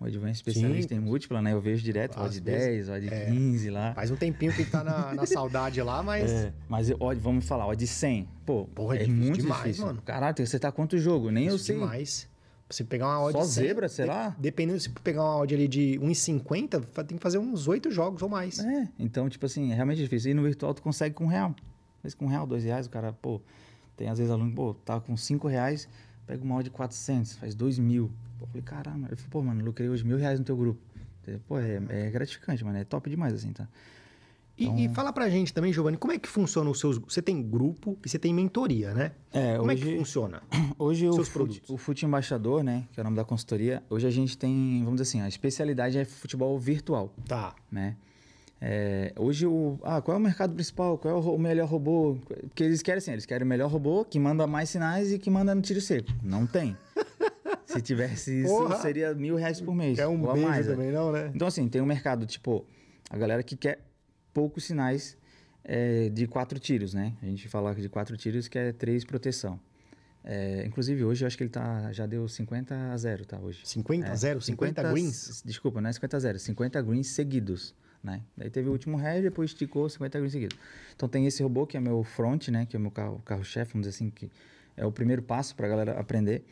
O 0.00 0.06
Edvan 0.08 0.28
é 0.28 0.30
especialista 0.30 0.94
Sim. 0.94 1.00
em 1.00 1.04
múltipla, 1.04 1.42
né? 1.42 1.52
Eu 1.52 1.60
vejo 1.60 1.84
direto, 1.84 2.18
odd 2.18 2.40
vezes, 2.40 2.86
10, 2.86 2.88
odd 2.88 3.10
15 3.26 3.68
lá. 3.70 3.92
Faz 3.92 4.10
um 4.10 4.16
tempinho 4.16 4.50
que 4.50 4.64
tá 4.64 4.82
na, 4.82 5.12
na 5.12 5.26
saudade 5.28 5.82
lá, 5.82 6.02
mas. 6.02 6.30
É, 6.30 6.52
mas 6.68 6.90
ó, 6.98 7.14
vamos 7.14 7.44
falar, 7.46 7.66
ó, 7.66 7.74
de 7.74 7.86
100. 7.86 8.26
Pô, 8.46 8.64
Porra, 8.74 8.96
é 8.96 9.02
é 9.02 9.04
difícil 9.04 9.22
muito 9.24 9.40
demais, 9.42 9.62
difícil. 9.62 9.84
mano. 9.86 10.00
Caralho, 10.02 10.34
tem 10.34 10.42
que 10.44 10.48
acertar 10.48 10.72
quanto 10.72 10.96
jogo? 10.96 11.30
Nem 11.30 11.48
eu 11.48 11.58
sei. 11.58 11.74
demais. 11.76 12.26
Você 12.70 12.82
pegar 12.84 13.08
uma 13.08 13.20
odd 13.24 13.32
Só 13.32 13.44
100, 13.44 13.64
zebra, 13.66 13.88
sei 13.88 14.06
lá? 14.06 14.34
Dependendo 14.38 14.80
se 14.80 14.88
pegar 14.88 15.22
uma 15.22 15.36
odd 15.36 15.54
ali 15.54 15.68
de 15.68 15.98
1,50, 16.00 16.82
fa- 16.92 17.04
tem 17.04 17.18
que 17.18 17.22
fazer 17.22 17.36
uns 17.38 17.68
8 17.68 17.90
jogos 17.90 18.22
ou 18.22 18.28
mais. 18.28 18.58
É, 18.60 18.88
então, 18.98 19.28
tipo 19.28 19.44
assim, 19.44 19.70
é 19.70 19.74
realmente 19.74 19.98
difícil. 19.98 20.30
E 20.30 20.34
no 20.34 20.42
virtual 20.44 20.72
tu 20.72 20.80
consegue 20.80 21.14
com 21.14 21.24
um 21.24 21.28
real. 21.28 21.50
Às 21.98 22.02
vezes 22.04 22.14
com 22.14 22.24
um 22.24 22.28
real, 22.28 22.46
dois 22.46 22.64
reais, 22.64 22.86
o 22.86 22.90
cara, 22.90 23.12
pô, 23.12 23.38
tem 23.98 24.08
às 24.08 24.16
vezes 24.18 24.32
aluno, 24.32 24.54
pô, 24.54 24.72
tá 24.72 24.98
com 25.00 25.14
cinco 25.16 25.46
reais, 25.48 25.86
pega 26.26 26.42
uma 26.42 26.54
odd 26.54 26.64
de 26.64 26.70
400, 26.70 27.34
faz 27.34 27.54
dois 27.54 27.78
mil. 27.78 28.10
Pô, 28.40 28.44
eu 28.44 28.48
falei, 28.48 28.62
caramba. 28.62 29.06
Ele 29.08 29.16
falou, 29.16 29.30
pô, 29.30 29.42
mano, 29.42 29.64
lucrei 29.64 29.88
hoje 29.88 30.04
mil 30.04 30.16
reais 30.16 30.38
no 30.38 30.44
teu 30.44 30.56
grupo. 30.56 30.80
Pô, 31.46 31.58
é, 31.58 31.80
é 31.90 32.10
gratificante, 32.10 32.64
mano, 32.64 32.78
é 32.78 32.84
top 32.84 33.08
demais, 33.08 33.32
assim, 33.34 33.52
tá? 33.52 33.68
E, 34.58 34.64
Então 34.64 34.78
e 34.78 34.88
fala 34.90 35.12
pra 35.12 35.28
gente 35.30 35.54
também, 35.54 35.72
Giovanni, 35.72 35.96
como 35.96 36.12
é 36.12 36.18
que 36.18 36.28
funciona 36.28 36.68
os 36.68 36.80
seus. 36.80 36.98
Você 36.98 37.22
tem 37.22 37.40
grupo 37.42 37.96
e 38.04 38.08
você 38.08 38.18
tem 38.18 38.34
mentoria, 38.34 38.92
né? 38.92 39.12
É, 39.32 39.56
como 39.56 39.70
é 39.70 39.74
hoje- 39.74 39.84
que 39.84 39.96
funciona? 39.98 40.42
Hoje 40.78 41.06
o 41.08 41.12
Seus 41.12 41.28
fute, 41.28 41.32
produtos. 41.38 41.70
o 41.70 41.76
Fute 41.78 42.04
Embaixador, 42.04 42.62
né, 42.64 42.84
que 42.92 42.98
é 42.98 43.02
o 43.02 43.04
nome 43.04 43.16
da 43.16 43.24
consultoria, 43.24 43.82
hoje 43.88 44.06
a 44.06 44.10
gente 44.10 44.36
tem, 44.36 44.80
vamos 44.84 45.00
dizer 45.00 45.02
assim, 45.10 45.20
a 45.20 45.28
especialidade 45.28 45.96
é 45.98 46.04
futebol 46.04 46.58
virtual. 46.58 47.14
Tá. 47.28 47.54
né? 47.70 47.96
É, 48.62 49.14
hoje 49.16 49.46
o 49.46 49.78
ah, 49.82 50.02
qual 50.02 50.14
é 50.16 50.20
o 50.20 50.22
mercado 50.22 50.52
principal? 50.54 50.98
Qual 50.98 51.14
é 51.14 51.18
o, 51.18 51.34
o 51.34 51.38
melhor 51.38 51.66
robô? 51.66 52.18
Porque 52.48 52.62
eles 52.62 52.82
querem 52.82 52.98
assim, 52.98 53.12
eles 53.12 53.24
querem 53.24 53.42
o 53.46 53.48
melhor 53.48 53.70
robô 53.70 54.04
que 54.04 54.18
manda 54.18 54.46
mais 54.46 54.68
sinais 54.68 55.10
e 55.10 55.18
que 55.18 55.30
manda 55.30 55.54
no 55.54 55.62
tiro 55.62 55.80
seco. 55.80 56.10
Não 56.22 56.46
tem. 56.46 56.76
Se 57.72 57.82
tivesse 57.82 58.42
isso, 58.42 58.48
Porra! 58.56 58.76
seria 58.80 59.14
mil 59.14 59.36
reais 59.36 59.60
por 59.60 59.74
mês. 59.74 59.96
Quer 59.98 60.06
um 60.08 60.28
a 60.28 60.32
beijo 60.32 60.48
mais, 60.48 60.66
né? 60.66 60.72
também, 60.74 60.90
não, 60.92 61.12
né? 61.12 61.30
Então, 61.34 61.46
assim, 61.48 61.68
tem 61.68 61.80
um 61.80 61.86
mercado, 61.86 62.26
tipo, 62.26 62.66
a 63.08 63.16
galera 63.16 63.42
que 63.42 63.56
quer 63.56 63.80
poucos 64.32 64.64
sinais 64.64 65.16
é, 65.64 66.08
de 66.08 66.26
quatro 66.26 66.58
tiros, 66.58 66.94
né? 66.94 67.14
A 67.22 67.26
gente 67.26 67.48
fala 67.48 67.74
de 67.74 67.88
quatro 67.88 68.16
tiros 68.16 68.48
que 68.48 68.58
é 68.58 68.72
três 68.72 69.04
proteção. 69.04 69.58
É, 70.22 70.64
inclusive, 70.66 71.02
hoje 71.04 71.24
eu 71.24 71.26
acho 71.26 71.36
que 71.36 71.42
ele 71.44 71.50
tá, 71.50 71.90
já 71.92 72.04
deu 72.06 72.28
50 72.28 72.74
a 72.92 72.96
0, 72.96 73.24
tá? 73.24 73.38
Hoje. 73.38 73.60
50 73.64 74.06
a 74.08 74.12
É, 74.12 74.16
0, 74.16 74.40
50 74.40 74.82
greens? 74.92 75.28
s- 75.30 75.42
Desculpa, 75.46 75.80
não 75.80 75.88
é 75.88 75.92
50 75.92 76.16
a 76.16 76.20
0, 76.20 76.38
50 76.38 76.82
greens 76.82 77.06
seguidos, 77.08 77.74
né? 78.04 78.20
Daí 78.36 78.50
teve 78.50 78.68
o 78.68 78.72
último 78.72 79.00
heavy, 79.00 79.22
depois 79.22 79.50
esticou 79.50 79.88
50 79.88 80.18
greens 80.18 80.32
seguidos. 80.32 80.58
Então 80.94 81.08
tem 81.08 81.26
esse 81.26 81.42
robô 81.42 81.66
que 81.66 81.76
é 81.76 81.80
meu 81.80 82.02
front, 82.04 82.48
né? 82.48 82.66
Que 82.66 82.76
é 82.76 82.78
o 82.78 82.82
meu 82.82 82.90
carro- 82.90 83.20
carro-chefe, 83.24 83.72
vamos 83.72 83.86
dizer 83.86 83.96
assim, 83.96 84.10
que 84.10 84.30
é 84.76 84.84
o 84.84 84.92
primeiro 84.92 85.22
passo 85.22 85.56
pra 85.56 85.66
galera 85.66 85.98
aprender, 85.98 86.44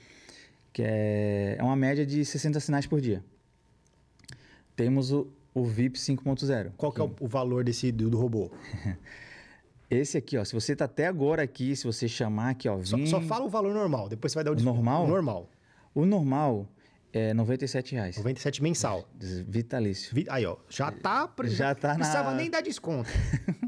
que 0.72 0.82
é, 0.82 1.56
é 1.58 1.62
uma 1.62 1.76
média 1.76 2.04
de 2.06 2.24
60 2.24 2.60
sinais 2.60 2.86
por 2.86 3.00
dia. 3.00 3.24
Temos 4.76 5.12
o, 5.12 5.26
o 5.54 5.64
VIP 5.64 5.98
5.0. 5.98 6.72
Qual 6.76 6.92
que 6.92 7.00
é 7.00 7.04
o, 7.04 7.14
o 7.20 7.26
valor 7.26 7.64
desse 7.64 7.90
do, 7.90 8.08
do 8.10 8.18
robô? 8.18 8.50
Esse 9.90 10.18
aqui, 10.18 10.36
ó, 10.36 10.44
se 10.44 10.52
você 10.52 10.76
tá 10.76 10.84
até 10.84 11.06
agora 11.06 11.42
aqui, 11.42 11.74
se 11.74 11.84
você 11.84 12.06
chamar 12.06 12.50
aqui, 12.50 12.68
ó, 12.68 12.78
Só, 12.84 12.96
vim... 12.96 13.06
só 13.06 13.22
fala 13.22 13.46
o 13.46 13.48
valor 13.48 13.72
normal, 13.72 14.08
depois 14.08 14.32
você 14.32 14.36
vai 14.36 14.44
dar 14.44 14.52
o 14.52 14.54
desconto. 14.54 14.76
normal? 14.76 15.04
O 15.04 15.08
normal. 15.08 15.50
O 15.94 16.04
normal 16.04 16.68
é 17.18 17.34
97 17.34 17.94
reais. 17.94 18.16
97 18.16 18.62
mensal. 18.62 19.08
Vitalício. 19.46 20.14
Vi- 20.14 20.26
Aí, 20.28 20.44
ó, 20.46 20.56
já 20.68 20.90
tá. 20.90 21.28
Já 21.44 21.74
tá 21.74 21.88
Não 21.90 21.96
precisava 21.96 22.30
na- 22.30 22.36
nem 22.36 22.50
dar 22.50 22.60
desconto. 22.62 23.08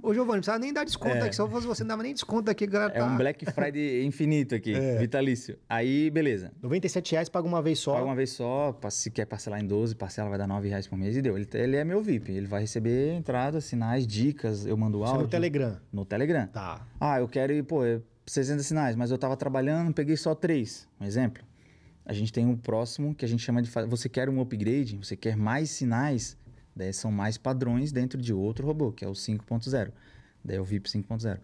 Ô, 0.02 0.12
Giovanni, 0.14 0.36
não 0.36 0.40
precisava 0.40 0.59
nem 0.59 0.72
dar 0.72 0.85
desconto 0.85 1.16
aqui. 1.24 1.35
Se 1.35 1.40
eu 1.43 1.48
fosse 1.48 1.66
você, 1.66 1.82
não 1.82 1.89
dava 1.89 2.02
nem 2.02 2.12
desconto 2.14 2.51
aqui, 2.51 2.66
galera. 2.66 2.93
É 2.94 2.98
tá- 2.98 3.06
um 3.06 3.16
Black 3.16 3.44
Friday 3.52 4.05
infinito 4.06 4.55
aqui, 4.55 4.74
vitalício. 4.98 5.59
Aí, 5.68 6.10
beleza. 6.10 6.52
97 6.62 7.12
reais 7.12 7.28
paga 7.28 7.47
uma 7.47 7.62
vez 7.62 7.78
só. 7.78 7.94
Paga 7.94 8.05
uma 8.06 8.14
vez 8.14 8.31
só, 8.31 8.78
se 8.90 9.10
quer 9.10 9.27
parcelar 9.27 9.60
em 9.60 9.66
12, 9.66 9.94
parcela 9.94 10.28
vai 10.28 10.39
dar 10.39 10.47
9 10.47 10.68
reais 10.68 10.86
por 10.86 10.97
mês 10.97 11.16
e 11.16 11.22
deu. 11.22 11.36
Ele, 11.36 11.48
ele 11.55 11.77
é 11.77 11.85
meu 11.85 12.02
VIP, 12.02 12.32
ele 12.32 12.47
vai 12.47 12.60
receber 12.60 13.14
entradas, 13.14 13.64
sinais, 13.64 14.06
dicas, 14.06 14.66
eu 14.66 14.77
mando 14.77 15.02
é 15.02 15.06
áudio. 15.06 15.22
no 15.22 15.28
Telegram. 15.28 15.77
No 15.93 16.05
Telegram. 16.05 16.47
Tá. 16.48 16.86
Ah, 17.01 17.18
eu 17.20 17.28
quero 17.28 17.52
ir, 17.52 17.62
pô, 17.62 17.85
é 17.85 18.01
60 18.27 18.62
sinais, 18.62 18.94
mas 18.97 19.10
eu 19.10 19.18
tava 19.18 19.36
trabalhando, 19.36 19.93
peguei 19.93 20.16
só 20.16 20.35
três. 20.35 20.89
Um 21.01 21.05
exemplo. 21.05 21.43
A 22.11 22.12
gente 22.12 22.32
tem 22.32 22.45
um 22.45 22.57
próximo 22.57 23.15
que 23.15 23.24
a 23.24 23.28
gente 23.28 23.41
chama 23.41 23.62
de. 23.62 23.70
Você 23.87 24.09
quer 24.09 24.28
um 24.28 24.41
upgrade? 24.41 24.97
Você 24.97 25.15
quer 25.15 25.37
mais 25.37 25.70
sinais? 25.70 26.37
Daí 26.74 26.93
são 26.93 27.12
mais 27.12 27.39
padrões 27.39 27.93
dentro 27.93 28.20
de 28.20 28.32
outro 28.32 28.66
robô, 28.66 28.91
que 28.91 29.05
é 29.05 29.09
o 29.09 29.12
5.0. 29.12 29.93
Daí 30.45 30.57
é 30.57 30.61
o 30.61 30.65
VIP 30.65 30.91
5.0. 30.91 31.39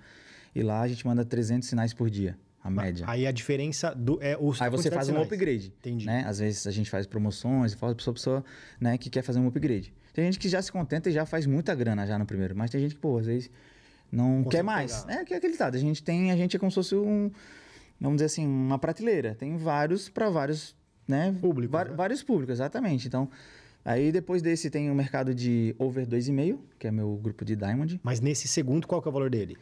E 0.52 0.62
lá 0.64 0.80
a 0.80 0.88
gente 0.88 1.06
manda 1.06 1.24
300 1.24 1.68
sinais 1.68 1.94
por 1.94 2.10
dia, 2.10 2.36
a 2.64 2.68
média. 2.68 3.04
Aí 3.08 3.28
a 3.28 3.30
diferença 3.30 3.94
do. 3.94 4.18
É, 4.20 4.36
o, 4.36 4.52
Aí 4.58 4.68
você 4.68 4.90
faz 4.90 5.08
um 5.08 5.22
upgrade. 5.22 5.72
Entendi. 5.78 6.04
Né? 6.04 6.24
Às 6.26 6.40
vezes 6.40 6.66
a 6.66 6.72
gente 6.72 6.90
faz 6.90 7.06
promoções, 7.06 7.72
fala 7.74 7.94
pra 7.94 7.98
pessoa, 7.98 8.14
pessoa 8.14 8.44
né, 8.80 8.98
que 8.98 9.08
quer 9.08 9.22
fazer 9.22 9.38
um 9.38 9.46
upgrade. 9.46 9.94
Tem 10.12 10.24
gente 10.24 10.40
que 10.40 10.48
já 10.48 10.60
se 10.60 10.72
contenta 10.72 11.08
e 11.08 11.12
já 11.12 11.24
faz 11.24 11.46
muita 11.46 11.76
grana 11.76 12.04
já 12.08 12.18
no 12.18 12.26
primeiro, 12.26 12.56
mas 12.56 12.70
tem 12.72 12.80
gente 12.80 12.96
que, 12.96 13.00
pô, 13.00 13.18
às 13.18 13.26
vezes 13.26 13.48
não 14.10 14.42
Consegue 14.42 14.50
quer 14.50 14.62
mais. 14.64 15.04
pegar. 15.04 15.20
É 15.20 15.24
que 15.24 15.32
é 15.32 15.36
aquele 15.36 15.52
ditado. 15.52 15.76
A 15.76 15.78
gente 15.78 16.02
tem, 16.02 16.32
a 16.32 16.36
gente 16.36 16.56
é 16.56 16.58
como 16.58 16.72
se 16.72 16.74
fosse 16.74 16.96
um, 16.96 17.30
vamos 18.00 18.16
dizer 18.16 18.26
assim, 18.26 18.46
uma 18.46 18.78
prateleira. 18.78 19.34
Tem 19.34 19.56
vários 19.56 20.08
para 20.08 20.28
vários, 20.30 20.74
né? 21.06 21.34
Públicos, 21.40 21.72
va- 21.72 21.84
né? 21.84 21.94
Vários 21.94 22.22
públicos, 22.22 22.54
exatamente. 22.54 23.06
Então, 23.08 23.28
aí 23.84 24.10
depois 24.12 24.42
desse 24.42 24.70
tem 24.70 24.90
o 24.90 24.94
mercado 24.94 25.34
de 25.34 25.74
over 25.78 26.06
2,5, 26.06 26.58
que 26.78 26.86
é 26.86 26.90
meu 26.90 27.16
grupo 27.16 27.44
de 27.44 27.54
Diamond. 27.56 28.00
Mas 28.02 28.20
nesse 28.20 28.48
segundo, 28.48 28.86
qual 28.86 29.00
que 29.02 29.08
é 29.08 29.10
o 29.10 29.12
valor 29.12 29.30
dele? 29.30 29.56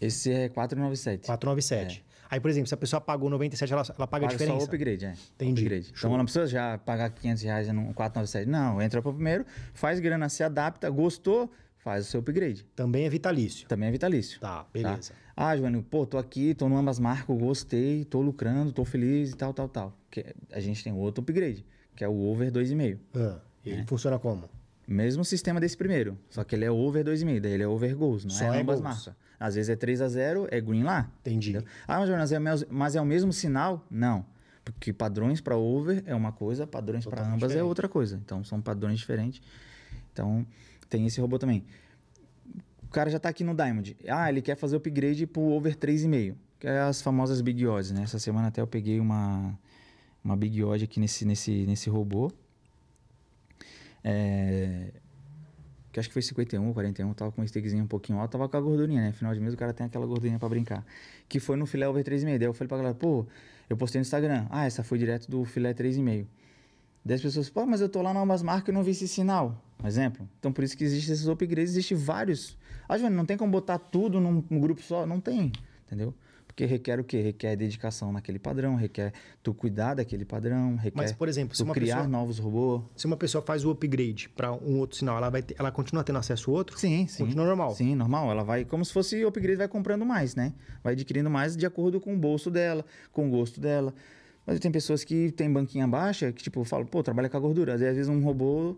Esse 0.00 0.30
é 0.32 0.48
497. 0.48 1.26
497. 1.26 2.04
Aí, 2.30 2.40
por 2.40 2.50
exemplo, 2.50 2.66
se 2.66 2.74
a 2.74 2.76
pessoa 2.76 3.00
pagou 3.00 3.30
97, 3.30 3.72
ela, 3.72 3.82
ela 3.96 4.06
paga 4.06 4.24
a 4.24 4.28
É. 4.28 4.30
Paga 4.32 4.38
só 4.38 4.44
diferença. 4.44 4.64
o 4.64 4.66
upgrade, 4.68 5.04
é. 5.04 5.14
Entendi. 5.36 5.62
Upgrade. 5.62 5.84
Show. 5.88 5.94
Então 5.98 6.10
ela 6.10 6.18
não 6.18 6.24
precisa 6.24 6.46
já 6.46 6.78
pagar 6.78 7.10
500 7.10 7.42
reais 7.42 7.68
no 7.68 7.94
497. 7.94 8.48
Não, 8.50 8.82
entra 8.82 9.00
pro 9.00 9.12
primeiro, 9.14 9.44
faz 9.72 10.00
grana, 10.00 10.28
se 10.28 10.42
adapta, 10.42 10.90
gostou, 10.90 11.50
faz 11.78 12.06
o 12.06 12.10
seu 12.10 12.20
upgrade. 12.20 12.64
Também 12.74 13.04
é 13.04 13.08
vitalício. 13.08 13.68
Também 13.68 13.88
é 13.88 13.92
vitalício. 13.92 14.40
Tá, 14.40 14.66
beleza. 14.72 15.12
Ah, 15.36 15.56
Joane, 15.56 15.82
pô, 15.82 16.06
tô 16.06 16.16
aqui, 16.18 16.54
tô 16.54 16.68
no 16.68 16.76
ambas 16.76 16.98
marcas, 16.98 17.36
gostei, 17.36 18.04
tô 18.04 18.20
lucrando, 18.20 18.72
tô 18.72 18.84
feliz 18.84 19.32
e 19.32 19.36
tal, 19.36 19.52
tal, 19.52 19.68
tal. 19.68 19.98
Que 20.10 20.24
a 20.52 20.60
gente 20.60 20.82
tem 20.84 20.92
outro 20.92 21.22
upgrade, 21.22 21.64
que 21.96 22.04
é 22.04 22.08
o 22.08 22.16
over 22.20 22.50
2,5. 22.52 22.98
Ah, 23.16 23.40
ele 23.64 23.80
É. 23.82 23.86
funciona 23.86 24.18
como? 24.18 24.48
Mesmo 24.86 25.24
sistema 25.24 25.58
desse 25.58 25.76
primeiro, 25.76 26.16
só 26.30 26.44
que 26.44 26.54
ele 26.54 26.64
é 26.64 26.70
over 26.70 27.02
2,5, 27.04 27.40
daí 27.40 27.52
ele 27.52 27.62
é 27.62 27.66
over 27.68 27.96
goals, 27.96 28.24
não 28.24 28.30
Só 28.30 28.44
é 28.44 28.58
é 28.58 28.60
ambas 28.60 28.80
goals. 28.80 28.96
marcas. 29.04 29.14
Às 29.40 29.54
vezes 29.56 29.68
é 29.70 29.76
3 29.76 30.00
a 30.00 30.08
0 30.08 30.46
é 30.50 30.60
green 30.60 30.84
lá. 30.84 31.10
Entendi. 31.20 31.50
Entendeu? 31.50 31.68
Ah, 31.88 31.98
mas, 31.98 32.08
Jonas, 32.08 32.30
é 32.32 32.38
mas 32.70 32.94
é 32.94 33.00
o 33.00 33.04
mesmo 33.04 33.32
sinal? 33.32 33.84
Não. 33.90 34.24
Porque 34.64 34.92
padrões 34.92 35.40
para 35.40 35.56
over 35.56 36.02
é 36.06 36.14
uma 36.14 36.32
coisa, 36.32 36.66
padrões 36.66 37.04
para 37.04 37.22
ambas 37.22 37.42
é 37.42 37.46
diferente. 37.48 37.62
outra 37.66 37.88
coisa. 37.88 38.16
Então 38.24 38.44
são 38.44 38.60
padrões 38.62 38.98
diferentes. 38.98 39.42
Então 40.12 40.46
tem 40.88 41.04
esse 41.06 41.20
robô 41.20 41.38
também. 41.38 41.64
O 42.94 43.00
cara 43.02 43.10
já 43.10 43.18
tá 43.18 43.28
aqui 43.28 43.42
no 43.42 43.56
Diamond. 43.56 43.96
Ah, 44.08 44.28
ele 44.28 44.40
quer 44.40 44.54
fazer 44.54 44.76
upgrade 44.76 45.26
pro 45.26 45.42
over 45.42 45.74
3,5, 45.74 46.36
que 46.60 46.68
é 46.68 46.78
as 46.78 47.02
famosas 47.02 47.40
Big 47.40 47.66
Odds, 47.66 47.90
né? 47.90 48.04
Essa 48.04 48.20
semana 48.20 48.46
até 48.46 48.60
eu 48.60 48.68
peguei 48.68 49.00
uma 49.00 49.58
uma 50.22 50.36
Big 50.36 50.62
Odd 50.62 50.84
aqui 50.84 51.00
nesse 51.00 51.24
nesse 51.24 51.66
nesse 51.66 51.90
robô. 51.90 52.30
É, 54.04 54.92
que 55.90 55.98
acho 55.98 56.08
que 56.08 56.12
foi 56.12 56.22
51, 56.22 56.72
41, 56.72 57.12
tava 57.14 57.32
com 57.32 57.42
um 57.42 57.46
stickzinho 57.48 57.82
um 57.82 57.88
pouquinho 57.88 58.20
alto, 58.20 58.30
tava 58.30 58.48
com 58.48 58.56
a 58.56 58.60
gordurinha, 58.60 59.02
né? 59.02 59.10
Final 59.10 59.34
de 59.34 59.40
mês 59.40 59.54
o 59.54 59.56
cara 59.56 59.72
tem 59.72 59.86
aquela 59.86 60.06
gordurinha 60.06 60.38
pra 60.38 60.48
brincar. 60.48 60.86
Que 61.28 61.40
foi 61.40 61.56
no 61.56 61.66
filé 61.66 61.88
over 61.88 62.04
3,5. 62.04 62.38
Daí 62.38 62.46
eu 62.46 62.54
falei 62.54 62.68
pra 62.68 62.76
galera, 62.76 62.94
pô, 62.94 63.26
eu 63.68 63.76
postei 63.76 63.98
no 63.98 64.02
Instagram. 64.02 64.46
Ah, 64.50 64.66
essa 64.66 64.84
foi 64.84 64.98
direto 64.98 65.28
do 65.28 65.44
filé 65.44 65.74
3,5. 65.74 66.28
Daí 67.04 67.16
as 67.16 67.22
pessoas, 67.22 67.50
pô, 67.50 67.66
mas 67.66 67.80
eu 67.80 67.88
tô 67.88 68.00
lá 68.00 68.14
na 68.14 68.20
Ambas 68.20 68.42
Marcas 68.42 68.68
e 68.68 68.72
não 68.72 68.82
vi 68.82 68.92
esse 68.92 69.06
sinal. 69.06 69.62
Um 69.82 69.86
exemplo. 69.86 70.28
Então 70.38 70.52
por 70.52 70.64
isso 70.64 70.76
que 70.76 70.84
existem 70.84 71.12
esses 71.12 71.26
upgrades, 71.28 71.72
existem 71.72 71.96
vários. 71.96 72.56
Ah, 72.88 72.96
Joana, 72.96 73.14
não 73.14 73.26
tem 73.26 73.36
como 73.36 73.52
botar 73.52 73.78
tudo 73.78 74.20
num, 74.20 74.42
num 74.48 74.60
grupo 74.60 74.80
só? 74.82 75.04
Não 75.06 75.20
tem, 75.20 75.52
entendeu? 75.86 76.14
Porque 76.46 76.64
requer 76.66 77.00
o 77.00 77.04
quê? 77.04 77.20
Requer 77.20 77.56
dedicação 77.56 78.12
naquele 78.12 78.38
padrão, 78.38 78.76
requer 78.76 79.12
tu 79.42 79.52
cuidar 79.52 79.94
daquele 79.94 80.24
padrão, 80.24 80.76
requer 80.76 80.96
Mas, 80.96 81.12
por 81.12 81.28
exemplo, 81.28 81.54
se 81.56 81.64
tu 81.64 81.72
criar 81.72 81.96
pessoa- 81.96 82.08
novos 82.08 82.38
robôs. 82.38 82.82
Se 82.96 83.06
uma 83.06 83.16
pessoa 83.16 83.42
faz 83.42 83.64
o 83.64 83.70
upgrade 83.72 84.28
para 84.28 84.52
um 84.52 84.78
outro 84.78 84.96
sinal, 84.96 85.16
ela 85.16 85.28
vai 85.30 85.42
ter- 85.42 85.56
ela 85.58 85.72
continua 85.72 86.04
tendo 86.04 86.18
acesso 86.20 86.50
ao 86.50 86.56
outro? 86.56 86.78
Sim, 86.78 87.08
sim. 87.08 87.24
Continua 87.24 87.44
normal. 87.44 87.74
Sim, 87.74 87.96
normal. 87.96 88.30
Ela 88.30 88.44
vai, 88.44 88.64
como 88.64 88.84
se 88.84 88.92
fosse 88.92 89.22
o 89.24 89.28
upgrade, 89.28 89.56
vai 89.56 89.66
comprando 89.68 90.06
mais, 90.06 90.36
né? 90.36 90.54
Vai 90.82 90.92
adquirindo 90.92 91.28
mais 91.28 91.56
de 91.56 91.66
acordo 91.66 92.00
com 92.00 92.14
o 92.14 92.18
bolso 92.18 92.50
dela, 92.52 92.84
com 93.12 93.26
o 93.26 93.30
gosto 93.30 93.60
dela. 93.60 93.92
Mas 94.46 94.58
tem 94.60 94.70
pessoas 94.70 95.04
que 95.04 95.30
tem 95.32 95.50
banquinha 95.50 95.86
baixa, 95.88 96.32
que 96.32 96.42
tipo, 96.42 96.64
falam, 96.64 96.86
pô, 96.86 97.02
trabalha 97.02 97.28
com 97.28 97.36
a 97.36 97.40
gordura. 97.40 97.74
Às 97.74 97.80
vezes 97.80 98.08
um 98.08 98.22
robô 98.22 98.76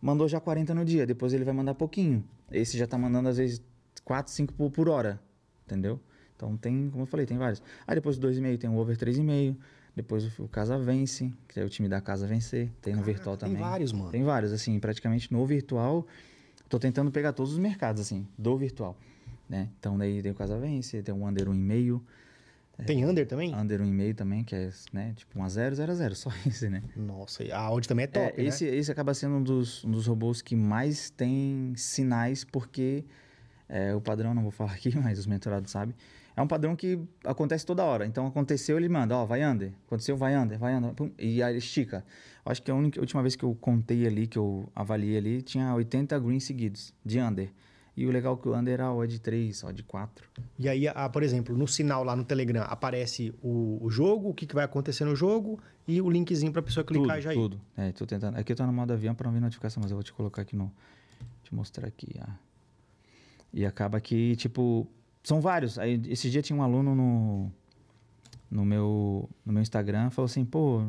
mandou 0.00 0.28
já 0.28 0.40
40 0.40 0.74
no 0.74 0.84
dia, 0.84 1.06
depois 1.06 1.32
ele 1.32 1.44
vai 1.44 1.54
mandar 1.54 1.74
pouquinho. 1.74 2.24
Esse 2.50 2.78
já 2.78 2.86
tá 2.86 2.96
mandando, 2.96 3.28
às 3.28 3.36
vezes, 3.36 3.62
4, 4.04 4.32
5 4.32 4.52
por, 4.54 4.70
por 4.70 4.88
hora, 4.88 5.20
entendeu? 5.66 6.00
Então 6.36 6.56
tem, 6.56 6.90
como 6.90 7.02
eu 7.02 7.06
falei, 7.06 7.26
tem 7.26 7.38
vários. 7.38 7.62
Aí 7.86 7.94
depois 7.94 8.18
do 8.18 8.28
2,5 8.28 8.58
tem 8.58 8.70
o 8.70 8.76
over 8.76 8.96
3,5. 8.96 9.56
Depois 9.96 10.38
o, 10.40 10.48
Casa 10.48 10.76
Vence, 10.76 11.32
que 11.46 11.60
é 11.60 11.64
o 11.64 11.68
time 11.68 11.88
da 11.88 12.00
Casa 12.00 12.26
Vencer. 12.26 12.68
Tem 12.82 12.96
no 12.96 13.02
virtual 13.02 13.36
tem 13.36 13.48
também. 13.48 13.62
vários, 13.62 13.92
mano. 13.92 14.10
Tem 14.10 14.24
vários, 14.24 14.52
assim, 14.52 14.78
praticamente 14.80 15.32
no 15.32 15.46
virtual. 15.46 16.04
Tô 16.68 16.78
tentando 16.80 17.12
pegar 17.12 17.32
todos 17.32 17.52
os 17.52 17.58
mercados, 17.58 18.02
assim, 18.02 18.26
do 18.36 18.56
virtual. 18.56 18.96
Né? 19.48 19.68
Então 19.78 19.96
daí 19.96 20.20
tem 20.20 20.32
o 20.32 20.34
Casa 20.34 20.58
Vence, 20.58 21.00
tem 21.02 21.14
o 21.14 21.24
Under 21.24 21.48
1,5. 21.48 22.00
Tem 22.86 23.04
under 23.04 23.26
também? 23.26 23.54
Under 23.54 23.80
1,5 23.80 24.14
também, 24.14 24.42
que 24.42 24.54
é, 24.54 24.70
né, 24.92 25.12
tipo, 25.16 25.38
1 25.38 25.44
a 25.44 25.48
0, 25.48 25.74
0 25.76 25.92
a 25.92 25.94
0, 25.94 26.14
só 26.16 26.30
esse, 26.46 26.68
né? 26.68 26.82
Nossa, 26.96 27.44
a 27.52 27.58
Audi 27.60 27.86
também 27.86 28.04
é 28.04 28.06
top, 28.08 28.34
É, 28.36 28.42
né? 28.42 28.48
esse, 28.48 28.64
esse 28.64 28.90
acaba 28.90 29.14
sendo 29.14 29.36
um 29.36 29.42
dos, 29.42 29.84
um 29.84 29.90
dos 29.90 30.06
robôs 30.06 30.42
que 30.42 30.56
mais 30.56 31.10
tem 31.10 31.72
sinais, 31.76 32.44
porque 32.44 33.04
é, 33.68 33.94
o 33.94 34.00
padrão, 34.00 34.34
não 34.34 34.42
vou 34.42 34.50
falar 34.52 34.72
aqui, 34.72 34.96
mas 34.98 35.18
os 35.18 35.26
mentorados 35.26 35.70
sabem, 35.70 35.94
é 36.36 36.42
um 36.42 36.48
padrão 36.48 36.74
que 36.74 36.98
acontece 37.24 37.64
toda 37.64 37.84
hora. 37.84 38.04
Então, 38.04 38.26
aconteceu, 38.26 38.76
ele 38.76 38.88
manda, 38.88 39.16
ó, 39.16 39.24
vai 39.24 39.44
under. 39.44 39.72
Aconteceu, 39.86 40.16
vai 40.16 40.36
under, 40.36 40.58
vai 40.58 40.74
under. 40.74 40.92
pum, 40.92 41.10
e 41.16 41.40
aí 41.40 41.52
ele 41.52 41.58
estica. 41.58 42.04
Acho 42.44 42.60
que 42.60 42.70
a 42.70 42.74
única, 42.74 42.98
a 42.98 43.02
última 43.02 43.22
vez 43.22 43.36
que 43.36 43.44
eu 43.44 43.54
contei 43.60 44.04
ali, 44.04 44.26
que 44.26 44.36
eu 44.36 44.68
avaliei 44.74 45.16
ali, 45.16 45.42
tinha 45.42 45.72
80 45.72 46.18
greens 46.18 46.42
seguidos, 46.42 46.92
de 47.04 47.20
under. 47.20 47.50
E 47.96 48.06
o 48.06 48.10
legal 48.10 48.34
é 48.34 48.42
que 48.42 48.48
o 48.48 48.56
under 48.56 48.74
era 48.80 49.06
de 49.06 49.20
3, 49.20 49.62
ó 49.64 49.70
de 49.70 49.82
4. 49.84 50.28
E 50.58 50.68
aí, 50.68 50.88
a- 50.88 51.08
por 51.08 51.22
exemplo, 51.22 51.56
no 51.56 51.68
sinal 51.68 52.02
lá 52.02 52.16
no 52.16 52.24
Telegram 52.24 52.62
aparece 52.68 53.32
o, 53.42 53.78
o 53.80 53.88
jogo, 53.88 54.30
o 54.30 54.34
que, 54.34 54.46
que 54.46 54.54
vai 54.54 54.64
acontecer 54.64 55.04
no 55.04 55.14
jogo 55.14 55.60
e 55.86 56.00
o 56.02 56.10
linkzinho 56.10 56.50
pra 56.52 56.60
pessoa 56.62 56.82
clicar 56.82 57.16
tudo, 57.16 57.22
já 57.22 57.30
aí. 57.30 57.36
tudo. 57.36 57.60
É, 57.76 57.92
tô 57.92 58.04
tentando. 58.04 58.36
Aqui 58.36 58.50
eu 58.52 58.56
tô 58.56 58.66
no 58.66 58.72
modo 58.72 58.92
avião 58.92 59.14
para 59.14 59.26
não 59.28 59.34
ver 59.34 59.40
notificação, 59.40 59.80
mas 59.80 59.92
eu 59.92 59.96
vou 59.96 60.02
te 60.02 60.12
colocar 60.12 60.42
aqui 60.42 60.56
no. 60.56 60.72
Te 61.44 61.54
mostrar 61.54 61.86
aqui. 61.86 62.08
ah. 62.20 62.34
E 63.52 63.64
acaba 63.64 64.00
que, 64.00 64.34
tipo, 64.34 64.88
são 65.22 65.40
vários. 65.40 65.78
Aí 65.78 66.00
esse 66.08 66.28
dia 66.28 66.42
tinha 66.42 66.58
um 66.58 66.62
aluno 66.62 66.96
no, 66.96 67.52
no, 68.50 68.64
meu, 68.64 69.30
no 69.46 69.52
meu 69.52 69.62
Instagram, 69.62 70.10
falou 70.10 70.26
assim, 70.26 70.44
pô, 70.44 70.84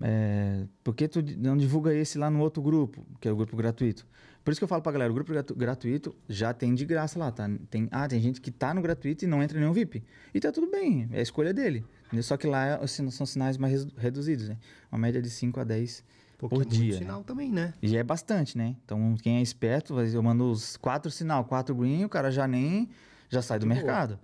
é, 0.00 0.64
por 0.82 0.94
que 0.94 1.06
tu 1.06 1.22
não 1.36 1.56
divulga 1.56 1.92
esse 1.94 2.16
lá 2.18 2.30
no 2.30 2.40
outro 2.40 2.62
grupo, 2.62 3.04
que 3.20 3.28
é 3.28 3.32
o 3.32 3.36
grupo 3.36 3.54
gratuito? 3.56 4.06
Por 4.44 4.50
isso 4.50 4.60
que 4.60 4.64
eu 4.64 4.68
falo 4.68 4.82
pra 4.82 4.92
galera, 4.92 5.10
o 5.10 5.14
grupo 5.14 5.32
gratu- 5.32 5.54
gratuito 5.54 6.14
já 6.28 6.52
tem 6.52 6.74
de 6.74 6.84
graça 6.84 7.18
lá, 7.18 7.30
tá? 7.32 7.48
Tem, 7.70 7.88
ah, 7.90 8.06
tem 8.06 8.20
gente 8.20 8.40
que 8.42 8.50
tá 8.50 8.74
no 8.74 8.82
gratuito 8.82 9.24
e 9.24 9.28
não 9.28 9.42
entra 9.42 9.56
em 9.56 9.60
nenhum 9.62 9.72
VIP. 9.72 10.04
E 10.34 10.38
tá 10.40 10.52
tudo 10.52 10.70
bem, 10.70 11.08
é 11.12 11.18
a 11.18 11.22
escolha 11.22 11.54
dele. 11.54 11.84
entendeu? 12.06 12.22
Só 12.22 12.36
que 12.36 12.46
lá 12.46 12.66
é- 12.82 12.86
são 12.86 13.24
sinais 13.26 13.56
mais 13.56 13.72
redu- 13.72 13.94
reduzidos, 13.96 14.48
né? 14.50 14.58
Uma 14.92 14.98
média 14.98 15.20
de 15.22 15.30
5 15.30 15.58
a 15.58 15.64
10 15.64 16.04
Pô, 16.38 16.48
por 16.48 16.64
dia. 16.64 16.98
sinal 16.98 17.18
né? 17.20 17.24
também, 17.26 17.50
né? 17.50 17.72
E 17.82 17.96
é 17.96 18.02
bastante, 18.04 18.56
né? 18.58 18.76
Então, 18.84 19.16
quem 19.22 19.38
é 19.38 19.42
esperto, 19.42 19.98
eu 19.98 20.22
mando 20.22 20.50
os 20.50 20.76
quatro 20.76 21.10
sinal, 21.10 21.44
quatro 21.46 21.74
green, 21.74 22.04
o 22.04 22.08
cara 22.08 22.30
já 22.30 22.46
nem 22.46 22.88
já 23.30 23.40
sai 23.42 23.58
do 23.58 23.66
boa. 23.66 23.74
mercado. 23.74 24.18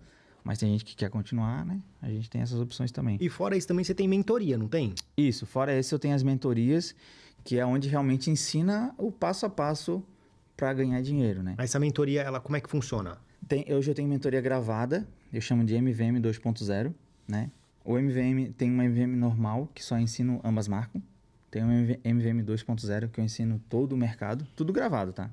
Mas 0.45 0.59
tem 0.59 0.71
gente 0.71 0.85
que 0.85 0.95
quer 0.95 1.11
continuar, 1.11 1.65
né? 1.65 1.81
A 2.01 2.09
gente 2.09 2.29
tem 2.31 2.41
essas 2.43 2.61
opções 2.61 2.93
também. 2.93 3.17
E 3.21 3.29
fora 3.29 3.57
isso 3.57 3.67
também 3.67 3.85
você 3.85 3.95
tem 3.95 4.07
mentoria, 4.07 4.57
não 4.59 4.69
tem? 4.69 4.95
Isso, 5.17 5.45
fora 5.47 5.75
esse 5.77 5.93
eu 5.95 5.99
tenho 5.99 6.15
as 6.15 6.23
mentorias, 6.23 6.95
que 7.43 7.59
é 7.59 7.65
onde 7.67 7.89
realmente 7.89 8.31
ensina 8.31 8.95
o 8.99 9.11
passo 9.11 9.47
a 9.47 9.51
passo 9.51 10.03
para 10.61 10.74
ganhar 10.74 11.01
dinheiro, 11.01 11.43
né? 11.43 11.55
Essa 11.57 11.81
mentoria, 11.81 12.20
ela 12.20 12.39
como 12.39 12.55
é 12.55 12.61
que 12.61 12.69
funciona? 12.69 13.16
Tem, 13.49 13.65
hoje 13.73 13.91
eu 13.91 13.95
tenho 13.95 14.07
mentoria 14.07 14.43
gravada, 14.43 15.09
eu 15.32 15.41
chamo 15.41 15.65
de 15.65 15.74
MVM 15.74 16.20
2.0, 16.20 16.93
né? 17.27 17.51
O 17.82 17.99
MVM 17.99 18.53
tem 18.53 18.70
uma 18.70 18.85
MVM 18.85 19.16
normal, 19.16 19.70
que 19.74 19.82
só 19.82 19.99
ensino 19.99 20.39
ambas 20.45 20.69
marcas. 20.69 21.01
Tem 21.51 21.65
um 21.65 21.73
MV 21.73 22.01
MVM 22.05 22.45
2.0, 22.45 23.09
que 23.09 23.19
eu 23.20 23.24
ensino 23.24 23.59
todo 23.70 23.95
o 23.95 23.97
mercado, 23.97 24.47
tudo 24.55 24.70
gravado, 24.70 25.15
tá? 25.15 25.31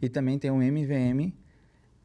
E 0.00 0.08
também 0.08 0.38
tem 0.38 0.50
um 0.50 0.62
MVM 0.62 1.34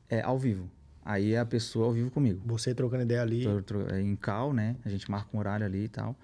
é, 0.10 0.22
ao 0.22 0.38
vivo. 0.38 0.70
Aí 1.06 1.34
é 1.34 1.40
a 1.40 1.46
pessoa 1.46 1.86
ao 1.86 1.94
vivo 1.94 2.12
comigo. 2.12 2.42
Você 2.46 2.76
trocando 2.76 3.04
ideia 3.04 3.22
ali, 3.22 3.46
Tô- 3.64 3.88
é, 3.88 4.02
em 4.02 4.18
call, 4.18 4.54
né? 4.54 4.76
A 4.84 4.90
gente 4.90 5.10
marca 5.10 5.30
um 5.34 5.40
horário 5.40 5.66
ali 5.66 5.86
e 5.86 5.88
tal. 5.88 6.18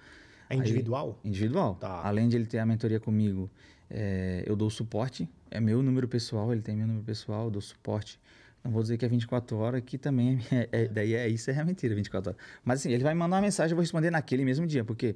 é 0.50 0.56
individual? 0.56 1.18
Individual. 1.24 1.76
Tá. 1.76 2.02
Além 2.06 2.28
de 2.28 2.36
ele 2.36 2.44
ter 2.44 2.58
a 2.58 2.66
mentoria 2.66 3.00
comigo, 3.00 3.50
é, 3.96 4.42
eu 4.44 4.56
dou 4.56 4.68
suporte. 4.68 5.28
É 5.50 5.60
meu 5.60 5.80
número 5.82 6.08
pessoal, 6.08 6.52
ele 6.52 6.60
tem 6.60 6.74
meu 6.76 6.86
número 6.86 7.04
pessoal, 7.04 7.44
eu 7.44 7.50
dou 7.52 7.62
suporte. 7.62 8.18
Não 8.64 8.72
vou 8.72 8.82
dizer 8.82 8.98
que 8.98 9.04
é 9.04 9.08
24 9.08 9.56
horas, 9.56 9.82
que 9.86 9.96
também 9.96 10.40
é, 10.50 10.68
é- 10.72 10.88
daí 10.88 11.14
é 11.14 11.28
isso, 11.28 11.48
é 11.50 11.64
mentira, 11.64 11.94
24 11.94 12.30
horas. 12.32 12.42
Mas 12.64 12.80
assim, 12.80 12.90
ele 12.90 13.04
vai 13.04 13.14
me 13.14 13.20
mandar 13.20 13.36
uma 13.36 13.42
mensagem, 13.42 13.70
eu 13.70 13.76
vou 13.76 13.82
responder 13.82 14.10
naquele 14.10 14.44
mesmo 14.44 14.66
dia, 14.66 14.84
porque 14.84 15.14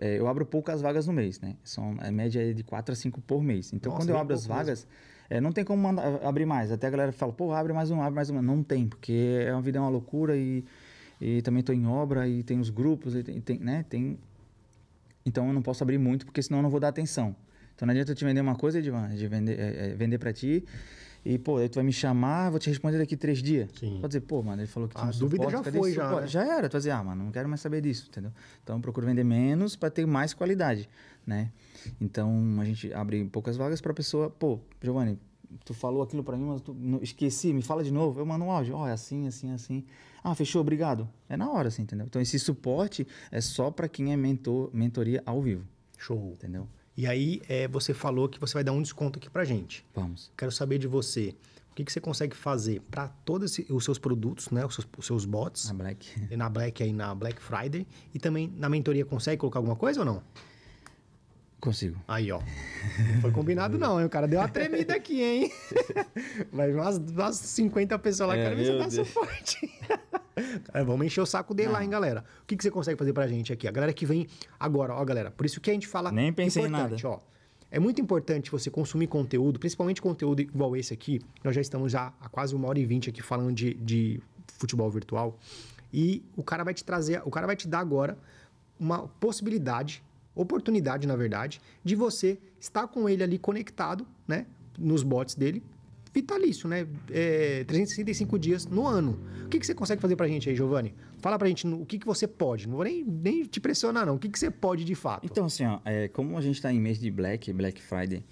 é, 0.00 0.18
eu 0.18 0.26
abro 0.26 0.44
poucas 0.44 0.80
vagas 0.82 1.06
no 1.06 1.12
mês, 1.12 1.40
né? 1.40 1.54
São, 1.62 1.94
a 2.00 2.10
média 2.10 2.50
é 2.50 2.52
de 2.52 2.64
4 2.64 2.92
a 2.92 2.96
5 2.96 3.20
por 3.20 3.40
mês. 3.42 3.72
Então, 3.72 3.92
Nossa, 3.92 4.02
quando 4.04 4.10
eu 4.10 4.18
abro 4.18 4.34
as 4.34 4.46
vagas, 4.46 4.86
é, 5.30 5.40
não 5.40 5.52
tem 5.52 5.64
como 5.64 5.80
mandar- 5.80 6.20
abrir 6.24 6.44
mais. 6.46 6.72
Até 6.72 6.88
a 6.88 6.90
galera 6.90 7.12
fala, 7.12 7.32
pô, 7.32 7.52
abre 7.52 7.72
mais 7.72 7.90
um, 7.92 8.02
abre 8.02 8.14
mais 8.16 8.30
um. 8.30 8.42
Não 8.42 8.62
tem, 8.64 8.88
porque 8.88 9.44
é 9.46 9.52
uma 9.52 9.62
vida 9.62 9.78
é 9.78 9.80
uma 9.80 9.90
loucura 9.90 10.36
e, 10.36 10.64
e 11.20 11.40
também 11.42 11.60
estou 11.60 11.74
em 11.74 11.86
obra 11.86 12.26
e 12.26 12.42
tem 12.42 12.58
os 12.58 12.70
grupos, 12.70 13.14
e 13.14 13.22
tem, 13.22 13.40
tem, 13.40 13.58
né? 13.60 13.84
Tem, 13.88 14.18
então 15.24 15.46
eu 15.46 15.52
não 15.52 15.62
posso 15.62 15.84
abrir 15.84 15.98
muito, 15.98 16.24
porque 16.26 16.42
senão 16.42 16.58
eu 16.60 16.62
não 16.62 16.70
vou 16.70 16.80
dar 16.80 16.88
atenção. 16.88 17.36
Então 17.78 17.86
não 17.86 17.92
adianta 17.92 18.10
eu 18.10 18.16
te 18.16 18.24
vender 18.24 18.40
uma 18.40 18.56
coisa, 18.56 18.80
Edvan, 18.80 19.08
de 19.10 19.28
vender, 19.28 19.56
é, 19.56 19.86
é, 19.90 19.94
vender 19.94 20.18
pra 20.18 20.32
ti. 20.32 20.64
E, 21.24 21.38
pô, 21.38 21.58
aí 21.58 21.68
tu 21.68 21.76
vai 21.76 21.84
me 21.84 21.92
chamar, 21.92 22.50
vou 22.50 22.58
te 22.58 22.68
responder 22.68 22.98
daqui 22.98 23.16
três 23.16 23.40
dias. 23.40 23.68
Sim. 23.78 23.98
Pode 24.00 24.08
dizer, 24.08 24.22
pô, 24.22 24.42
mano, 24.42 24.60
ele 24.62 24.66
falou 24.66 24.88
que 24.88 24.96
tinha 24.96 25.06
um 25.06 25.10
dúvida 25.16 25.44
suporte, 25.44 25.52
já 25.52 25.62
cadê 25.62 25.78
foi, 25.78 25.92
já, 25.92 26.20
né? 26.20 26.26
Já 26.26 26.56
era. 26.56 26.68
Tu 26.68 26.72
vai 26.72 26.80
dizer, 26.80 26.90
ah, 26.90 27.04
mano, 27.04 27.24
não 27.24 27.30
quero 27.30 27.48
mais 27.48 27.60
saber 27.60 27.80
disso, 27.80 28.08
entendeu? 28.10 28.32
Então 28.64 28.74
eu 28.76 28.82
procuro 28.82 29.06
vender 29.06 29.22
menos 29.22 29.76
para 29.76 29.90
ter 29.90 30.04
mais 30.08 30.34
qualidade, 30.34 30.88
né? 31.24 31.52
Então 32.00 32.56
a 32.60 32.64
gente 32.64 32.92
abre 32.92 33.24
poucas 33.26 33.56
vagas 33.56 33.80
pra 33.80 33.94
pessoa, 33.94 34.28
pô, 34.28 34.58
Giovanni, 34.82 35.16
tu 35.64 35.72
falou 35.72 36.02
aquilo 36.02 36.24
pra 36.24 36.36
mim, 36.36 36.46
mas 36.46 36.60
tu 36.60 36.74
não- 36.74 37.00
esqueci, 37.00 37.52
me 37.52 37.62
fala 37.62 37.84
de 37.84 37.92
novo. 37.92 38.18
Eu 38.20 38.26
mando 38.26 38.44
um 38.44 38.50
áudio, 38.50 38.74
ó, 38.74 38.88
é 38.88 38.92
assim, 38.92 39.28
assim, 39.28 39.52
assim. 39.52 39.84
Ah, 40.24 40.34
fechou, 40.34 40.60
obrigado. 40.62 41.08
É 41.28 41.36
na 41.36 41.48
hora, 41.48 41.68
assim, 41.68 41.82
entendeu? 41.82 42.06
Então 42.06 42.20
esse 42.20 42.40
suporte 42.40 43.06
é 43.30 43.40
só 43.40 43.70
pra 43.70 43.88
quem 43.88 44.12
é 44.12 44.16
mentor, 44.16 44.68
mentoria 44.72 45.22
ao 45.24 45.40
vivo, 45.40 45.64
Show. 45.96 46.32
entendeu? 46.32 46.66
E 46.98 47.06
aí, 47.06 47.40
é, 47.48 47.68
você 47.68 47.94
falou 47.94 48.28
que 48.28 48.40
você 48.40 48.54
vai 48.54 48.64
dar 48.64 48.72
um 48.72 48.82
desconto 48.82 49.20
aqui 49.20 49.30
pra 49.30 49.44
gente. 49.44 49.86
Vamos. 49.94 50.32
Quero 50.36 50.50
saber 50.50 50.78
de 50.78 50.88
você, 50.88 51.32
o 51.70 51.74
que, 51.76 51.84
que 51.84 51.92
você 51.92 52.00
consegue 52.00 52.34
fazer 52.34 52.80
para 52.90 53.06
todos 53.06 53.56
os 53.70 53.84
seus 53.84 54.00
produtos, 54.00 54.50
né? 54.50 54.66
Os 54.66 54.74
seus, 54.74 54.88
os 54.98 55.06
seus 55.06 55.24
bots, 55.24 55.70
A 55.70 55.74
Black. 55.74 56.36
na 56.36 56.48
Black 56.48 56.82
aí, 56.82 56.92
na 56.92 57.14
Black 57.14 57.40
Friday. 57.40 57.86
E 58.12 58.18
também 58.18 58.52
na 58.56 58.68
mentoria, 58.68 59.04
consegue 59.04 59.38
colocar 59.38 59.60
alguma 59.60 59.76
coisa 59.76 60.00
ou 60.00 60.06
não? 60.06 60.24
Consigo. 61.60 61.96
Aí, 62.06 62.30
ó. 62.30 62.40
Não 63.14 63.20
foi 63.20 63.32
combinado, 63.32 63.76
não, 63.78 63.98
hein? 63.98 64.06
O 64.06 64.10
cara 64.10 64.28
deu 64.28 64.38
uma 64.38 64.48
tremida 64.48 64.94
aqui, 64.94 65.20
hein? 65.22 65.52
Vai 66.52 66.72
umas, 66.72 66.98
umas 66.98 67.36
50 67.36 67.98
pessoas 67.98 68.28
lá 68.28 68.34
que 68.36 68.40
É, 68.40 68.50
se 68.50 68.70
meu 68.70 68.78
dá 68.78 68.90
suporte. 68.90 69.70
É, 70.72 70.84
vamos 70.84 71.04
encher 71.04 71.20
o 71.20 71.26
saco 71.26 71.52
dele 71.52 71.70
lá, 71.70 71.82
hein, 71.82 71.90
galera? 71.90 72.24
O 72.42 72.46
que, 72.46 72.56
que 72.56 72.62
você 72.62 72.70
consegue 72.70 72.96
fazer 72.96 73.12
pra 73.12 73.26
gente 73.26 73.52
aqui? 73.52 73.66
A 73.66 73.72
galera 73.72 73.92
que 73.92 74.06
vem 74.06 74.28
agora, 74.58 74.94
ó, 74.94 75.04
galera. 75.04 75.32
Por 75.32 75.44
isso 75.44 75.60
que 75.60 75.68
a 75.68 75.72
gente 75.72 75.88
fala. 75.88 76.12
Nem 76.12 76.32
pensei 76.32 76.62
em 76.62 76.68
importante, 76.68 77.04
Ó, 77.04 77.18
é 77.70 77.78
muito 77.78 78.00
importante 78.00 78.48
você 78.48 78.70
consumir 78.70 79.08
conteúdo, 79.08 79.58
principalmente 79.58 80.00
conteúdo 80.00 80.40
igual 80.40 80.76
esse 80.76 80.94
aqui. 80.94 81.20
Nós 81.42 81.56
já 81.56 81.60
estamos 81.60 81.90
já 81.90 82.12
há 82.20 82.28
quase 82.28 82.54
uma 82.54 82.68
hora 82.68 82.78
e 82.78 82.86
vinte 82.86 83.10
aqui 83.10 83.20
falando 83.20 83.52
de, 83.52 83.74
de 83.74 84.20
futebol 84.46 84.88
virtual. 84.90 85.36
E 85.92 86.22
o 86.36 86.42
cara 86.42 86.62
vai 86.64 86.72
te 86.72 86.84
trazer, 86.84 87.20
o 87.24 87.30
cara 87.30 87.46
vai 87.46 87.56
te 87.56 87.66
dar 87.66 87.80
agora 87.80 88.16
uma 88.78 89.08
possibilidade, 89.20 90.02
oportunidade, 90.42 91.06
na 91.06 91.16
verdade, 91.16 91.60
de 91.84 91.94
você 91.94 92.38
estar 92.60 92.86
com 92.88 93.08
ele 93.08 93.22
ali 93.22 93.38
conectado, 93.38 94.06
né? 94.26 94.46
Nos 94.78 95.02
bots 95.02 95.34
dele, 95.34 95.62
vitalício, 96.14 96.68
né? 96.68 96.86
É, 97.10 97.64
365 97.64 98.38
dias 98.38 98.66
no 98.66 98.86
ano. 98.86 99.18
O 99.44 99.48
que, 99.48 99.58
que 99.58 99.66
você 99.66 99.74
consegue 99.74 100.00
fazer 100.00 100.16
pra 100.16 100.26
gente 100.28 100.48
aí, 100.48 100.54
Giovanni? 100.56 100.94
Fala 101.20 101.38
pra 101.38 101.48
gente 101.48 101.66
no- 101.66 101.82
o 101.82 101.86
que, 101.86 101.98
que 101.98 102.06
você 102.06 102.26
pode. 102.26 102.68
Não 102.68 102.76
vou 102.76 102.84
nem, 102.84 103.04
nem 103.04 103.44
te 103.44 103.60
pressionar, 103.60 104.06
não. 104.06 104.14
O 104.14 104.18
que, 104.18 104.28
que 104.28 104.38
você 104.38 104.50
pode 104.50 104.84
de 104.84 104.94
fato? 104.94 105.24
Então, 105.24 105.46
assim, 105.46 105.64
ó, 105.64 105.80
é, 105.84 106.08
como 106.08 106.36
a 106.36 106.40
gente 106.40 106.56
está 106.56 106.72
em 106.72 106.80
mês 106.80 106.98
de 106.98 107.10
Black, 107.10 107.52
Black 107.52 107.82
Friday, 107.82 108.24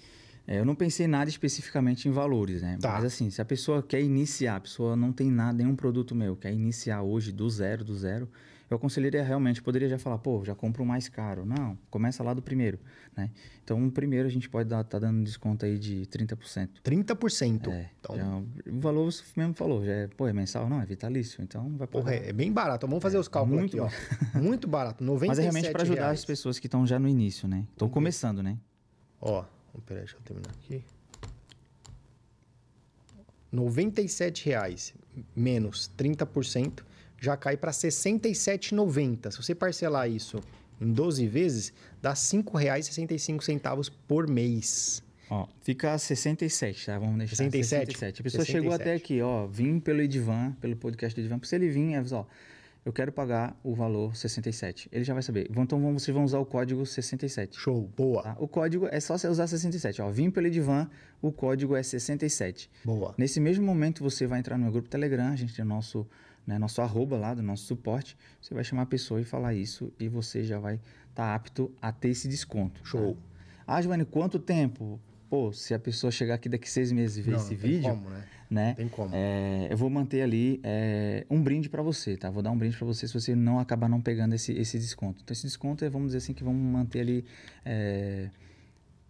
É, 0.49 0.59
eu 0.59 0.63
não 0.65 0.75
pensei 0.75 1.07
nada 1.07 1.29
especificamente 1.29 2.07
em 2.07 2.11
valores, 2.11 2.61
né? 2.61 2.77
Tá. 2.79 2.93
Mas 2.93 3.03
assim, 3.03 3.29
se 3.29 3.41
a 3.41 3.43
pessoa 3.43 3.83
quer 3.83 4.01
iniciar, 4.01 4.55
a 4.55 4.59
pessoa 4.61 4.95
não 4.95 5.11
tem 5.11 5.29
nada, 5.29 5.57
nenhum 5.57 5.75
produto 5.75 6.15
meu, 6.15 6.37
quer 6.37 6.53
iniciar 6.53 7.01
hoje 7.01 7.33
do 7.33 7.49
zero, 7.49 7.83
do 7.83 7.93
zero, 7.93 8.29
eu 8.69 8.75
aconselharia 8.75 9.23
realmente, 9.23 9.61
poderia 9.61 9.87
já 9.87 9.97
falar, 9.97 10.17
pô, 10.17 10.43
já 10.43 10.53
compro 10.53 10.83
o 10.83 10.85
mais 10.85 11.07
caro. 11.07 11.45
Não, 11.45 11.77
começa 11.89 12.21
lá 12.23 12.33
do 12.33 12.41
primeiro, 12.41 12.77
né? 13.15 13.31
Então, 13.63 13.85
o 13.85 13.91
primeiro 13.91 14.27
a 14.27 14.31
gente 14.31 14.49
pode 14.49 14.67
dar, 14.69 14.83
tá 14.83 14.99
dando 14.99 15.23
desconto 15.23 15.65
aí 15.65 15.79
de 15.79 16.05
30%. 16.07 16.81
30%. 16.83 17.69
É, 17.71 17.89
então, 17.99 18.15
já- 18.17 18.71
o 18.71 18.79
valor 18.79 19.11
você 19.11 19.23
mesmo 19.37 19.53
falou, 19.53 19.85
já 19.85 19.91
é, 19.93 20.07
pô, 20.07 20.27
é 20.27 20.33
mensal? 20.33 20.67
Não, 20.69 20.81
é 20.81 20.85
vitalício, 20.85 21.41
então 21.41 21.69
vai 21.77 21.87
porra, 21.87 22.05
pagar. 22.11 22.17
é, 22.25 22.29
é 22.29 22.33
bem 22.33 22.51
barato. 22.51 22.85
Vamos 22.87 23.01
fazer 23.01 23.17
os 23.17 23.27
cálculos 23.27 23.59
muito 23.59 23.81
aqui, 23.83 23.95
ó. 24.35 24.37
Muito 24.39 24.67
barato. 24.67 25.03
97 25.03 25.27
Mas 25.29 25.39
é 25.39 25.41
realmente 25.43 25.71
para 25.71 25.81
ajudar 25.83 26.01
reais. 26.01 26.19
as 26.19 26.25
pessoas 26.25 26.59
que 26.59 26.67
estão 26.67 26.85
já 26.85 26.99
no 26.99 27.07
início, 27.07 27.47
né? 27.47 27.65
Estão 27.71 27.87
começando, 27.89 28.43
né? 28.43 28.57
Ó, 29.21 29.43
peraí, 29.85 30.03
deixa 30.03 30.15
eu 30.17 30.21
terminar 30.21 30.49
aqui. 30.51 30.83
97 33.51 34.45
reais 34.45 34.93
menos 35.35 35.89
30% 35.97 36.83
já 37.19 37.35
cai 37.37 37.57
para 37.57 37.71
R$ 37.71 37.77
67,90. 37.77 39.31
Se 39.31 39.37
você 39.37 39.55
parcelar 39.55 40.09
isso 40.09 40.39
em 40.79 40.91
12 40.91 41.27
vezes, 41.27 41.73
dá 42.01 42.11
R$ 42.11 42.15
5,65 42.15 43.91
por 44.07 44.27
mês. 44.27 45.03
Ó, 45.29 45.45
fica 45.61 45.97
67, 45.97 46.85
tá? 46.85 46.97
Vamos 46.97 47.17
deixar 47.17 47.35
67? 47.35 47.85
67. 47.97 48.21
A 48.21 48.23
pessoa 48.23 48.45
chegou 48.45 48.71
67. 48.71 48.81
até 48.81 48.93
aqui, 48.95 49.21
ó, 49.21 49.45
vim 49.45 49.79
pelo 49.79 50.01
Edivan, 50.01 50.53
pelo 50.61 50.75
podcast 50.77 51.13
do 51.19 51.21
Edivan. 51.25 51.39
Se 51.43 51.55
ele 51.55 51.67
vir, 51.69 51.93
é, 51.95 52.03
ó, 52.13 52.23
eu 52.85 52.93
quero 52.93 53.11
pagar 53.11 53.59
o 53.61 53.75
valor 53.75 54.15
67. 54.15 54.87
Ele 54.89 55.03
já 55.03 55.13
vai 55.13 55.21
saber. 55.21 55.47
Então 55.51 55.81
vão- 55.81 55.99
vocês 55.99 56.15
vão 56.15 56.23
usar 56.23 56.39
o 56.39 56.45
código 56.45 56.85
67. 56.85 57.59
Show, 57.59 57.91
boa, 57.97 58.23
Tá? 58.23 58.37
O 58.39 58.47
código 58.47 58.87
é 58.89 59.01
só 59.01 59.17
você 59.17 59.27
usar 59.27 59.47
67. 59.47 60.01
Ó, 60.01 60.09
vim 60.09 60.29
pelo 60.31 60.47
Edivan, 60.47 60.89
o 61.21 61.29
código 61.29 61.75
é 61.75 61.83
67. 61.83 62.69
boa. 62.85 63.13
Nesse 63.17 63.41
mesmo 63.41 63.65
momento, 63.65 64.01
você 64.01 64.25
vai 64.25 64.39
entrar 64.39 64.57
no 64.57 64.63
meu 64.63 64.71
grupo 64.71 64.87
Telegram, 64.87 65.27
a 65.33 65.35
gente 65.35 65.53
tem 65.53 65.65
o 65.65 65.67
nosso, 65.67 66.07
né, 66.47 66.57
nosso 66.57 66.81
arroba 66.81 67.17
lá, 67.17 67.33
do 67.33 67.43
nosso 67.43 67.65
suporte. 67.65 68.17
Você 68.41 68.53
vai 68.53 68.63
chamar 68.63 68.83
a 68.83 68.85
pessoa 68.87 69.19
e 69.21 69.25
falar 69.25 69.53
isso 69.53 69.93
e 69.99 70.07
você 70.07 70.43
já 70.43 70.57
vai 70.57 70.79
estar 71.09 71.35
apto 71.35 71.69
a 71.81 71.91
ter 71.91 72.09
esse 72.09 72.27
desconto. 72.27 72.79
tá? 72.81 72.87
Show. 72.87 73.17
Ah, 73.67 73.81
Giovanni, 73.81 74.05
quanto 74.05 74.39
tempo? 74.39 74.99
Pô, 75.29 75.51
se 75.51 75.73
a 75.73 75.79
pessoa 75.79 76.09
chegar 76.09 76.35
aqui 76.35 76.47
daqui 76.47 76.69
seis 76.69 76.89
meses 76.89 77.17
e 77.17 77.21
ver 77.21 77.31
Não, 77.31 77.37
esse 77.39 77.53
não 77.53 77.59
tem 77.61 77.69
vídeo, 77.71 77.89
como, 77.89 78.09
né? 78.09 78.23
né? 78.49 78.73
Tem 78.75 78.87
como. 78.87 79.13
é, 79.13 79.67
eu 79.69 79.75
vou 79.75 79.89
manter 79.89 80.21
ali 80.21 80.61
é, 80.63 81.25
um 81.29 81.43
brinde 81.43 81.67
para 81.67 81.81
você, 81.81 82.15
tá? 82.15 82.29
Vou 82.29 82.41
dar 82.41 82.49
um 82.49 82.57
brinde 82.57 82.77
para 82.77 82.87
você 82.87 83.05
se 83.09 83.13
você 83.13 83.35
não 83.35 83.59
acabar 83.59 83.89
não 83.89 83.99
pegando 83.99 84.33
esse, 84.35 84.53
esse 84.53 84.79
desconto. 84.79 85.21
Então, 85.21 85.33
esse 85.33 85.43
desconto 85.43 85.83
é, 85.83 85.89
vamos 85.89 86.07
dizer 86.07 86.19
assim, 86.19 86.33
que 86.33 86.45
vamos 86.45 86.61
manter 86.61 87.01
ali 87.01 87.25
é, 87.65 88.29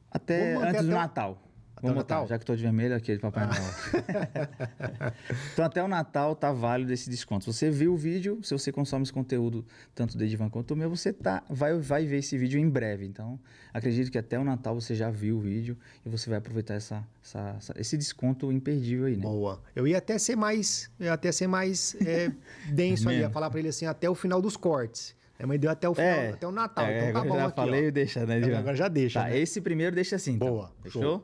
até 0.10 0.56
antes 0.56 0.72
do 0.72 0.78
até 0.88 0.96
o- 0.96 0.98
Natal. 0.98 1.44
Até 1.78 1.88
Vamos 1.90 2.02
o 2.02 2.04
botar, 2.04 2.16
Natal? 2.16 2.26
Ah. 2.26 2.28
já 2.28 2.38
que 2.40 2.44
estou 2.44 2.56
de 2.56 2.64
vermelho 2.64 2.96
aqui 2.96 3.14
de 3.14 3.20
Papai 3.20 3.46
Noel. 3.46 3.62
então, 5.54 5.64
até 5.66 5.84
o 5.84 5.88
Natal 5.88 6.36
tá 6.36 6.52
válido 6.52 6.92
esse 6.92 7.08
desconto. 7.10 7.46
Se 7.46 7.54
você 7.54 7.70
viu 7.70 7.94
o 7.94 7.98
vídeo, 7.98 8.40
se 8.44 8.52
você 8.52 8.72
consome 8.72 9.04
esse 9.04 9.14
conteúdo, 9.14 9.64
tanto 9.94 10.18
do 10.18 10.24
Edivan 10.24 10.50
quanto 10.50 10.70
do 10.70 10.76
meu, 10.76 10.90
você 10.90 11.14
tá, 11.14 11.44
vai, 11.50 11.78
vai 11.78 12.06
ver 12.06 12.18
esse 12.18 12.36
vídeo 12.38 12.60
em 12.60 12.68
breve. 12.68 13.06
Então, 13.06 13.40
acredito 13.74 14.12
que 14.12 14.18
até 14.18 14.40
o 14.40 14.44
Natal 14.44 14.74
você 14.74 14.96
já 14.96 15.12
viu 15.12 15.38
o 15.38 15.40
vídeo 15.40 15.78
e 16.06 16.10
você 16.10 16.30
vai 16.30 16.40
aproveitar 16.40 16.74
essa, 16.74 17.04
essa- 17.24 17.56
essa- 17.58 17.74
esse 17.78 17.96
desconto 17.96 18.52
imperdível 18.52 19.06
aí, 19.06 19.16
né? 19.16 19.22
Boa. 19.22 19.62
Eu 19.76 19.88
ia 19.88 20.00
até 20.00 20.18
ser 20.18 20.36
mais, 20.36 20.90
ia 21.00 21.14
até 21.14 21.32
ser 21.32 21.46
mais 21.48 21.96
é, 22.02 22.32
denso 22.72 23.08
ali, 23.08 23.20
ia 23.20 23.30
falar 23.30 23.50
pra 23.52 23.60
ele 23.60 23.70
assim, 23.70 23.86
até 23.86 24.10
o 24.10 24.16
final 24.16 24.42
dos 24.42 24.58
cortes. 24.58 25.16
É, 25.40 25.46
mas 25.46 25.60
deu 25.60 25.70
até 25.70 25.88
o 25.88 25.94
final, 25.94 26.10
É. 26.10 26.30
até 26.32 26.48
o 26.48 26.52
Natal. 26.52 26.86
É, 26.86 27.10
então 27.10 27.14
tá 27.14 27.20
agora 27.20 27.30
bom 27.30 27.38
já 27.38 27.46
aqui, 27.46 27.56
falei, 27.56 27.88
ó. 27.88 27.92
deixa, 27.92 28.26
né, 28.26 28.38
Edivan? 28.40 28.58
agora 28.58 28.76
já 28.76 28.88
deixa, 28.88 29.22
Tá, 29.22 29.30
né? 29.30 29.38
esse 29.38 29.62
primeiro 29.62 29.96
deixa 29.96 30.16
assim. 30.16 30.32
então. 30.34 30.48
Boa, 30.48 30.72
Fechou? 30.82 31.24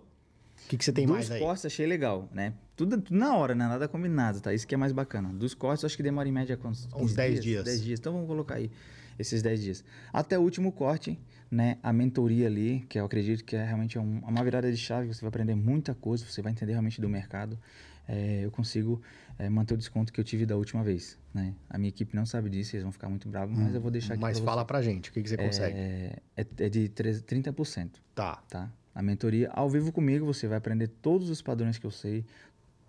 O 0.66 0.70
que, 0.70 0.78
que 0.78 0.86
você 0.86 0.92
tem 0.92 1.06
Dos 1.06 1.16
mais 1.16 1.32
aí? 1.32 1.40
cortes 1.40 1.66
achei 1.66 1.86
legal, 1.86 2.30
né? 2.34 2.54
Tudo, 2.76 3.00
tudo 3.02 3.18
na 3.18 3.36
hora, 3.36 3.54
né? 3.54 3.68
Nada 3.68 3.88
combinado, 3.88 4.40
tá? 4.42 4.54
Isso 4.54 4.66
que 4.68 4.74
é 4.74 4.78
mais 4.78 4.92
bacana. 4.92 5.30
Dos 5.34 5.54
cortes, 5.54 5.84
acho 5.86 5.96
que 5.96 6.02
demora 6.04 6.28
em 6.28 6.32
média 6.32 6.58
quantos? 6.58 6.86
Uns 6.88 7.12
15 7.12 7.16
10 7.16 7.42
dias. 7.42 7.64
10 7.66 7.84
dias. 7.84 8.00
Então 8.00 8.14
vamos 8.14 8.28
colocar 8.28 8.56
aí 8.56 8.72
esses 9.20 9.42
10 9.44 9.62
dias. 9.62 9.84
Até 10.12 10.40
o 10.40 10.42
último 10.42 10.72
corte, 10.72 11.20
né? 11.52 11.78
A 11.84 11.94
mentoria 11.94 12.48
ali, 12.48 12.84
que 12.90 13.00
eu 13.00 13.06
acredito 13.06 13.44
que 13.44 13.56
é 13.56 13.64
realmente 13.64 14.00
um- 14.00 14.20
uma 14.20 14.44
virada 14.44 14.72
de 14.72 14.78
chave, 14.78 15.08
você 15.14 15.22
vai 15.22 15.28
aprender 15.30 15.54
muita 15.54 15.94
coisa, 15.94 16.26
você 16.26 16.42
vai 16.42 16.52
entender 16.52 16.72
realmente 16.72 17.00
do 17.00 17.08
mercado. 17.10 17.60
É, 18.08 18.42
eu 18.44 18.52
consigo 18.52 19.02
é, 19.40 19.50
manter 19.50 19.74
o 19.74 19.78
desconto 19.78 20.12
que 20.14 20.20
eu 20.20 20.24
tive 20.24 20.46
da 20.46 20.56
última 20.56 20.84
vez, 20.84 21.18
né? 21.34 21.56
A 21.70 21.76
minha 21.78 21.90
equipe 21.90 22.16
não 22.16 22.24
sabe 22.26 22.50
disso, 22.52 22.76
eles 22.76 22.84
vão 22.84 22.92
ficar 22.92 23.10
muito 23.10 23.28
bravos, 23.28 23.58
mas 23.58 23.74
eu 23.74 23.82
vou 23.82 23.90
deixar 23.90 24.14
aqui 24.14 24.22
Mas 24.22 24.38
pra 24.40 24.46
fala 24.46 24.62
você. 24.62 24.68
pra 24.68 24.82
gente, 24.84 25.10
o 25.10 25.14
que, 25.14 25.24
que 25.24 25.30
você 25.30 25.38
consegue? 25.38 25.76
É, 25.76 26.20
é, 26.38 26.46
é 26.60 26.70
de 26.70 26.88
13 26.90 27.22
30%, 27.24 27.90
Tá. 28.14 28.36
tá? 28.50 28.70
A 28.94 29.02
mentoria 29.02 29.50
ao 29.54 29.70
vivo 29.70 29.92
comigo, 29.92 30.26
você 30.26 30.48
vai 30.48 30.58
aprender 30.58 30.88
todos 30.88 31.30
os 31.30 31.42
padrões 31.42 31.78
que 31.78 31.86
eu 31.86 31.92
sei, 31.92 32.24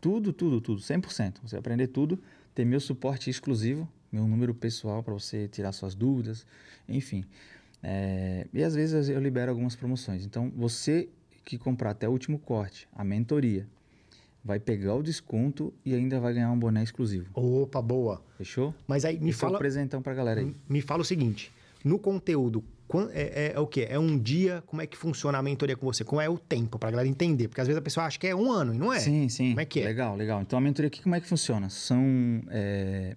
tudo, 0.01 0.32
tudo, 0.32 0.60
tudo, 0.60 0.81
100%. 0.81 1.36
Você 1.43 1.52
vai 1.52 1.60
aprender 1.60 1.89
tudo, 1.89 2.18
ter 2.55 2.64
meu 2.64 2.81
suporte 2.81 3.31
exclusivo, 3.31 3.89
meu 4.12 4.26
número 4.26 4.55
pessoal 4.55 5.02
para 5.02 5.14
você 5.14 5.48
tirar 5.48 5.72
suas 5.72 5.94
dúvidas, 5.94 6.47
enfim. 6.89 7.24
É, 7.82 8.47
e 8.52 8.62
às 8.62 8.74
vezes 8.74 9.09
eu 9.09 9.20
libero 9.20 9.51
algumas 9.51 9.74
promoções. 9.74 10.24
Então, 10.24 10.52
você 10.55 11.09
que 11.44 11.59
comprar 11.59 11.90
até 11.90 12.09
o 12.09 12.12
último 12.12 12.39
corte, 12.39 12.89
a 12.94 13.05
mentoria, 13.05 13.66
vai 14.44 14.60
pegar 14.60 14.94
o 14.94 15.02
desconto 15.02 15.72
e 15.85 15.94
ainda 15.94 16.20
vai 16.20 16.35
ganhar 16.35 16.51
um 16.51 16.59
boné 16.59 16.82
exclusivo. 16.82 17.28
Opa, 17.35 17.81
boa. 17.81 18.22
Fechou? 18.36 18.74
Mas 18.86 19.05
aí 19.05 19.18
me 19.18 19.31
Esse 19.31 19.43
é 19.43 19.47
o 19.47 19.48
fala, 19.48 19.59
presentão 19.59 20.02
pra 20.02 20.14
galera 20.14 20.40
aí. 20.40 20.55
me 20.68 20.81
fala 20.81 21.02
o 21.02 21.05
seguinte: 21.05 21.52
no 21.82 21.98
conteúdo, 21.98 22.62
é, 23.12 23.47
é- 23.47 23.52
é 23.55 23.59
o 23.61 23.66
quê? 23.66 23.86
É 23.89 23.98
um 23.98 24.19
dia? 24.19 24.62
Como 24.66 24.81
é 24.82 24.86
que 24.86 24.97
funciona 24.97 25.39
a 25.39 25.43
mentoria 25.43 25.77
com 25.77 25.86
você? 25.86 26.05
Como 26.05 26.20
é 26.20 26.28
o 26.28 26.39
tempo 26.39 26.78
pra 26.78 26.90
galera 26.90 27.09
entender? 27.09 27.48
Porque 27.48 27.61
às 27.61 27.66
vezes 27.66 27.78
a 27.78 27.82
pessoa 27.82 28.06
acha 28.06 28.19
que 28.19 28.27
é 28.27 28.35
um 28.35 28.51
ano 28.52 28.74
e 28.74 28.78
não 28.78 28.93
é. 28.93 29.01
Sim, 29.01 29.28
sim. 29.28 29.48
Como 29.51 29.61
é 29.61 29.65
que 29.65 29.81
é? 29.81 29.85
Legal, 29.85 30.15
legal. 30.16 30.43
Então 30.43 30.59
a 30.59 30.62
mentoria 30.62 30.89
aqui 30.89 31.02
como 31.02 31.15
é 31.15 31.20
que 31.20 31.27
funciona? 31.27 31.69
São 31.70 32.43
é, 32.51 33.16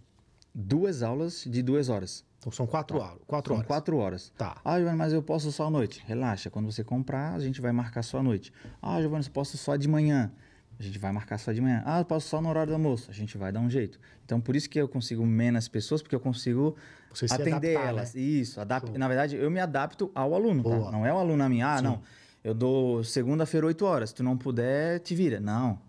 duas 0.56 1.04
aulas 1.04 1.44
de 1.46 1.62
duas 1.62 1.90
horas. 1.90 2.26
Então 2.40 2.52
são 2.52 2.66
quatro, 2.68 2.98
horas, 3.00 3.18
quatro 3.28 3.50
São 3.50 3.58
horas. 3.58 3.68
quatro 3.68 3.98
horas. 3.98 4.34
Tá. 4.38 4.58
Ah, 4.64 4.78
Giovanni, 4.78 4.98
mas 4.98 5.12
eu 5.12 5.22
posso 5.22 5.52
só 5.52 5.66
à 5.68 5.70
noite. 5.70 6.02
Relaxa, 6.06 6.50
quando 6.50 6.72
você 6.72 6.84
comprar, 6.84 7.34
a 7.34 7.40
gente 7.40 7.60
vai 7.60 7.72
marcar 7.72 8.04
só 8.04 8.20
à 8.20 8.24
noite. 8.24 8.54
Ah, 8.82 9.02
Giovanni, 9.02 9.26
eu 9.26 9.32
posso 9.32 9.58
só 9.58 9.76
de 9.76 9.88
manhã. 9.88 10.32
A 10.80 10.84
gente 10.84 11.00
vai 11.00 11.12
marcar 11.12 11.38
só 11.40 11.52
de 11.52 11.60
manhã. 11.60 11.82
Ah, 11.86 12.00
eu 12.00 12.06
posso 12.06 12.28
só 12.30 12.40
no 12.42 12.50
horário 12.50 12.70
do 12.70 12.76
almoço. 12.76 13.10
A 13.10 13.14
gente 13.14 13.38
vai 13.38 13.52
dar 13.52 13.60
um 13.60 13.70
jeito. 13.70 14.00
Então, 14.24 14.40
por 14.40 14.56
isso 14.56 14.70
que 14.70 14.80
eu 14.80 14.88
consigo 14.88 15.26
menos 15.26 15.68
pessoas, 15.68 16.02
porque 16.04 16.16
eu 16.16 16.20
consigo 16.20 16.76
Você 17.12 17.26
atender 17.26 17.76
adaptar, 17.76 17.90
elas. 17.90 18.14
né? 18.14 18.22
Isso. 18.22 18.62
Adap... 18.62 18.96
Na 18.98 19.08
verdade, 19.08 19.36
eu 19.36 19.50
me 19.50 19.60
adapto 19.60 20.12
ao 20.14 20.36
aluno, 20.36 20.64
tá? 20.64 20.92
Não 20.92 21.06
é 21.06 21.12
o 21.12 21.18
aluno 21.18 21.44
a 21.44 21.50
mim. 21.50 21.62
Ah, 21.62 21.82
não. 21.82 22.02
Eu 22.44 22.54
dou 22.54 23.04
segunda-feira, 23.04 23.66
8 23.66 23.86
horas. 23.86 24.10
Se 24.10 24.16
tu 24.16 24.24
não 24.24 24.38
puder, 24.38 25.00
te 25.00 25.16
vira. 25.16 25.40
Não. 25.40 25.80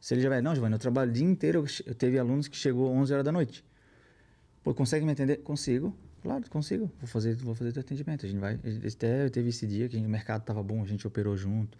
Se 0.00 0.14
ele 0.14 0.20
já 0.22 0.28
vai, 0.28 0.40
não, 0.40 0.54
Giovanni, 0.54 0.74
eu 0.74 0.78
trabalho 0.78 1.10
o 1.10 1.12
dia 1.14 1.26
inteiro. 1.26 1.64
Eu 1.84 1.94
teve 1.94 2.18
alunos 2.18 2.48
que 2.48 2.56
chegou 2.56 2.90
11 2.90 3.12
horas 3.12 3.24
da 3.24 3.32
noite. 3.32 3.62
Pô, 4.64 4.72
consegue 4.72 5.04
me 5.04 5.12
entender? 5.12 5.38
Consigo. 5.38 5.94
Claro, 6.22 6.48
consigo. 6.50 6.90
Vou 6.98 7.06
fazer, 7.06 7.34
vou 7.36 7.54
fazer 7.54 7.72
teu 7.72 7.80
atendimento. 7.80 8.24
A 8.24 8.28
gente 8.28 8.40
vai. 8.40 8.58
Até 8.86 9.28
teve 9.28 9.50
esse 9.50 9.66
dia 9.66 9.88
que 9.88 9.96
o 9.96 10.08
mercado 10.08 10.40
estava 10.40 10.62
bom, 10.62 10.82
a 10.82 10.86
gente 10.86 11.06
operou 11.06 11.36
junto. 11.36 11.76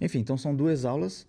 Enfim, 0.00 0.18
então 0.18 0.36
são 0.36 0.54
duas 0.54 0.84
aulas 0.84 1.26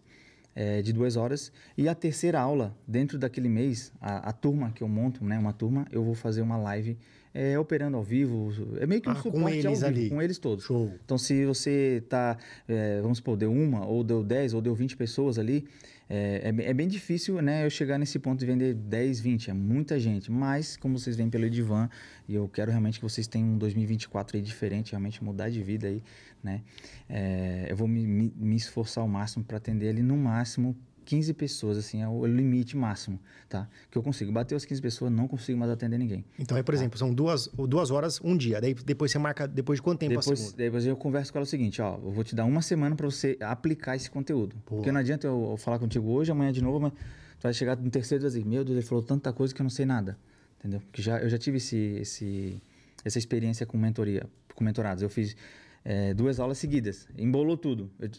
é, 0.56 0.82
de 0.82 0.92
duas 0.94 1.16
horas. 1.16 1.52
E 1.78 1.88
a 1.88 1.96
terceira 1.96 2.40
aula, 2.40 2.76
dentro 2.88 3.18
daquele 3.18 3.50
mês, 3.50 3.92
a, 4.00 4.30
a 4.30 4.32
turma 4.32 4.72
que 4.72 4.82
eu 4.82 4.88
monto, 4.88 5.24
né? 5.24 5.38
Uma 5.38 5.54
turma, 5.54 5.86
eu 5.92 6.04
vou 6.04 6.16
fazer 6.16 6.42
uma 6.42 6.58
live 6.58 6.98
é, 7.34 7.58
operando 7.58 7.98
ao 7.98 8.04
vivo. 8.04 8.52
É 8.80 8.86
meio 8.86 9.02
que 9.02 9.10
um 9.10 9.12
Ah, 9.12 9.16
com 9.16 9.22
suporte 9.24 9.46
ao 9.46 9.74
eles 9.74 9.80
vivo, 9.80 9.86
ali. 9.86 10.10
com 10.10 10.22
eles 10.22 10.38
todos. 10.38 10.66
Show. 10.66 10.92
Então, 11.04 11.18
se 11.18 11.46
você 11.46 12.04
tá, 12.10 12.38
é, 12.68 13.00
vamos 13.02 13.20
supor, 13.20 13.38
deu 13.38 13.52
uma, 13.52 13.86
ou 13.86 14.04
deu 14.04 14.24
10, 14.24 14.54
ou 14.54 14.62
deu 14.62 14.76
20 14.76 14.98
pessoas 14.98 15.38
ali, 15.40 15.66
é, 16.10 16.42
é, 16.44 16.52
bem- 16.52 16.66
é 16.66 16.74
bem 16.74 16.88
difícil, 16.90 17.42
né, 17.42 17.66
eu 17.66 17.70
chegar 17.70 17.98
nesse 17.98 18.20
ponto 18.20 18.38
de 18.40 18.46
vender 18.46 18.74
10, 18.74 19.22
20, 19.22 19.50
é 19.50 19.54
muita 19.54 19.98
gente. 19.98 20.30
Mas, 20.30 20.76
como 20.76 21.00
vocês 21.00 21.16
vêm 21.16 21.30
pelo 21.30 21.46
Edivan, 21.46 21.90
e 22.28 22.36
eu 22.36 22.50
quero 22.50 22.70
realmente 22.70 23.00
que 23.00 23.04
vocês 23.04 23.28
tenham 23.28 23.48
um 23.50 23.58
2024 23.58 24.36
aí 24.36 24.44
diferente, 24.44 24.92
realmente 24.92 25.24
mudar 25.24 25.50
de 25.50 25.64
vida 25.64 25.88
aí, 25.88 26.04
né, 26.44 26.62
é, 27.10 27.68
eu 27.70 27.78
vou 27.78 27.88
me, 27.88 28.06
me, 28.06 28.34
me 28.36 28.56
esforçar 28.58 29.04
ao 29.04 29.08
máximo 29.08 29.44
para 29.46 29.56
atender 29.56 29.88
ali 29.90 30.02
no 30.02 30.18
máximo 30.18 30.76
15 31.12 31.34
pessoas, 31.34 31.78
assim, 31.78 32.02
é 32.02 32.08
o 32.08 32.26
limite 32.26 32.78
máximo, 32.78 33.20
tá? 33.50 33.68
Que 33.90 33.98
eu 33.98 34.02
consigo. 34.02 34.32
Bater 34.32 34.56
as 34.56 34.64
15 34.64 34.82
pessoas, 34.82 35.12
não 35.12 35.28
consigo 35.28 35.60
mais 35.60 35.70
atender 35.70 35.98
ninguém. 35.98 36.24
Então 36.40 36.56
aí, 36.56 36.64
por 36.64 36.74
exemplo, 36.74 36.98
são 36.98 37.14
duas, 37.14 37.48
duas 37.48 37.92
horas, 37.92 38.22
um 38.24 38.38
dia. 38.38 38.62
Daí 38.62 38.74
depois 38.74 39.12
você 39.12 39.20
marca 39.20 39.46
depois 39.46 39.80
de 39.80 39.84
quanto 39.84 40.00
tempo 40.00 40.14
a 40.14 40.22
Depois, 40.22 40.40
segunda? 40.40 40.56
depois 40.56 40.86
eu 40.86 40.96
converso 40.96 41.34
com 41.34 41.40
ela 41.40 41.44
o 41.44 41.46
seguinte, 41.46 41.82
ó, 41.82 41.98
eu 41.98 42.12
vou 42.14 42.24
te 42.24 42.34
dar 42.34 42.46
uma 42.46 42.62
semana 42.62 42.96
para 42.96 43.06
você 43.06 43.38
aplicar 43.42 43.98
esse 43.98 44.10
conteúdo. 44.10 44.56
Porque 44.66 44.90
não 44.90 45.02
adianta 45.02 45.28
eu 45.28 45.58
falar 45.58 45.80
contigo 45.80 46.08
hoje, 46.12 46.32
amanhã 46.32 46.50
de 46.50 46.62
novo, 46.64 46.80
mas 46.80 46.94
tu 46.94 47.44
vai 47.44 47.54
chegar 47.54 47.76
no 47.76 47.92
terceiro 47.92 48.24
e 48.24 48.28
dizer, 48.28 48.46
meu 48.46 48.64
Deus, 48.64 48.78
ele 48.78 48.88
falou 48.88 49.04
tanta 49.04 49.34
coisa 49.34 49.54
que 49.54 49.62
eu 49.62 49.66
não 49.66 49.70
sei 49.70 49.86
nada. 49.86 50.18
Entendeu? 50.60 50.80
Porque 50.80 51.02
já, 51.02 51.20
eu 51.20 51.28
já 51.28 51.38
tive 51.38 51.58
esse, 51.58 51.76
esse, 51.76 52.64
essa 53.04 53.20
experiência 53.20 53.66
com 53.66 53.78
mentoria, 53.78 54.26
com 54.56 54.64
mentorados. 54.64 55.04
Eu 55.04 55.10
fiz 55.10 55.36
é, 55.84 56.14
duas 56.14 56.40
aulas 56.40 56.58
seguidas, 56.58 57.06
embolou 57.18 57.58
tudo. 57.58 57.92
Eu 58.00 58.10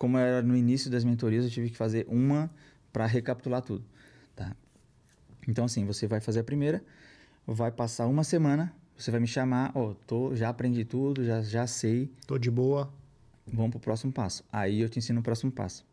como 0.00 0.16
era 0.16 0.40
no 0.40 0.56
início 0.56 0.90
das 0.90 1.04
mentorias, 1.04 1.44
eu 1.44 1.50
tive 1.50 1.68
que 1.68 1.76
fazer 1.76 2.06
uma 2.08 2.50
para 2.90 3.04
recapitular 3.04 3.60
tudo, 3.60 3.84
tá? 4.34 4.56
Então, 5.46 5.66
assim, 5.66 5.84
você 5.84 6.06
vai 6.06 6.20
fazer 6.20 6.40
a 6.40 6.42
primeira, 6.42 6.82
vai 7.46 7.70
passar 7.70 8.06
uma 8.06 8.24
semana, 8.24 8.72
você 8.96 9.10
vai 9.10 9.20
me 9.20 9.26
chamar, 9.26 9.72
ó, 9.74 9.92
tô, 10.06 10.34
já 10.34 10.48
aprendi 10.48 10.86
tudo, 10.86 11.22
já, 11.22 11.42
já 11.42 11.66
sei. 11.66 12.10
Tô 12.26 12.38
de 12.38 12.50
boa. 12.50 12.90
vamos 13.46 13.72
pro 13.72 13.78
próximo 13.78 14.10
passo. 14.10 14.42
Aí 14.50 14.80
eu 14.80 14.88
te 14.88 14.98
ensino 14.98 15.20
o 15.20 15.22
próximo 15.22 15.52
passo. 15.52 15.84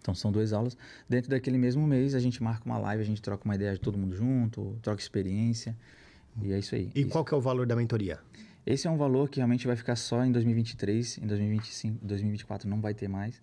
Então 0.00 0.12
são 0.12 0.32
duas 0.32 0.52
aulas. 0.52 0.76
Dentro 1.08 1.30
daquele 1.30 1.58
mesmo 1.58 1.86
mês 1.86 2.12
a 2.12 2.18
gente 2.18 2.42
marca 2.42 2.66
uma 2.66 2.78
live, 2.78 3.04
a 3.04 3.06
gente 3.06 3.22
troca 3.22 3.44
uma 3.44 3.54
ideia 3.54 3.72
de 3.72 3.78
todo 3.78 3.96
mundo 3.96 4.16
junto, 4.16 4.76
troca 4.82 5.00
experiência. 5.00 5.76
E 6.42 6.52
é 6.52 6.58
isso 6.58 6.74
aí. 6.74 6.90
E 6.92 7.02
Isso. 7.02 7.10
qual 7.10 7.24
que 7.24 7.32
é 7.32 7.36
o 7.36 7.40
valor 7.40 7.66
da 7.66 7.76
mentoria? 7.76 8.18
Esse 8.66 8.86
é 8.88 8.90
um 8.90 8.96
valor 8.96 9.28
que 9.28 9.38
realmente 9.38 9.66
vai 9.66 9.76
ficar 9.76 9.94
só 9.94 10.24
em 10.24 10.32
2023, 10.32 11.18
em 11.18 11.26
2025, 11.26 12.04
2024 12.04 12.68
não 12.68 12.80
vai 12.80 12.92
ter 12.94 13.06
mais, 13.06 13.40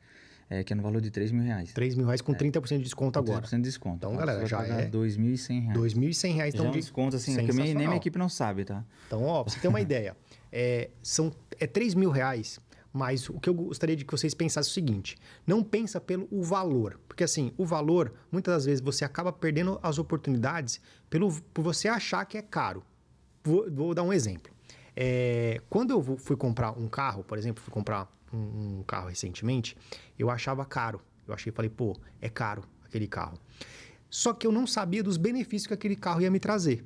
é, 0.49 0.63
que 0.65 0.73
é 0.73 0.75
no 0.75 0.83
valor 0.83 0.99
de 1.01 1.09
3 1.09 1.31
mil 1.31 1.43
reais. 1.43 1.71
3 1.71 1.95
mil 1.95 2.05
reais 2.05 2.21
com 2.21 2.33
30% 2.33 2.77
de 2.79 2.83
desconto 2.83 3.17
agora. 3.17 3.41
30% 3.41 3.55
de 3.57 3.61
desconto. 3.61 3.95
Então, 3.95 4.11
Tá? 4.11 4.17
galera, 4.17 4.45
já 4.45 4.65
é 4.65 4.89
2.100 4.89 5.61
reais. 5.63 5.79
2.100 5.79 6.33
reais. 6.35 6.53
Já 6.53 6.57
Então, 6.57 6.65
é 6.65 6.69
um 6.69 6.71
de... 6.71 6.79
desconto 6.79 7.15
assim, 7.15 7.33
que 7.37 7.53
nem, 7.53 7.73
nem 7.73 7.87
minha 7.87 7.95
equipe 7.95 8.19
não 8.19 8.27
sabe, 8.27 8.65
tá? 8.65 8.83
Então, 9.07 9.23
ó, 9.23 9.43
pra 9.43 9.53
você 9.53 9.59
ter 9.61 9.69
uma 9.69 9.79
ideia, 9.81 10.15
é, 10.51 10.89
são, 11.01 11.31
é 11.57 11.65
3 11.65 11.95
mil 11.95 12.09
reais, 12.11 12.59
mas 12.91 13.29
o 13.29 13.39
que 13.39 13.49
eu 13.49 13.53
gostaria 13.53 13.95
de 13.95 14.03
que 14.03 14.11
vocês 14.11 14.33
pensassem 14.33 14.69
é 14.69 14.71
o 14.71 14.73
seguinte: 14.73 15.17
não 15.47 15.63
pensa 15.63 16.01
pelo 16.01 16.27
o 16.29 16.43
valor. 16.43 16.99
Porque 17.07 17.23
assim, 17.23 17.53
o 17.57 17.65
valor, 17.65 18.13
muitas 18.29 18.53
das 18.53 18.65
vezes 18.65 18.81
você 18.81 19.05
acaba 19.05 19.31
perdendo 19.31 19.79
as 19.81 19.97
oportunidades 19.97 20.81
pelo, 21.09 21.31
por 21.53 21.63
você 21.63 21.87
achar 21.87 22.25
que 22.25 22.37
é 22.37 22.41
caro. 22.41 22.83
Vou, 23.43 23.71
vou 23.71 23.95
dar 23.95 24.03
um 24.03 24.11
exemplo. 24.13 24.52
É, 24.95 25.61
quando 25.69 25.91
eu 25.91 26.17
fui 26.17 26.35
comprar 26.35 26.71
um 26.71 26.87
carro, 26.87 27.23
por 27.23 27.37
exemplo, 27.37 27.63
fui 27.63 27.73
comprar 27.73 28.11
um, 28.31 28.79
um 28.79 28.83
carro 28.83 29.09
recentemente, 29.09 29.75
eu 30.17 30.29
achava 30.29 30.65
caro. 30.65 31.01
Eu 31.27 31.33
achei, 31.33 31.51
falei, 31.51 31.69
pô, 31.69 31.95
é 32.21 32.29
caro 32.29 32.63
aquele 32.83 33.07
carro. 33.07 33.37
Só 34.09 34.33
que 34.33 34.45
eu 34.45 34.51
não 34.51 34.67
sabia 34.67 35.01
dos 35.01 35.17
benefícios 35.17 35.67
que 35.67 35.73
aquele 35.73 35.95
carro 35.95 36.21
ia 36.21 36.29
me 36.29 36.39
trazer. 36.39 36.85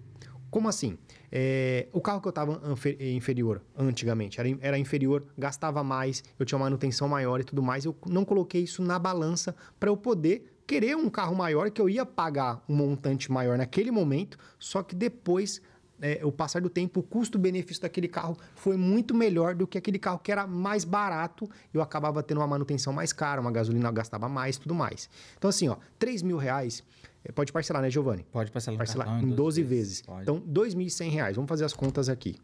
Como 0.49 0.69
assim? 0.69 0.97
É, 1.29 1.87
o 1.91 1.99
carro 1.99 2.21
que 2.21 2.27
eu 2.27 2.31
estava 2.31 2.61
inferior 2.99 3.61
antigamente 3.77 4.39
era, 4.39 4.49
era 4.61 4.77
inferior, 4.77 5.25
gastava 5.37 5.83
mais, 5.83 6.23
eu 6.39 6.45
tinha 6.45 6.57
manutenção 6.57 7.09
maior 7.09 7.41
e 7.41 7.43
tudo 7.43 7.61
mais. 7.61 7.83
Eu 7.83 7.95
não 8.05 8.23
coloquei 8.23 8.63
isso 8.63 8.81
na 8.81 8.97
balança 8.97 9.53
para 9.77 9.89
eu 9.89 9.97
poder 9.97 10.57
querer 10.65 10.95
um 10.95 11.09
carro 11.09 11.35
maior 11.35 11.69
que 11.69 11.81
eu 11.81 11.89
ia 11.89 12.05
pagar 12.05 12.63
um 12.67 12.75
montante 12.75 13.31
maior 13.31 13.57
naquele 13.57 13.91
momento, 13.91 14.37
só 14.59 14.83
que 14.83 14.95
depois 14.95 15.61
é, 16.01 16.21
o 16.23 16.31
passar 16.31 16.61
do 16.61 16.69
tempo, 16.69 16.99
o 16.99 17.03
custo-benefício 17.03 17.81
daquele 17.81 18.07
carro 18.07 18.37
foi 18.55 18.77
muito 18.77 19.15
melhor 19.15 19.55
do 19.55 19.65
que 19.65 19.77
aquele 19.77 19.99
carro 19.99 20.19
que 20.19 20.31
era 20.31 20.45
mais 20.45 20.83
barato. 20.83 21.49
Eu 21.73 21.81
acabava 21.81 22.21
tendo 22.21 22.39
uma 22.39 22.47
manutenção 22.47 22.93
mais 22.93 23.11
cara, 23.11 23.41
uma 23.41 23.51
gasolina 23.51 23.91
gastava 23.91 24.29
mais 24.29 24.55
e 24.55 24.59
tudo 24.59 24.75
mais. 24.75 25.09
Então, 25.37 25.49
assim, 25.49 25.67
ó, 25.67 25.77
3 25.97 26.21
mil 26.21 26.37
reais, 26.37 26.83
é, 27.23 27.31
pode 27.31 27.51
parcelar, 27.51 27.81
né, 27.81 27.89
Giovanni? 27.89 28.25
Pode 28.31 28.51
parcelar 28.51 28.77
Parcelar 28.77 29.07
cartão 29.07 29.27
em 29.27 29.31
12 29.31 29.63
vezes. 29.63 30.01
Pode. 30.01 30.21
Então, 30.21 30.41
2.100 30.41 31.09
reais. 31.09 31.35
Vamos 31.35 31.49
fazer 31.49 31.65
as 31.65 31.73
contas 31.73 32.09
aqui. 32.09 32.35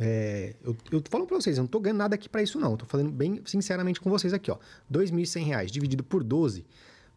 É, 0.00 0.54
eu, 0.64 0.76
eu 0.90 1.00
tô 1.02 1.10
falando 1.10 1.26
pra 1.26 1.36
vocês, 1.38 1.58
eu 1.58 1.62
não 1.62 1.68
tô 1.68 1.78
ganhando 1.78 1.98
nada 1.98 2.14
aqui 2.14 2.28
pra 2.28 2.42
isso, 2.42 2.58
não. 2.58 2.72
Eu 2.72 2.76
tô 2.78 2.86
falando 2.86 3.10
bem 3.10 3.42
sinceramente 3.44 4.00
com 4.00 4.08
vocês 4.08 4.32
aqui, 4.32 4.50
ó. 4.50 4.58
2.100 4.90 5.44
reais 5.44 5.70
dividido 5.70 6.02
por 6.02 6.24
12 6.24 6.64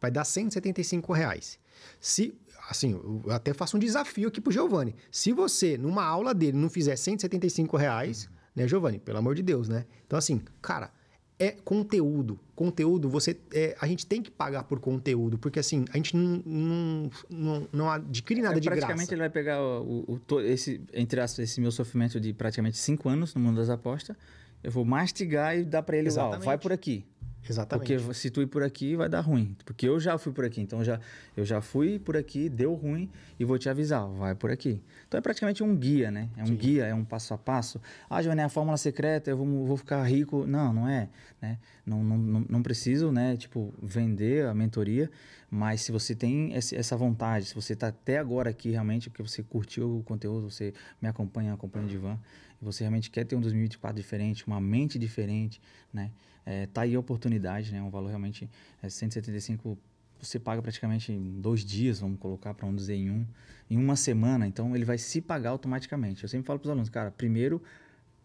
vai 0.02 0.12
dar 0.12 0.26
175 0.26 1.14
reais. 1.14 1.58
Se, 2.00 2.34
assim, 2.70 2.92
eu 2.92 3.24
até 3.32 3.54
faço 3.54 3.78
um 3.78 3.80
desafio 3.80 4.28
aqui 4.28 4.40
pro 4.42 4.52
Giovanni. 4.52 4.96
Se 5.12 5.32
você, 5.34 5.78
numa 5.78 6.04
aula 6.04 6.34
dele, 6.34 6.58
não 6.58 6.70
fizer 6.70 6.96
175 6.96 7.76
reais, 7.78 8.30
né, 8.56 8.68
Giovanni? 8.68 9.00
Pelo 9.00 9.18
amor 9.18 9.36
de 9.36 9.44
Deus, 9.44 9.68
né? 9.70 9.86
Então, 10.06 10.18
assim, 10.18 10.42
cara, 10.62 10.92
é 11.38 11.52
conteúdo. 11.52 12.40
Conteúdo, 12.56 13.10
você. 13.10 13.38
é, 13.54 13.76
a 13.82 13.86
gente 13.88 14.06
tem 14.06 14.22
que 14.22 14.32
pagar 14.32 14.64
por 14.64 14.80
conteúdo, 14.80 15.38
porque 15.38 15.60
assim, 15.60 15.84
a 15.92 15.98
gente 15.98 16.16
não, 16.16 16.42
não, 16.46 17.10
não, 17.30 17.68
não 17.74 17.92
adquire 17.92 18.42
nada 18.42 18.56
É, 18.56 18.60
de 18.62 18.68
praticamente 18.70 19.00
graça. 19.00 19.14
ele 19.14 19.20
vai 19.20 19.30
pegar 19.30 19.62
o, 19.62 20.06
o- 20.08 20.20
to- 20.20 20.40
esse, 20.40 20.80
entre 20.94 21.20
aspas, 21.20 21.40
esse 21.50 21.60
meu 21.60 21.72
sofrimento 21.72 22.20
de 22.22 22.32
praticamente 22.34 22.78
cinco 22.78 23.10
anos 23.10 23.36
no 23.36 23.42
mundo 23.42 23.58
das 23.58 23.70
apostas. 23.70 24.16
Eu 24.64 24.72
vou 24.72 24.86
mastigar 24.86 25.56
e 25.58 25.64
dar 25.66 25.84
pra 25.84 25.98
ele, 25.98 26.10
ó, 26.18 26.40
vai 26.40 26.58
por 26.58 26.72
aqui. 26.72 27.06
Exatamente. 27.48 27.96
Porque 27.96 28.14
se 28.14 28.30
tu 28.30 28.42
ir 28.42 28.48
por 28.48 28.64
aqui, 28.64 28.96
vai 28.96 29.08
dar 29.08 29.22
ruim. 29.22 29.56
Porque 29.66 29.88
eu 29.88 30.00
já 30.00 30.18
fui 30.18 30.34
por 30.34 30.46
aqui. 30.46 30.62
Então, 30.62 30.84
já, 30.84 31.00
eu 31.36 31.46
já 31.46 31.62
fui 31.62 32.00
por 32.00 32.18
aqui, 32.18 32.50
deu 32.50 32.74
ruim 32.74 33.10
e 33.40 33.46
vou 33.46 33.58
te 33.58 33.70
avisar, 33.70 34.08
vai 34.08 34.36
por 34.36 34.52
aqui. 34.52 34.82
Então, 35.08 35.18
é 35.18 35.22
praticamente 35.22 35.64
um 35.64 35.76
guia, 35.76 36.10
né? 36.12 36.30
É 36.38 36.44
um 36.44 36.56
guia, 36.56 36.86
é 36.86 36.94
um 36.94 37.06
passo 37.06 37.34
a 37.34 37.38
passo. 37.38 37.80
Ah, 38.10 38.22
Giovanni, 38.22 38.42
é 38.42 38.46
a 38.46 38.50
fórmula 38.50 38.78
secreta, 38.78 39.30
eu 39.30 39.38
vou, 39.38 39.66
vou 39.66 39.78
ficar 39.78 40.04
rico. 40.04 40.46
Não, 40.46 40.74
não 40.74 40.88
é. 40.88 41.10
Né? 41.42 41.58
Não, 41.86 42.04
não, 42.04 42.18
não, 42.18 42.46
não 42.50 42.64
preciso, 42.64 43.12
né? 43.12 43.38
Tipo, 43.38 43.74
vender 43.82 44.46
a 44.46 44.54
mentoria. 44.54 45.10
Mas 45.50 45.82
se 45.82 45.92
você 45.92 46.16
tem 46.16 46.54
essa 46.54 46.98
vontade, 46.98 47.46
se 47.46 47.56
você 47.56 47.74
está 47.74 47.88
até 47.88 48.18
agora 48.18 48.50
aqui 48.50 48.72
realmente, 48.72 49.10
porque 49.10 49.22
você 49.22 49.44
curtiu 49.44 50.00
o 50.00 50.04
conteúdo, 50.04 50.50
você 50.50 50.74
me 51.02 51.08
acompanha, 51.08 51.54
acompanha 51.54 51.86
o 51.86 51.88
Divan, 51.88 52.20
você 52.62 52.84
realmente 52.84 53.10
quer 53.10 53.26
ter 53.26 53.36
um 53.36 53.42
2024 53.42 53.96
diferente, 53.96 54.46
uma 54.48 54.62
mente 54.62 54.98
diferente, 54.98 55.62
né? 55.94 56.12
É, 56.46 56.68
tá 56.68 56.82
aí 56.82 56.96
a 56.96 57.00
oportunidade, 57.00 57.72
né? 57.72 57.82
Um 57.82 57.90
valor 57.90 58.10
realmente 58.10 58.50
é 58.82 58.90
175 58.90 59.78
você 60.22 60.40
paga 60.40 60.62
praticamente 60.62 61.12
em 61.12 61.40
dois 61.40 61.64
dias, 61.64 62.00
vamos 62.00 62.20
colocar 62.20 62.54
para 62.54 62.66
não 62.66 62.76
dizer 62.76 62.96
em 62.96 63.10
um, 63.10 63.26
em 63.70 63.78
uma 63.78 63.96
semana, 63.96 64.48
então 64.48 64.76
ele 64.76 64.86
vai 64.86 64.98
se 64.98 65.22
pagar 65.22 65.52
automaticamente. 65.52 66.24
Eu 66.24 66.30
sempre 66.30 66.48
falo 66.48 66.60
para 66.60 66.68
os 66.68 66.72
alunos, 66.72 66.90
cara, 66.90 67.12
primeiro 67.12 67.62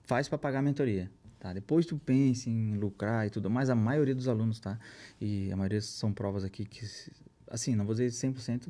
faz 0.04 0.28
para 0.28 0.38
pagar 0.38 0.60
a 0.60 0.62
mentoria, 0.62 1.10
tá? 1.38 1.52
Depois 1.52 1.86
tu 1.86 1.98
pense 1.98 2.48
em 2.48 2.76
lucrar 2.76 3.26
e 3.26 3.30
tudo, 3.30 3.50
mas 3.50 3.70
a 3.70 3.74
maioria 3.74 4.14
dos 4.14 4.28
alunos, 4.28 4.58
tá? 4.60 4.78
E 5.20 5.52
a 5.52 5.56
maioria 5.56 5.80
são 5.80 6.12
provas 6.12 6.44
aqui 6.44 6.64
que, 6.64 6.86
assim, 7.48 7.74
não 7.74 7.84
vou 7.84 7.94
dizer 7.94 8.08
100%, 8.08 8.68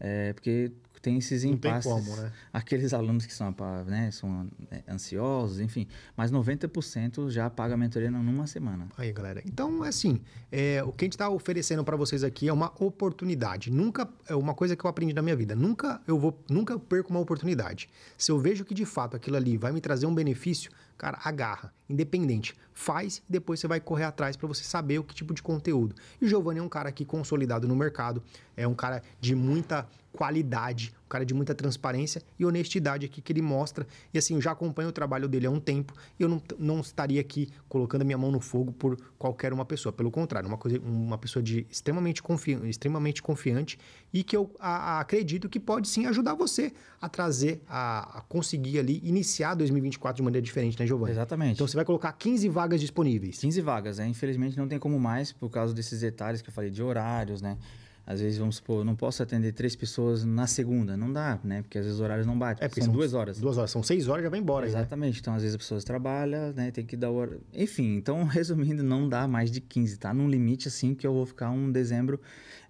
é, 0.00 0.32
porque 0.32 0.72
tem 1.04 1.18
esses 1.18 1.44
Não 1.44 1.58
tem 1.58 1.70
impasses. 1.70 1.92
como, 1.92 2.16
né? 2.16 2.32
Aqueles 2.50 2.94
alunos 2.94 3.26
que 3.26 3.34
são, 3.34 3.54
né, 3.86 4.10
são 4.10 4.48
é, 4.70 4.82
ansiosos, 4.90 5.60
enfim, 5.60 5.86
mas 6.16 6.32
90% 6.32 7.28
já 7.28 7.50
paga 7.50 7.74
a 7.74 7.76
mentoria 7.76 8.10
numa 8.10 8.46
semana. 8.46 8.88
Aí, 8.96 9.12
galera. 9.12 9.42
Então, 9.44 9.82
assim, 9.82 10.18
é, 10.50 10.82
o 10.82 10.92
que 10.92 11.04
a 11.04 11.06
gente 11.06 11.12
está 11.12 11.28
oferecendo 11.28 11.84
para 11.84 11.94
vocês 11.94 12.24
aqui 12.24 12.48
é 12.48 12.52
uma 12.52 12.72
oportunidade. 12.82 13.70
Nunca 13.70 14.08
é 14.26 14.34
uma 14.34 14.54
coisa 14.54 14.74
que 14.74 14.82
eu 14.82 14.88
aprendi 14.88 15.12
na 15.12 15.20
minha 15.20 15.36
vida. 15.36 15.54
Nunca 15.54 16.00
eu 16.06 16.18
vou, 16.18 16.42
nunca 16.48 16.78
perco 16.78 17.10
uma 17.10 17.20
oportunidade. 17.20 17.86
Se 18.16 18.32
eu 18.32 18.38
vejo 18.38 18.64
que 18.64 18.72
de 18.72 18.86
fato 18.86 19.14
aquilo 19.14 19.36
ali 19.36 19.58
vai 19.58 19.72
me 19.72 19.82
trazer 19.82 20.06
um 20.06 20.14
benefício, 20.14 20.70
cara, 20.96 21.18
agarra, 21.22 21.70
independente, 21.86 22.54
faz 22.72 23.18
e 23.28 23.32
depois 23.32 23.60
você 23.60 23.68
vai 23.68 23.78
correr 23.78 24.04
atrás 24.04 24.38
para 24.38 24.48
você 24.48 24.64
saber 24.64 24.98
o 24.98 25.04
que 25.04 25.14
tipo 25.14 25.34
de 25.34 25.42
conteúdo. 25.42 25.94
E 26.18 26.24
o 26.24 26.28
Giovanni 26.28 26.60
é 26.60 26.62
um 26.62 26.68
cara 26.68 26.88
aqui 26.88 27.04
consolidado 27.04 27.68
no 27.68 27.76
mercado, 27.76 28.22
é 28.56 28.66
um 28.66 28.74
cara 28.74 29.02
de 29.20 29.34
muita 29.34 29.86
qualidade, 30.16 30.92
um 31.04 31.08
cara 31.08 31.24
de 31.26 31.34
muita 31.34 31.54
transparência 31.54 32.22
e 32.38 32.46
honestidade 32.46 33.04
aqui 33.04 33.20
que 33.20 33.32
ele 33.32 33.42
mostra. 33.42 33.86
E 34.12 34.18
assim, 34.18 34.34
eu 34.34 34.40
já 34.40 34.52
acompanho 34.52 34.88
o 34.88 34.92
trabalho 34.92 35.28
dele 35.28 35.46
há 35.46 35.50
um 35.50 35.60
tempo 35.60 35.92
e 36.18 36.22
eu 36.22 36.28
não, 36.28 36.42
não 36.58 36.80
estaria 36.80 37.20
aqui 37.20 37.48
colocando 37.68 38.02
a 38.02 38.04
minha 38.04 38.16
mão 38.18 38.30
no 38.30 38.40
fogo 38.40 38.72
por 38.72 38.96
qualquer 39.18 39.52
uma 39.52 39.64
pessoa. 39.64 39.92
Pelo 39.92 40.10
contrário, 40.10 40.48
uma, 40.48 40.56
coisa, 40.56 40.78
uma 40.80 41.18
pessoa 41.18 41.42
de 41.42 41.66
extremamente, 41.70 42.22
confi 42.22 42.52
extremamente 42.68 43.22
confiante 43.22 43.78
e 44.12 44.22
que 44.22 44.36
eu 44.36 44.50
a- 44.58 44.96
a- 44.96 45.00
acredito 45.00 45.48
que 45.48 45.58
pode 45.60 45.88
sim 45.88 46.06
ajudar 46.06 46.34
você 46.34 46.72
a 47.00 47.08
trazer, 47.08 47.60
a, 47.68 48.18
a 48.18 48.20
conseguir 48.22 48.78
ali 48.78 49.00
iniciar 49.04 49.54
2024 49.54 50.16
de 50.16 50.22
maneira 50.22 50.42
diferente, 50.44 50.78
né, 50.78 50.86
Giovanni? 50.86 51.12
Exatamente. 51.12 51.54
Então 51.54 51.66
você 51.66 51.76
vai 51.76 51.84
colocar 51.84 52.12
15 52.12 52.48
vagas 52.48 52.80
disponíveis. 52.80 53.38
15 53.38 53.60
vagas, 53.60 53.98
né? 53.98 54.06
Infelizmente 54.08 54.56
não 54.56 54.68
tem 54.68 54.78
como 54.78 54.98
mais 54.98 55.32
por 55.32 55.50
causa 55.50 55.74
desses 55.74 56.00
detalhes 56.00 56.40
que 56.40 56.48
eu 56.48 56.52
falei 56.54 56.70
de 56.70 56.82
horários, 56.82 57.42
né? 57.42 57.58
Às 58.06 58.20
vezes, 58.20 58.38
vamos 58.38 58.56
supor, 58.56 58.80
eu 58.80 58.84
não 58.84 58.94
posso 58.94 59.22
atender 59.22 59.52
três 59.52 59.74
pessoas 59.74 60.24
na 60.24 60.46
segunda, 60.46 60.94
não 60.96 61.10
dá, 61.10 61.38
né? 61.42 61.62
Porque 61.62 61.78
às 61.78 61.84
vezes 61.84 61.98
os 61.98 62.04
horários 62.04 62.26
não 62.26 62.38
batem, 62.38 62.64
É, 62.64 62.68
porque 62.68 62.82
são, 62.82 62.92
duas 62.92 63.14
horas. 63.14 63.40
Duas 63.40 63.56
horas, 63.56 63.70
são 63.70 63.82
seis 63.82 64.08
horas 64.08 64.22
já 64.24 64.28
vai 64.28 64.38
embora. 64.40 64.66
aí, 64.66 64.72
né? 64.72 64.78
Exatamente, 64.78 65.20
então 65.20 65.34
às 65.34 65.40
vezes 65.42 65.54
as 65.54 65.58
pessoas 65.58 65.84
trabalham, 65.84 66.52
né? 66.52 66.70
Tem 66.70 66.84
que 66.84 66.96
dar 66.96 67.10
hora. 67.10 67.38
Enfim, 67.52 67.96
então 67.96 68.24
resumindo, 68.28 68.82
não 68.82 69.08
dá 69.08 69.26
mais 69.26 69.50
de 69.50 69.60
15, 69.60 69.98
tá? 69.98 70.12
Num 70.12 70.28
limite 70.28 70.68
assim 70.68 70.94
que 70.94 71.06
eu 71.06 71.14
vou 71.14 71.24
ficar 71.24 71.50
um 71.50 71.72
dezembro 71.72 72.20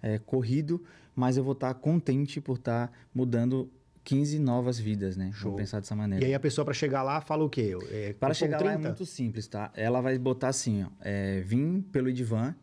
é, 0.01 0.17
corrido, 0.19 0.81
mas 1.13 1.35
eu 1.35 1.43
vou 1.43 1.53
estar 1.53 1.73
contente 1.73 2.39
por 2.39 2.57
estar 2.57 2.89
mudando 3.13 3.69
15 4.05 4.39
novas 4.39 4.79
vidas, 4.79 5.17
né? 5.17 5.31
Show. 5.33 5.51
Vamos 5.51 5.63
pensar 5.63 5.79
dessa 5.81 5.95
maneira. 5.95 6.23
E 6.23 6.27
aí 6.27 6.33
a 6.33 6.39
pessoa 6.39 6.63
para 6.63 6.73
chegar 6.73 7.03
lá 7.03 7.19
fala 7.19 7.43
o 7.43 7.49
quê? 7.49 7.75
É, 7.89 8.13
Para 8.13 8.33
chegar 8.33 8.61
lá 8.61 8.71
é 8.71 8.75
30? 8.75 8.87
muito 8.87 9.05
simples, 9.05 9.47
tá? 9.47 9.71
Ela 9.75 9.99
vai 9.99 10.17
botar 10.17 10.49
assim, 10.49 10.83
ó, 10.83 10.87
é, 11.01 11.41
vim 11.41 11.81
pelo 11.81 12.07
Edvan 12.07 12.55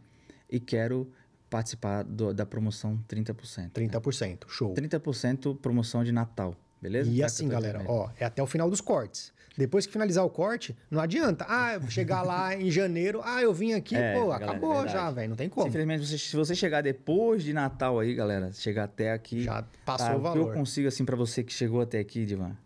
e 0.48 0.60
quero 0.60 1.10
participar 1.56 2.02
do- 2.02 2.32
da 2.32 2.46
promoção 2.46 2.98
30%. 3.06 3.72
30%. 3.74 4.46
Show. 4.48 4.72
30% 4.74 5.54
promoção 5.60 6.02
de 6.02 6.10
Natal, 6.10 6.56
beleza? 6.80 7.10
E 7.10 7.20
Tá 7.20 7.26
assim, 7.26 7.46
que 7.48 7.54
eu 7.54 7.58
tô 7.58 7.62
galera, 7.62 7.84
ó, 7.86 8.08
é 8.18 8.24
até 8.24 8.42
o 8.42 8.46
final 8.46 8.70
dos 8.70 8.80
cortes. 8.80 9.32
Depois 9.54 9.84
que 9.84 9.92
finalizar 9.92 10.24
o 10.24 10.30
corte, 10.30 10.74
não 10.90 10.98
adianta. 10.98 11.44
Ah, 11.46 11.78
chegar 11.90 12.22
lá 12.22 12.56
em 12.56 12.70
janeiro, 12.70 13.20
ah, 13.22 13.42
eu 13.42 13.52
vim 13.52 13.74
aqui, 13.74 13.94
É, 13.94 14.14
pô, 14.14 14.28
galera, 14.28 14.50
acabou 14.52 14.72
verdade. 14.76 14.92
já, 14.94 15.10
velho, 15.10 15.28
não 15.28 15.36
tem 15.36 15.50
como. 15.50 15.66
Simplesmente, 15.66 16.06
você- 16.06 16.16
se 16.16 16.34
você 16.34 16.54
chegar 16.54 16.80
depois 16.82 17.44
de 17.44 17.52
Natal 17.52 18.00
aí, 18.00 18.14
galera, 18.14 18.50
chegar 18.54 18.84
até 18.84 19.12
aqui... 19.12 19.42
Já 19.42 19.62
passou 19.84 20.06
tá, 20.06 20.12
o 20.14 20.16
que 20.16 20.22
valor. 20.22 20.48
eu 20.48 20.54
consigo, 20.54 20.88
assim, 20.88 21.04
para 21.04 21.16
você 21.16 21.44
que 21.44 21.52
chegou 21.52 21.82
até 21.82 21.98
aqui, 21.98 22.24
Divan, 22.24 22.56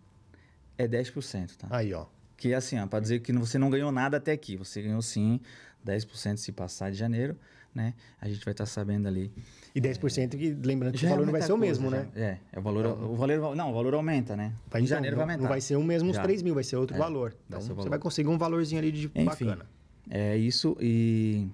é 0.79 0.87
10%, 0.87 1.57
tá? 1.57 1.67
Aí, 1.71 1.93
ó. 1.93 2.07
Que 2.37 2.53
é 2.53 2.55
assim, 2.55 2.79
ó, 2.79 2.87
pra 2.87 3.01
dizer 3.01 3.19
que 3.19 3.33
você 3.33 3.59
não 3.59 3.69
ganhou 3.69 3.91
nada 3.91 4.19
até 4.19 4.31
aqui. 4.31 4.57
Você 4.57 4.81
ganhou 4.81 5.03
sim 5.03 5.41
10% 5.85 6.37
se 6.37 6.53
passar 6.53 6.93
de 6.93 6.97
janeiro, 6.97 7.37
né? 7.77 7.95
A 8.21 8.27
gente 8.29 8.43
vai 8.45 8.53
estar 8.53 8.65
sabendo 8.67 9.07
ali. 9.07 9.31
E 9.75 9.81
10% 9.81 10.31
que, 10.37 10.51
lembrando 10.67 10.95
que 10.95 10.99
Já 11.01 11.09
o 11.09 11.11
é 11.11 11.13
valor 11.13 11.27
não 11.27 11.33
vai 11.33 11.43
ser 11.43 11.53
o 11.53 11.59
coisa, 11.59 11.81
mesmo, 11.83 11.91
já. 11.91 11.97
né? 11.99 12.09
É, 12.17 12.39
é 12.53 12.59
o 12.59 12.63
valor, 12.63 12.87
o 12.87 13.15
valor, 13.15 13.55
não, 13.55 13.71
o 13.71 13.75
valor 13.75 13.95
aumenta, 13.95 14.35
né? 14.35 14.55
Vai- 14.71 14.81
em 14.81 14.85
então, 14.85 14.97
janeiro 14.97 15.15
não, 15.17 15.25
vai 15.25 15.35
aumentar. 15.35 15.43
Não 15.43 15.49
vai 15.51 15.61
ser 15.61 15.77
o 15.77 15.83
mesmo 15.85 16.09
os 16.11 16.17
Já. 16.17 16.23
3 16.23 16.43
mil, 16.43 16.55
vai 16.55 16.65
ser 16.65 16.77
outro 16.77 16.97
É, 16.97 16.99
valor. 16.99 17.31
vai 17.31 17.39
Então 17.49 17.61
ser 17.61 17.67
o 17.67 17.69
você 17.69 17.75
valor. 17.77 17.91
vai 17.91 17.99
conseguir 17.99 18.29
um 18.31 18.39
valorzinho 18.39 18.81
ali 18.81 18.91
de 18.91 19.07
Enfim, 19.15 19.25
bacana. 19.25 19.67
É 20.09 20.37
isso 20.37 20.77
e 20.81 21.47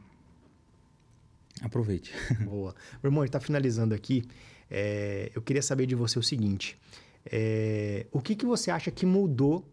aproveite. 1.60 2.12
Boa. 2.44 2.74
Meu 3.02 3.10
irmão, 3.10 3.22
a 3.22 3.26
gente 3.26 3.32
tá 3.32 3.40
finalizando 3.40 3.94
aqui. 3.94 4.24
É, 4.70 5.30
eu 5.34 5.42
queria 5.42 5.62
saber 5.62 5.86
de 5.86 5.94
você 5.94 6.18
o 6.18 6.22
seguinte: 6.22 6.78
é, 7.26 8.06
o 8.12 8.20
que, 8.20 8.34
que 8.34 8.46
você 8.46 8.70
acha 8.70 8.90
que 8.90 9.04
mudou 9.04 9.66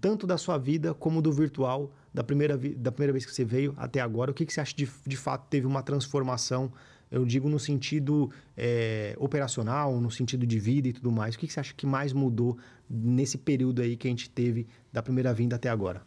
tanto 0.00 0.26
da 0.26 0.36
sua 0.36 0.58
vida 0.58 0.92
como 0.94 1.22
do 1.22 1.32
virtual 1.32 1.90
da 2.12 2.24
primeira, 2.24 2.58
da 2.58 2.90
primeira 2.90 3.12
vez 3.12 3.24
que 3.24 3.32
você 3.32 3.44
veio 3.44 3.74
até 3.76 4.00
agora? 4.00 4.30
O 4.30 4.34
que, 4.34 4.44
que 4.44 4.52
você 4.52 4.60
acha 4.60 4.74
de, 4.74 4.88
de 5.06 5.16
fato 5.16 5.48
teve 5.48 5.66
uma 5.66 5.82
transformação? 5.82 6.72
Eu 7.10 7.24
digo 7.24 7.48
no 7.48 7.58
sentido 7.58 8.30
é, 8.56 9.16
operacional, 9.18 10.00
no 10.00 10.10
sentido 10.10 10.46
de 10.46 10.58
vida 10.60 10.88
e 10.88 10.92
tudo 10.92 11.10
mais. 11.10 11.34
O 11.34 11.38
que, 11.38 11.46
que 11.46 11.52
você 11.52 11.60
acha 11.60 11.74
que 11.74 11.86
mais 11.86 12.12
mudou 12.12 12.56
nesse 12.88 13.36
período 13.36 13.82
aí 13.82 13.96
que 13.96 14.06
a 14.06 14.10
gente 14.10 14.30
teve 14.30 14.66
da 14.92 15.02
primeira 15.02 15.34
vinda 15.34 15.56
até 15.56 15.68
agora? 15.68 16.02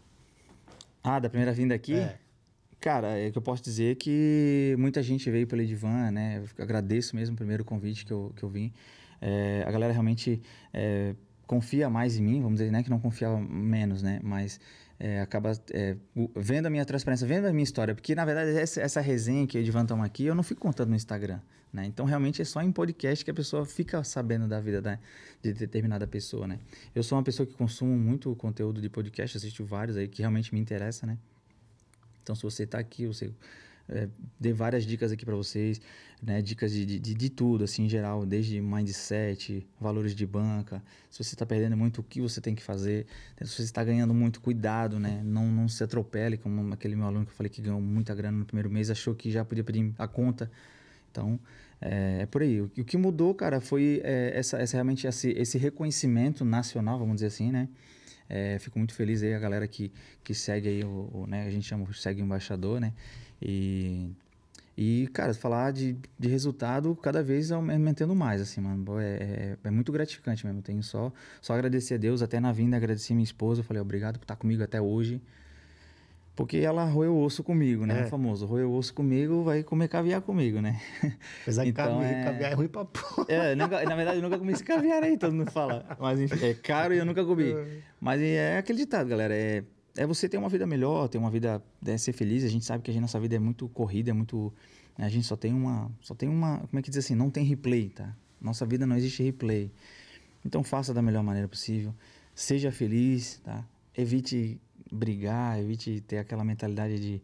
Ah, 1.03 1.19
da 1.19 1.29
primeira 1.29 1.51
vinda 1.51 1.75
aqui? 1.75 1.95
É. 1.95 2.17
Cara, 2.79 3.17
é 3.17 3.31
que 3.31 3.37
eu 3.37 3.41
posso 3.41 3.63
dizer 3.63 3.95
que 3.95 4.75
muita 4.77 5.01
gente 5.01 5.29
veio 5.31 5.47
pelo 5.47 5.61
Edivan, 5.61 6.11
né? 6.11 6.43
Eu 6.57 6.63
agradeço 6.63 7.15
mesmo 7.15 7.33
o 7.33 7.37
primeiro 7.37 7.63
convite 7.63 8.05
que 8.05 8.11
eu, 8.11 8.33
que 8.35 8.43
eu 8.43 8.49
vim. 8.49 8.73
É, 9.21 9.63
a 9.65 9.71
galera 9.71 9.93
realmente 9.93 10.41
é, 10.73 11.15
confia 11.47 11.89
mais 11.89 12.17
em 12.17 12.23
mim, 12.23 12.41
vamos 12.41 12.59
dizer, 12.59 12.71
né? 12.71 12.83
Que 12.83 12.89
não 12.89 12.99
confiava 12.99 13.39
menos, 13.39 14.01
né? 14.03 14.19
Mas 14.21 14.59
é, 15.03 15.19
acaba 15.19 15.51
é, 15.73 15.97
vendo 16.33 16.67
a 16.67 16.69
minha 16.69 16.85
transparência, 16.85 17.27
vendo 17.27 17.45
a 17.45 17.51
minha 17.51 17.65
história. 17.65 17.93
Porque, 17.93 18.15
na 18.15 18.23
verdade, 18.23 18.57
essa, 18.57 18.79
essa 18.79 19.01
resenha 19.01 19.45
que 19.45 19.57
eu 19.57 19.61
e 19.61 19.69
o 19.69 20.01
aqui, 20.01 20.23
eu 20.23 20.33
não 20.33 20.43
fico 20.43 20.61
contando 20.61 20.91
no 20.91 20.95
Instagram, 20.95 21.41
né? 21.73 21.85
Então, 21.85 22.05
realmente, 22.05 22.41
é 22.41 22.45
só 22.45 22.61
em 22.61 22.71
podcast 22.71 23.25
que 23.25 23.29
a 23.29 23.33
pessoa 23.33 23.65
fica 23.65 24.01
sabendo 24.05 24.47
da 24.47 24.61
vida 24.61 24.81
da, 24.81 24.97
de 25.41 25.51
determinada 25.51 26.07
pessoa, 26.07 26.47
né? 26.47 26.57
Eu 26.95 27.03
sou 27.03 27.17
uma 27.17 27.23
pessoa 27.23 27.45
que 27.45 27.53
consumo 27.53 27.93
muito 27.97 28.33
conteúdo 28.37 28.79
de 28.79 28.87
podcast, 28.87 29.35
assisto 29.35 29.65
vários 29.65 29.97
aí 29.97 30.07
que 30.07 30.21
realmente 30.21 30.53
me 30.53 30.61
interessa, 30.61 31.05
né? 31.05 31.17
Então, 32.21 32.33
se 32.33 32.43
você 32.43 32.63
está 32.63 32.79
aqui, 32.79 33.05
você 33.05 33.29
é, 33.89 34.07
dei 34.39 34.53
várias 34.53 34.85
dicas 34.85 35.11
aqui 35.11 35.25
para 35.25 35.35
vocês, 35.35 35.81
né? 36.21 36.41
Dicas 36.41 36.71
de, 36.71 36.85
de, 36.85 37.13
de 37.13 37.29
tudo, 37.29 37.63
assim, 37.63 37.85
em 37.85 37.89
geral, 37.89 38.25
desde 38.25 38.61
mindset, 38.61 39.67
valores 39.79 40.15
de 40.15 40.25
banca. 40.25 40.81
Se 41.09 41.23
você 41.23 41.35
está 41.35 41.45
perdendo 41.45 41.75
muito, 41.75 41.99
o 41.99 42.03
que 42.03 42.21
você 42.21 42.39
tem 42.39 42.55
que 42.55 42.63
fazer? 42.63 43.05
Se 43.41 43.47
você 43.47 43.63
está 43.63 43.83
ganhando 43.83 44.13
muito, 44.13 44.39
cuidado, 44.39 44.99
né? 44.99 45.21
Não, 45.23 45.47
não 45.47 45.67
se 45.67 45.83
atropele, 45.83 46.37
como 46.37 46.73
aquele 46.73 46.95
meu 46.95 47.05
aluno 47.05 47.25
que 47.25 47.31
eu 47.31 47.35
falei 47.35 47.49
que 47.49 47.61
ganhou 47.61 47.81
muita 47.81 48.15
grana 48.15 48.37
no 48.37 48.45
primeiro 48.45 48.69
mês, 48.69 48.89
achou 48.89 49.13
que 49.13 49.29
já 49.29 49.43
podia 49.43 49.63
pedir 49.63 49.93
a 49.97 50.07
conta. 50.07 50.49
Então, 51.11 51.39
é, 51.81 52.19
é 52.21 52.25
por 52.25 52.41
aí. 52.41 52.61
O, 52.61 52.65
o 52.65 52.85
que 52.85 52.95
mudou, 52.95 53.35
cara, 53.35 53.59
foi 53.59 54.01
é, 54.03 54.31
essa, 54.33 54.57
essa 54.57 54.77
realmente 54.77 55.05
esse, 55.05 55.31
esse 55.31 55.57
reconhecimento 55.57 56.45
nacional, 56.45 56.97
vamos 56.97 57.15
dizer 57.15 57.27
assim, 57.27 57.51
né? 57.51 57.67
É, 58.29 58.57
fico 58.57 58.79
muito 58.79 58.93
feliz 58.93 59.21
aí 59.21 59.33
a 59.33 59.39
galera 59.39 59.67
que, 59.67 59.91
que 60.23 60.33
segue 60.33 60.69
aí 60.69 60.83
o, 60.83 61.09
o, 61.13 61.27
né? 61.27 61.45
A 61.45 61.49
gente 61.49 61.67
chama 61.67 61.85
segue 61.93 62.21
o 62.21 62.25
embaixador, 62.25 62.79
né? 62.79 62.93
E 63.43 64.09
e 64.75 65.07
cara, 65.13 65.33
falar 65.35 65.71
de, 65.71 65.95
de 66.17 66.27
resultado 66.27 66.95
cada 66.95 67.21
vez 67.21 67.51
aumentando 67.51 68.15
mais, 68.15 68.41
assim, 68.41 68.59
mano. 68.59 68.99
É, 68.99 69.05
é, 69.05 69.57
é 69.65 69.71
muito 69.71 69.91
gratificante 69.91 70.45
mesmo. 70.45 70.61
Tenho 70.63 70.81
só 70.81 71.11
só 71.41 71.53
agradecer 71.53 71.93
a 71.93 71.97
Deus, 71.97 72.23
até 72.23 72.39
na 72.39 72.51
vinda 72.51 72.75
agradecer 72.75 73.13
minha 73.13 73.23
esposa, 73.23 73.59
eu 73.61 73.63
falei 73.63 73.81
obrigado 73.81 74.17
por 74.17 74.23
estar 74.23 74.35
comigo 74.35 74.63
até 74.63 74.81
hoje. 74.81 75.21
Porque 76.35 76.57
ela 76.57 76.83
roeu 76.85 77.13
o 77.13 77.23
osso 77.23 77.43
comigo, 77.43 77.85
né? 77.85 78.01
É. 78.01 78.05
O 78.05 78.09
famoso, 78.09 78.47
roeu 78.47 78.71
o 78.71 78.75
osso 78.75 78.91
comigo, 78.91 79.43
vai 79.43 79.61
comer 79.61 79.87
caviar 79.87 80.19
comigo, 80.19 80.59
né? 80.59 80.81
Apesar 81.43 81.61
Então, 81.67 81.99
que 81.99 82.05
caviar, 82.05 82.11
é- 82.11 82.23
caviar 82.23 82.51
é 82.51 82.55
ruim 82.55 82.67
pra 82.67 82.85
porra. 82.85 83.25
É, 83.27 83.53
na 83.53 83.67
verdade, 83.67 84.17
eu 84.17 84.23
nunca 84.23 84.39
comi 84.39 84.53
esse 84.53 84.63
caviar 84.63 85.03
aí, 85.03 85.15
todo 85.15 85.35
mundo 85.35 85.51
fala. 85.51 85.85
Mas 85.99 86.19
enfim, 86.19 86.43
é 86.43 86.55
caro 86.55 86.95
e 86.95 86.97
eu 86.97 87.05
nunca 87.05 87.23
comi. 87.23 87.53
Mas 88.01 88.19
é 88.19 88.57
aquele 88.57 88.79
ditado, 88.79 89.07
galera. 89.07 89.35
É, 89.35 89.63
é 89.95 90.05
você 90.05 90.27
ter 90.27 90.37
uma 90.37 90.49
vida 90.49 90.65
melhor, 90.65 91.07
ter 91.07 91.17
uma 91.17 91.29
vida. 91.29 91.61
É, 91.85 91.97
ser 91.97 92.13
feliz. 92.13 92.43
A 92.43 92.47
gente 92.47 92.65
sabe 92.65 92.83
que 92.83 92.89
a 92.89 92.93
gente, 92.93 93.01
nossa 93.01 93.19
vida 93.19 93.35
é 93.35 93.39
muito 93.39 93.67
corrida, 93.69 94.09
é 94.09 94.13
muito. 94.13 94.53
A 94.97 95.09
gente 95.09 95.25
só 95.25 95.35
tem 95.35 95.53
uma. 95.53 95.91
Só 96.01 96.15
tem 96.15 96.29
uma. 96.29 96.59
Como 96.59 96.79
é 96.79 96.81
que 96.81 96.89
diz 96.89 96.99
assim? 96.99 97.15
Não 97.15 97.29
tem 97.29 97.43
replay, 97.43 97.89
tá? 97.89 98.15
Nossa 98.41 98.65
vida 98.65 98.85
não 98.85 98.97
existe 98.97 99.23
replay. 99.23 99.71
Então 100.45 100.63
faça 100.63 100.93
da 100.93 101.01
melhor 101.01 101.23
maneira 101.23 101.47
possível. 101.47 101.93
Seja 102.35 102.71
feliz, 102.71 103.39
tá? 103.43 103.65
Evite 103.95 104.59
brigar, 104.91 105.59
evite 105.59 106.01
ter 106.01 106.17
aquela 106.17 106.43
mentalidade 106.43 106.99
de 106.99 107.21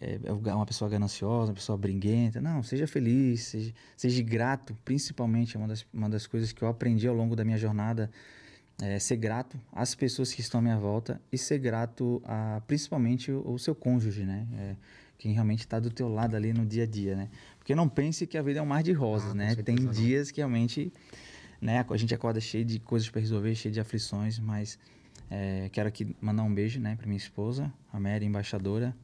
é, 0.00 0.20
uma 0.32 0.66
pessoa 0.66 0.90
gananciosa, 0.90 1.50
uma 1.50 1.54
pessoa 1.54 1.76
briguenta. 1.76 2.40
Não, 2.40 2.62
seja 2.62 2.86
feliz, 2.86 3.44
seja, 3.44 3.74
seja 3.96 4.22
grato, 4.22 4.76
principalmente 4.84 5.56
é 5.56 5.58
uma 5.58 5.68
das, 5.68 5.86
uma 5.92 6.08
das 6.08 6.26
coisas 6.26 6.52
que 6.52 6.62
eu 6.62 6.68
aprendi 6.68 7.06
ao 7.06 7.14
longo 7.14 7.34
da 7.34 7.44
minha 7.44 7.58
jornada. 7.58 8.10
É 8.80 8.98
ser 8.98 9.16
grato 9.16 9.58
às 9.72 9.94
pessoas 9.94 10.34
que 10.34 10.40
estão 10.42 10.60
à 10.60 10.62
minha 10.62 10.78
volta 10.78 11.20
e 11.32 11.38
ser 11.38 11.58
grato 11.58 12.20
a 12.24 12.60
principalmente 12.66 13.32
o, 13.32 13.52
o 13.52 13.58
seu 13.58 13.74
cônjuge, 13.74 14.24
né? 14.24 14.46
É, 14.58 14.76
quem 15.18 15.32
realmente 15.32 15.60
está 15.60 15.80
do 15.80 15.90
teu 15.90 16.08
lado 16.08 16.36
ali 16.36 16.52
no 16.52 16.66
dia 16.66 16.82
a 16.82 16.86
dia, 16.86 17.16
né? 17.16 17.30
Porque 17.58 17.74
não 17.74 17.88
pense 17.88 18.26
que 18.26 18.36
a 18.36 18.42
vida 18.42 18.58
é 18.58 18.62
um 18.62 18.66
mar 18.66 18.82
de 18.82 18.92
rosas, 18.92 19.30
Ah, 19.30 19.34
né? 19.34 19.54
Tem 19.56 19.76
não. 19.76 19.90
dias 19.90 20.30
que 20.30 20.42
realmente, 20.42 20.92
né? 21.58 21.84
A 21.88 21.96
gente 21.96 22.14
acorda 22.14 22.38
cheio 22.38 22.66
de 22.66 22.78
coisas 22.78 23.08
para 23.08 23.20
resolver, 23.20 23.54
cheio 23.54 23.72
de 23.72 23.80
aflições, 23.80 24.38
mas 24.38 24.78
é, 25.30 25.70
quero 25.72 25.88
aqui 25.88 26.14
mandar 26.20 26.42
um 26.42 26.52
beijo, 26.54 26.78
né, 26.78 26.94
para 26.96 27.06
minha 27.06 27.16
esposa, 27.16 27.72
a 27.92 27.98
Mary, 27.98 28.26
embaixadora. 28.26 28.94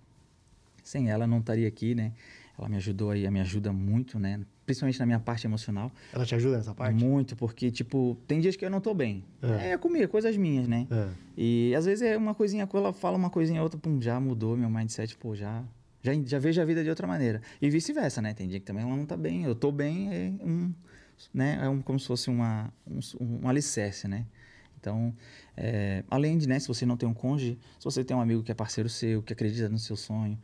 Sem 0.85 1.11
ela 1.11 1.27
não 1.27 1.39
estaria 1.39 1.67
aqui, 1.67 1.95
né? 1.95 2.13
Ela 2.59 2.69
me 2.69 2.77
ajudou 2.77 3.11
aí, 3.11 3.29
me 3.31 3.41
ajuda 3.41 3.73
muito, 3.73 4.19
né? 4.19 4.41
Principalmente 4.73 4.99
na 4.99 5.07
minha 5.07 5.21
parte 5.21 5.47
emocional. 5.47 5.91
Ela 6.13 6.25
te 6.25 6.35
ajuda 6.35 6.57
nessa 6.59 6.75
parte? 6.75 7.03
Muito, 7.03 7.37
porque, 7.37 7.71
tipo, 7.71 8.17
tem 8.27 8.41
dias 8.41 8.57
que 8.57 8.65
eu 8.65 8.71
não 8.71 8.81
tô 8.81 8.95
bem. 8.95 9.25
É. 9.43 9.71
É, 9.71 9.79
comigo, 9.79 10.09
coisas 10.09 10.37
minhas, 10.37 10.67
né? 10.67 10.87
É. 10.91 11.09
E 11.37 11.75
às 11.75 11.85
vezes 11.85 12.03
é 12.03 12.17
uma 12.17 12.35
coisinha, 12.35 12.69
ela 12.73 12.93
fala 12.93 13.17
uma 13.17 13.31
coisinha 13.31 13.63
outra, 13.63 13.79
pum, 13.79 14.01
já 14.01 14.19
mudou 14.19 14.57
meu 14.57 14.71
mindset, 14.71 15.17
pô, 15.17 15.35
já, 15.35 15.63
já, 16.03 16.13
já 16.25 16.39
vejo 16.39 16.61
a 16.61 16.65
vida 16.65 16.83
de 16.83 16.91
outra 16.91 17.07
maneira. 17.07 17.41
E 17.61 17.69
vice-versa, 17.71 18.23
né? 18.23 18.35
Tem 18.35 18.49
dia 18.49 18.59
que 18.59 18.67
também 18.67 18.83
ela 18.85 18.97
não 18.97 19.07
tá 19.07 19.17
bem, 19.17 19.45
eu 19.45 19.55
tô 19.55 19.71
bem, 19.71 20.13
é 20.13 20.45
um, 20.45 20.73
né? 21.33 21.59
É 21.63 21.69
um, 21.69 21.81
como 21.81 21.99
se 21.99 22.07
fosse 22.07 22.31
uma, 22.31 22.73
um, 22.87 22.99
um 23.43 23.49
alicerce, 23.49 24.09
né? 24.09 24.27
Então, 24.81 25.15
é, 25.57 26.03
além 26.11 26.37
de, 26.37 26.49
né, 26.49 26.59
se 26.59 26.67
você 26.67 26.85
não 26.85 26.97
tem 26.97 27.09
um 27.09 27.15
cônjuge, 27.15 27.57
se 27.79 27.85
você 27.85 28.03
tem 28.03 28.17
um 28.17 28.21
amigo 28.21 28.43
que 28.43 28.51
é 28.51 28.55
parceiro 28.55 28.89
seu, 28.89 29.23
que 29.23 29.33
acredita 29.33 29.69
no 29.69 29.79
seu 29.79 29.95
sonho, 29.95 30.37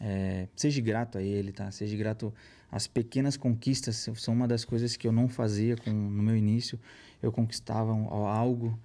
é, 0.00 0.48
seja 0.56 0.80
grato 0.80 1.18
a 1.18 1.22
ele, 1.22 1.52
tá? 1.52 1.70
Seja 1.70 1.96
grato 1.96 2.34
às 2.74 2.88
pequenas 2.88 3.36
conquistas, 3.36 4.08
são 4.16 4.34
uma 4.34 4.48
das 4.48 4.64
coisas 4.64 4.96
que 4.96 5.06
eu 5.06 5.12
não 5.12 5.28
fazia 5.28 5.76
com, 5.76 5.92
no 5.92 6.22
meu 6.24 6.36
início. 6.36 6.76
Eu 7.22 7.30
conquistava 7.30 7.92
algo, 7.92 8.76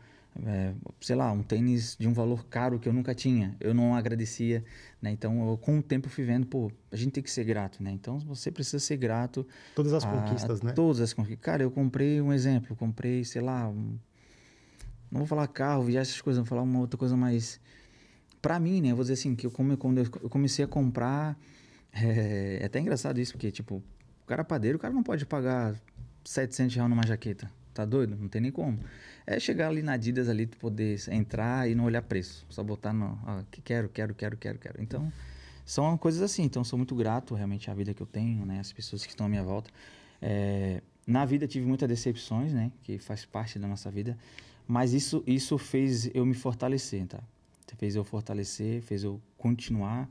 é, 0.45 0.73
sei 1.01 1.15
lá, 1.15 1.31
um 1.31 1.41
tênis 1.41 1.97
de 1.99 2.07
um 2.07 2.13
valor 2.13 2.45
caro 2.45 2.77
que 2.79 2.87
eu 2.87 2.93
nunca 2.93 3.15
tinha. 3.15 3.57
Eu 3.59 3.73
não 3.73 3.95
agradecia, 3.95 4.63
né? 5.01 5.09
Então, 5.09 5.49
eu, 5.49 5.57
com 5.57 5.79
o 5.79 5.81
tempo 5.81 6.07
fui 6.07 6.23
vendo, 6.23 6.45
pô, 6.45 6.71
a 6.91 6.95
gente 6.95 7.13
tem 7.13 7.23
que 7.23 7.31
ser 7.31 7.43
grato, 7.43 7.81
né? 7.81 7.89
Então, 7.91 8.19
você 8.19 8.51
precisa 8.51 8.77
ser 8.77 8.97
grato 8.97 9.43
Todas 9.73 9.91
as 9.91 10.05
a- 10.05 10.07
conquistas, 10.07 10.61
a 10.61 10.65
né? 10.67 10.73
Todas 10.73 11.01
as 11.01 11.11
conquistas. 11.11 11.41
Cara, 11.43 11.63
eu 11.63 11.71
comprei 11.71 12.21
um 12.21 12.31
exemplo, 12.31 12.75
comprei, 12.75 13.25
sei 13.25 13.41
lá, 13.41 13.67
um- 13.67 13.97
não 15.11 15.17
vou 15.21 15.25
falar 15.27 15.47
carro, 15.47 15.81
viagem, 15.85 16.11
essas 16.11 16.21
coisas, 16.21 16.37
vou 16.37 16.45
falar 16.47 16.61
uma 16.61 16.77
outra 16.79 16.95
coisa 16.97 17.17
mais 17.17 17.59
Pra 18.41 18.57
mim, 18.57 18.79
né, 18.81 18.91
eu 18.91 18.95
vou 18.95 19.03
dizer 19.03 19.13
assim, 19.15 19.35
que 19.35 19.45
eu, 19.45 19.51
come, 19.51 19.75
quando 19.75 19.97
eu 19.97 20.29
comecei 20.29 20.63
a 20.63 20.67
comprar, 20.67 21.37
é, 21.93 22.59
é 22.61 22.65
até 22.65 22.79
engraçado 22.79 23.19
isso, 23.19 23.33
porque, 23.33 23.51
tipo, 23.51 23.83
o 24.23 24.25
cara 24.27 24.43
padeiro, 24.43 24.77
o 24.77 24.81
cara 24.81 24.93
não 24.93 25.03
pode 25.03 25.25
pagar 25.25 25.75
700 26.23 26.75
reais 26.75 26.89
numa 26.89 27.05
jaqueta, 27.05 27.51
tá 27.73 27.85
doido? 27.85 28.15
Não 28.15 28.27
tem 28.27 28.41
nem 28.41 28.51
como. 28.51 28.79
É 29.25 29.39
chegar 29.39 29.69
ali 29.69 29.81
na 29.81 29.93
Adidas 29.93 30.29
ali, 30.29 30.45
tu 30.45 30.57
poder 30.57 30.99
entrar 31.09 31.69
e 31.69 31.75
não 31.75 31.85
olhar 31.85 32.01
preço, 32.01 32.45
só 32.49 32.63
botar 32.63 32.93
no, 32.93 33.19
ah, 33.25 33.43
que 33.51 33.61
quero, 33.61 33.89
quero, 33.89 34.13
quero, 34.13 34.37
quero, 34.37 34.59
quero. 34.59 34.81
Então, 34.81 35.11
são 35.65 35.97
coisas 35.97 36.21
assim, 36.21 36.43
então 36.43 36.63
sou 36.63 36.77
muito 36.77 36.95
grato 36.95 37.35
realmente 37.35 37.69
à 37.69 37.73
vida 37.73 37.93
que 37.93 38.01
eu 38.01 38.07
tenho, 38.07 38.45
né, 38.45 38.59
as 38.59 38.73
pessoas 38.73 39.05
que 39.05 39.11
estão 39.11 39.25
à 39.25 39.29
minha 39.29 39.43
volta. 39.43 39.69
É, 40.21 40.81
na 41.05 41.25
vida 41.25 41.47
tive 41.47 41.65
muitas 41.65 41.87
decepções, 41.87 42.53
né, 42.53 42.71
que 42.83 42.97
faz 42.97 43.25
parte 43.25 43.59
da 43.59 43.67
nossa 43.67 43.89
vida, 43.91 44.17
mas 44.67 44.93
isso, 44.93 45.23
isso 45.25 45.57
fez 45.57 46.09
eu 46.13 46.25
me 46.25 46.35
fortalecer, 46.35 47.07
tá? 47.07 47.19
Fez 47.77 47.95
eu 47.95 48.03
fortalecer, 48.03 48.81
fez 48.81 49.03
eu 49.03 49.21
continuar. 49.37 50.09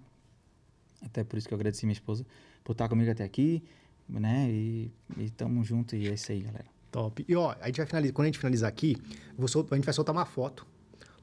Até 1.04 1.24
por 1.24 1.38
isso 1.38 1.46
que 1.48 1.54
eu 1.54 1.56
agradeci 1.56 1.86
minha 1.86 1.92
esposa 1.92 2.24
por 2.64 2.72
estar 2.72 2.88
comigo 2.88 3.10
até 3.10 3.24
aqui, 3.24 3.62
né? 4.08 4.48
E, 4.50 4.90
e 5.16 5.30
tamo 5.30 5.62
junto 5.64 5.94
e 5.96 6.08
é 6.08 6.14
isso 6.14 6.32
aí, 6.32 6.40
galera. 6.40 6.66
Top. 6.90 7.24
E 7.28 7.36
ó, 7.36 7.54
a 7.60 7.66
gente 7.66 7.76
vai 7.78 7.86
finalizar, 7.86 8.14
quando 8.14 8.24
a 8.24 8.28
gente 8.28 8.38
finalizar 8.38 8.68
aqui, 8.68 8.96
sol- 9.46 9.66
a 9.70 9.74
gente 9.74 9.84
vai 9.84 9.94
soltar 9.94 10.14
uma 10.14 10.24
foto 10.24 10.66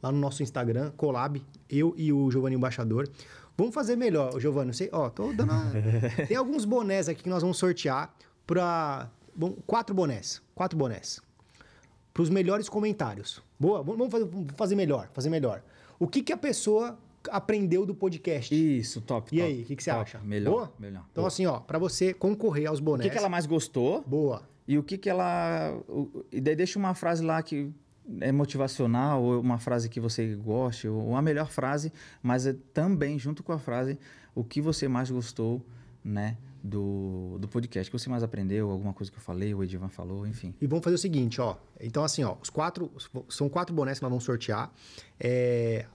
lá 0.02 0.12
no 0.12 0.18
nosso 0.20 0.44
Instagram, 0.44 0.92
collab, 0.96 1.42
eu 1.70 1.94
e 1.98 2.14
o 2.14 2.30
Giovanni 2.30 2.56
Embaixador. 2.56 3.10
Vamos 3.58 3.74
fazer 3.74 3.96
melhor, 3.96 4.40
Giovanni. 4.40 4.74
Você, 4.74 4.90
ó, 4.92 5.10
tô 5.10 5.32
dando 5.34 5.52
uma... 5.52 5.72
Tem 6.28 6.38
alguns 6.38 6.66
bonés 6.66 7.10
aqui 7.10 7.24
que 7.24 7.30
nós 7.30 7.42
vamos 7.42 7.58
sortear 7.58 8.14
para 8.46 9.10
quatro 9.66 9.96
bonés, 9.96 10.42
quatro 10.54 10.78
bonés. 10.78 11.20
Para 12.14 12.22
os 12.24 12.30
melhores 12.30 12.70
comentários. 12.70 13.42
Boa, 13.60 13.82
vamos 13.82 14.10
fazer, 14.12 14.30
fazer 14.56 14.76
melhor, 14.76 15.10
fazer 15.14 15.30
melhor. 15.30 15.64
O 15.98 16.08
que 16.08 16.22
que 16.22 16.32
a 16.34 16.38
pessoa 16.38 16.98
aprendeu 17.32 17.86
do 17.86 17.94
podcast? 17.96 18.54
Isso, 18.54 19.02
top. 19.02 19.36
E 19.36 19.40
top, 19.40 19.52
aí, 19.52 19.62
o 19.62 19.66
que, 19.66 19.76
que 19.76 19.84
você 19.84 19.92
top. 19.92 20.02
acha? 20.04 20.20
Melhor, 20.20 20.52
Boa? 20.52 20.74
melhor. 20.80 21.06
Então 21.12 21.22
Boa. 21.24 21.28
assim, 21.28 21.46
ó, 21.46 21.60
para 21.60 21.78
você 21.80 22.14
concorrer 22.14 22.68
aos 22.68 22.80
o 22.80 22.84
bonés. 22.84 23.06
que, 23.08 23.12
que 23.12 23.18
ela 23.18 23.30
mais 23.30 23.46
gostou 23.46 24.04
Boa. 24.08 24.44
e 24.68 24.78
o 24.78 24.84
que 24.84 24.98
que 24.98 25.10
ela... 25.10 25.78
o- 25.88 26.24
e 26.32 26.40
daí 26.42 26.56
deixa 26.56 26.78
uma 26.80 26.94
frase 26.94 27.24
lá 27.24 27.42
que 27.44 27.72
é 28.22 28.32
motivacional, 28.32 29.24
ou 29.24 29.40
uma 29.42 29.58
frase 29.58 29.90
que 29.90 30.00
você 30.00 30.36
goste, 30.36 30.88
ou 30.88 31.16
a 31.16 31.22
melhor 31.22 31.50
frase, 31.50 31.92
mas 32.22 32.46
é 32.46 32.56
também, 32.74 33.18
junto 33.18 33.42
com 33.44 33.52
a 33.52 33.58
frase, 33.58 33.98
o 34.36 34.44
que 34.44 34.62
você 34.62 34.88
mais 34.88 35.10
gostou, 35.10 35.66
né? 36.04 36.38
Do, 36.64 37.38
do 37.40 37.48
podcast, 37.48 37.92
que 37.92 37.98
você 38.00 38.10
mais 38.10 38.24
aprendeu, 38.24 38.72
alguma 38.72 38.92
coisa 38.92 39.12
que 39.12 39.18
eu 39.20 39.22
falei, 39.22 39.54
o 39.54 39.64
Edivan 39.64 39.88
falou, 39.88 40.26
enfim. 40.26 40.52
E 40.60 40.66
vamos 40.66 40.84
fazer 40.84 40.96
o 40.96 41.00
seguinte, 41.00 41.40
ó. 41.40 41.58
Então, 41.80 42.04
assim, 42.04 42.24
ó, 42.24 42.36
os 42.42 42.50
quatro. 42.50 42.92
São 43.30 43.48
quatro 43.48 43.74
bonés 43.76 44.00
que 44.00 44.04
nós 44.04 44.10
vamos 44.10 44.24
sortear. 44.24 44.72
É, 45.20 45.86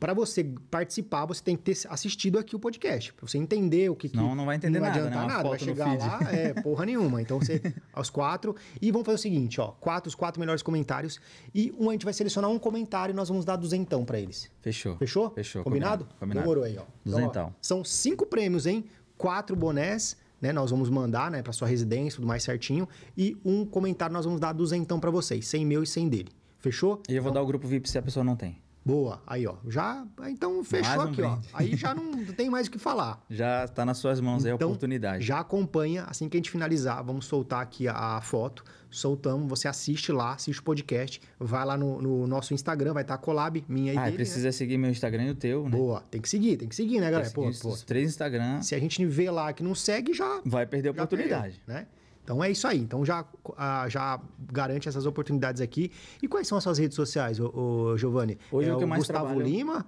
para 0.00 0.14
você 0.14 0.42
participar, 0.70 1.26
você 1.26 1.42
tem 1.42 1.56
que 1.56 1.62
ter 1.62 1.76
assistido 1.88 2.38
aqui 2.38 2.56
o 2.56 2.58
podcast. 2.58 3.12
Pra 3.12 3.28
você 3.28 3.36
entender 3.36 3.90
o 3.90 3.94
que. 3.94 4.14
Não, 4.16 4.30
que, 4.30 4.34
não 4.34 4.46
vai 4.46 4.56
entender 4.56 4.80
não 4.80 4.86
nada, 4.86 4.98
né? 4.98 5.10
vai 5.10 5.12
Uma 5.12 5.22
adiantar 5.24 5.36
nada. 5.36 5.48
Vai 5.48 5.58
chegar 5.58 5.98
lá, 5.98 6.32
é 6.32 6.54
porra 6.62 6.86
nenhuma. 6.86 7.20
Então, 7.20 7.38
você. 7.38 7.60
aos 7.92 8.08
quatro. 8.08 8.56
E 8.80 8.90
vamos 8.90 9.04
fazer 9.04 9.16
o 9.16 9.20
seguinte, 9.20 9.60
ó. 9.60 9.68
Quatro, 9.72 10.08
os 10.08 10.14
quatro 10.14 10.40
melhores 10.40 10.62
comentários. 10.62 11.20
E 11.54 11.72
um 11.78 11.90
a 11.90 11.92
gente 11.92 12.04
vai 12.04 12.14
selecionar 12.14 12.50
um 12.50 12.58
comentário 12.58 13.12
e 13.12 13.16
nós 13.16 13.28
vamos 13.28 13.44
dar 13.44 13.56
duzentão 13.56 14.04
pra 14.04 14.18
eles. 14.18 14.50
Fechou. 14.62 14.96
Fechou? 14.96 15.30
Fechou. 15.30 15.62
Combinado? 15.62 16.08
Combinado. 16.18 16.40
Demorou 16.40 16.64
aí, 16.64 16.78
ó. 16.78 16.84
Duzentão. 17.04 17.48
ó, 17.48 17.58
são 17.60 17.84
cinco 17.84 18.24
prêmios, 18.24 18.66
hein? 18.66 18.86
Quatro 19.18 19.54
bonés, 19.54 20.16
né? 20.40 20.50
Nós 20.50 20.70
vamos 20.70 20.88
mandar, 20.88 21.30
né, 21.30 21.42
pra 21.42 21.52
sua 21.52 21.68
residência, 21.68 22.16
tudo 22.16 22.26
mais 22.26 22.42
certinho. 22.42 22.88
E 23.16 23.36
um 23.44 23.66
comentário 23.66 24.14
nós 24.14 24.24
vamos 24.24 24.40
dar 24.40 24.52
duzentão 24.52 24.98
pra 24.98 25.10
vocês, 25.10 25.46
sem 25.46 25.66
meu 25.66 25.82
e 25.82 25.86
sem 25.86 26.08
dele. 26.08 26.30
Fechou? 26.58 27.02
E 27.06 27.14
eu 27.14 27.22
vou 27.22 27.30
dar 27.30 27.42
o 27.42 27.46
grupo 27.46 27.68
VIP 27.68 27.90
se 27.90 27.98
a 27.98 28.02
pessoa 28.02 28.24
não 28.24 28.34
tem. 28.34 28.63
Boa. 28.84 29.22
Aí, 29.26 29.46
ó. 29.46 29.54
Já. 29.66 30.04
Então 30.28 30.62
fechou 30.62 30.96
um 30.96 31.00
aqui, 31.00 31.22
ó. 31.22 31.30
brinde. 31.30 31.48
Aí 31.54 31.76
já 31.76 31.94
não 31.94 32.24
tem 32.36 32.50
mais 32.50 32.66
o 32.66 32.70
que 32.70 32.78
falar. 32.78 33.24
Já 33.30 33.64
está 33.64 33.84
nas 33.84 33.96
suas 33.98 34.20
mãos 34.20 34.44
aí 34.44 34.52
a 34.52 34.54
Então, 34.54 34.68
oportunidade. 34.68 35.24
Já 35.24 35.40
acompanha, 35.40 36.04
assim 36.04 36.28
que 36.28 36.36
a 36.36 36.38
gente 36.38 36.50
finalizar, 36.50 37.02
vamos 37.02 37.24
soltar 37.26 37.62
aqui 37.62 37.88
a, 37.88 38.16
a 38.16 38.20
foto. 38.20 38.62
Soltamos, 38.90 39.48
você 39.48 39.66
assiste 39.66 40.12
lá, 40.12 40.34
assiste 40.34 40.60
o 40.60 40.62
podcast, 40.62 41.20
vai 41.40 41.64
lá 41.64 41.76
no, 41.76 42.00
no 42.00 42.26
nosso 42.28 42.54
Instagram, 42.54 42.92
vai 42.92 43.02
estar 43.02 43.14
a 43.14 43.18
collab 43.18 43.64
minha 43.68 43.92
e 43.92 43.96
ah, 43.98 44.02
e 44.02 44.04
dele. 44.04 44.16
precisa 44.16 44.52
seguir 44.52 44.78
meu 44.78 44.88
Instagram 44.90 45.24
e 45.24 45.30
o 45.30 45.34
teu, 45.34 45.64
né? 45.64 45.70
né? 45.70 45.76
Boa, 45.76 46.00
tem 46.10 46.20
que 46.20 46.28
seguir, 46.28 46.56
tem 46.58 46.68
que 46.68 46.76
seguir, 46.76 47.00
né, 47.00 47.06
Tem 47.06 47.10
galera? 47.12 47.30
Pô, 47.30 47.50
pô, 47.60 47.68
os 47.70 47.82
três 47.82 48.08
Instagram, 48.08 48.62
se 48.62 48.72
a 48.72 48.78
gente 48.78 49.04
vê 49.04 49.28
lá 49.30 49.52
que 49.52 49.64
não 49.64 49.74
segue, 49.74 50.12
já 50.12 50.40
vai 50.44 50.64
perder 50.64 50.90
a 50.90 50.92
já 50.92 51.02
oportunidade. 51.02 51.60
perdeu, 51.66 51.74
né? 51.82 51.86
Então 52.24 52.42
é 52.42 52.50
isso 52.50 52.66
aí. 52.66 52.78
Então 52.80 53.04
já, 53.04 53.24
ah, 53.56 53.86
já 53.88 54.18
garante 54.50 54.88
essas 54.88 55.04
oportunidades 55.04 55.60
aqui. 55.60 55.92
E 56.22 56.26
quais 56.26 56.48
são 56.48 56.56
as 56.56 56.64
suas 56.64 56.78
redes 56.78 56.96
sociais, 56.96 57.38
ô, 57.38 57.52
ô, 57.54 57.98
Giovanni? 57.98 58.38
Hoje 58.50 58.70
é 58.70 58.74
o 58.74 58.78
que 58.78 58.84
eu 58.84 58.88
mais 58.88 59.00
Gustavo 59.02 59.26
trabalho- 59.26 59.46
Lima? 59.46 59.86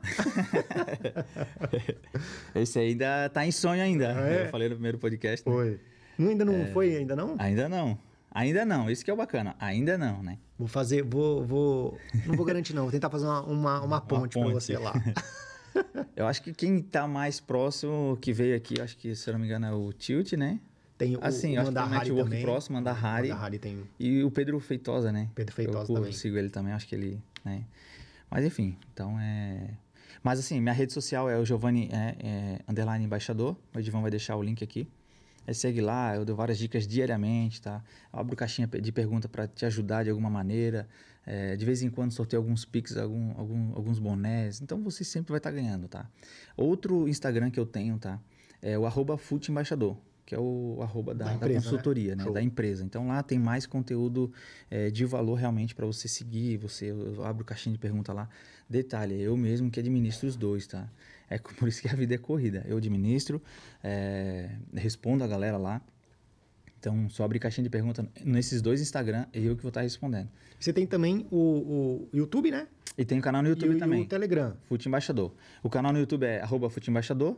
Esse 2.54 2.78
aí 2.78 2.88
ainda 2.90 3.28
tá 3.30 3.44
em 3.46 3.50
sonho 3.50 3.82
ainda. 3.82 4.06
É? 4.12 4.44
Eu 4.46 4.50
falei 4.50 4.68
no 4.68 4.74
primeiro 4.74 4.98
podcast. 4.98 5.48
né? 5.48 5.54
Foi. 5.54 5.80
Não, 6.18 6.28
ainda 6.30 6.44
não 6.44 6.54
É. 6.54 6.66
foi, 6.66 6.96
ainda 6.96 7.16
não? 7.16 7.36
Ainda 7.38 7.68
não. 7.68 7.98
Ainda 8.30 8.64
não. 8.66 8.90
Isso 8.90 9.04
que 9.04 9.10
é 9.10 9.14
o 9.14 9.16
bacana. 9.16 9.54
Ainda 9.58 9.96
não, 9.96 10.22
né? 10.22 10.38
Vou 10.58 10.68
fazer, 10.68 11.02
vou, 11.02 11.44
vou. 11.44 11.98
Não 12.26 12.34
vou 12.36 12.44
garantir, 12.44 12.74
não. 12.74 12.82
Vou 12.82 12.92
tentar 12.92 13.08
fazer 13.10 13.24
uma, 13.26 13.42
uma, 13.42 13.80
uma 13.82 14.00
ponte, 14.04 14.34
ponte. 14.34 14.52
você 14.52 14.76
lá. 14.76 14.92
Eu 16.16 16.26
acho 16.26 16.42
que 16.42 16.54
quem 16.54 16.80
tá 16.80 17.06
mais 17.06 17.38
próximo 17.40 18.16
que 18.20 18.32
veio 18.32 18.56
aqui, 18.56 18.80
acho 18.80 18.96
que, 18.96 19.14
se 19.14 19.28
eu 19.28 19.34
não 19.34 19.40
me 19.40 19.46
engano, 19.46 19.66
é 19.66 19.72
o 19.72 19.92
Tilt, 19.92 20.32
né? 20.32 20.58
Tem 20.98 21.16
o, 21.16 21.18
Assim, 21.22 21.56
o 21.56 21.60
acho 21.60 21.70
network 21.70 22.24
também. 22.24 22.42
próximo, 22.42 22.76
Mandahari. 22.76 23.28
Mandahari 23.28 23.58
tem. 23.58 23.84
E 23.98 24.22
o 24.24 24.30
Pedro 24.30 24.58
Feitosa, 24.60 25.12
né? 25.12 25.28
Pedro 25.34 25.54
Feitosa 25.54 25.92
eu, 25.92 25.94
também. 25.94 26.10
Eu 26.10 26.16
sigo 26.16 26.36
ele 26.36 26.48
também, 26.48 26.72
acho 26.72 26.86
que 26.86 26.94
ele, 26.94 27.20
né? 27.44 27.64
Mas 28.30 28.44
enfim, 28.44 28.76
então 28.92 29.18
é... 29.20 29.70
Mas 30.22 30.40
assim, 30.40 30.60
minha 30.60 30.72
rede 30.72 30.92
social 30.92 31.30
é 31.30 31.38
o 31.38 31.44
Giovanni 31.44 31.88
é, 31.92 32.16
é, 32.18 32.58
underline 32.68 33.04
embaixador. 33.04 33.56
O 33.74 33.78
Edivão 33.78 34.02
vai 34.02 34.10
deixar 34.10 34.36
o 34.36 34.42
link 34.42 34.64
aqui. 34.64 34.88
Aí 35.46 35.54
segue 35.54 35.80
lá, 35.80 36.16
eu 36.16 36.24
dou 36.24 36.34
várias 36.34 36.58
dicas 36.58 36.86
diariamente, 36.86 37.62
tá? 37.62 37.84
Eu 38.12 38.18
abro 38.18 38.34
caixinha 38.34 38.66
de 38.66 38.90
pergunta 38.90 39.28
para 39.28 39.46
te 39.46 39.64
ajudar 39.64 40.02
de 40.02 40.10
alguma 40.10 40.28
maneira. 40.28 40.88
É, 41.24 41.54
de 41.54 41.64
vez 41.64 41.82
em 41.82 41.90
quando 41.90 42.12
sorteio 42.12 42.40
alguns 42.40 42.64
pics, 42.64 42.96
algum, 42.96 43.32
algum, 43.38 43.74
alguns 43.76 43.98
bonés. 44.00 44.60
Então 44.60 44.82
você 44.82 45.04
sempre 45.04 45.30
vai 45.30 45.38
estar 45.38 45.52
ganhando, 45.52 45.86
tá? 45.86 46.10
Outro 46.56 47.08
Instagram 47.08 47.50
que 47.50 47.60
eu 47.60 47.66
tenho, 47.66 47.98
tá? 47.98 48.20
É 48.60 48.76
o 48.76 48.86
arroba 48.86 49.16
Fute 49.16 49.52
Embaixador, 49.52 49.96
que 50.26 50.34
é 50.34 50.38
o 50.38 50.80
arroba 50.82 51.14
da, 51.14 51.24
Da 51.24 51.30
da 51.30 51.36
empresa, 51.36 51.54
né? 51.54 51.64
consultoria, 51.64 52.16
né? 52.16 52.24
Show. 52.24 52.32
Da 52.32 52.42
empresa. 52.42 52.84
Então 52.84 53.06
lá 53.06 53.22
tem 53.22 53.38
mais 53.38 53.64
conteúdo 53.64 54.32
é, 54.68 54.90
de 54.90 55.04
valor 55.04 55.36
realmente 55.36 55.72
para 55.72 55.86
você 55.86 56.08
seguir. 56.08 56.56
Você 56.58 56.90
eu 56.90 57.24
abro 57.24 57.44
caixinha 57.44 57.72
de 57.72 57.78
pergunta 57.78 58.12
lá. 58.12 58.28
Detalhe, 58.68 59.22
eu 59.22 59.36
mesmo 59.36 59.70
que 59.70 59.78
administro 59.78 60.28
os 60.28 60.34
dois, 60.34 60.66
tá? 60.66 60.90
É 61.30 61.38
por 61.38 61.68
isso 61.68 61.80
que 61.80 61.88
a 61.88 61.94
vida 61.94 62.16
é 62.16 62.18
corrida. 62.18 62.64
Eu 62.66 62.76
administro, 62.76 63.40
é, 63.84 64.50
respondo 64.74 65.22
a 65.22 65.28
galera 65.28 65.56
lá. 65.56 65.80
Então, 66.78 67.08
só 67.08 67.24
abrir 67.24 67.38
caixinha 67.38 67.62
de 67.62 67.70
pergunta 67.70 68.06
nesses 68.24 68.60
dois 68.60 68.80
Instagram, 68.80 69.26
eu 69.32 69.56
que 69.56 69.62
vou 69.62 69.70
estar 69.70 69.80
respondendo. 69.80 70.28
Você 70.58 70.72
tem 70.72 70.86
também 70.86 71.26
o, 71.30 71.38
o 71.38 72.08
YouTube, 72.12 72.50
né? 72.50 72.66
E 72.98 73.04
tem 73.04 73.18
o 73.18 73.22
canal 73.22 73.42
no 73.42 73.48
YouTube 73.48 73.76
e, 73.76 73.78
também. 73.78 74.02
E 74.02 74.04
o 74.04 74.08
Telegram. 74.08 74.56
Fute 74.64 74.88
Embaixador. 74.88 75.32
O 75.62 75.70
canal 75.70 75.92
no 75.92 75.98
YouTube 75.98 76.24
é 76.24 76.40
arroba 76.40 76.68
Fute 76.68 76.90
Embaixador, 76.90 77.36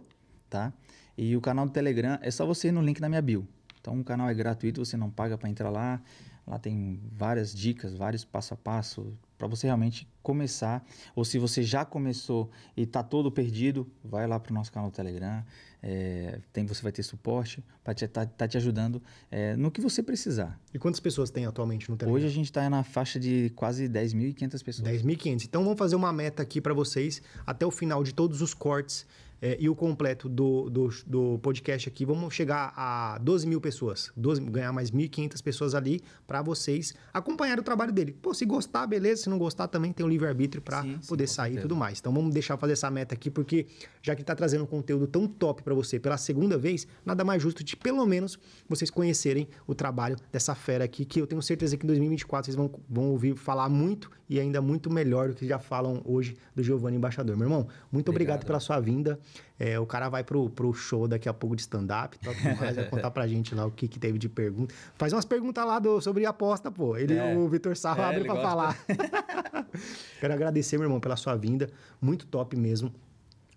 tá? 0.48 0.73
E 1.19 1.36
o 1.36 1.40
canal 1.40 1.66
do 1.66 1.73
Telegram 1.73 2.16
é 2.23 2.31
só 2.31 2.47
você 2.47 2.69
ir 2.69 2.73
no 2.73 2.81
link 2.81 3.01
na 3.01 3.09
minha 3.09 3.20
bio. 3.20 3.45
Então 3.81 3.99
o 3.99 4.05
canal 4.05 4.28
é 4.28 4.35
gratuito, 4.35 4.85
você 4.85 4.97
não 4.97 5.11
paga 5.11 5.36
para 5.36 5.49
entrar 5.49 5.69
lá. 5.69 6.01
Lá 6.47 6.59
tem 6.59 6.99
várias 7.12 7.53
dicas, 7.53 7.93
vários 7.93 8.24
passo 8.24 8.55
a 8.55 8.57
passo 8.57 9.12
para 9.36 9.47
você 9.49 9.66
realmente 9.66 10.09
começar. 10.23 10.82
Ou 11.15 11.24
se 11.24 11.39
você 11.39 11.62
já 11.62 11.85
começou 11.85 12.51
e 12.77 12.82
está 12.82 13.03
todo 13.03 13.31
perdido, 13.32 13.86
vai 14.03 14.27
lá 14.28 14.39
para 14.39 14.53
o 14.53 14.55
nosso 14.55 14.73
canal 14.73 14.90
do 14.90 14.95
Telegram. 14.95 15.45
É, 15.82 16.40
tem, 16.53 16.65
você 16.65 16.82
vai 16.82 16.93
ter 16.93 17.03
suporte 17.03 17.62
para 17.85 17.93
te, 17.95 18.07
tá, 18.09 18.24
tá 18.24 18.49
te 18.49 18.57
ajudando 18.57 19.03
é, 19.31 19.57
no 19.57 19.70
que 19.70 19.81
você 19.81 20.03
precisar. 20.03 20.59
E 20.73 20.78
quantas 20.78 21.01
pessoas 21.01 21.31
tem 21.31 21.45
atualmente 21.47 21.90
no 21.90 21.97
Telegram? 21.97 22.16
Hoje 22.16 22.27
a 22.27 22.35
gente 22.35 22.47
está 22.47 22.70
na 22.70 22.82
faixa 22.82 23.19
de 23.19 23.51
quase 23.57 23.89
10.500 23.89 24.65
pessoas. 24.65 24.89
10.500. 24.89 25.45
Então 25.45 25.65
vamos 25.65 25.78
fazer 25.78 25.97
uma 25.97 26.12
meta 26.12 26.43
aqui 26.43 26.61
para 26.61 26.73
vocês 26.73 27.20
até 27.45 27.66
o 27.66 27.70
final 27.70 28.03
de 28.03 28.15
todos 28.15 28.40
os 28.40 28.55
cortes 28.55 29.05
eh, 29.40 29.56
e 29.60 29.69
o 29.69 29.74
completo 29.74 30.28
do, 30.28 30.69
do, 30.69 30.89
do 31.06 31.39
podcast 31.40 31.89
aqui. 31.89 32.05
Vamos 32.05 32.35
chegar 32.35 32.73
a 32.77 33.19
12 33.19 33.47
mil 33.47 33.60
pessoas, 33.60 34.12
12, 34.16 34.43
ganhar 34.43 34.73
mais 34.73 34.90
1.500 34.90 35.43
pessoas 35.43 35.74
ali 35.74 36.01
para 36.27 36.43
vocês 36.43 36.94
acompanhar 37.12 37.59
o 37.59 37.62
trabalho 37.62 37.93
dele. 37.93 38.12
Pô, 38.12 38.35
se 38.35 38.44
gostar, 38.44 38.86
beleza. 38.86 39.23
Se 39.23 39.31
não 39.31 39.39
gostar, 39.39 39.69
também 39.69 39.93
tem 39.93 40.05
o 40.05 40.09
livre-arbítrio 40.09 40.62
para 40.62 40.82
Sim, 40.82 40.98
sim, 41.01 41.09
poder 41.09 41.27
com 41.27 41.32
sair 41.32 41.59
e 41.59 41.60
tudo 41.60 41.77
mais. 41.77 41.98
Então 41.98 42.12
vamos 42.12 42.32
deixar 42.32 42.56
fazer 42.56 42.73
essa 42.73 42.90
meta 42.90 43.15
aqui, 43.15 43.31
porque 43.31 43.66
já 44.02 44.15
que 44.15 44.23
está 44.23 44.35
trazendo 44.35 44.65
um 44.65 44.66
conteúdo 44.66 45.06
tão 45.06 45.27
top 45.27 45.62
para 45.62 45.74
você 45.74 45.98
pela 45.98 46.16
segunda 46.16 46.59
vez, 46.59 46.86
nada 47.05 47.24
mais 47.24 47.43
justo 47.43 47.62
de 47.62 47.77
pelo 47.77 48.05
menos 48.06 48.39
vocês 48.69 48.90
conhecerem 48.90 49.48
o 49.66 49.74
trabalho 49.74 50.16
dessa 50.32 50.55
fera 50.55 50.85
aqui, 50.85 51.05
que 51.05 51.20
eu 51.20 51.27
tenho 51.27 51.43
certeza 51.43 51.77
que 51.77 51.85
em 51.85 51.89
2024 51.89 52.47
vocês 52.47 52.56
vão, 52.56 52.70
vão 52.89 53.10
ouvir 53.10 53.36
falar 53.36 53.69
muito 53.69 54.10
e 54.28 54.39
ainda 54.39 54.60
muito 54.60 54.90
melhor 54.90 55.28
do 55.28 55.35
que 55.35 55.47
já 55.47 55.59
falam 55.59 56.02
hoje 56.05 56.36
do 56.55 56.62
Giovanni 56.62 56.97
Embaixador. 56.97 57.36
Meu 57.36 57.47
irmão, 57.47 57.66
muito 57.90 58.10
obrigado, 58.10 58.36
Obrigado. 58.36 58.47
pela 58.47 58.60
sua 58.60 58.78
vinda. 58.78 59.19
É, 59.59 59.78
o 59.78 59.84
cara 59.84 60.09
vai 60.09 60.22
pro, 60.22 60.48
pro 60.50 60.72
show 60.72 61.09
daqui 61.09 61.28
a 61.28 61.34
pouco 61.34 61.56
de 61.56 61.62
stand-up 61.62 62.16
e 62.16 62.24
tal, 62.24 62.32
tudo 62.32 62.56
mais, 62.56 62.76
vai 62.76 62.84
contar 62.88 63.10
pra 63.10 63.26
gente 63.26 63.55
lá 63.55 63.66
o 63.66 63.70
que, 63.72 63.88
que 63.88 63.98
teve 63.98 64.16
de 64.16 64.28
pergunta. 64.28 64.72
Faz 64.96 65.12
umas 65.12 65.24
perguntas 65.24 65.66
lá 65.66 65.78
do, 65.80 66.00
sobre 66.00 66.24
aposta, 66.26 66.70
pô. 66.70 66.96
Ele, 66.96 67.16
É. 67.16 67.34
o 67.36 67.48
Vitor 67.48 67.76
Sarro 67.76 68.00
É, 68.02 68.05
abre 68.05 68.24
pra 68.24 68.36
falar. 68.36 68.78
Quero 70.20 70.32
agradecer, 70.34 70.76
meu 70.78 70.86
irmão, 70.86 71.00
pela 71.00 71.16
sua 71.16 71.34
vinda. 71.34 71.68
Muito 72.00 72.26
top 72.26 72.56
mesmo. 72.56 72.92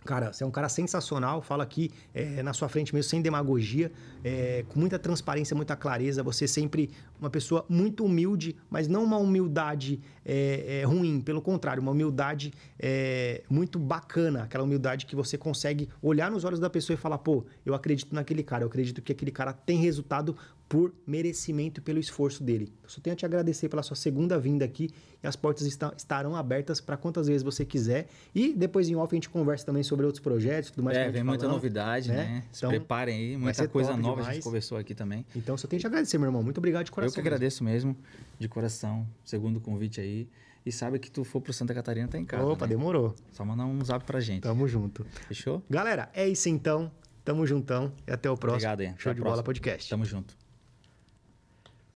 Cara, 0.04 0.34
você 0.34 0.44
é 0.44 0.48
um 0.48 0.52
cara 0.52 0.68
sensacional, 0.68 1.44
fala 1.44 1.64
aqui 1.64 1.92
é, 2.12 2.42
na 2.42 2.54
sua 2.54 2.68
frente 2.68 2.94
mesmo, 2.94 3.08
sem 3.08 3.22
demagogia, 3.22 3.92
é, 4.24 4.66
com 4.68 4.80
muita 4.80 4.98
transparência, 4.98 5.56
muita 5.56 5.76
clareza. 5.76 6.24
Você 6.24 6.46
é 6.46 6.48
sempre 6.48 6.90
uma 7.20 7.30
pessoa 7.30 7.64
muito 7.70 8.04
humilde, 8.04 8.56
mas 8.68 8.88
não 8.88 9.04
uma 9.04 9.18
humildade 9.18 10.02
é, 10.26 10.80
é, 10.82 10.84
ruim, 10.86 11.22
pelo 11.22 11.40
contrário, 11.40 11.84
uma 11.84 11.92
humildade 11.92 12.52
é, 12.80 13.44
muito 13.48 13.78
bacana, 13.78 14.42
aquela 14.44 14.64
humildade 14.64 15.06
que 15.06 15.16
você 15.16 15.38
consegue 15.38 15.88
olhar 16.02 16.32
nos 16.32 16.44
olhos 16.44 16.60
da 16.60 16.70
pessoa 16.70 16.96
e 16.96 16.98
falar: 16.98 17.20
pô, 17.20 17.46
eu 17.64 17.76
acredito 17.76 18.16
naquele 18.16 18.42
cara, 18.42 18.64
eu 18.64 18.68
acredito 18.68 19.04
que 19.04 19.12
aquele 19.12 19.32
cara 19.32 19.54
tem 19.54 19.78
resultado 19.78 20.36
por 20.72 20.94
merecimento 21.06 21.82
e 21.82 21.84
pelo 21.84 22.00
esforço 22.00 22.42
dele. 22.42 22.72
Eu 22.82 22.88
só 22.90 23.02
tenho 23.02 23.14
a 23.14 23.18
te 23.18 23.26
agradecer 23.26 23.68
pela 23.68 23.84
sua 23.84 23.98
segunda 23.98 24.40
vinda 24.40 24.64
aqui 24.64 24.90
e 25.22 25.28
as 25.28 25.36
portas 25.36 25.68
está- 25.68 25.94
estarão 25.98 26.34
abertas 26.34 26.80
para 26.80 26.96
quantas 26.96 27.28
vezes 27.28 27.44
você 27.44 27.66
quiser. 27.66 28.08
E 28.34 28.54
depois 28.54 28.88
em 28.88 28.96
off 28.96 29.14
a 29.14 29.18
gente 29.18 29.28
conversa 29.30 29.66
também 29.66 29.84
sobre 29.84 30.06
outros 30.06 30.24
projetos, 30.24 30.72
tudo 30.72 30.82
mais. 30.82 30.98
a 30.98 31.02
É, 31.02 31.12
vem 31.12 31.24
muita 31.26 31.42
falando, 31.42 31.56
novidade, 31.56 32.08
né? 32.08 32.46
Se 32.54 32.60
Então, 32.60 32.70
preparem 32.70 33.18
aí, 33.18 33.36
muita 33.38 33.68
coisa 33.68 33.98
nova 33.98 34.14
a 34.14 34.16
demais. 34.22 34.36
gente 34.36 34.44
conversou 34.46 34.78
aqui 34.78 34.96
também. 34.96 35.26
Então 35.36 35.58
só 35.58 35.68
tenho 35.68 35.78
a 35.78 35.82
te 35.82 35.88
agradecer, 35.88 36.18
meu 36.18 36.28
irmão. 36.30 36.42
Muito 36.42 36.60
obrigado 36.60 36.86
de 36.86 36.92
coração. 36.92 37.12
Eu 37.12 37.22
que 37.22 37.28
agradeço 37.28 37.66
mesmo, 37.66 37.94
de 38.40 38.48
coração, 38.48 39.06
segundo 39.26 39.60
convite 39.60 40.00
aí. 40.00 40.30
E 40.66 40.72
sabe 40.72 41.00
que 41.00 41.12
tu 41.12 41.26
for 41.26 41.42
pro 41.42 41.52
Santa 41.52 41.74
Catarina, 41.74 42.08
tá 42.08 42.18
em 42.18 42.24
casa. 42.24 42.46
Opa, 42.46 42.66
né? 42.66 42.70
demorou. 42.70 43.14
Só 43.34 43.44
mandar 43.44 43.66
um 43.66 43.84
zap 43.84 44.06
pra 44.06 44.22
gente. 44.22 44.44
Tamo 44.44 44.66
junto. 44.70 45.04
Fechou? 45.28 45.62
Galera, 45.70 46.10
é 46.14 46.30
isso 46.30 46.48
então. 46.48 46.90
Tamo 47.26 47.46
juntão 47.46 47.92
e 48.08 48.12
até 48.12 48.32
o 48.32 48.38
próximo. 48.38 48.72
Obrigado, 48.72 48.82
Ian. 48.84 48.92
Até 48.92 49.02
Show 49.02 49.12
a 49.12 49.16
de 49.16 49.22
bola 49.22 49.44
podcast. 49.44 49.90
Tamo 49.90 50.06
junto. 50.06 50.41